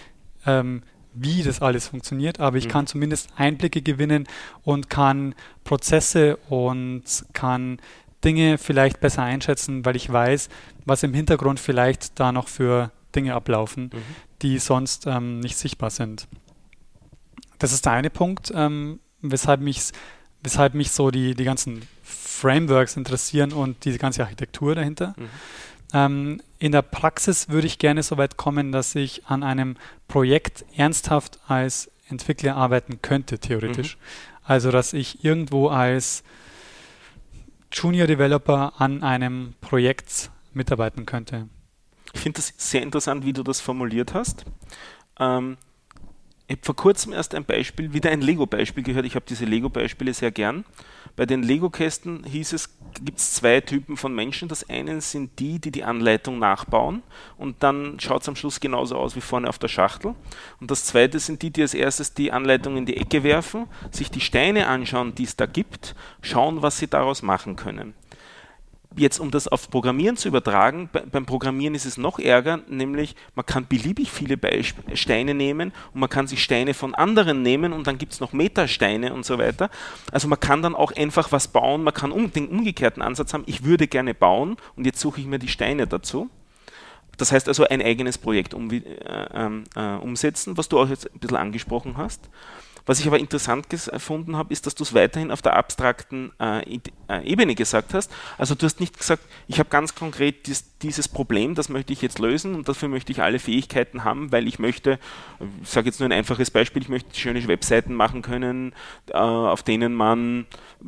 ähm, 0.45 0.83
wie 1.13 1.43
das 1.43 1.61
alles 1.61 1.87
funktioniert, 1.87 2.39
aber 2.39 2.57
ich 2.57 2.65
mhm. 2.65 2.71
kann 2.71 2.87
zumindest 2.87 3.29
Einblicke 3.37 3.81
gewinnen 3.81 4.27
und 4.63 4.89
kann 4.89 5.33
Prozesse 5.63 6.37
und 6.49 7.03
kann 7.33 7.79
Dinge 8.23 8.57
vielleicht 8.57 8.99
besser 8.99 9.23
einschätzen, 9.23 9.85
weil 9.85 9.95
ich 9.95 10.11
weiß, 10.11 10.49
was 10.85 11.03
im 11.03 11.13
Hintergrund 11.13 11.59
vielleicht 11.59 12.19
da 12.19 12.31
noch 12.31 12.47
für 12.47 12.91
Dinge 13.15 13.33
ablaufen, 13.33 13.91
mhm. 13.93 14.01
die 14.41 14.59
sonst 14.59 15.07
ähm, 15.07 15.39
nicht 15.39 15.57
sichtbar 15.57 15.89
sind. 15.89 16.27
Das 17.59 17.71
ist 17.71 17.85
der 17.85 17.93
eine 17.93 18.09
Punkt, 18.09 18.51
ähm, 18.53 18.99
weshalb, 19.21 19.61
mich, 19.61 19.91
weshalb 20.43 20.73
mich 20.73 20.91
so 20.91 21.11
die, 21.11 21.33
die 21.33 21.45
ganzen 21.45 21.87
Frameworks 22.03 22.97
interessieren 22.97 23.53
und 23.53 23.85
diese 23.85 23.97
ganze 23.97 24.23
Architektur 24.23 24.75
dahinter. 24.75 25.15
Mhm. 25.17 25.29
Ähm, 25.93 26.41
in 26.65 26.71
der 26.71 26.81
Praxis 26.81 27.47
würde 27.47 27.67
ich 27.67 27.77
gerne 27.77 28.01
so 28.01 28.17
weit 28.17 28.37
kommen, 28.37 28.71
dass 28.71 28.95
ich 28.95 29.27
an 29.27 29.43
einem 29.43 29.77
Projekt 30.07 30.65
ernsthaft 30.75 31.37
als 31.47 31.91
Entwickler 32.09 32.55
arbeiten 32.55 33.03
könnte, 33.03 33.37
theoretisch. 33.37 33.97
Mhm. 33.97 34.01
Also, 34.45 34.71
dass 34.71 34.93
ich 34.93 35.23
irgendwo 35.23 35.67
als 35.67 36.23
Junior 37.71 38.07
Developer 38.07 38.73
an 38.81 39.03
einem 39.03 39.53
Projekt 39.61 40.31
mitarbeiten 40.53 41.05
könnte. 41.05 41.49
Ich 42.13 42.21
finde 42.21 42.37
das 42.37 42.51
sehr 42.57 42.81
interessant, 42.81 43.25
wie 43.25 43.33
du 43.33 43.43
das 43.43 43.61
formuliert 43.61 44.15
hast. 44.15 44.45
Ähm, 45.19 45.57
ich 46.47 46.57
habe 46.57 46.65
vor 46.65 46.75
kurzem 46.75 47.11
erst 47.11 47.33
ein 47.33 47.43
Beispiel, 47.43 47.93
wieder 47.93 48.11
ein 48.11 48.21
Lego-Beispiel 48.21 48.83
gehört. 48.83 49.05
Ich 49.05 49.15
habe 49.15 49.25
diese 49.27 49.45
Lego-Beispiele 49.45 50.13
sehr 50.13 50.29
gern. 50.29 50.63
Bei 51.15 51.25
den 51.25 51.41
Lego-Kästen 51.41 52.23
hieß 52.23 52.53
es, 52.53 52.77
gibt 53.03 53.17
es 53.17 53.33
zwei 53.33 53.61
Typen 53.61 53.97
von 53.97 54.13
Menschen. 54.13 54.47
Das 54.47 54.69
eine 54.69 55.01
sind 55.01 55.39
die, 55.39 55.57
die 55.57 55.71
die 55.71 55.83
Anleitung 55.83 56.37
nachbauen 56.37 57.01
und 57.37 57.63
dann 57.63 57.99
schaut 57.99 58.21
es 58.21 58.29
am 58.29 58.35
Schluss 58.35 58.59
genauso 58.59 58.95
aus 58.95 59.15
wie 59.15 59.21
vorne 59.21 59.49
auf 59.49 59.57
der 59.57 59.69
Schachtel. 59.69 60.13
Und 60.59 60.69
das 60.69 60.85
zweite 60.85 61.17
sind 61.17 61.41
die, 61.41 61.49
die 61.49 61.63
als 61.63 61.73
erstes 61.73 62.13
die 62.13 62.31
Anleitung 62.31 62.77
in 62.77 62.85
die 62.85 62.97
Ecke 62.97 63.23
werfen, 63.23 63.65
sich 63.89 64.11
die 64.11 64.21
Steine 64.21 64.67
anschauen, 64.67 65.15
die 65.15 65.23
es 65.23 65.35
da 65.35 65.47
gibt, 65.47 65.95
schauen, 66.21 66.61
was 66.61 66.77
sie 66.77 66.87
daraus 66.87 67.23
machen 67.23 67.55
können 67.55 67.95
jetzt 68.97 69.19
um 69.19 69.31
das 69.31 69.47
auf 69.47 69.69
Programmieren 69.69 70.17
zu 70.17 70.27
übertragen, 70.27 70.89
beim 71.11 71.25
Programmieren 71.25 71.75
ist 71.75 71.85
es 71.85 71.97
noch 71.97 72.19
ärger, 72.19 72.59
nämlich 72.67 73.15
man 73.35 73.45
kann 73.45 73.67
beliebig 73.67 74.11
viele 74.11 74.37
Beisp 74.37 74.77
Steine 74.93 75.33
nehmen 75.33 75.73
und 75.93 75.99
man 75.99 76.09
kann 76.09 76.27
sich 76.27 76.43
Steine 76.43 76.73
von 76.73 76.95
anderen 76.95 77.41
nehmen 77.41 77.73
und 77.73 77.87
dann 77.87 77.97
gibt 77.97 78.13
es 78.13 78.19
noch 78.19 78.33
Metasteine 78.33 79.13
und 79.13 79.25
so 79.25 79.37
weiter. 79.37 79.69
Also 80.11 80.27
man 80.27 80.39
kann 80.39 80.61
dann 80.61 80.75
auch 80.75 80.91
einfach 80.91 81.31
was 81.31 81.47
bauen, 81.47 81.83
man 81.83 81.93
kann 81.93 82.11
den 82.31 82.47
umgekehrten 82.47 83.01
Ansatz 83.01 83.33
haben, 83.33 83.43
ich 83.47 83.63
würde 83.63 83.87
gerne 83.87 84.13
bauen 84.13 84.57
und 84.75 84.85
jetzt 84.85 84.99
suche 84.99 85.19
ich 85.19 85.27
mir 85.27 85.39
die 85.39 85.47
Steine 85.47 85.87
dazu. 85.87 86.29
Das 87.17 87.31
heißt 87.31 87.47
also 87.47 87.65
ein 87.65 87.81
eigenes 87.81 88.17
Projekt 88.17 88.53
um, 88.53 88.69
äh, 88.71 88.81
äh, 88.81 89.95
umsetzen, 90.01 90.57
was 90.57 90.69
du 90.69 90.79
auch 90.79 90.89
jetzt 90.89 91.11
ein 91.11 91.19
bisschen 91.19 91.37
angesprochen 91.37 91.97
hast. 91.97 92.29
Was 92.85 92.99
ich 92.99 93.07
aber 93.07 93.19
interessant 93.19 93.69
gefunden 93.69 94.35
habe, 94.35 94.53
ist, 94.53 94.65
dass 94.65 94.75
du 94.75 94.83
es 94.83 94.93
weiterhin 94.93 95.31
auf 95.31 95.41
der 95.41 95.55
abstrakten 95.55 96.31
äh, 96.39 96.79
äh, 97.09 97.23
Ebene 97.23 97.55
gesagt 97.55 97.93
hast. 97.93 98.11
Also 98.37 98.53
du 98.53 98.65
hast 98.65 98.79
nicht 98.79 98.97
gesagt, 98.97 99.23
ich 99.47 99.59
habe 99.59 99.69
ganz 99.69 99.95
konkret 99.95 100.45
dies, 100.47 100.65
dieses 100.81 101.07
Problem, 101.07 101.55
das 101.55 101.69
möchte 101.69 101.93
ich 101.93 102.01
jetzt 102.01 102.19
lösen 102.19 102.53
und 102.53 102.69
dafür 102.69 102.89
möchte 102.89 103.11
ich 103.11 103.21
alle 103.21 103.39
Fähigkeiten 103.39 104.03
haben, 104.03 104.31
weil 104.31 104.47
ich 104.47 104.59
möchte, 104.59 104.99
ich 105.61 105.69
sage 105.69 105.87
jetzt 105.87 105.99
nur 105.99 106.09
ein 106.09 106.13
einfaches 106.13 106.51
Beispiel, 106.51 106.81
ich 106.83 106.89
möchte 106.89 107.17
schöne 107.17 107.45
Webseiten 107.47 107.95
machen 107.95 108.21
können, 108.21 108.73
äh, 109.09 109.17
auf 109.17 109.63
denen 109.63 109.93
man 109.93 110.45
äh, 110.83 110.85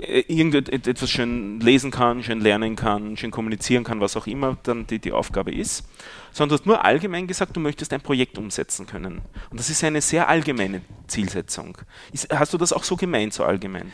irgendetwas 0.00 1.10
schön 1.10 1.60
lesen 1.60 1.90
kann, 1.90 2.22
schön 2.22 2.40
lernen 2.40 2.76
kann, 2.76 3.16
schön 3.16 3.30
kommunizieren 3.30 3.84
kann, 3.84 4.00
was 4.00 4.16
auch 4.16 4.26
immer 4.26 4.56
dann 4.62 4.86
die, 4.86 4.98
die 4.98 5.12
Aufgabe 5.12 5.52
ist, 5.52 5.84
sondern 6.32 6.56
du 6.56 6.60
hast 6.60 6.66
nur 6.66 6.84
allgemein 6.84 7.26
gesagt, 7.26 7.56
du 7.56 7.60
möchtest 7.60 7.92
ein 7.92 8.00
Projekt 8.00 8.38
umsetzen 8.38 8.86
können. 8.86 9.22
Und 9.50 9.60
das 9.60 9.70
ist 9.70 9.84
eine 9.84 10.00
sehr 10.00 10.28
allgemeine 10.28 10.80
Zielsetzung. 11.06 11.78
Ist, 12.12 12.32
hast 12.32 12.52
du 12.52 12.58
das 12.58 12.72
auch 12.72 12.84
so 12.84 12.96
gemeint, 12.96 13.32
so 13.32 13.44
allgemein? 13.44 13.92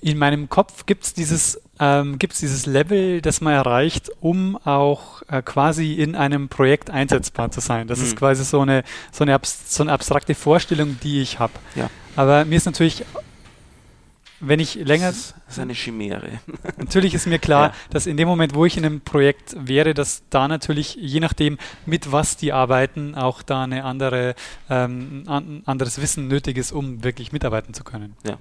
In 0.00 0.18
meinem 0.18 0.48
Kopf 0.48 0.84
gibt 0.86 1.04
es 1.04 1.14
dieses, 1.14 1.60
ähm, 1.80 2.18
dieses 2.18 2.66
Level, 2.66 3.20
das 3.22 3.40
man 3.40 3.54
erreicht, 3.54 4.10
um 4.20 4.56
auch 4.56 5.22
äh, 5.28 5.42
quasi 5.42 5.94
in 5.94 6.14
einem 6.14 6.48
Projekt 6.48 6.90
einsetzbar 6.90 7.50
zu 7.50 7.60
sein. 7.60 7.86
Das 7.86 8.00
mhm. 8.00 8.04
ist 8.04 8.16
quasi 8.16 8.44
so 8.44 8.60
eine, 8.60 8.84
so, 9.10 9.24
eine 9.24 9.40
so 9.42 9.82
eine 9.82 9.92
abstrakte 9.92 10.34
Vorstellung, 10.34 10.98
die 11.02 11.22
ich 11.22 11.38
habe. 11.38 11.54
Ja. 11.74 11.88
Aber 12.14 12.44
mir 12.44 12.56
ist 12.56 12.66
natürlich 12.66 13.04
wenn 14.40 14.60
ich 14.60 14.74
länger. 14.74 15.08
Das 15.08 15.34
ist 15.48 15.58
eine 15.58 15.74
Chimäre. 15.74 16.40
Natürlich 16.76 17.14
ist 17.14 17.26
mir 17.26 17.38
klar, 17.38 17.68
ja. 17.68 17.74
dass 17.90 18.06
in 18.06 18.16
dem 18.16 18.28
Moment, 18.28 18.54
wo 18.54 18.64
ich 18.64 18.76
in 18.76 18.84
einem 18.84 19.00
Projekt 19.00 19.56
wäre, 19.58 19.94
dass 19.94 20.22
da 20.30 20.48
natürlich, 20.48 20.96
je 21.00 21.20
nachdem, 21.20 21.58
mit 21.86 22.12
was 22.12 22.36
die 22.36 22.52
arbeiten, 22.52 23.14
auch 23.14 23.42
da 23.42 23.64
eine 23.64 23.84
andere, 23.84 24.34
ähm, 24.68 25.24
ein 25.26 25.62
anderes 25.66 26.00
Wissen 26.00 26.28
nötig 26.28 26.58
ist, 26.58 26.72
um 26.72 27.04
wirklich 27.04 27.32
mitarbeiten 27.32 27.74
zu 27.74 27.84
können. 27.84 28.16
Ja. 28.24 28.38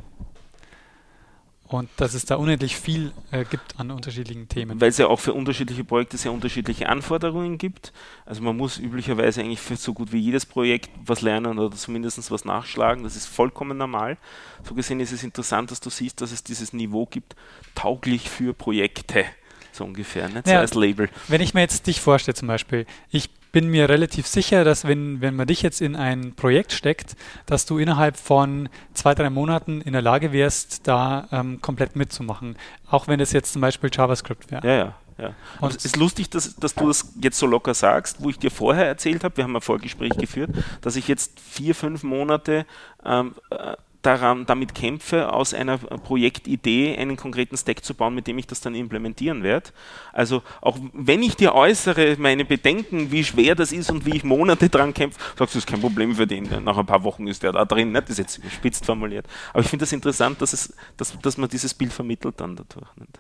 Und 1.68 1.90
dass 1.98 2.14
es 2.14 2.26
da 2.26 2.36
unendlich 2.36 2.76
viel 2.76 3.12
äh, 3.32 3.44
gibt 3.44 3.80
an 3.80 3.90
unterschiedlichen 3.90 4.48
Themen. 4.48 4.80
Weil 4.80 4.90
es 4.90 4.98
ja 4.98 5.08
auch 5.08 5.20
für 5.20 5.34
unterschiedliche 5.34 5.84
Projekte 5.84 6.18
sehr 6.18 6.32
unterschiedliche 6.32 6.88
Anforderungen 6.90 7.58
gibt. 7.58 7.92
Also 8.26 8.44
man 8.44 8.56
muss 8.56 8.78
üblicherweise 8.78 9.42
eigentlich 9.42 9.62
für 9.62 9.76
so 9.76 9.94
gut 9.94 10.12
wie 10.12 10.20
jedes 10.20 10.46
Projekt 10.46 10.92
was 11.04 11.22
lernen 11.22 11.58
oder 11.58 11.76
zumindest 11.76 12.30
was 12.30 12.46
nachschlagen. 12.46 13.04
Das 13.04 13.16
ist 13.16 13.26
vollkommen 13.26 13.78
normal. 13.78 14.18
So 14.64 14.76
gesehen 14.76 15.00
ist 15.00 15.12
es 15.12 15.24
interessant, 15.24 15.72
dass 15.72 15.80
du 15.80 15.90
siehst, 15.90 16.22
dass 16.22 16.32
es 16.32 16.44
dieses 16.44 16.72
Niveau 16.72 17.08
gibt, 17.08 17.36
tauglich 17.74 18.30
für 18.30 18.54
Projekte. 18.54 19.26
So 19.72 19.86
ungefähr, 19.86 20.30
nicht? 20.30 20.46
So 20.46 20.54
ja, 20.54 20.60
als 20.60 20.76
Label. 20.76 21.10
Wenn 21.28 21.42
ich 21.42 21.54
mir 21.54 21.62
jetzt 21.62 21.88
dich 21.88 22.00
vorstelle 22.00 22.36
zum 22.36 22.48
Beispiel, 22.48 22.86
ich 23.10 23.30
bin 23.56 23.70
mir 23.70 23.88
relativ 23.88 24.28
sicher, 24.28 24.66
dass 24.66 24.86
wenn, 24.86 25.22
wenn 25.22 25.34
man 25.34 25.48
dich 25.48 25.62
jetzt 25.62 25.80
in 25.80 25.96
ein 25.96 26.34
Projekt 26.36 26.74
steckt, 26.74 27.16
dass 27.46 27.66
du 27.66 27.78
innerhalb 27.78 28.18
von 28.18 28.68
zwei, 28.94 29.16
drei 29.16 29.30
Monaten 29.30 29.80
in 29.80 29.94
der 29.94 30.02
Lage 30.02 30.34
wärst, 30.34 30.86
da 30.90 31.30
ähm, 31.32 31.62
komplett 31.62 31.96
mitzumachen. 31.96 32.58
Auch 32.90 33.08
wenn 33.08 33.22
es 33.22 33.32
jetzt 33.32 33.54
zum 33.54 33.62
Beispiel 33.62 33.90
JavaScript 33.94 34.52
wäre. 34.52 34.68
Ja, 34.68 34.76
ja. 34.76 34.96
Ja. 35.18 35.34
Und 35.62 35.74
es 35.74 35.86
ist 35.86 35.96
lustig, 35.96 36.30
dass, 36.30 36.58
dass 36.58 36.76
du 36.76 36.88
das 36.88 37.14
jetzt 37.22 37.40
so 37.40 37.48
locker 37.48 37.74
sagst, 37.74 38.18
wo 38.20 38.30
ich 38.30 38.38
dir 38.38 38.52
vorher 38.52 38.88
erzählt 38.88 39.24
habe, 39.24 39.38
wir 39.38 39.46
haben 39.46 39.56
ein 39.56 39.62
Vorgespräch 39.62 40.12
geführt, 40.18 40.50
dass 40.82 40.98
ich 40.98 41.08
jetzt 41.08 41.40
vier, 41.40 41.74
fünf 41.74 42.04
Monate 42.04 42.66
ähm, 43.06 43.36
äh, 43.52 43.78
daran, 44.06 44.46
damit 44.46 44.76
kämpfe, 44.76 45.32
aus 45.34 45.54
einer 45.54 45.78
Projektidee 45.78 46.98
einen 46.98 47.18
konkreten 47.18 47.58
Stack 47.58 47.84
zu 47.84 47.94
bauen, 47.94 48.16
mit 48.16 48.28
dem 48.28 48.38
ich 48.38 48.48
das 48.48 48.62
dann 48.62 48.76
implementieren 48.76 49.44
werde. 49.44 49.72
Also 50.14 50.44
auch 50.62 50.78
wenn 50.94 51.24
ich 51.24 51.36
dir 51.36 51.56
äußere, 51.56 52.16
meine 52.20 52.46
Bedenken, 52.46 53.12
wie 53.12 53.24
schwer 53.24 53.56
das 53.56 53.72
ist 53.72 53.90
und 53.92 54.06
wie 54.06 54.18
ich 54.18 54.24
Monate 54.24 54.70
dran 54.70 54.94
kämpfe, 54.94 55.20
sagst 55.20 55.40
du, 55.40 55.44
das 55.46 55.56
ist 55.56 55.68
kein 55.68 55.82
Problem 55.82 56.16
für 56.16 56.28
den. 56.28 56.50
Nach 56.64 56.78
ein 56.78 56.86
paar 56.86 57.04
Wochen 57.04 57.28
ist 57.28 57.44
der 57.44 57.52
da 57.52 57.66
drin. 57.66 57.92
Nicht? 57.92 58.04
Das 58.04 58.12
ist 58.12 58.18
jetzt 58.18 58.38
überspitzt 58.38 58.86
formuliert. 58.86 59.26
Aber 59.52 59.62
ich 59.62 59.68
finde 59.68 59.84
das 59.84 59.92
interessant, 59.92 60.42
dass, 60.42 60.54
es, 60.54 60.74
dass, 60.98 61.18
dass 61.20 61.38
man 61.38 61.50
dieses 61.50 61.74
Bild 61.74 61.94
vermittelt 61.94 62.40
dann 62.40 62.56
dadurch. 62.56 62.88
Nicht? 62.98 63.20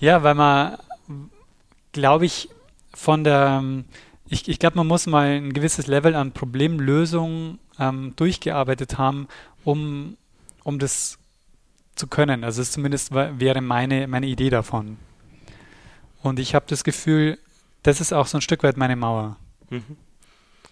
Ja, 0.00 0.22
weil 0.22 0.34
man, 0.34 0.78
glaube 1.92 2.26
ich, 2.26 2.48
von 2.94 3.24
der, 3.24 3.62
ich, 4.28 4.48
ich 4.48 4.58
glaube, 4.58 4.76
man 4.76 4.86
muss 4.86 5.06
mal 5.06 5.28
ein 5.28 5.52
gewisses 5.52 5.86
Level 5.86 6.14
an 6.14 6.32
Problemlösung 6.32 7.58
ähm, 7.78 8.12
durchgearbeitet 8.16 8.98
haben, 8.98 9.28
um, 9.64 10.16
um 10.64 10.78
das 10.78 11.18
zu 11.94 12.06
können. 12.06 12.44
Also 12.44 12.62
es 12.62 12.72
zumindest 12.72 13.12
wäre 13.14 13.60
meine, 13.60 14.08
meine 14.08 14.26
Idee 14.26 14.50
davon. 14.50 14.98
Und 16.22 16.38
ich 16.38 16.54
habe 16.54 16.66
das 16.68 16.84
Gefühl, 16.84 17.38
das 17.82 18.00
ist 18.00 18.12
auch 18.12 18.26
so 18.26 18.38
ein 18.38 18.42
Stück 18.42 18.62
weit 18.62 18.76
meine 18.76 18.96
Mauer. 18.96 19.36
Mhm. 19.70 19.96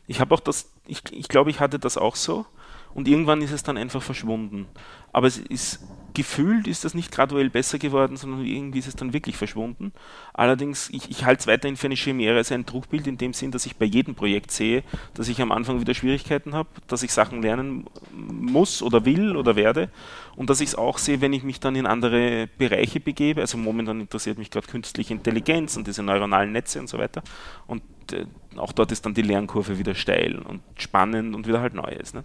Ich 0.06 0.20
habe 0.20 0.34
auch 0.34 0.40
das, 0.40 0.70
ich, 0.86 1.02
ich 1.12 1.28
glaube, 1.28 1.50
ich 1.50 1.60
hatte 1.60 1.78
das 1.78 1.96
auch 1.96 2.16
so 2.16 2.46
und 2.94 3.08
irgendwann 3.08 3.42
ist 3.42 3.52
es 3.52 3.62
dann 3.62 3.76
einfach 3.76 4.02
verschwunden. 4.02 4.66
Aber 5.12 5.26
es 5.26 5.38
ist 5.38 5.80
gefühlt 6.14 6.66
ist 6.66 6.84
das 6.84 6.94
nicht 6.94 7.12
graduell 7.12 7.50
besser 7.50 7.78
geworden, 7.78 8.16
sondern 8.16 8.44
irgendwie 8.44 8.78
ist 8.78 8.88
es 8.88 8.96
dann 8.96 9.12
wirklich 9.12 9.36
verschwunden. 9.36 9.92
Allerdings, 10.32 10.88
ich, 10.90 11.10
ich 11.10 11.24
halte 11.24 11.40
es 11.40 11.46
weiterhin 11.46 11.76
für 11.76 11.86
eine 11.86 11.96
Chimäre, 11.96 12.36
als 12.36 12.52
ein 12.52 12.66
Trugbild 12.66 13.06
in 13.06 13.18
dem 13.18 13.32
Sinn, 13.32 13.50
dass 13.50 13.66
ich 13.66 13.76
bei 13.76 13.84
jedem 13.84 14.14
Projekt 14.14 14.50
sehe, 14.50 14.82
dass 15.14 15.28
ich 15.28 15.40
am 15.40 15.52
Anfang 15.52 15.80
wieder 15.80 15.94
Schwierigkeiten 15.94 16.54
habe, 16.54 16.68
dass 16.86 17.02
ich 17.02 17.12
Sachen 17.12 17.42
lernen 17.42 17.86
muss 18.12 18.82
oder 18.82 19.04
will 19.04 19.36
oder 19.36 19.56
werde 19.56 19.90
und 20.36 20.50
dass 20.50 20.60
ich 20.60 20.70
es 20.70 20.74
auch 20.74 20.98
sehe, 20.98 21.20
wenn 21.20 21.32
ich 21.32 21.42
mich 21.42 21.60
dann 21.60 21.76
in 21.76 21.86
andere 21.86 22.48
Bereiche 22.58 23.00
begebe. 23.00 23.40
Also 23.40 23.58
momentan 23.58 24.00
interessiert 24.00 24.38
mich 24.38 24.50
gerade 24.50 24.66
künstliche 24.66 25.12
Intelligenz 25.12 25.76
und 25.76 25.86
diese 25.86 26.02
neuronalen 26.02 26.52
Netze 26.52 26.80
und 26.80 26.88
so 26.88 26.98
weiter. 26.98 27.22
Und 27.66 27.82
äh, 28.12 28.26
auch 28.56 28.72
dort 28.72 28.92
ist 28.92 29.04
dann 29.06 29.14
die 29.14 29.22
Lernkurve 29.22 29.78
wieder 29.78 29.94
steil 29.94 30.38
und 30.38 30.62
spannend 30.76 31.34
und 31.34 31.46
wieder 31.46 31.60
halt 31.60 31.74
Neues. 31.74 32.14
Ne? 32.14 32.24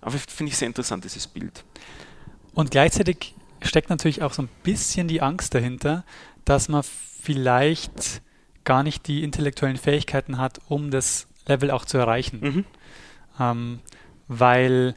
Aber 0.00 0.12
finde 0.12 0.50
ich 0.50 0.56
sehr 0.56 0.68
interessant, 0.68 1.04
dieses 1.04 1.26
Bild. 1.26 1.64
Und 2.58 2.72
gleichzeitig 2.72 3.36
steckt 3.62 3.88
natürlich 3.88 4.20
auch 4.22 4.32
so 4.32 4.42
ein 4.42 4.48
bisschen 4.64 5.06
die 5.06 5.22
Angst 5.22 5.54
dahinter, 5.54 6.02
dass 6.44 6.68
man 6.68 6.82
vielleicht 6.82 8.20
gar 8.64 8.82
nicht 8.82 9.06
die 9.06 9.22
intellektuellen 9.22 9.76
Fähigkeiten 9.76 10.38
hat, 10.38 10.58
um 10.66 10.90
das 10.90 11.28
Level 11.46 11.70
auch 11.70 11.84
zu 11.84 11.98
erreichen. 11.98 12.40
Mhm. 12.40 12.64
Ähm, 13.38 13.78
weil 14.26 14.96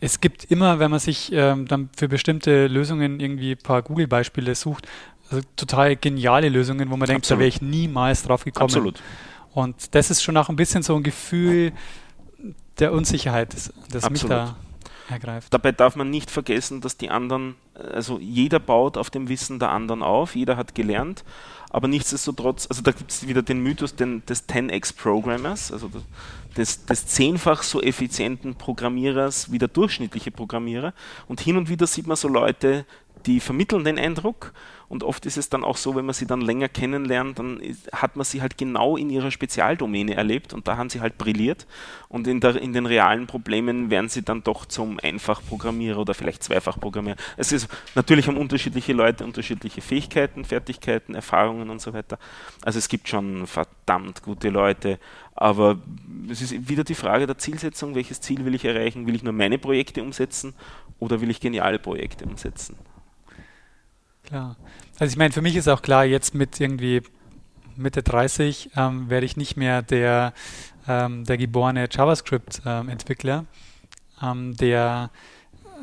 es 0.00 0.20
gibt 0.20 0.44
immer, 0.44 0.78
wenn 0.78 0.90
man 0.90 1.00
sich 1.00 1.32
ähm, 1.32 1.66
dann 1.66 1.88
für 1.96 2.08
bestimmte 2.08 2.66
Lösungen 2.66 3.20
irgendwie 3.20 3.52
ein 3.52 3.62
paar 3.62 3.80
Google-Beispiele 3.80 4.54
sucht, 4.54 4.86
also 5.30 5.42
total 5.56 5.96
geniale 5.96 6.50
Lösungen, 6.50 6.90
wo 6.90 6.98
man 6.98 7.06
denkt, 7.06 7.24
Absolut. 7.24 7.38
da 7.38 7.40
wäre 7.40 7.48
ich 7.48 7.62
niemals 7.62 8.24
drauf 8.24 8.44
gekommen. 8.44 8.64
Absolut. 8.64 9.00
Und 9.54 9.94
das 9.94 10.10
ist 10.10 10.22
schon 10.22 10.36
auch 10.36 10.50
ein 10.50 10.56
bisschen 10.56 10.82
so 10.82 10.94
ein 10.94 11.02
Gefühl, 11.02 11.72
der 12.80 12.92
Unsicherheit, 12.92 13.54
das, 13.54 13.72
das 13.90 14.10
mich 14.10 14.26
da 14.26 14.58
ergreift. 15.10 15.52
Dabei 15.52 15.72
darf 15.72 15.96
man 15.96 16.10
nicht 16.10 16.30
vergessen, 16.30 16.80
dass 16.80 16.96
die 16.96 17.10
anderen, 17.10 17.56
also 17.74 18.18
jeder 18.18 18.58
baut 18.58 18.96
auf 18.96 19.10
dem 19.10 19.28
Wissen 19.28 19.58
der 19.58 19.70
anderen 19.70 20.02
auf, 20.02 20.36
jeder 20.36 20.56
hat 20.56 20.74
gelernt, 20.74 21.24
aber 21.70 21.88
nichtsdestotrotz, 21.88 22.66
also 22.68 22.82
da 22.82 22.92
gibt 22.92 23.10
es 23.10 23.26
wieder 23.26 23.42
den 23.42 23.62
Mythos 23.62 23.94
den, 23.94 24.24
des 24.26 24.48
10x-Programmers, 24.48 25.70
also 25.70 25.90
des, 26.56 26.86
des 26.86 27.06
zehnfach 27.06 27.62
so 27.62 27.82
effizienten 27.82 28.54
Programmierers 28.54 29.52
wie 29.52 29.58
der 29.58 29.68
durchschnittliche 29.68 30.30
Programmierer. 30.30 30.94
Und 31.26 31.40
hin 31.40 31.56
und 31.56 31.68
wieder 31.68 31.86
sieht 31.86 32.06
man 32.06 32.16
so 32.16 32.28
Leute, 32.28 32.86
die 33.28 33.40
vermitteln 33.40 33.84
den 33.84 33.98
Eindruck 33.98 34.52
und 34.88 35.04
oft 35.04 35.26
ist 35.26 35.36
es 35.36 35.50
dann 35.50 35.64
auch 35.64 35.76
so, 35.76 35.94
wenn 35.94 36.06
man 36.06 36.14
sie 36.14 36.26
dann 36.26 36.40
länger 36.40 36.68
kennenlernt, 36.70 37.38
dann 37.38 37.60
hat 37.92 38.16
man 38.16 38.24
sie 38.24 38.40
halt 38.40 38.56
genau 38.56 38.96
in 38.96 39.10
ihrer 39.10 39.30
Spezialdomäne 39.30 40.14
erlebt 40.14 40.54
und 40.54 40.66
da 40.66 40.78
haben 40.78 40.88
sie 40.88 41.02
halt 41.02 41.18
brilliert. 41.18 41.66
Und 42.08 42.26
in, 42.26 42.40
der, 42.40 42.56
in 42.56 42.72
den 42.72 42.86
realen 42.86 43.26
Problemen 43.26 43.90
werden 43.90 44.08
sie 44.08 44.22
dann 44.22 44.42
doch 44.42 44.64
zum 44.64 44.98
Einfachprogrammierer 44.98 45.98
oder 45.98 46.14
vielleicht 46.14 46.42
Zweifachprogrammierer. 46.42 47.16
Es 47.36 47.52
ist 47.52 47.68
natürlich 47.94 48.28
haben 48.28 48.38
unterschiedliche 48.38 48.94
Leute 48.94 49.26
unterschiedliche 49.26 49.82
Fähigkeiten, 49.82 50.46
Fertigkeiten, 50.46 51.14
Erfahrungen 51.14 51.68
und 51.68 51.82
so 51.82 51.92
weiter. 51.92 52.18
Also 52.62 52.78
es 52.78 52.88
gibt 52.88 53.08
schon 53.08 53.46
verdammt 53.46 54.22
gute 54.22 54.48
Leute, 54.48 54.98
aber 55.34 55.78
es 56.30 56.40
ist 56.40 56.66
wieder 56.66 56.84
die 56.84 56.94
Frage 56.94 57.26
der 57.26 57.36
Zielsetzung, 57.36 57.94
welches 57.94 58.22
Ziel 58.22 58.46
will 58.46 58.54
ich 58.54 58.64
erreichen? 58.64 59.06
Will 59.06 59.14
ich 59.14 59.22
nur 59.22 59.34
meine 59.34 59.58
Projekte 59.58 60.02
umsetzen 60.02 60.54
oder 60.98 61.20
will 61.20 61.28
ich 61.28 61.40
geniale 61.40 61.78
Projekte 61.78 62.24
umsetzen? 62.24 62.74
Klar. 64.28 64.56
Also 64.98 65.10
ich 65.10 65.16
meine, 65.16 65.32
für 65.32 65.40
mich 65.40 65.56
ist 65.56 65.68
auch 65.68 65.80
klar, 65.80 66.04
jetzt 66.04 66.34
mit 66.34 66.60
irgendwie 66.60 67.02
Mitte 67.76 68.02
30 68.02 68.72
ähm, 68.76 69.08
werde 69.08 69.24
ich 69.24 69.38
nicht 69.38 69.56
mehr 69.56 69.80
der, 69.80 70.34
ähm, 70.86 71.24
der 71.24 71.38
geborene 71.38 71.88
JavaScript-Entwickler. 71.90 73.46
Ähm, 74.22 74.54
der 74.54 75.10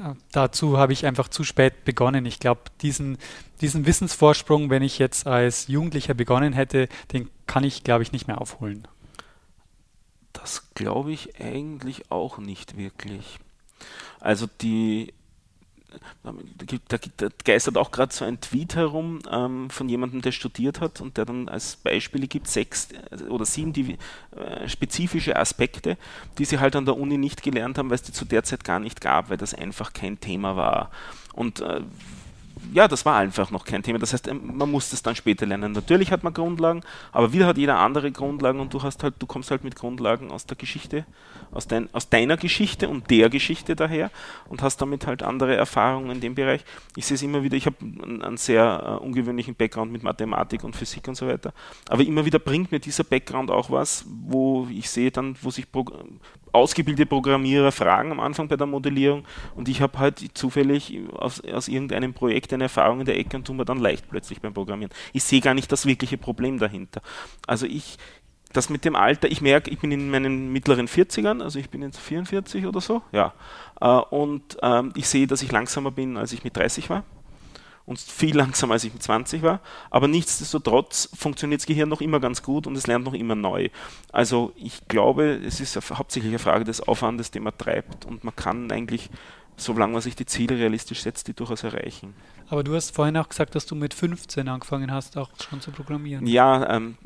äh, 0.04 0.14
dazu 0.32 0.78
habe 0.78 0.94
ich 0.94 1.08
einfach 1.08 1.28
zu 1.30 1.44
spät 1.44 1.86
begonnen. 1.86 2.28
Ich 2.28 2.38
glaube, 2.40 2.62
diesen, 2.84 3.18
diesen 3.62 3.88
Wissensvorsprung, 3.88 4.70
wenn 4.70 4.84
ich 4.84 5.00
jetzt 5.00 5.26
als 5.26 5.66
Jugendlicher 5.66 6.14
begonnen 6.14 6.54
hätte, 6.54 6.88
den 7.14 7.32
kann 7.48 7.64
ich, 7.64 7.84
glaube 7.84 8.04
ich, 8.04 8.12
nicht 8.12 8.28
mehr 8.28 8.40
aufholen. 8.40 8.88
Das 10.34 10.72
glaube 10.76 11.14
ich 11.14 11.42
eigentlich 11.42 12.12
auch 12.12 12.38
nicht 12.38 12.78
wirklich. 12.78 13.40
Also 14.20 14.46
die 14.62 15.15
da, 16.88 16.98
da, 17.18 17.28
geistert 17.44 17.78
auch 17.78 17.92
gerade 17.92 18.14
so 18.14 18.26
ein 18.26 18.40
Tweet 18.42 18.76
herum 18.76 19.20
ähm, 19.32 19.70
von 19.70 19.90
jemandem, 19.90 20.22
der 20.22 20.32
studiert 20.32 20.82
hat 20.82 21.02
und 21.02 21.18
der 21.18 21.26
dann 21.26 21.50
als 21.50 21.76
Beispiele 21.78 22.28
gibt, 22.28 22.48
sechs 22.48 22.90
äh, 22.92 23.24
oder 23.24 23.46
sieben 23.46 23.74
die, 23.74 23.98
äh, 24.36 24.68
spezifische 24.68 25.36
Aspekte, 25.36 25.98
die 26.38 26.46
sie 26.46 26.60
halt 26.60 26.76
an 26.76 26.86
der 26.86 26.98
Uni 26.98 27.18
nicht 27.18 27.44
gelernt 27.44 27.78
haben, 27.78 27.90
weil 27.90 27.96
es 27.96 28.04
die 28.04 28.14
zu 28.14 28.26
der 28.26 28.44
Zeit 28.44 28.64
gar 28.64 28.80
nicht 28.80 29.02
gab, 29.02 29.30
weil 29.30 29.38
das 29.38 29.54
einfach 29.54 29.94
kein 29.94 30.20
Thema 30.20 30.56
war. 30.56 30.92
Und 31.34 31.60
äh, 31.62 31.82
ja, 32.74 32.88
das 32.88 33.06
war 33.06 33.18
einfach 33.18 33.52
noch 33.52 33.66
kein 33.66 33.84
Thema. 33.84 34.00
Das 34.00 34.14
heißt, 34.14 34.28
ähm, 34.28 34.58
man 34.58 34.70
muss 34.70 34.90
das 34.90 35.04
dann 35.04 35.16
später 35.16 35.46
lernen. 35.46 35.72
Natürlich 35.72 36.12
hat 36.12 36.24
man 36.24 36.34
Grundlagen, 36.34 36.82
aber 37.12 37.34
wieder 37.34 37.48
hat 37.48 37.58
jeder 37.58 37.80
andere 37.80 38.12
Grundlagen 38.12 38.60
und 38.60 38.74
du 38.74 38.84
hast 38.84 39.04
halt, 39.04 39.16
du 39.20 39.26
kommst 39.26 39.52
halt 39.52 39.64
mit 39.64 39.76
Grundlagen 39.76 40.32
aus 40.32 40.46
der 40.46 40.58
Geschichte, 40.58 41.06
aus, 41.52 41.68
dein, 41.68 41.94
aus 41.94 42.10
deiner 42.10 42.38
Geschichte 42.38 42.90
und 42.90 43.10
der 43.10 43.30
Geschichte 43.30 43.76
daher 43.76 44.12
und 44.50 44.62
hast 44.62 44.78
damit 44.82 45.08
halt 45.08 45.24
andere 45.24 45.56
Erfahrungen 45.56 46.12
in 46.12 46.22
dem 46.22 46.36
Bereich. 46.36 46.64
Ich 46.96 47.06
sehe 47.06 47.16
es 47.16 47.22
immer 47.22 47.44
wieder, 47.44 47.58
ich 47.58 47.66
habe 47.66 47.78
einen, 47.82 48.22
einen 48.22 48.38
sehr 48.38 49.00
uh, 49.02 49.04
ungewöhnlichen 49.04 49.56
Background 49.56 49.92
mit 49.92 50.04
Mathematik 50.04 50.64
und 50.64 50.76
Physik 50.76 51.08
und 51.08 51.16
so 51.16 51.28
weiter. 51.28 51.54
Aber 51.90 52.04
immer 52.04 52.26
wieder 52.26 52.40
bringt 52.40 52.72
mir 52.72 52.80
dieser 52.80 53.04
Background 53.04 53.52
auch 53.52 53.70
was, 53.70 54.06
wo 54.08 54.68
ich 54.72 54.90
sehe 54.90 55.12
dann, 55.12 55.36
wo 55.42 55.52
sich 55.52 55.72
Pro 55.72 55.86
ausgebildete 56.56 57.06
Programmierer 57.06 57.72
fragen 57.72 58.12
am 58.12 58.20
Anfang 58.20 58.48
bei 58.48 58.56
der 58.56 58.68
Modellierung 58.68 59.26
und 59.56 59.70
ich 59.70 59.82
habe 59.82 60.00
halt 60.00 60.24
zufällig 60.34 61.00
aus, 61.14 61.42
aus 61.42 61.68
irgendeinem 61.68 62.14
Projekt 62.14 62.54
eine 62.54 62.64
Erfahrung 62.64 63.02
in 63.02 63.06
der 63.06 63.18
Ecke 63.18 63.38
und 63.38 63.46
tun 63.46 63.58
wir 63.58 63.66
dann 63.66 63.80
leicht 63.80 64.10
plötzlich 64.10 64.42
beim 64.42 64.54
Programmieren. 64.54 64.94
Ich 65.14 65.24
sehe 65.24 65.42
gar 65.42 65.54
nicht 65.54 65.72
das 65.72 65.86
wirkliche 65.86 66.18
Problem 66.18 66.58
dahinter. 66.58 67.02
Also 67.46 67.66
ich, 67.66 67.98
das 68.54 68.70
mit 68.70 68.86
dem 68.86 68.96
Alter, 68.96 69.30
ich 69.30 69.42
merke, 69.42 69.70
ich 69.70 69.80
bin 69.80 69.92
in 69.92 70.10
meinen 70.10 70.52
mittleren 70.52 70.88
40ern, 70.88 71.44
also 71.44 71.60
ich 71.60 71.70
bin 71.70 71.82
jetzt 71.82 72.00
44 72.00 72.66
oder 72.66 72.82
so, 72.82 73.02
ja. 73.12 73.34
Äh, 73.82 73.88
und 73.88 74.58
ähm, 74.62 74.94
ich 74.96 75.08
sehe, 75.08 75.28
dass 75.28 75.42
ich 75.42 75.52
langsamer 75.52 75.92
bin, 75.92 76.18
als 76.18 76.32
ich 76.32 76.44
mit 76.44 76.56
30 76.56 76.90
war 76.90 77.04
und 77.86 78.00
viel 78.00 78.36
langsamer, 78.38 78.74
als 78.74 78.84
ich 78.84 78.94
mit 78.94 79.04
20 79.04 79.42
war. 79.42 79.60
Aber 79.90 80.08
nichtsdestotrotz 80.08 81.10
funktioniert 81.16 81.62
das 81.62 81.68
Gehirn 81.68 81.90
noch 81.90 82.02
immer 82.02 82.20
ganz 82.20 82.42
gut 82.44 82.68
und 82.68 82.76
es 82.76 82.88
lernt 82.88 83.06
noch 83.06 83.14
immer 83.14 83.36
neu. 83.36 83.70
Also 84.12 84.54
ich 84.56 84.88
glaube, 84.88 85.42
es 85.46 85.60
ist 85.60 85.78
hauptsächlich 85.92 86.32
eine 86.32 86.40
Frage 86.40 86.64
des 86.64 86.82
Aufwandes, 86.82 87.32
den 87.32 87.44
man 87.44 87.58
treibt 87.58 88.06
und 88.06 88.24
man 88.24 88.36
kann 88.36 88.72
eigentlich, 88.72 89.10
solange 89.58 89.94
man 89.94 90.02
sich 90.02 90.16
die 90.16 90.26
Ziele 90.26 90.58
realistisch 90.58 91.02
setzt, 91.02 91.28
die 91.28 91.34
durchaus 91.34 91.64
erreichen. 91.64 92.14
Aber 92.50 92.64
du 92.64 92.76
hast 92.76 92.96
vorhin 92.96 93.18
auch 93.18 93.30
gesagt, 93.30 93.56
dass 93.56 93.66
du 93.66 93.76
mit 93.76 93.94
15 93.94 94.48
angefangen 94.48 94.92
hast, 94.92 95.18
auch 95.18 95.30
schon 95.50 95.62
zu 95.62 95.72
programmieren. 95.72 96.28
Ja, 96.28 96.76
ähm, 96.76 96.98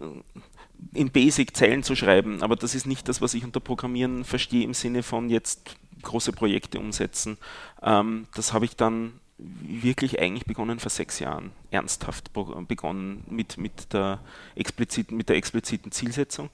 in 0.93 1.11
Basic 1.11 1.55
Zeilen 1.55 1.83
zu 1.83 1.95
schreiben, 1.95 2.41
aber 2.41 2.55
das 2.55 2.75
ist 2.75 2.87
nicht 2.87 3.07
das, 3.09 3.21
was 3.21 3.33
ich 3.33 3.43
unter 3.43 3.59
Programmieren 3.59 4.23
verstehe 4.23 4.63
im 4.63 4.73
Sinne 4.73 5.03
von 5.03 5.29
jetzt 5.29 5.75
große 6.01 6.31
Projekte 6.31 6.79
umsetzen. 6.79 7.37
Ähm, 7.81 8.27
das 8.33 8.53
habe 8.53 8.65
ich 8.65 8.75
dann 8.75 9.13
wirklich 9.39 10.19
eigentlich 10.19 10.45
begonnen 10.45 10.79
vor 10.79 10.89
sechs 10.89 11.19
Jahren, 11.19 11.51
ernsthaft 11.71 12.31
begonnen 12.33 13.23
mit, 13.29 13.57
mit, 13.57 13.93
der, 13.93 14.19
expliziten, 14.55 15.15
mit 15.15 15.29
der 15.29 15.37
expliziten 15.37 15.91
Zielsetzung 15.91 16.49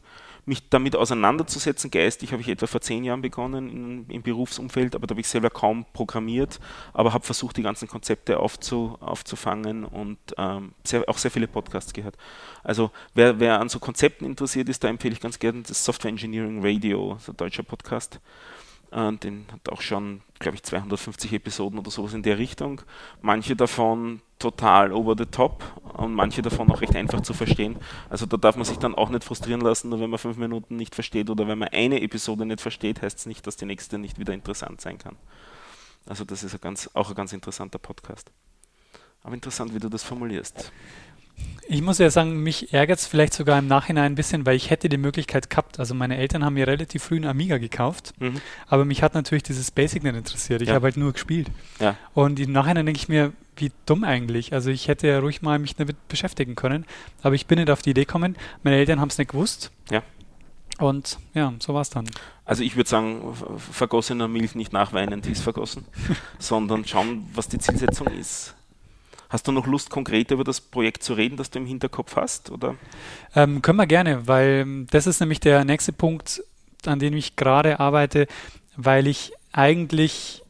mich 0.46 0.70
damit 0.70 0.96
auseinanderzusetzen. 0.96 1.92
Geistig 1.92 2.32
habe 2.32 2.42
ich 2.42 2.50
etwa 2.50 2.68
vor 2.68 2.82
zehn 2.82 3.04
Jahren 3.04 3.22
begonnen 3.22 3.70
im, 3.70 4.06
im 4.10 4.22
Berufsumfeld, 4.22 4.96
aber 4.96 5.08
da 5.08 5.14
habe 5.14 5.22
ich 5.22 5.28
selber 5.28 5.50
kaum 5.50 5.86
programmiert, 5.94 6.60
aber 6.94 7.14
habe 7.14 7.26
versucht, 7.26 7.58
die 7.58 7.64
ganzen 7.64 7.88
Konzepte 7.88 8.40
aufzu, 8.40 8.98
aufzufangen 9.00 9.86
und 9.86 10.18
ähm, 10.38 10.74
sehr, 10.84 11.08
auch 11.10 11.18
sehr 11.18 11.32
viele 11.32 11.48
Podcasts 11.48 11.94
gehört. 11.94 12.16
Also 12.64 12.92
wer, 13.14 13.40
wer 13.40 13.60
an 13.60 13.70
so 13.70 13.80
Konzepten 13.80 14.26
interessiert 14.26 14.70
ist, 14.70 14.84
da 14.84 14.88
empfehle 14.88 15.14
ich 15.14 15.22
ganz 15.22 15.40
gerne 15.40 15.64
das 15.64 15.84
Software 15.84 16.10
Engineering 16.10 16.60
Radio, 16.64 17.18
so 17.20 17.32
ein 17.32 17.38
deutscher 17.38 17.64
Podcast. 17.64 18.20
Äh, 18.96 19.12
den 19.18 19.46
hat 19.52 19.70
auch 19.70 19.82
schon, 19.82 20.22
glaube 20.40 20.56
ich, 20.56 20.64
250 20.64 21.34
Episoden 21.34 21.78
oder 21.78 21.92
sowas 21.92 22.14
in 22.14 22.24
der 22.24 22.38
Richtung. 22.38 22.82
Manche 23.22 23.56
davon 23.56 24.22
total 24.40 24.94
over 24.94 25.16
the 25.18 25.26
top 25.26 25.64
und 25.98 26.14
manche 26.14 26.42
davon 26.42 26.72
auch 26.72 26.82
recht 26.82 26.96
einfach 26.96 27.22
zu 27.22 27.34
verstehen. 27.34 27.78
Also 28.10 28.26
da 28.26 28.38
darf 28.38 28.56
man 28.56 28.66
sich 28.66 28.78
dann 28.78 28.96
auch 28.96 29.10
nicht 29.10 29.26
frustrieren 29.26 29.62
lassen, 29.62 29.90
nur 29.90 30.00
wenn 30.00 30.10
man 30.10 30.20
fünf 30.20 30.38
Minuten 30.38 30.78
nicht 30.78 30.96
versteht 30.96 31.30
oder 31.30 31.48
wenn 31.48 31.58
man 31.58 31.70
eine 31.70 32.02
Episode 32.02 32.46
nicht 32.46 32.62
versteht, 32.62 33.02
heißt 33.02 33.20
es 33.20 33.26
nicht, 33.26 33.46
dass 33.46 33.58
die 33.58 33.66
nächste 33.66 33.98
nicht 33.98 34.18
wieder 34.18 34.34
interessant 34.34 34.80
sein 34.80 34.98
kann. 34.98 35.18
Also 36.08 36.24
das 36.24 36.44
ist 36.44 36.54
ein 36.54 36.62
ganz, 36.62 36.90
auch 36.94 37.10
ein 37.10 37.16
ganz 37.16 37.34
interessanter 37.34 37.80
Podcast. 37.80 38.32
Aber 39.24 39.34
interessant, 39.34 39.74
wie 39.74 39.80
du 39.80 39.90
das 39.90 40.04
formulierst. 40.04 40.72
Ich 41.68 41.82
muss 41.82 41.98
ja 41.98 42.12
sagen, 42.12 42.44
mich 42.44 42.74
ärgert 42.74 43.00
es 43.00 43.08
vielleicht 43.08 43.34
sogar 43.34 43.58
im 43.58 43.68
Nachhinein 43.68 44.12
ein 44.12 44.16
bisschen, 44.16 44.46
weil 44.46 44.56
ich 44.56 44.70
hätte 44.70 44.88
die 44.88 44.98
Möglichkeit 44.98 45.50
gehabt. 45.50 45.80
Also 45.80 45.96
meine 45.96 46.18
Eltern 46.18 46.46
haben 46.46 46.54
mir 46.54 46.68
relativ 46.68 47.04
früh 47.04 47.16
einen 47.16 47.26
Amiga 47.26 47.58
gekauft, 47.58 48.14
mhm. 48.20 48.40
aber 48.68 48.86
mich 48.86 49.02
hat 49.02 49.16
natürlich 49.16 49.44
dieses 49.44 49.72
Basic 49.72 50.04
nicht 50.04 50.16
interessiert. 50.16 50.62
Ich 50.62 50.70
ja. 50.70 50.76
habe 50.76 50.86
halt 50.86 50.98
nur 50.98 51.12
gespielt. 51.14 51.48
Ja. 51.80 51.98
Und 52.14 52.40
im 52.40 52.52
Nachhinein 52.52 52.86
denke 52.86 53.00
ich 53.00 53.10
mir, 53.10 53.34
wie 53.58 53.72
dumm 53.86 54.04
eigentlich. 54.04 54.54
Also 54.54 54.70
ich 54.70 54.88
hätte 54.88 55.08
ja 55.08 55.20
ruhig 55.20 55.42
mal 55.42 55.58
mich 55.58 55.76
damit 55.76 56.08
beschäftigen 56.08 56.56
können, 56.56 56.86
aber 57.24 57.34
ich 57.34 57.48
bin 57.48 57.58
nicht 57.58 57.72
auf 57.72 57.82
die 57.82 57.92
Idee 57.92 58.06
gekommen. 58.06 58.36
Meine 58.64 58.78
Eltern 58.78 59.00
haben 59.00 59.10
es 59.10 59.18
nicht 59.18 59.32
gewusst. 59.32 59.72
Ja. 59.90 60.04
Und 60.78 61.20
ja, 61.34 61.54
so 61.60 61.74
war 61.74 61.82
es 61.82 61.90
dann. 61.90 62.06
Also 62.44 62.64
ich 62.64 62.76
würde 62.76 62.90
sagen, 62.90 63.34
vergossener 63.58 64.28
Milch 64.28 64.56
nicht 64.56 64.74
nachweinen, 64.74 65.22
die 65.22 65.32
ist 65.32 65.42
vergossen, 65.42 65.86
sondern 66.40 66.86
schauen, 66.86 67.28
was 67.34 67.48
die 67.48 67.60
Zielsetzung 67.60 68.08
ist. 68.08 68.56
Hast 69.36 69.50
du 69.50 69.52
noch 69.52 69.68
Lust, 69.68 69.90
konkret 69.90 70.32
über 70.32 70.46
das 70.46 70.62
Projekt 70.62 71.04
zu 71.04 71.14
reden, 71.14 71.36
das 71.36 71.50
du 71.50 71.60
im 71.60 71.66
Hinterkopf 71.66 72.16
hast? 72.16 72.52
Oder? 72.52 72.76
Ähm, 73.36 73.62
können 73.62 73.78
wir 73.78 73.86
gerne, 73.86 74.30
weil 74.30 74.86
das 74.86 75.08
ist 75.08 75.20
nämlich 75.20 75.42
der 75.42 75.66
nächste 75.66 75.92
Punkt, 75.92 76.42
an 76.86 77.00
dem 77.00 77.18
ich 77.18 77.36
gerade 77.36 77.82
arbeite, 77.82 78.28
weil 78.78 79.08
ich 79.08 79.34
eigentlich 79.52 80.42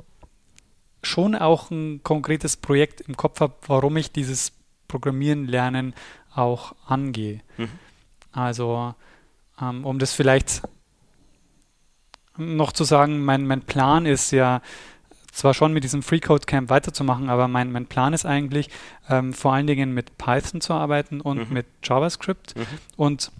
schon 1.01 1.33
auch 1.33 1.71
ein 1.71 2.03
konkretes 2.03 2.57
Projekt 2.57 3.01
im 3.01 3.17
Kopf 3.17 3.39
habe, 3.39 3.55
warum 3.65 3.97
ich 3.97 4.11
dieses 4.11 4.51
Programmieren 4.87 5.47
lernen 5.47 5.95
auch 6.35 6.75
angehe. 6.85 7.41
Mhm. 7.57 7.69
Also, 8.33 8.93
ähm, 9.59 9.83
um 9.83 9.97
das 9.97 10.13
vielleicht 10.13 10.61
noch 12.37 12.71
zu 12.71 12.83
sagen, 12.83 13.25
mein, 13.25 13.47
mein 13.47 13.63
Plan 13.63 14.05
ist 14.05 14.29
ja, 14.29 14.61
zwar 15.35 15.53
schon 15.53 15.73
mit 15.73 15.83
diesem 15.83 16.01
Free 16.01 16.21
Code 16.21 16.45
Camp 16.45 16.69
weiterzumachen, 16.69 17.29
aber 17.29 17.47
mein, 17.47 17.71
mein 17.71 17.85
Plan 17.85 18.13
ist 18.13 18.25
eigentlich, 18.25 18.69
ähm, 19.09 19.33
vor 19.33 19.53
allen 19.53 19.67
Dingen 19.67 19.93
mit 19.93 20.17
Python 20.17 20.61
zu 20.61 20.73
arbeiten 20.73 21.19
und 21.19 21.49
mhm. 21.49 21.53
mit 21.53 21.65
JavaScript. 21.83 22.57
Mhm. 22.57 22.65
Und 22.95 23.31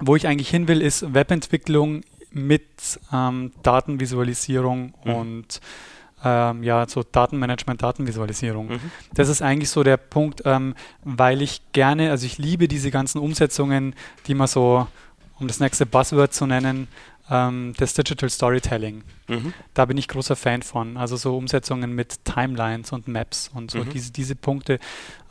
wo 0.00 0.16
ich 0.16 0.26
eigentlich 0.26 0.50
hin 0.50 0.68
will, 0.68 0.82
ist 0.82 1.14
Webentwicklung 1.14 2.02
mit 2.32 3.00
ähm, 3.12 3.52
Datenvisualisierung 3.62 4.94
mhm. 5.04 5.14
und 5.14 5.60
ähm, 6.24 6.64
ja, 6.64 6.88
so 6.88 7.04
Datenmanagement, 7.04 7.82
Datenvisualisierung. 7.82 8.68
Mhm. 8.68 8.90
Das 9.14 9.28
ist 9.28 9.42
eigentlich 9.42 9.70
so 9.70 9.84
der 9.84 9.98
Punkt, 9.98 10.42
ähm, 10.44 10.74
weil 11.04 11.40
ich 11.40 11.60
gerne, 11.72 12.10
also 12.10 12.26
ich 12.26 12.36
liebe 12.38 12.66
diese 12.66 12.90
ganzen 12.90 13.20
Umsetzungen, 13.20 13.94
die 14.26 14.34
man 14.34 14.48
so, 14.48 14.88
um 15.38 15.46
das 15.46 15.60
nächste 15.60 15.86
Buzzword 15.86 16.34
zu 16.34 16.46
nennen, 16.46 16.88
ähm, 17.30 17.74
das 17.76 17.94
Digital 17.94 18.30
Storytelling. 18.30 19.02
Mhm. 19.28 19.52
Da 19.74 19.84
bin 19.84 19.96
ich 19.96 20.08
großer 20.08 20.36
Fan 20.36 20.62
von. 20.62 20.96
Also 20.96 21.16
so 21.16 21.36
Umsetzungen 21.36 21.92
mit 21.92 22.24
Timelines 22.24 22.92
und 22.92 23.08
Maps 23.08 23.50
und 23.52 23.70
so 23.70 23.78
mhm. 23.78 23.90
diese, 23.90 24.12
diese 24.12 24.36
Punkte. 24.36 24.78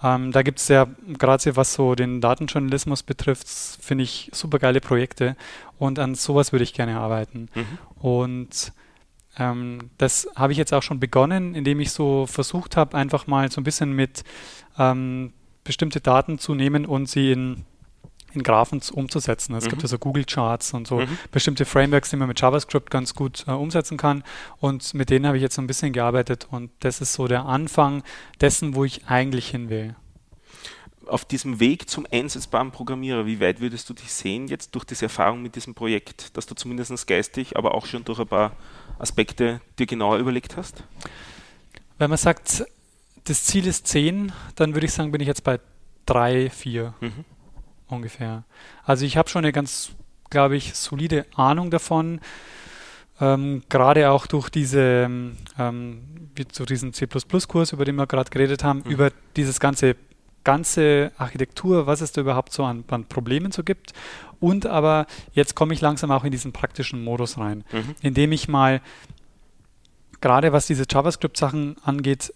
Ähm, 0.04 0.32
da 0.32 0.42
gibt 0.42 0.60
es 0.60 0.68
ja, 0.68 0.88
gerade 1.18 1.56
was 1.56 1.74
so 1.74 1.96
den 1.96 2.22
Datenjournalismus 2.22 3.04
betrifft, 3.04 3.48
finde 3.48 4.04
ich 4.04 4.30
super 4.34 4.60
geile 4.60 4.82
Projekte 4.82 5.36
und 5.78 6.00
an 6.00 6.16
sowas 6.16 6.52
würde 6.52 6.64
ich 6.64 6.74
gerne 6.74 6.98
arbeiten. 6.98 7.50
Mhm. 7.56 7.78
Und 8.00 8.74
ähm, 9.38 9.90
das 9.98 10.28
habe 10.36 10.52
ich 10.54 10.58
jetzt 10.58 10.74
auch 10.74 10.84
schon 10.84 11.00
begonnen, 11.00 11.56
indem 11.56 11.80
ich 11.80 11.92
so 11.92 12.26
versucht 12.26 12.78
habe, 12.78 12.98
einfach 12.98 13.28
mal 13.28 13.52
so 13.52 13.62
ein 13.62 13.64
bisschen 13.64 13.94
mit 13.94 14.24
ähm, 14.78 15.34
bestimmte 15.64 16.00
Daten 16.00 16.40
zu 16.40 16.56
nehmen 16.56 16.86
und 16.86 17.10
sie 17.10 17.32
in 17.32 17.66
in 18.36 18.44
Graphen 18.44 18.82
umzusetzen. 18.92 19.56
Es 19.56 19.66
mhm. 19.66 19.70
gibt 19.70 19.82
ja 19.82 19.88
so 19.88 19.98
Google 19.98 20.26
Charts 20.26 20.74
und 20.74 20.88
so 20.88 21.00
mhm. 21.00 21.18
bestimmte 21.32 21.66
Frameworks, 21.66 22.10
die 22.10 22.16
man 22.18 22.28
mit 22.28 22.40
JavaScript 22.40 22.92
ganz 22.92 23.14
gut 23.14 23.46
äh, 23.48 23.52
umsetzen 23.52 23.98
kann. 23.98 24.24
Und 24.60 24.94
mit 24.94 25.10
denen 25.10 25.26
habe 25.26 25.38
ich 25.38 25.44
jetzt 25.44 25.56
so 25.56 25.62
ein 25.62 25.68
bisschen 25.68 25.94
gearbeitet 25.94 26.48
und 26.50 26.72
das 26.82 27.02
ist 27.02 27.14
so 27.14 27.28
der 27.28 27.46
Anfang 27.46 28.04
dessen, 28.42 28.76
wo 28.76 28.84
ich 28.84 29.08
eigentlich 29.08 29.50
hin 29.50 29.70
will. 29.70 29.96
Auf 31.08 31.24
diesem 31.24 31.60
Weg 31.60 31.88
zum 31.88 32.08
einsetzbaren 32.12 32.72
Programmierer, 32.72 33.28
wie 33.28 33.40
weit 33.40 33.62
würdest 33.62 33.90
du 33.90 33.94
dich 33.94 34.12
sehen 34.12 34.48
jetzt 34.48 34.74
durch 34.74 34.86
diese 34.86 35.06
Erfahrung 35.06 35.42
mit 35.42 35.56
diesem 35.56 35.76
Projekt, 35.76 36.36
dass 36.36 36.48
du 36.48 36.56
zumindest 36.56 37.06
geistig, 37.06 37.58
aber 37.58 37.76
auch 37.76 37.86
schon 37.86 38.04
durch 38.06 38.20
ein 38.20 38.28
paar 38.28 38.54
Aspekte 38.98 39.62
dir 39.78 39.86
genauer 39.86 40.18
überlegt 40.18 40.58
hast? 40.58 40.84
Wenn 42.00 42.10
man 42.10 42.18
sagt, 42.18 42.66
das 43.26 43.44
Ziel 43.44 43.68
ist 43.68 43.88
10, 43.88 44.32
dann 44.56 44.74
würde 44.74 44.88
ich 44.88 44.94
sagen, 44.94 45.12
bin 45.12 45.22
ich 45.22 45.28
jetzt 45.28 45.44
bei 45.44 45.60
3, 46.08 46.50
4. 46.50 46.94
Mhm 47.02 47.26
ungefähr. 47.88 48.44
Also 48.84 49.06
ich 49.06 49.18
habe 49.18 49.30
schon 49.30 49.44
eine 49.44 49.52
ganz, 49.52 49.92
glaube 50.30 50.56
ich, 50.56 50.76
solide 50.76 51.26
Ahnung 51.36 51.72
davon. 51.72 52.20
Ähm, 53.22 53.64
gerade 53.70 54.10
auch 54.10 54.28
durch 54.28 54.50
diese, 54.50 55.10
ähm, 55.58 56.02
zu 56.52 56.66
diesem 56.66 56.92
C++-Kurs, 56.92 57.72
über 57.72 57.86
den 57.86 57.96
wir 57.96 58.08
gerade 58.08 58.30
geredet 58.30 58.64
haben, 58.64 58.84
mhm. 58.86 58.92
über 58.92 59.12
dieses 59.36 59.60
ganze 59.60 59.96
ganze 60.46 61.12
Architektur, 61.18 61.88
was 61.88 62.00
es 62.00 62.14
da 62.14 62.22
überhaupt 62.22 62.54
so 62.54 62.64
an, 62.64 62.86
an 62.88 63.06
Problemen 63.06 63.52
so 63.52 63.64
gibt. 63.64 63.92
Und 64.40 64.66
aber 64.66 65.08
jetzt 65.34 65.56
komme 65.56 65.74
ich 65.74 65.82
langsam 65.82 66.12
auch 66.12 66.24
in 66.24 66.32
diesen 66.32 66.54
praktischen 66.54 67.04
Modus 67.04 67.38
rein, 67.38 67.66
mhm. 67.74 67.96
indem 68.02 68.32
ich 68.32 68.48
mal 68.48 68.80
gerade 70.22 70.54
was 70.54 70.68
diese 70.68 70.86
JavaScript-Sachen 70.90 71.78
angeht, 71.84 72.34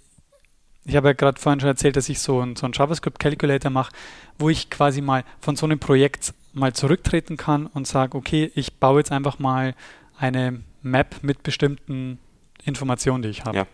ich 0.85 0.95
habe 0.95 1.09
ja 1.09 1.13
gerade 1.13 1.39
vorhin 1.39 1.59
schon 1.59 1.69
erzählt, 1.69 1.95
dass 1.95 2.09
ich 2.09 2.19
so, 2.19 2.41
ein, 2.41 2.55
so 2.55 2.65
einen 2.65 2.73
JavaScript-Calculator 2.73 3.69
mache, 3.69 3.91
wo 4.37 4.49
ich 4.49 4.69
quasi 4.69 5.01
mal 5.01 5.23
von 5.39 5.55
so 5.55 5.65
einem 5.65 5.79
Projekt 5.79 6.33
mal 6.53 6.73
zurücktreten 6.73 7.37
kann 7.37 7.67
und 7.67 7.87
sage, 7.87 8.17
okay, 8.17 8.51
ich 8.55 8.75
baue 8.75 8.99
jetzt 8.99 9.11
einfach 9.11 9.39
mal 9.39 9.75
eine 10.17 10.61
Map 10.81 11.17
mit 11.21 11.43
bestimmten 11.43 12.19
Informationen, 12.63 13.21
die 13.21 13.29
ich 13.29 13.45
habe. 13.45 13.57
Ja. 13.57 13.67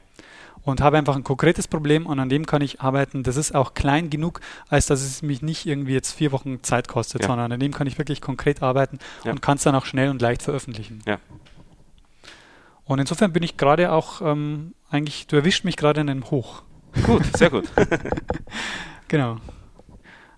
Und 0.64 0.82
habe 0.82 0.98
einfach 0.98 1.16
ein 1.16 1.24
konkretes 1.24 1.68
Problem 1.68 2.08
und 2.08 2.20
an 2.20 2.28
dem 2.28 2.48
kann 2.48 2.64
ich 2.64 2.82
arbeiten. 2.82 3.22
Das 3.22 3.38
ist 3.38 3.54
auch 3.54 3.76
klein 3.76 4.10
genug, 4.10 4.42
als 4.68 4.88
dass 4.88 5.04
es 5.04 5.22
mich 5.22 5.44
nicht 5.44 5.68
irgendwie 5.68 5.94
jetzt 5.94 6.12
vier 6.12 6.32
Wochen 6.32 6.64
Zeit 6.64 6.88
kostet, 6.88 7.22
ja. 7.22 7.28
sondern 7.28 7.52
an 7.52 7.60
dem 7.60 7.72
kann 7.72 7.86
ich 7.86 8.00
wirklich 8.00 8.20
konkret 8.20 8.64
arbeiten 8.64 8.98
ja. 9.24 9.32
und 9.32 9.44
kann 9.44 9.58
es 9.58 9.64
dann 9.64 9.76
auch 9.76 9.86
schnell 9.86 10.10
und 10.10 10.22
leicht 10.24 10.42
veröffentlichen. 10.42 11.04
Und 12.84 13.00
insofern 13.00 13.32
bin 13.32 13.44
ich 13.44 13.58
gerade 13.58 13.92
auch 13.92 14.22
ähm, 14.22 14.74
eigentlich, 14.90 15.28
du 15.28 15.36
erwischt 15.36 15.66
mich 15.66 15.78
gerade 15.78 16.02
in 16.02 16.10
einem 16.10 16.32
Hoch. 16.32 16.64
Gut, 17.04 17.24
sehr 17.38 17.50
gut. 17.50 17.66
genau. 19.08 19.38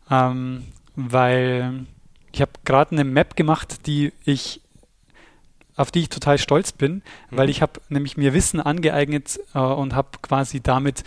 Ähm, 0.10 0.66
weil 0.96 1.86
ich 2.32 2.42
habe 2.42 2.52
gerade 2.66 2.92
eine 2.92 3.04
Map 3.04 3.36
gemacht, 3.36 3.86
die 3.88 4.14
ich 4.24 4.62
auf 5.76 5.92
die 5.92 6.02
ich 6.02 6.10
total 6.10 6.40
stolz 6.40 6.72
bin, 6.72 6.96
mhm. 6.96 7.02
weil 7.38 7.50
ich 7.50 7.62
habe 7.62 7.80
nämlich 7.90 8.18
mir 8.18 8.34
Wissen 8.34 8.60
angeeignet 8.60 9.40
äh, 9.54 9.60
und 9.60 9.94
habe 9.94 10.10
quasi 10.22 10.60
damit 10.60 11.04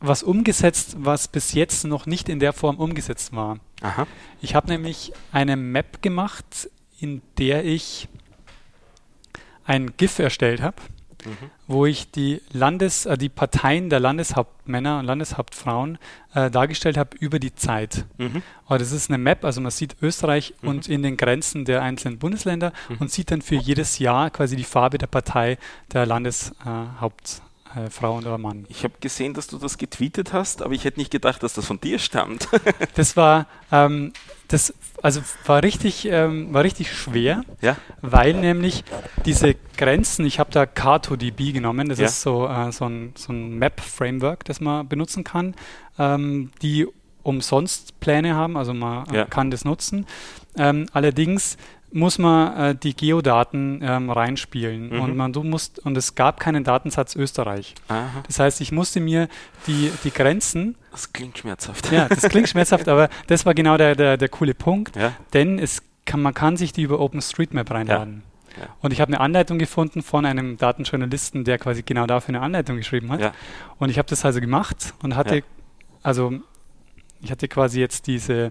was 0.00 0.22
umgesetzt, 0.22 0.96
was 0.98 1.28
bis 1.28 1.52
jetzt 1.52 1.84
noch 1.84 2.06
nicht 2.06 2.28
in 2.28 2.38
der 2.38 2.52
Form 2.52 2.76
umgesetzt 2.76 3.34
war. 3.34 3.58
Aha. 3.82 4.06
Ich 4.40 4.54
habe 4.54 4.68
nämlich 4.68 5.12
eine 5.32 5.56
Map 5.56 6.02
gemacht, 6.02 6.68
in 6.98 7.22
der 7.38 7.64
ich 7.64 8.08
ein 9.64 9.96
GIF 9.96 10.18
erstellt 10.18 10.60
habe 10.60 10.76
mhm. 11.24 11.50
wo 11.66 11.86
ich 11.86 12.10
die 12.10 12.40
Landes, 12.52 13.06
äh, 13.06 13.16
die 13.16 13.28
Parteien 13.28 13.90
der 13.90 14.00
Landeshauptmänner 14.00 14.98
und 14.98 15.04
Landeshauptfrauen 15.06 15.98
äh, 16.34 16.50
dargestellt 16.50 16.96
habe 16.96 17.16
über 17.18 17.38
die 17.38 17.54
Zeit. 17.54 18.04
Mhm. 18.18 18.42
Aber 18.66 18.78
das 18.78 18.92
ist 18.92 19.10
eine 19.10 19.18
Map, 19.18 19.44
also 19.44 19.60
man 19.60 19.70
sieht 19.70 19.96
Österreich 20.02 20.54
mhm. 20.62 20.68
und 20.68 20.88
in 20.88 21.02
den 21.02 21.16
Grenzen 21.16 21.64
der 21.64 21.82
einzelnen 21.82 22.18
Bundesländer 22.18 22.72
mhm. 22.88 22.96
und 22.98 23.10
sieht 23.10 23.30
dann 23.30 23.42
für 23.42 23.56
jedes 23.56 23.98
Jahr 23.98 24.30
quasi 24.30 24.56
die 24.56 24.64
Farbe 24.64 24.98
der 24.98 25.06
Partei 25.06 25.58
der 25.92 26.06
Landeshauptmänner 26.06 27.44
äh, 27.74 27.90
Frau 27.90 28.18
oder 28.18 28.38
Mann. 28.38 28.66
Ich 28.68 28.84
habe 28.84 28.94
gesehen, 29.00 29.34
dass 29.34 29.46
du 29.46 29.58
das 29.58 29.78
getweetet 29.78 30.32
hast, 30.32 30.62
aber 30.62 30.74
ich 30.74 30.84
hätte 30.84 31.00
nicht 31.00 31.10
gedacht, 31.10 31.42
dass 31.42 31.54
das 31.54 31.66
von 31.66 31.80
dir 31.80 31.98
stammt. 31.98 32.48
das 32.94 33.16
war, 33.16 33.46
ähm, 33.72 34.12
das 34.48 34.74
also 35.04 35.20
war 35.44 35.62
richtig, 35.62 36.08
ähm, 36.10 36.54
war 36.54 36.64
richtig 36.64 36.90
schwer, 36.90 37.42
ja? 37.60 37.76
weil 38.00 38.32
nämlich 38.32 38.84
diese 39.26 39.54
Grenzen, 39.76 40.24
ich 40.24 40.38
habe 40.38 40.50
da 40.50 40.64
CartoDB 40.64 41.52
genommen, 41.52 41.90
das 41.90 41.98
ja? 41.98 42.06
ist 42.06 42.22
so, 42.22 42.48
äh, 42.48 42.72
so 42.72 42.86
ein, 42.86 43.12
so 43.14 43.30
ein 43.34 43.58
Map-Framework, 43.58 44.46
das 44.46 44.62
man 44.62 44.88
benutzen 44.88 45.22
kann, 45.22 45.56
ähm, 45.98 46.52
die 46.62 46.86
umsonst 47.22 48.00
Pläne 48.00 48.34
haben, 48.34 48.56
also 48.56 48.72
man 48.72 49.04
ja. 49.12 49.26
kann 49.26 49.50
das 49.50 49.66
nutzen. 49.66 50.06
Ähm, 50.56 50.86
allerdings 50.94 51.58
muss 51.94 52.18
man 52.18 52.56
äh, 52.56 52.74
die 52.74 52.94
Geodaten 52.94 53.80
ähm, 53.82 54.10
reinspielen 54.10 54.90
mhm. 54.90 55.00
und 55.00 55.16
man 55.16 55.32
du 55.32 55.44
musst 55.44 55.78
und 55.78 55.96
es 55.96 56.16
gab 56.16 56.40
keinen 56.40 56.64
Datensatz 56.64 57.14
Österreich. 57.14 57.74
Aha. 57.88 58.24
Das 58.26 58.40
heißt, 58.40 58.60
ich 58.60 58.72
musste 58.72 59.00
mir 59.00 59.28
die, 59.68 59.92
die 60.02 60.10
Grenzen. 60.10 60.74
Das 60.90 61.12
klingt 61.12 61.38
schmerzhaft. 61.38 61.92
Ja, 61.92 62.08
das 62.08 62.28
klingt 62.28 62.48
schmerzhaft, 62.48 62.88
aber 62.88 63.08
das 63.28 63.46
war 63.46 63.54
genau 63.54 63.76
der, 63.76 63.94
der, 63.94 64.16
der 64.16 64.28
coole 64.28 64.54
Punkt, 64.54 64.96
ja. 64.96 65.12
denn 65.32 65.60
es 65.60 65.82
kann, 66.04 66.20
man 66.20 66.34
kann 66.34 66.56
sich 66.56 66.72
die 66.72 66.82
über 66.82 66.98
OpenStreetMap 66.98 67.70
reinladen. 67.70 68.22
Ja. 68.24 68.30
Ja. 68.60 68.68
Und 68.82 68.92
ich 68.92 69.00
habe 69.00 69.08
eine 69.08 69.20
Anleitung 69.20 69.58
gefunden 69.58 70.02
von 70.02 70.26
einem 70.26 70.56
Datenjournalisten, 70.56 71.44
der 71.44 71.58
quasi 71.58 71.82
genau 71.82 72.06
dafür 72.06 72.36
eine 72.36 72.40
Anleitung 72.40 72.76
geschrieben 72.76 73.10
hat. 73.10 73.32
Und 73.78 73.90
ich 73.90 73.98
habe 73.98 74.08
das 74.08 74.24
also 74.24 74.40
gemacht 74.40 74.94
und 75.02 75.16
hatte, 75.16 75.42
also 76.04 76.34
ich 77.20 77.32
hatte 77.32 77.48
quasi 77.48 77.80
jetzt 77.80 78.06
diese 78.06 78.50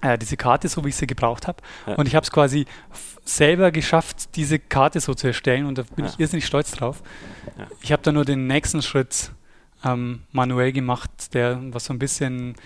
äh, 0.00 0.18
diese 0.18 0.36
Karte, 0.36 0.68
so 0.68 0.84
wie 0.84 0.88
ich 0.90 0.96
sie 0.96 1.06
gebraucht 1.06 1.46
habe. 1.46 1.58
Ja. 1.86 1.94
Und 1.94 2.06
ich 2.06 2.14
habe 2.14 2.24
es 2.24 2.30
quasi 2.30 2.66
selber 3.24 3.70
geschafft, 3.70 4.36
diese 4.36 4.58
Karte 4.58 5.00
so 5.00 5.14
zu 5.14 5.26
erstellen 5.26 5.66
und 5.66 5.78
da 5.78 5.82
bin 5.82 6.04
ja. 6.04 6.10
ich 6.10 6.20
irrsinnig 6.20 6.46
stolz 6.46 6.72
drauf. 6.72 7.02
Ja. 7.58 7.66
Ich 7.82 7.92
habe 7.92 8.02
da 8.02 8.12
nur 8.12 8.24
den 8.24 8.46
nächsten 8.46 8.82
Schritt 8.82 9.30
ähm, 9.84 10.22
manuell 10.32 10.72
gemacht, 10.72 11.34
der 11.34 11.60
was 11.72 11.86
so 11.86 11.92
ein 11.92 11.98
bisschen 11.98 12.56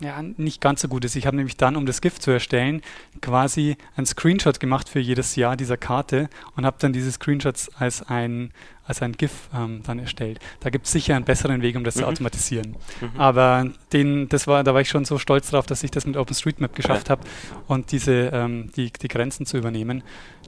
ja, 0.00 0.22
nicht 0.22 0.60
ganz 0.60 0.80
so 0.82 0.88
gut 0.88 1.04
ist. 1.04 1.16
Ich 1.16 1.26
habe 1.26 1.36
nämlich 1.36 1.56
dann, 1.56 1.76
um 1.76 1.86
das 1.86 2.00
Gift 2.00 2.22
zu 2.22 2.30
erstellen, 2.30 2.82
quasi 3.20 3.76
einen 3.96 4.06
Screenshot 4.06 4.60
gemacht 4.60 4.88
für 4.88 5.00
jedes 5.00 5.36
Jahr 5.36 5.56
dieser 5.56 5.76
Karte 5.76 6.28
und 6.56 6.64
habe 6.64 6.76
dann 6.80 6.92
diese 6.92 7.10
Screenshots 7.12 7.68
als 7.74 8.02
ein, 8.02 8.52
als 8.86 9.02
ein 9.02 9.12
GIF 9.12 9.48
ähm, 9.54 9.82
dann 9.84 9.98
erstellt. 9.98 10.40
Da 10.60 10.70
gibt 10.70 10.86
es 10.86 10.92
sicher 10.92 11.14
einen 11.14 11.24
besseren 11.24 11.62
Weg, 11.62 11.76
um 11.76 11.84
das 11.84 11.96
mhm. 11.96 12.00
zu 12.00 12.06
automatisieren. 12.06 12.76
Mhm. 13.00 13.20
Aber 13.20 13.70
den, 13.92 14.28
das 14.28 14.46
war, 14.46 14.64
da 14.64 14.74
war 14.74 14.80
ich 14.80 14.88
schon 14.88 15.04
so 15.04 15.18
stolz 15.18 15.50
drauf, 15.50 15.66
dass 15.66 15.82
ich 15.82 15.90
das 15.90 16.06
mit 16.06 16.16
OpenStreetMap 16.16 16.74
geschafft 16.74 17.10
habe 17.10 17.22
und 17.68 17.92
diese, 17.92 18.30
ähm, 18.32 18.70
die, 18.76 18.92
die 18.92 19.08
Grenzen 19.08 19.46
zu 19.46 19.56
übernehmen, 19.56 20.02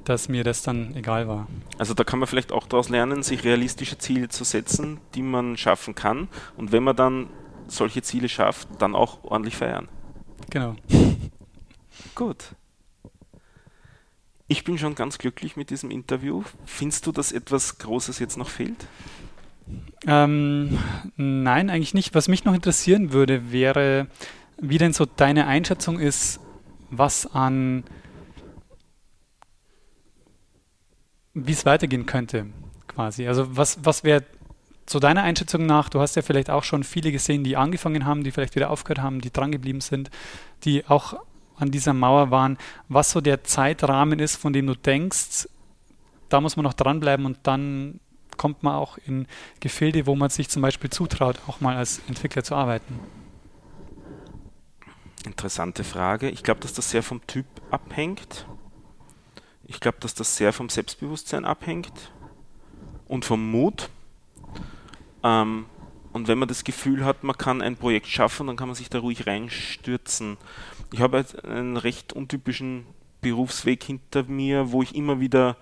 dass 0.05 0.29
mir 0.29 0.45
das 0.45 0.63
dann 0.63 0.95
egal 0.97 1.29
war. 1.29 1.47
Also 1.79 1.95
da 1.95 2.05
kann 2.05 2.19
man 2.19 2.29
vielleicht 2.29 2.53
auch 2.53 2.67
daraus 2.67 2.89
lernen, 2.89 3.23
sich 3.23 3.45
realistische 3.45 3.99
Ziele 3.99 4.29
zu 4.29 4.45
setzen, 4.45 4.99
die 5.15 5.23
man 5.23 5.57
schaffen 5.57 5.95
kann. 5.95 6.29
Und 6.57 6.73
wenn 6.73 6.83
man 6.83 6.97
dann 6.97 7.29
solche 7.69 8.03
Ziele 8.03 8.29
schafft, 8.29 8.69
dann 8.79 8.95
auch 8.95 9.25
ordentlich 9.25 9.57
feiern. 9.57 9.89
Genau. 10.51 10.77
Gut. 12.15 12.55
Ich 14.55 14.63
bin 14.63 14.79
schon 14.79 14.95
ganz 14.95 15.19
glücklich 15.19 15.57
mit 15.57 15.71
diesem 15.71 15.91
Interview. 15.91 16.45
Findest 16.65 17.09
du, 17.09 17.11
dass 17.11 17.33
etwas 17.33 17.79
Großes 17.79 18.21
jetzt 18.21 18.39
noch 18.39 18.49
fehlt? 18.49 18.87
Ähm, 20.07 20.79
nein, 21.17 21.71
eigentlich 21.71 21.93
nicht. 21.93 22.15
Was 22.15 22.29
mich 22.29 22.45
noch 22.45 22.55
interessieren 22.55 23.13
würde, 23.13 23.51
wäre, 23.51 24.07
wie 24.59 24.79
denn 24.79 24.93
so 24.93 25.07
deine 25.07 25.49
Einschätzung 25.49 25.99
ist, 25.99 26.39
was 26.89 27.27
an, 27.27 27.83
wie 31.33 31.51
es 31.51 31.67
weitergehen 31.67 32.07
könnte, 32.07 32.47
quasi. 32.87 33.27
Also 33.27 33.57
was, 33.57 33.85
was 33.85 34.05
wäre 34.05 34.23
zu 34.87 35.01
deiner 35.01 35.25
Einschätzung 35.25 35.67
nach, 35.67 35.89
du 35.89 35.99
hast 35.99 36.15
ja 36.15 36.23
vielleicht 36.23 36.49
auch 36.49 36.63
schon 36.63 36.85
viele 36.85 37.11
gesehen, 37.11 37.43
die 37.43 37.57
angefangen 37.57 38.05
haben, 38.05 38.23
die 38.23 38.31
vielleicht 38.31 38.55
wieder 38.55 38.71
aufgehört 38.71 39.03
haben, 39.03 39.21
die 39.21 39.33
drangeblieben 39.33 39.81
sind, 39.81 40.11
die 40.63 40.87
auch 40.87 41.17
an 41.57 41.71
dieser 41.71 41.95
Mauer 41.95 42.31
waren, 42.31 42.59
was 42.89 43.11
so 43.11 43.21
der 43.21 43.45
Zeitrahmen 43.45 44.19
ist, 44.19 44.37
von 44.37 44.53
dem 44.53 44.67
du 44.67 44.75
denkst, 44.75 45.49
da 46.29 46.41
muss 46.41 46.57
man 46.57 46.65
noch 46.65 46.73
dranbleiben 46.73 47.27
und 47.27 47.39
dann 47.45 48.01
kommt 48.37 48.63
man 48.63 48.75
auch 48.75 48.99
in 49.07 49.27
Gefilde, 49.61 50.07
wo 50.07 50.17
man 50.17 50.31
sich 50.31 50.49
zum 50.49 50.63
Beispiel 50.63 50.91
zutraut, 50.91 51.39
auch 51.47 51.61
mal 51.61 51.77
als 51.77 52.01
Entwickler 52.09 52.43
zu 52.43 52.55
arbeiten. 52.55 52.99
Interessante 55.25 55.85
Frage. 55.85 56.29
Ich 56.29 56.43
glaube, 56.43 56.61
dass 56.61 56.75
das 56.75 56.91
sehr 56.91 57.03
vom 57.03 57.27
Typ 57.27 57.47
abhängt. 57.71 58.47
Ich 59.67 59.81
glaube, 59.81 59.99
dass 60.01 60.15
das 60.15 60.37
sehr 60.37 60.53
vom 60.53 60.69
Selbstbewusstsein 60.69 61.45
abhängt 61.45 62.13
und 63.07 63.25
vom 63.25 63.51
Mut. 63.51 63.89
Ähm, 65.23 65.67
und 66.15 66.29
wenn 66.29 66.39
man 66.39 66.49
das 66.49 66.63
Gefühl 66.63 67.05
hat, 67.05 67.25
man 67.25 67.37
kann 67.37 67.61
ein 67.61 67.77
Projekt 67.77 68.07
schaffen, 68.07 68.47
dann 68.47 68.57
kann 68.57 68.69
man 68.69 68.77
sich 68.77 68.89
da 68.89 69.01
ruhig 69.01 69.27
reinstürzen. 69.27 70.37
Ich 70.93 71.01
habe 71.01 71.25
einen 71.43 71.77
recht 71.77 72.13
untypischen 72.13 72.87
Berufsweg 73.21 73.83
hinter 73.83 74.23
mir, 74.23 74.71
wo 74.71 74.81
ich 74.81 74.95
immer 74.95 75.19
wieder 75.19 75.57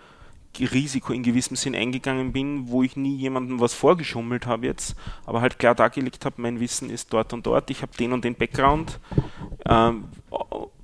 Risiko 0.60 1.14
in 1.14 1.22
gewissem 1.22 1.56
Sinn 1.56 1.74
eingegangen 1.74 2.32
bin, 2.32 2.68
wo 2.68 2.82
ich 2.82 2.96
nie 2.96 3.16
jemandem 3.16 3.60
was 3.60 3.72
vorgeschummelt 3.72 4.46
habe 4.46 4.66
jetzt, 4.66 4.94
aber 5.24 5.40
halt 5.40 5.58
klar 5.58 5.74
dargelegt 5.74 6.26
habe, 6.26 6.42
mein 6.42 6.60
Wissen 6.60 6.90
ist 6.90 7.10
dort 7.14 7.32
und 7.32 7.46
dort, 7.46 7.70
ich 7.70 7.80
habe 7.80 7.96
den 7.96 8.12
und 8.12 8.22
den 8.22 8.34
Background, 8.34 9.00
ähm, 9.64 10.04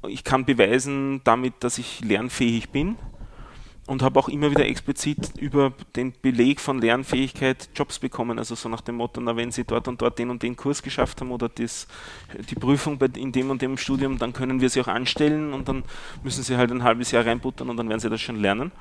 ich 0.09 0.25
kann 0.25 0.47
beweisen 0.47 1.21
damit, 1.25 1.53
dass 1.61 1.77
ich 1.77 2.01
lernfähig 2.01 2.71
bin 2.71 2.97
und 3.89 4.03
habe 4.03 4.21
auch 4.21 4.29
immer 4.29 4.51
wieder 4.51 4.67
explizit 4.67 5.33
über 5.39 5.73
den 5.97 6.13
Beleg 6.21 6.61
von 6.61 6.79
Lernfähigkeit 6.79 7.71
Jobs 7.75 7.99
bekommen. 7.99 8.39
Also 8.39 8.55
so 8.55 8.69
nach 8.69 8.83
dem 8.83 8.97
Motto, 8.97 9.19
na 9.19 9.35
wenn 9.35 9.51
Sie 9.51 9.65
dort 9.65 9.89
und 9.89 10.03
dort 10.03 10.19
den 10.19 10.29
und 10.29 10.43
den 10.43 10.57
Kurs 10.57 10.83
geschafft 10.83 11.23
haben 11.23 11.31
oder 11.31 11.49
das, 11.49 11.89
die 12.51 12.55
Prüfung 12.55 12.99
bei, 12.99 13.07
in 13.17 13.33
dem 13.33 13.49
und 13.49 13.63
dem 13.63 13.79
Studium, 13.79 14.19
dann 14.19 14.35
können 14.35 14.61
wir 14.61 14.69
Sie 14.69 14.83
auch 14.83 14.89
anstellen 14.89 15.55
und 15.55 15.69
dann 15.69 15.85
müssen 16.23 16.43
Sie 16.43 16.59
halt 16.59 16.71
ein 16.71 16.83
halbes 16.83 17.13
Jahr 17.13 17.25
reinbuttern 17.25 17.71
und 17.71 17.79
dann 17.79 17.89
werden 17.89 18.01
Sie 18.01 18.11
das 18.11 18.21
schon 18.21 18.37
lernen. 18.37 18.73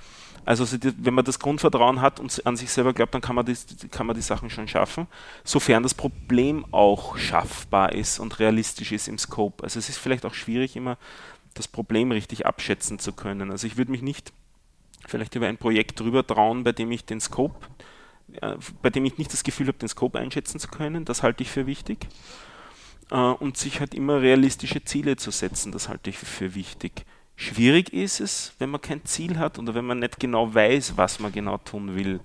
Also 0.43 0.65
wenn 0.97 1.13
man 1.13 1.23
das 1.23 1.39
Grundvertrauen 1.39 2.01
hat 2.01 2.19
und 2.19 2.45
an 2.45 2.57
sich 2.57 2.69
selber 2.69 2.91
glaubt, 2.91 3.13
dann 3.13 3.21
kann 3.21 3.35
man, 3.35 3.45
die, 3.45 3.55
kann 3.89 4.07
man 4.07 4.15
die 4.15 4.21
Sachen 4.21 4.49
schon 4.49 4.67
schaffen, 4.67 5.07
sofern 5.45 5.83
das 5.83 5.93
Problem 5.93 6.65
auch 6.71 7.17
schaffbar 7.17 7.93
ist 7.93 8.19
und 8.19 8.39
realistisch 8.39 8.91
ist 8.91 9.07
im 9.07 9.17
Scope. 9.17 9.63
Also 9.63 9.79
es 9.79 9.87
ist 9.87 9.99
vielleicht 9.99 10.25
auch 10.25 10.33
schwierig, 10.33 10.75
immer 10.75 10.97
das 11.53 11.69
Problem 11.69 12.11
richtig 12.11 12.45
abschätzen 12.45 12.99
zu 12.99 13.13
können. 13.13 13.51
Also 13.51 13.67
ich 13.67 13.77
würde 13.77 13.91
mich 13.91 14.01
nicht 14.01 14.33
vielleicht 15.07 15.35
über 15.35 15.47
ein 15.47 15.57
Projekt 15.57 15.99
drüber 15.99 16.25
trauen, 16.25 16.63
bei 16.63 16.71
dem 16.71 16.91
ich 16.91 17.05
den 17.05 17.19
Scope, 17.19 17.65
äh, 18.41 18.55
bei 18.81 18.89
dem 18.89 19.05
ich 19.05 19.17
nicht 19.17 19.33
das 19.33 19.43
Gefühl 19.43 19.67
habe, 19.67 19.77
den 19.77 19.89
Scope 19.89 20.19
einschätzen 20.19 20.59
zu 20.59 20.67
können. 20.67 21.05
Das 21.05 21.23
halte 21.23 21.43
ich 21.43 21.49
für 21.49 21.65
wichtig. 21.65 22.07
Äh, 23.09 23.15
und 23.15 23.57
sich 23.57 23.79
halt 23.79 23.93
immer 23.93 24.21
realistische 24.21 24.83
Ziele 24.83 25.15
zu 25.15 25.31
setzen, 25.31 25.71
das 25.71 25.89
halte 25.89 26.09
ich 26.09 26.17
für 26.17 26.53
wichtig. 26.53 27.05
Schwierig 27.35 27.93
ist 27.93 28.19
es, 28.19 28.53
wenn 28.59 28.69
man 28.69 28.81
kein 28.81 29.05
Ziel 29.05 29.37
hat 29.37 29.59
oder 29.59 29.75
wenn 29.75 29.85
man 29.85 29.99
nicht 29.99 30.19
genau 30.19 30.53
weiß, 30.53 30.97
was 30.97 31.19
man 31.19 31.31
genau 31.31 31.57
tun 31.57 31.95
will. 31.95 32.19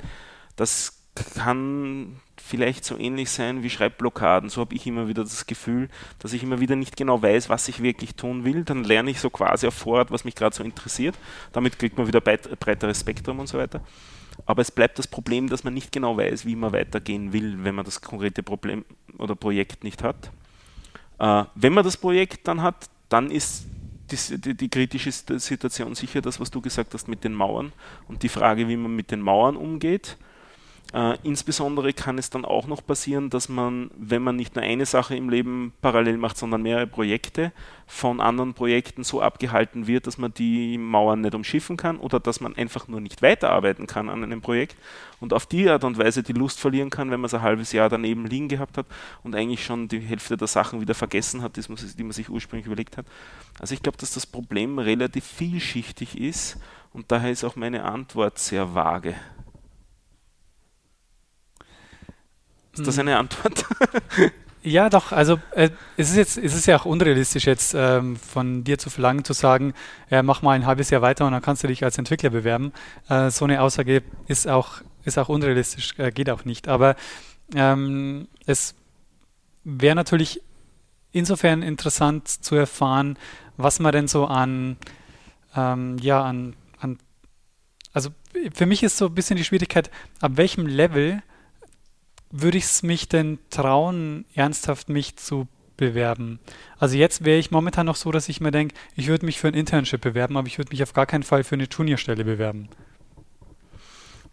Das 0.57 1.02
kann 1.15 2.21
vielleicht 2.37 2.85
so 2.85 2.99
ähnlich 2.99 3.31
sein 3.31 3.63
wie 3.63 3.71
Schreibblockaden. 3.71 4.49
So 4.49 4.63
habe 4.63 4.75
ich 4.75 4.87
immer 4.87 5.09
wieder 5.09 5.23
das 5.23 5.47
Gefühl, 5.47 5.89
dass 6.19 6.33
ich 6.33 6.43
immer 6.43 6.61
wieder 6.61 6.77
nicht 6.77 6.97
genau 6.97 7.21
weiß, 7.23 7.49
was 7.49 7.69
ich 7.69 7.83
wirklich 7.83 8.15
tun 8.15 8.45
will. 8.45 8.65
Dann 8.65 8.85
lerne 8.85 9.11
ich 9.11 9.21
so 9.21 9.31
quasi 9.31 9.67
auf 9.67 9.75
Vorrat, 9.75 10.11
was 10.11 10.25
mich 10.25 10.35
gerade 10.35 10.55
so 10.55 10.65
interessiert. 10.65 11.17
Damit 11.53 11.79
kriegt 11.79 11.99
man 11.99 12.07
wieder 12.07 12.21
breiteres 12.21 13.01
Spektrum 13.01 13.41
und 13.41 13.47
so 13.47 13.59
weiter. 13.59 13.83
Aber 14.47 14.63
es 14.63 14.71
bleibt 14.71 14.99
das 14.99 15.07
Problem, 15.07 15.49
dass 15.49 15.65
man 15.65 15.75
nicht 15.75 15.93
genau 15.93 16.17
weiß, 16.17 16.47
wie 16.47 16.57
man 16.57 16.73
weitergehen 16.73 17.33
will, 17.33 17.65
wenn 17.65 17.75
man 17.75 17.85
das 17.85 18.01
konkrete 18.01 18.43
Problem 18.43 18.85
oder 19.19 19.35
Projekt 19.35 19.85
nicht 19.85 20.03
hat. 20.03 20.31
Äh, 21.19 21.45
wenn 21.55 21.75
man 21.75 21.85
das 21.85 21.97
Projekt 21.97 22.49
dann 22.49 22.63
hat, 22.63 22.89
dann 23.09 23.31
ist 23.31 23.67
die, 24.11 24.39
die, 24.39 24.55
die, 24.55 24.69
kritische 24.69 25.13
Situation 25.13 25.95
sicher 25.95 26.21
das, 26.21 26.41
was 26.41 26.51
du 26.51 26.61
gesagt 26.61 26.93
hast 26.93 27.09
mit 27.09 27.25
den 27.25 27.33
Mauern 27.35 27.73
und 28.09 28.23
die 28.23 28.29
Frage, 28.29 28.69
wie 28.69 28.77
man 28.77 28.95
mit 28.95 29.11
den 29.11 29.21
Mauern 29.21 29.57
umgeht. 29.57 30.17
Äh, 30.93 31.17
insbesondere 31.23 31.95
kann 31.95 32.19
es 32.19 32.29
dann 32.29 32.45
auch 32.45 32.67
noch 32.67 32.85
passieren, 32.85 33.31
dass 33.31 33.49
man, 33.49 33.91
wenn 33.97 34.23
man 34.23 34.37
nicht 34.37 34.55
nur 34.55 34.65
eine 34.65 34.85
Sache 34.85 35.17
im 35.17 35.31
Leben 35.31 35.73
parallel 35.81 36.19
macht, 36.19 36.37
sondern 36.37 36.63
mehrere 36.63 36.87
Projekte, 36.87 37.53
von 37.87 38.21
anderen 38.21 38.53
Projekten 38.55 39.03
so 39.05 39.21
abgehalten 39.23 39.87
wird, 39.87 40.07
dass 40.07 40.19
man 40.19 40.33
die 40.35 40.77
Mauern 40.79 41.23
nicht 41.23 41.35
umschiffen 41.35 41.77
kann 41.77 41.99
oder 41.99 42.21
dass 42.21 42.41
man 42.41 42.57
einfach 42.57 42.89
nur 42.89 43.01
nicht 43.01 43.23
weiterarbeiten 43.23 43.87
kann 43.87 44.09
an 44.09 44.23
einem 44.23 44.41
Projekt 44.41 44.77
und 45.21 45.33
auf 45.33 45.47
die 45.47 45.69
Art 45.69 45.85
und 45.85 45.99
Weise 45.99 46.23
die 46.23 46.33
Lust 46.33 46.61
verlieren 46.61 46.91
kann, 46.91 47.11
wenn 47.11 47.21
man 47.21 47.27
es 47.27 47.35
ein 47.35 47.43
halbes 47.43 47.73
Jahr 47.73 47.89
daneben 47.89 48.27
liegen 48.27 48.49
gehabt 48.49 48.77
hat 48.77 48.87
und 49.23 49.35
eigentlich 49.35 49.65
schon 49.65 49.89
die 49.89 50.01
Hälfte 50.01 50.37
der 50.37 50.49
Sachen 50.49 50.81
wieder 50.81 50.95
vergessen 50.95 51.43
hat, 51.43 51.57
die 51.57 51.63
man, 51.69 51.79
die 51.97 52.03
man 52.03 52.13
sich 52.13 52.29
ursprünglich 52.29 52.67
überlegt 52.67 52.97
hat. 52.97 53.07
Also 53.59 53.75
ich 53.75 53.83
glaube, 53.83 53.99
dass 53.99 54.13
das 54.13 54.27
Problem 54.27 54.79
relativ 54.79 55.25
vielschichtig 55.25 56.19
ist 56.19 56.59
und 56.93 57.13
daher 57.13 57.31
ist 57.31 57.45
auch 57.45 57.57
meine 57.57 57.85
Antwort 57.85 58.39
sehr 58.39 58.75
vage. 58.75 59.15
Ist 62.73 62.87
das 62.87 62.97
hm. 62.97 63.09
eine 63.09 63.19
Antwort? 63.19 63.65
Ja, 64.65 64.89
doch. 64.91 65.11
Also 65.11 65.41
äh, 65.57 65.71
es 65.97 66.11
ist 66.11 66.17
jetzt, 66.17 66.39
es 66.39 66.55
ist 66.55 66.67
ja 66.67 66.77
auch 66.77 66.85
unrealistisch 66.85 67.47
jetzt 67.47 67.75
ähm, 67.77 68.15
von 68.15 68.63
dir 68.63 68.79
zu 68.79 68.91
verlangen, 68.91 69.25
zu 69.25 69.33
sagen, 69.33 69.75
ja, 70.09 70.23
mach 70.23 70.43
mal 70.43 70.53
ein 70.53 70.67
halbes 70.67 70.91
Jahr 70.91 71.03
weiter 71.03 71.27
und 71.27 71.33
dann 71.33 71.43
kannst 71.43 71.65
du 71.65 71.67
dich 71.67 71.83
als 71.83 71.99
Entwickler 71.99 72.31
bewerben. 72.31 72.73
Äh, 73.09 73.31
so 73.31 73.45
eine 73.45 73.61
Aussage 73.61 74.05
ist 74.29 74.47
auch 74.47 74.83
ist 75.05 75.19
auch 75.19 75.29
unrealistisch, 75.29 75.99
äh, 75.99 76.11
geht 76.11 76.31
auch 76.31 76.45
nicht. 76.45 76.69
Aber 76.69 76.97
ähm, 77.55 78.29
es 78.47 78.75
wäre 79.65 79.95
natürlich 79.95 80.41
insofern 81.13 81.63
interessant 81.63 82.29
zu 82.29 82.55
erfahren, 82.55 83.19
was 83.57 83.81
man 83.81 83.93
denn 83.93 84.09
so 84.09 84.27
an, 84.27 84.77
ähm, 85.57 85.99
ja, 85.99 86.23
an, 86.23 86.55
an, 86.79 86.99
also 87.93 88.11
für 88.55 88.67
mich 88.67 88.83
ist 88.83 88.97
so 88.97 89.07
ein 89.07 89.15
bisschen 89.15 89.37
die 89.37 89.45
Schwierigkeit, 89.45 89.91
ab 90.21 90.33
welchem 90.37 90.67
Level 90.67 91.23
würde 92.33 92.59
ich 92.59 92.65
es 92.65 92.83
mich 92.83 93.09
denn 93.09 93.39
trauen, 93.51 94.25
ernsthaft 94.35 94.89
mich 94.89 95.17
zu 95.17 95.47
bewerben? 95.77 96.41
Also 96.79 96.97
jetzt 96.97 97.25
wäre 97.25 97.39
ich 97.39 97.51
momentan 97.51 97.87
noch 97.87 97.97
so, 97.97 98.11
dass 98.11 98.29
ich 98.29 98.41
mir 98.41 98.51
denke, 98.51 98.75
ich 98.97 99.07
würde 99.09 99.27
mich 99.27 99.39
für 99.39 99.49
ein 99.49 99.55
Internship 99.55 100.01
bewerben, 100.01 100.37
aber 100.37 100.47
ich 100.47 100.59
würde 100.59 100.71
mich 100.71 100.83
auf 100.83 100.95
gar 100.95 101.07
keinen 101.07 101.23
Fall 101.23 101.45
für 101.45 101.55
eine 101.55 101.69
Juniorstelle 101.71 102.25
bewerben. 102.25 102.69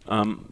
Ähm, 0.07 0.45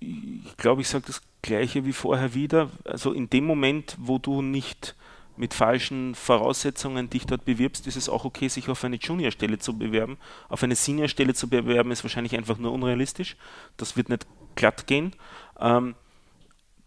ich 0.00 0.56
glaube, 0.56 0.80
ich 0.80 0.88
sage 0.88 1.04
das 1.06 1.22
gleiche 1.42 1.84
wie 1.84 1.92
vorher 1.92 2.34
wieder. 2.34 2.70
Also 2.84 3.12
in 3.12 3.28
dem 3.28 3.44
Moment, 3.44 3.96
wo 4.00 4.18
du 4.18 4.42
nicht 4.42 4.96
mit 5.36 5.54
falschen 5.54 6.14
Voraussetzungen 6.14 7.08
dich 7.08 7.26
dort 7.26 7.44
bewirbst, 7.44 7.86
ist 7.86 7.96
es 7.96 8.08
auch 8.08 8.24
okay, 8.24 8.48
sich 8.48 8.68
auf 8.68 8.84
eine 8.84 8.96
Juniorstelle 8.96 9.58
zu 9.58 9.76
bewerben. 9.76 10.18
Auf 10.48 10.62
eine 10.62 10.76
Seniorstelle 10.76 11.34
zu 11.34 11.48
bewerben 11.48 11.90
ist 11.90 12.04
wahrscheinlich 12.04 12.36
einfach 12.36 12.58
nur 12.58 12.72
unrealistisch. 12.72 13.36
Das 13.76 13.96
wird 13.96 14.08
nicht 14.08 14.26
glatt 14.54 14.86
gehen. 14.86 15.12
Ähm, 15.58 15.94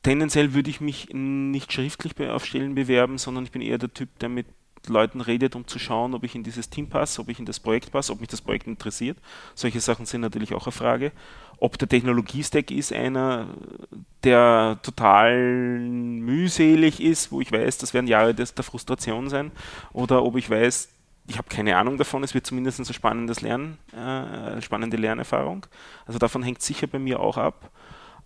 tendenziell 0.04 0.54
würde 0.54 0.70
ich 0.70 0.82
mich 0.82 1.10
nicht 1.12 1.74
schriftlich 1.74 2.14
auf 2.30 2.46
Stellen 2.46 2.76
bewerben, 2.76 3.18
sondern 3.18 3.46
ich 3.46 3.52
bin 3.52 3.62
eher 3.62 3.78
der 3.78 3.94
Typ, 3.94 4.20
der 4.20 4.30
mit 4.30 4.46
Leuten 4.88 5.22
redet, 5.22 5.56
um 5.56 5.66
zu 5.66 5.80
schauen, 5.80 6.14
ob 6.14 6.24
ich 6.24 6.36
in 6.36 6.44
dieses 6.44 6.70
Team 6.70 6.90
passe, 6.90 7.22
ob 7.22 7.30
ich 7.30 7.40
in 7.40 7.46
das 7.46 7.60
Projekt 7.60 7.92
passe, 7.92 8.12
ob 8.12 8.20
mich 8.20 8.30
das 8.30 8.42
Projekt 8.42 8.68
interessiert. 8.68 9.18
Solche 9.56 9.80
Sachen 9.80 10.06
sind 10.06 10.22
natürlich 10.22 10.54
auch 10.54 10.66
eine 10.66 10.74
Frage. 10.74 11.12
Ob 11.58 11.78
der 11.78 11.88
Technologiestack 11.88 12.70
ist 12.72 12.92
einer, 12.92 13.48
der 14.24 14.80
total 14.84 15.80
mühselig 15.80 17.02
ist, 17.02 17.32
wo 17.32 17.40
ich 17.40 17.52
weiß, 17.52 17.78
das 17.78 17.94
werden 17.94 18.08
Jahre 18.08 18.34
der 18.34 18.46
Frustration 18.64 19.30
sein, 19.30 19.52
oder 19.94 20.24
ob 20.24 20.36
ich 20.36 20.50
weiß, 20.50 20.90
ich 21.28 21.38
habe 21.38 21.48
keine 21.48 21.78
Ahnung 21.78 21.98
davon, 21.98 22.24
es 22.24 22.34
wird 22.34 22.46
zumindest 22.46 22.80
ein 22.80 22.94
spannendes 22.94 23.40
Lernen, 23.40 23.78
äh, 23.94 24.62
spannende 24.62 24.98
Lernerfahrung. 24.98 25.66
Also 26.06 26.20
davon 26.20 26.44
hängt 26.44 26.62
sicher 26.62 26.88
bei 26.88 27.00
mir 27.00 27.22
auch 27.22 27.38
ab. 27.38 27.72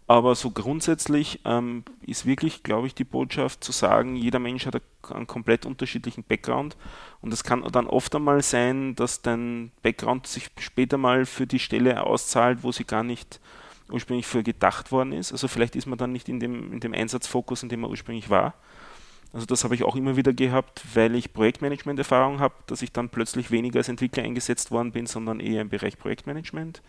Aber 0.09 0.35
so 0.35 0.51
grundsätzlich 0.51 1.41
ähm, 1.43 1.83
ist 2.01 2.25
wirklich, 2.25 2.63
glaube 2.63 2.87
ich, 2.87 2.95
die 2.95 3.03
Botschaft 3.03 3.61
zu 3.61 3.73
sagen, 3.73 4.15
jeder 4.15 4.39
Mensch 4.39 4.65
hat 4.65 4.81
einen 5.09 5.27
komplett 5.27 5.65
unterschiedlichen 5.65 6.23
Background 6.23 6.77
und 7.19 7.33
es 7.33 7.43
kann 7.43 7.61
dann 7.73 7.87
oft 7.87 8.15
einmal 8.15 8.41
sein, 8.41 8.95
dass 8.95 9.21
dein 9.21 9.71
Background 9.81 10.25
sich 10.25 10.49
später 10.59 10.97
mal 10.97 11.25
für 11.25 11.45
die 11.45 11.59
Stelle 11.59 12.03
auszahlt, 12.03 12.63
wo 12.63 12.71
sie 12.71 12.85
gar 12.85 13.03
nicht 13.03 13.41
ursprünglich 13.89 14.27
für 14.27 14.43
gedacht 14.43 14.93
worden 14.93 15.11
ist. 15.11 15.33
Also 15.33 15.49
vielleicht 15.49 15.75
ist 15.75 15.87
man 15.87 15.97
dann 15.97 16.13
nicht 16.13 16.29
in 16.29 16.39
dem, 16.39 16.71
in 16.71 16.79
dem 16.79 16.93
Einsatzfokus, 16.93 17.63
in 17.63 17.69
dem 17.69 17.81
man 17.81 17.89
ursprünglich 17.89 18.29
war. 18.29 18.53
Also 19.33 19.45
das 19.45 19.65
habe 19.65 19.75
ich 19.75 19.83
auch 19.83 19.97
immer 19.97 20.15
wieder 20.15 20.31
gehabt, 20.31 20.83
weil 20.93 21.15
ich 21.15 21.33
Projektmanagement-Erfahrung 21.33 22.39
habe, 22.39 22.55
dass 22.67 22.81
ich 22.81 22.93
dann 22.93 23.09
plötzlich 23.09 23.51
weniger 23.51 23.79
als 23.79 23.89
Entwickler 23.89 24.23
eingesetzt 24.23 24.71
worden 24.71 24.93
bin, 24.93 25.05
sondern 25.05 25.41
eher 25.41 25.61
im 25.61 25.69
Bereich 25.69 25.97
Projektmanagement. 25.99 26.81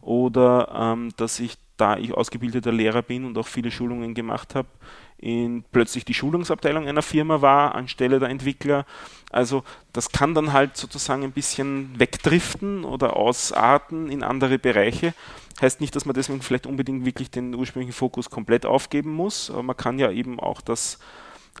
Oder 0.00 0.70
ähm, 0.74 1.10
dass 1.16 1.40
ich 1.40 1.58
da 1.78 1.96
ich 1.96 2.12
ausgebildeter 2.12 2.72
Lehrer 2.72 3.02
bin 3.02 3.24
und 3.24 3.38
auch 3.38 3.46
viele 3.46 3.70
Schulungen 3.70 4.12
gemacht 4.14 4.54
habe, 4.54 4.68
in 5.16 5.64
plötzlich 5.72 6.04
die 6.04 6.14
Schulungsabteilung 6.14 6.86
einer 6.86 7.02
Firma 7.02 7.40
war 7.40 7.74
anstelle 7.74 8.20
der 8.20 8.28
Entwickler. 8.28 8.84
Also 9.30 9.64
das 9.92 10.10
kann 10.10 10.34
dann 10.34 10.52
halt 10.52 10.76
sozusagen 10.76 11.24
ein 11.24 11.32
bisschen 11.32 11.98
wegdriften 11.98 12.84
oder 12.84 13.16
ausarten 13.16 14.10
in 14.10 14.22
andere 14.22 14.58
Bereiche. 14.58 15.14
Heißt 15.60 15.80
nicht, 15.80 15.96
dass 15.96 16.04
man 16.04 16.14
deswegen 16.14 16.40
vielleicht 16.40 16.66
unbedingt 16.66 17.04
wirklich 17.04 17.30
den 17.30 17.54
ursprünglichen 17.54 17.94
Fokus 17.94 18.30
komplett 18.30 18.64
aufgeben 18.64 19.12
muss, 19.12 19.50
aber 19.50 19.64
man 19.64 19.76
kann 19.76 19.98
ja 19.98 20.10
eben 20.10 20.38
auch 20.38 20.60
das 20.60 20.98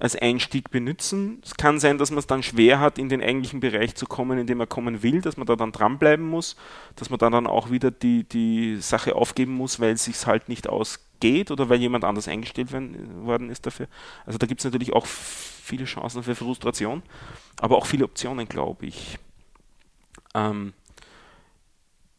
als 0.00 0.14
Einstieg 0.14 0.70
benutzen. 0.70 1.40
Es 1.44 1.54
kann 1.54 1.80
sein, 1.80 1.98
dass 1.98 2.10
man 2.10 2.18
es 2.18 2.26
dann 2.26 2.42
schwer 2.42 2.80
hat, 2.80 2.98
in 2.98 3.08
den 3.08 3.22
eigentlichen 3.22 3.60
Bereich 3.60 3.94
zu 3.94 4.06
kommen, 4.06 4.38
in 4.38 4.46
dem 4.46 4.58
man 4.58 4.68
kommen 4.68 5.02
will, 5.02 5.20
dass 5.20 5.36
man 5.36 5.46
da 5.46 5.56
dann 5.56 5.72
dranbleiben 5.72 6.24
muss, 6.24 6.56
dass 6.96 7.10
man 7.10 7.18
da 7.18 7.30
dann 7.30 7.46
auch 7.46 7.70
wieder 7.70 7.90
die, 7.90 8.24
die 8.24 8.76
Sache 8.76 9.16
aufgeben 9.16 9.54
muss, 9.54 9.80
weil 9.80 9.92
es 9.92 10.04
sich 10.04 10.26
halt 10.26 10.48
nicht 10.48 10.68
ausgeht 10.68 11.50
oder 11.50 11.68
weil 11.68 11.80
jemand 11.80 12.04
anders 12.04 12.28
eingestellt 12.28 12.72
werden, 12.72 13.26
worden 13.26 13.50
ist 13.50 13.66
dafür. 13.66 13.88
Also 14.24 14.38
da 14.38 14.46
gibt 14.46 14.60
es 14.60 14.64
natürlich 14.64 14.92
auch 14.92 15.06
viele 15.06 15.84
Chancen 15.84 16.22
für 16.22 16.34
Frustration, 16.34 17.02
aber 17.60 17.76
auch 17.76 17.86
viele 17.86 18.04
Optionen, 18.04 18.48
glaube 18.48 18.86
ich. 18.86 19.18
Ähm, 20.34 20.72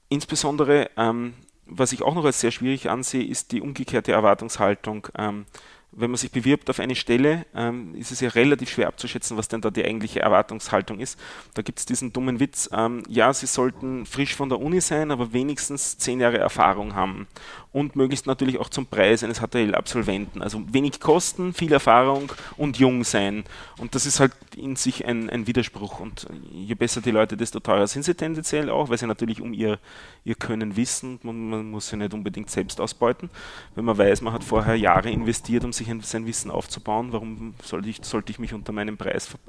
insbesondere, 0.10 0.90
ähm, 0.98 1.34
was 1.66 1.94
ich 1.94 2.02
auch 2.02 2.16
noch 2.16 2.26
als 2.26 2.42
sehr 2.42 2.52
schwierig 2.52 2.90
ansehe, 2.90 3.24
ist 3.24 3.52
die 3.52 3.62
umgekehrte 3.62 4.12
Erwartungshaltung. 4.12 5.08
Ähm, 5.18 5.46
wenn 5.92 6.12
man 6.12 6.18
sich 6.18 6.32
bewirbt 6.32 6.70
auf 6.70 6.80
eine 6.80 6.96
Stelle, 6.96 7.46
ähm, 7.56 7.96
ist 7.96 8.12
es 8.12 8.20
ja 8.20 8.30
relativ 8.30 8.70
schwer 8.70 8.88
abzuschätzen, 8.88 9.38
was 9.38 9.48
denn 9.48 9.62
da 9.62 9.70
die 9.72 9.84
eigentliche 9.84 10.20
Erwartungshaltung 10.20 11.00
ist. 11.00 11.20
Da 11.56 11.62
gibt 11.62 11.80
es 11.80 11.86
diesen 11.86 12.14
dummen 12.14 12.40
Witz, 12.40 12.70
ähm, 12.72 13.04
ja, 13.08 13.34
sie 13.34 13.48
sollten 13.48 14.06
frisch 14.06 14.36
von 14.36 14.50
der 14.50 14.60
Uni 14.60 14.82
sein, 14.82 15.12
aber 15.12 15.34
wenigstens 15.34 15.98
zehn 15.98 16.20
Jahre 16.20 16.38
Erfahrung 16.38 16.96
haben 16.96 17.28
und 17.72 17.96
möglichst 17.96 18.26
natürlich 18.26 18.60
auch 18.60 18.70
zum 18.70 18.88
Preis 18.88 19.24
eines 19.24 19.40
HTL-Absolventen. 19.42 20.42
Also 20.42 20.62
wenig 20.72 21.00
Kosten, 21.00 21.54
viel 21.54 21.72
Erfahrung 21.72 22.32
und 22.58 22.78
jung 22.78 23.04
sein. 23.04 23.44
Und 23.78 23.94
das 23.94 24.08
ist 24.08 24.20
halt 24.20 24.32
in 24.56 24.76
sich 24.76 25.06
ein, 25.06 25.30
ein 25.30 25.46
Widerspruch. 25.46 26.00
Und 26.00 26.26
je 26.52 26.74
besser 26.74 27.02
die 27.02 27.12
Leute, 27.12 27.38
desto 27.38 27.60
teurer 27.60 27.86
sind 27.86 28.04
sie 28.04 28.16
tendenziell 28.16 28.72
auch, 28.72 28.90
weil 28.90 28.98
sie 28.98 29.06
natürlich 29.06 29.40
um 29.40 29.54
ihr, 29.54 29.78
ihr 30.24 30.36
Können 30.36 30.78
wissen. 30.78 31.20
Man, 31.22 31.50
man 31.50 31.70
muss 31.70 31.90
sie 31.90 31.98
nicht 31.98 32.14
unbedingt 32.14 32.50
selbst 32.50 32.82
ausbeuten. 32.82 33.30
Wenn 33.76 33.86
man 33.86 33.98
weiß, 33.98 34.22
man 34.22 34.34
hat 34.34 34.44
vorher 34.44 34.76
Jahre 34.76 35.12
investiert, 35.12 35.64
um 35.64 35.72
sich 35.80 35.90
ein, 35.90 36.02
sein 36.02 36.26
Wissen 36.26 36.52
aufzubauen, 36.52 37.12
warum 37.12 37.56
sollte 37.64 37.90
ich, 37.90 38.00
sollte 38.04 38.32
ich 38.32 38.40
mich 38.40 38.54
unter 38.54 38.72
meinem 38.72 38.98
Preis 38.98 39.28
ver 39.28 39.40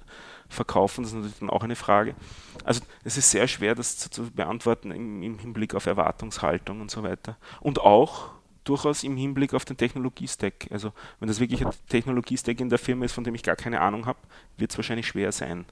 verkaufen? 0.48 1.02
Das 1.02 1.12
ist 1.12 1.16
natürlich 1.16 1.38
dann 1.38 1.50
auch 1.50 1.62
eine 1.62 1.76
Frage. 1.76 2.16
Also 2.64 2.80
es 3.04 3.16
ist 3.16 3.30
sehr 3.30 3.46
schwer, 3.46 3.76
das 3.76 3.98
zu, 3.98 4.10
zu 4.10 4.30
beantworten 4.32 4.90
im, 4.90 5.22
im, 5.22 5.38
Hinblick 5.38 5.74
auf 5.74 5.86
Erwartungshaltung 5.86 6.80
und 6.80 6.90
so 6.90 7.04
weiter. 7.04 7.36
Und 7.60 7.80
auch 7.80 8.30
durchaus 8.64 9.04
im 9.04 9.16
Hinblick 9.16 9.54
auf 9.54 9.64
den 9.64 9.76
Technologiestack. 9.76 10.66
Also 10.70 10.92
wenn 11.20 11.28
das 11.28 11.38
wirklich 11.38 11.64
ein 11.64 11.72
Technologiestack 11.88 12.60
in 12.60 12.68
der 12.68 12.78
Firma 12.78 13.04
ist, 13.04 13.12
von 13.12 13.24
dem 13.24 13.34
ich 13.34 13.44
gar 13.44 13.56
keine 13.56 13.80
Ahnung 13.80 14.06
habe, 14.06 14.18
wird 14.56 14.72
es 14.72 14.78
wahrscheinlich 14.78 15.06
schwer 15.06 15.30
sein. 15.30 15.66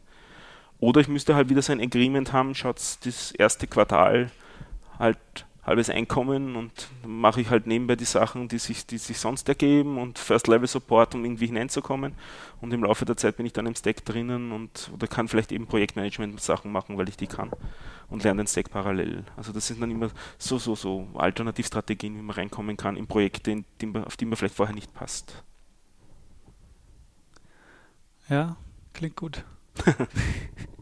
Oder 0.78 1.01
ich 1.01 1.09
müsste 1.09 1.35
halt 1.35 1.48
wieder 1.48 1.62
so 1.62 1.72
ein 1.72 1.80
Agreement 1.80 2.32
haben, 2.32 2.55
schaut 2.55 2.76
das 3.05 3.32
erste 3.32 3.66
Quartal 3.66 4.30
halt 4.98 5.18
halbes 5.69 5.90
Einkommen 5.90 6.57
und 6.57 6.73
mache 7.07 7.40
ich 7.40 7.51
halt 7.51 7.66
nebenbei 7.66 7.95
die 7.95 8.05
Sachen, 8.05 8.49
die 8.49 8.59
sich, 8.59 8.86
die 8.86 8.99
sich 8.99 9.19
sonst 9.19 9.49
ergeben 9.49 9.99
und 9.99 10.19
First-Level-Support, 10.19 11.15
um 11.15 11.24
irgendwie 11.24 11.47
hineinzukommen. 11.47 12.15
Und 12.61 12.73
im 12.73 12.82
Laufe 12.82 13.05
der 13.05 13.16
Zeit 13.16 13.36
bin 13.36 13.47
ich 13.47 13.53
dann 13.53 13.66
im 13.66 13.74
Stack 13.74 14.05
drinnen 14.05 14.51
und 14.51 14.90
oder 14.95 15.07
kann 15.07 15.28
vielleicht 15.28 15.53
eben 15.53 15.66
Projektmanagement-Sachen 15.66 16.73
machen, 16.73 16.97
weil 16.97 17.09
ich 17.09 17.16
die 17.16 17.27
kann 17.27 17.51
und 18.09 18.24
lerne 18.24 18.43
den 18.43 18.47
Stack 18.49 18.70
parallel. 18.70 19.24
Also 19.36 19.53
das 19.53 19.66
sind 19.66 19.81
dann 19.81 19.90
immer 19.90 20.11
so, 20.39 20.59
so, 20.59 20.74
so 20.74 21.07
Alternativstrategien, 21.15 22.16
wie 22.16 22.23
man 22.23 22.35
reinkommen 22.35 22.77
kann 22.77 22.97
in 22.97 23.07
Projekte, 23.07 23.62
auf 24.05 24.16
die 24.16 24.24
man 24.24 24.36
vielleicht 24.36 24.55
vorher 24.55 24.74
nicht 24.74 24.93
passt. 24.95 25.45
Ja, 28.28 28.57
klingt 28.95 29.16
gut. 29.16 29.45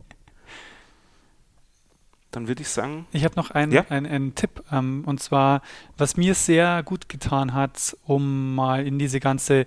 dann 2.36 2.48
würde 2.48 2.62
ich 2.62 2.68
sagen. 2.68 3.06
Ich 3.12 3.24
habe 3.24 3.34
noch 3.36 3.50
einen, 3.50 3.72
ja? 3.72 3.86
einen, 3.88 4.06
einen 4.06 4.34
Tipp. 4.34 4.62
Ähm, 4.70 5.04
und 5.06 5.20
zwar, 5.20 5.62
was 5.96 6.16
mir 6.16 6.34
sehr 6.34 6.82
gut 6.82 7.08
getan 7.08 7.54
hat, 7.54 7.96
um 8.04 8.54
mal 8.54 8.86
in 8.86 8.98
diese 8.98 9.20
ganze, 9.20 9.66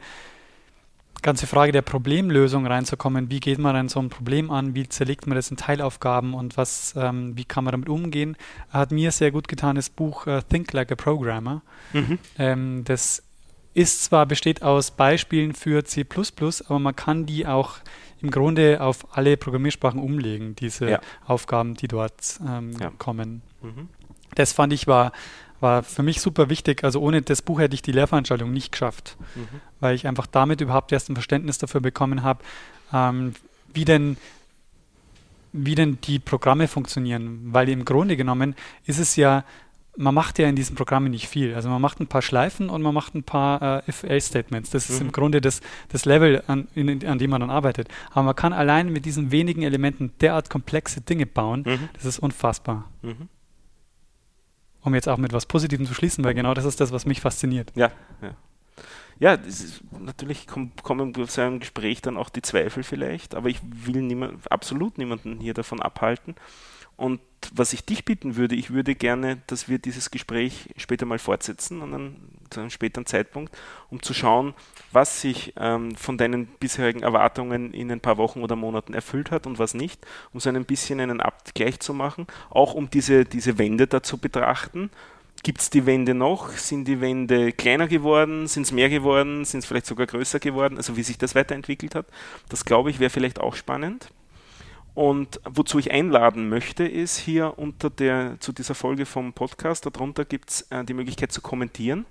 ganze 1.23 1.47
Frage 1.47 1.71
der 1.71 1.81
Problemlösung 1.81 2.67
reinzukommen. 2.67 3.31
Wie 3.31 3.39
geht 3.39 3.57
man 3.57 3.73
dann 3.73 3.89
so 3.89 3.99
ein 3.99 4.09
Problem 4.09 4.51
an? 4.51 4.75
Wie 4.75 4.87
zerlegt 4.87 5.25
man 5.25 5.35
das 5.35 5.49
in 5.49 5.57
Teilaufgaben? 5.57 6.35
Und 6.35 6.57
was, 6.57 6.93
ähm, 6.95 7.35
wie 7.35 7.45
kann 7.45 7.63
man 7.63 7.71
damit 7.71 7.89
umgehen? 7.89 8.37
Hat 8.69 8.91
mir 8.91 9.11
sehr 9.11 9.31
gut 9.31 9.47
getan 9.47 9.75
das 9.75 9.89
Buch 9.89 10.27
uh, 10.27 10.41
Think 10.47 10.71
Like 10.71 10.91
a 10.91 10.95
Programmer. 10.95 11.63
Mhm. 11.91 12.19
Ähm, 12.37 12.83
das 12.85 13.23
ist 13.73 14.03
zwar 14.03 14.25
besteht 14.25 14.61
aus 14.61 14.91
Beispielen 14.91 15.53
für 15.53 15.83
C++, 15.85 16.05
aber 16.67 16.79
man 16.79 16.95
kann 16.95 17.25
die 17.25 17.47
auch 17.47 17.77
im 18.21 18.31
Grunde 18.31 18.81
auf 18.81 19.17
alle 19.17 19.37
Programmiersprachen 19.37 19.99
umlegen, 19.99 20.55
diese 20.55 20.89
ja. 20.89 21.01
Aufgaben, 21.25 21.75
die 21.75 21.87
dort 21.87 22.39
ähm, 22.45 22.73
ja. 22.79 22.91
kommen. 22.97 23.41
Mhm. 23.61 23.89
Das 24.35 24.53
fand 24.53 24.73
ich 24.73 24.87
war, 24.87 25.11
war 25.59 25.83
für 25.83 26.03
mich 26.03 26.21
super 26.21 26.49
wichtig. 26.49 26.83
Also 26.83 27.01
ohne 27.01 27.21
das 27.21 27.41
Buch 27.41 27.59
hätte 27.59 27.75
ich 27.75 27.81
die 27.81 27.91
Lehrveranstaltung 27.91 28.51
nicht 28.51 28.71
geschafft, 28.71 29.17
mhm. 29.35 29.61
weil 29.79 29.95
ich 29.95 30.07
einfach 30.07 30.27
damit 30.27 30.61
überhaupt 30.61 30.91
erst 30.91 31.09
ein 31.09 31.15
Verständnis 31.15 31.57
dafür 31.57 31.81
bekommen 31.81 32.23
habe, 32.23 32.43
ähm, 32.93 33.33
wie 33.73 33.85
denn 33.85 34.17
wie 35.51 35.73
denn 35.73 35.97
die 36.01 36.19
Programme 36.19 36.67
funktionieren, 36.67 37.39
weil 37.51 37.69
im 37.69 37.83
Grunde 37.83 38.15
genommen 38.15 38.55
ist 38.85 38.99
es 38.99 39.15
ja 39.15 39.43
man 39.99 40.15
macht 40.15 40.39
ja 40.39 40.47
in 40.47 40.55
diesen 40.55 40.77
Programmen 40.77 41.11
nicht 41.11 41.27
viel. 41.27 41.53
Also 41.53 41.67
man 41.67 41.81
macht 41.81 41.99
ein 41.99 42.07
paar 42.07 42.21
Schleifen 42.21 42.69
und 42.69 42.81
man 42.81 42.93
macht 42.93 43.15
ein 43.15 43.23
paar 43.23 43.83
äh, 43.85 43.89
if-else-Statements. 43.89 44.69
Das 44.69 44.89
ist 44.89 45.01
mhm. 45.01 45.07
im 45.07 45.11
Grunde 45.11 45.41
das, 45.41 45.59
das 45.89 46.05
Level, 46.05 46.41
an, 46.47 46.69
in, 46.73 47.05
an 47.05 47.19
dem 47.19 47.29
man 47.29 47.41
dann 47.41 47.49
arbeitet. 47.49 47.89
Aber 48.11 48.23
man 48.23 48.35
kann 48.35 48.53
allein 48.53 48.93
mit 48.93 49.03
diesen 49.05 49.31
wenigen 49.31 49.61
Elementen 49.61 50.13
derart 50.21 50.49
komplexe 50.49 51.01
Dinge 51.01 51.25
bauen. 51.25 51.63
Mhm. 51.65 51.89
Das 51.93 52.05
ist 52.05 52.19
unfassbar. 52.19 52.89
Mhm. 53.01 53.27
um 54.81 54.95
jetzt 54.95 55.09
auch 55.09 55.17
mit 55.17 55.33
was 55.33 55.45
Positivem 55.45 55.85
zu 55.85 55.93
schließen, 55.93 56.23
weil 56.23 56.33
genau 56.33 56.53
das 56.53 56.63
ist 56.63 56.79
das, 56.79 56.93
was 56.93 57.05
mich 57.05 57.19
fasziniert. 57.19 57.73
Ja, 57.75 57.91
ja. 58.21 58.35
Ja, 59.19 59.33
ist, 59.33 59.83
natürlich 59.99 60.47
kommen 60.47 61.11
bei 61.11 61.25
so 61.25 61.41
einem 61.41 61.59
Gespräch 61.59 62.01
dann 62.01 62.15
auch 62.15 62.29
die 62.29 62.41
Zweifel 62.41 62.83
vielleicht, 62.83 63.35
aber 63.35 63.49
ich 63.49 63.59
will 63.61 64.01
niemand, 64.01 64.49
absolut 64.49 64.97
niemanden 64.97 65.41
hier 65.41 65.53
davon 65.53 65.81
abhalten. 65.81 66.35
Und 66.99 67.21
was 67.53 67.71
ich 67.71 67.85
dich 67.85 68.03
bitten 68.03 68.35
würde, 68.35 68.55
ich 68.55 68.71
würde 68.71 68.93
gerne, 68.93 69.41
dass 69.47 69.69
wir 69.69 69.79
dieses 69.79 70.11
Gespräch 70.11 70.67
später 70.75 71.05
mal 71.05 71.17
fortsetzen, 71.17 71.81
an 71.81 71.93
einem, 71.93 72.15
zu 72.49 72.59
einem 72.59 72.69
späteren 72.69 73.05
Zeitpunkt, 73.05 73.57
um 73.89 74.03
zu 74.03 74.13
schauen, 74.13 74.53
was 74.91 75.21
sich 75.21 75.53
ähm, 75.55 75.95
von 75.95 76.17
deinen 76.17 76.47
bisherigen 76.47 77.01
Erwartungen 77.01 77.73
in 77.73 77.89
ein 77.89 78.01
paar 78.01 78.17
Wochen 78.17 78.43
oder 78.43 78.57
Monaten 78.57 78.93
erfüllt 78.93 79.31
hat 79.31 79.47
und 79.47 79.59
was 79.59 79.73
nicht, 79.73 80.05
um 80.33 80.41
so 80.41 80.49
ein 80.49 80.65
bisschen 80.65 80.99
einen 80.99 81.21
Abgleich 81.21 81.79
zu 81.79 81.93
machen, 81.93 82.27
auch 82.49 82.73
um 82.73 82.89
diese, 82.89 83.23
diese 83.23 83.57
Wände 83.57 83.87
da 83.87 84.03
zu 84.03 84.17
betrachten. 84.17 84.89
Gibt 85.41 85.61
es 85.61 85.69
die 85.69 85.85
Wände 85.85 86.13
noch? 86.13 86.49
Sind 86.49 86.85
die 86.85 86.99
Wände 86.99 87.53
kleiner 87.53 87.87
geworden? 87.87 88.45
Sind 88.47 88.63
es 88.63 88.73
mehr 88.73 88.89
geworden? 88.89 89.45
Sind 89.45 89.59
es 89.61 89.65
vielleicht 89.65 89.85
sogar 89.85 90.05
größer 90.05 90.41
geworden? 90.41 90.75
Also 90.75 90.97
wie 90.97 91.03
sich 91.03 91.17
das 91.17 91.33
weiterentwickelt 91.33 91.95
hat, 91.95 92.07
das 92.49 92.65
glaube 92.65 92.89
ich 92.89 92.99
wäre 92.99 93.09
vielleicht 93.09 93.39
auch 93.39 93.55
spannend. 93.55 94.11
Und 94.93 95.39
wozu 95.45 95.79
ich 95.79 95.91
einladen 95.91 96.49
möchte, 96.49 96.83
ist 96.85 97.17
hier 97.17 97.57
unter 97.57 97.89
der, 97.89 98.37
zu 98.39 98.51
dieser 98.51 98.75
Folge 98.75 99.05
vom 99.05 99.33
Podcast, 99.33 99.85
darunter 99.85 100.25
gibt 100.25 100.49
es 100.49 100.61
äh, 100.71 100.83
die 100.83 100.93
Möglichkeit 100.93 101.31
zu 101.31 101.41
kommentieren 101.41 102.05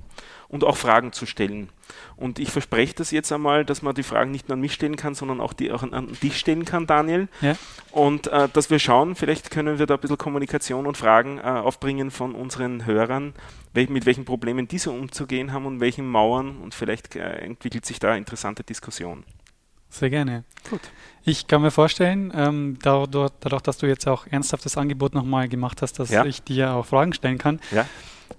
und 0.48 0.64
auch 0.64 0.76
Fragen 0.76 1.12
zu 1.12 1.26
stellen. 1.26 1.68
Und 2.16 2.38
ich 2.38 2.50
verspreche 2.50 2.94
das 2.94 3.10
jetzt 3.10 3.30
einmal, 3.32 3.64
dass 3.64 3.82
man 3.82 3.94
die 3.94 4.02
Fragen 4.02 4.30
nicht 4.30 4.48
nur 4.48 4.54
an 4.54 4.60
mich 4.60 4.72
stellen 4.72 4.96
kann, 4.96 5.14
sondern 5.14 5.40
auch, 5.40 5.52
die, 5.52 5.70
auch 5.70 5.82
an, 5.82 5.92
an 5.92 6.16
dich 6.22 6.38
stellen 6.38 6.64
kann, 6.64 6.86
Daniel. 6.86 7.28
Ja. 7.40 7.56
Und 7.92 8.28
äh, 8.28 8.48
dass 8.52 8.70
wir 8.70 8.78
schauen, 8.78 9.14
vielleicht 9.14 9.50
können 9.50 9.78
wir 9.78 9.86
da 9.86 9.94
ein 9.94 10.00
bisschen 10.00 10.18
Kommunikation 10.18 10.86
und 10.86 10.96
Fragen 10.96 11.38
äh, 11.38 11.42
aufbringen 11.42 12.10
von 12.10 12.34
unseren 12.34 12.86
Hörern, 12.86 13.34
welch, 13.74 13.90
mit 13.90 14.06
welchen 14.06 14.24
Problemen 14.24 14.68
diese 14.68 14.90
umzugehen 14.90 15.52
haben 15.52 15.66
und 15.66 15.80
welchen 15.80 16.08
Mauern 16.08 16.58
und 16.58 16.74
vielleicht 16.74 17.16
äh, 17.16 17.38
entwickelt 17.40 17.84
sich 17.84 17.98
da 17.98 18.14
interessante 18.14 18.64
Diskussion. 18.64 19.24
Sehr 19.90 20.10
gerne. 20.10 20.44
Gut. 20.70 20.80
Ich 21.24 21.46
kann 21.46 21.62
mir 21.62 21.70
vorstellen, 21.70 22.32
ähm, 22.34 22.78
dadurch, 22.80 23.30
dadurch, 23.40 23.62
dass 23.62 23.78
du 23.78 23.86
jetzt 23.86 24.06
auch 24.06 24.26
ernsthaftes 24.26 24.76
Angebot 24.76 25.14
nochmal 25.14 25.48
gemacht 25.48 25.82
hast, 25.82 25.98
dass 25.98 26.10
ja. 26.10 26.24
ich 26.24 26.42
dir 26.42 26.72
auch 26.72 26.86
Fragen 26.86 27.12
stellen 27.12 27.38
kann. 27.38 27.60
Ja. 27.70 27.86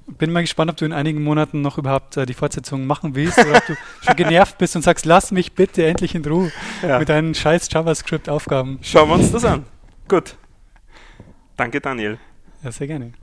Bin 0.07 0.31
mal 0.31 0.41
gespannt, 0.41 0.71
ob 0.71 0.77
du 0.77 0.85
in 0.85 0.93
einigen 0.93 1.23
Monaten 1.23 1.61
noch 1.61 1.77
überhaupt 1.77 2.17
äh, 2.17 2.25
die 2.25 2.33
Fortsetzung 2.33 2.87
machen 2.87 3.15
willst 3.15 3.37
oder 3.39 3.57
ob 3.57 3.65
du 3.65 3.75
schon 4.01 4.15
genervt 4.15 4.57
bist 4.57 4.75
und 4.75 4.81
sagst, 4.81 5.05
lass 5.05 5.31
mich 5.31 5.53
bitte 5.53 5.85
endlich 5.85 6.15
in 6.15 6.25
Ruhe 6.25 6.51
ja. 6.81 6.99
mit 6.99 7.09
deinen 7.09 7.33
scheiß 7.33 7.69
JavaScript-Aufgaben. 7.71 8.79
Schauen 8.81 9.09
wir 9.09 9.15
uns 9.15 9.31
das 9.31 9.45
an. 9.45 9.65
Gut. 10.07 10.35
Danke, 11.57 11.81
Daniel. 11.81 12.17
Ja, 12.63 12.71
sehr 12.71 12.87
gerne. 12.87 13.13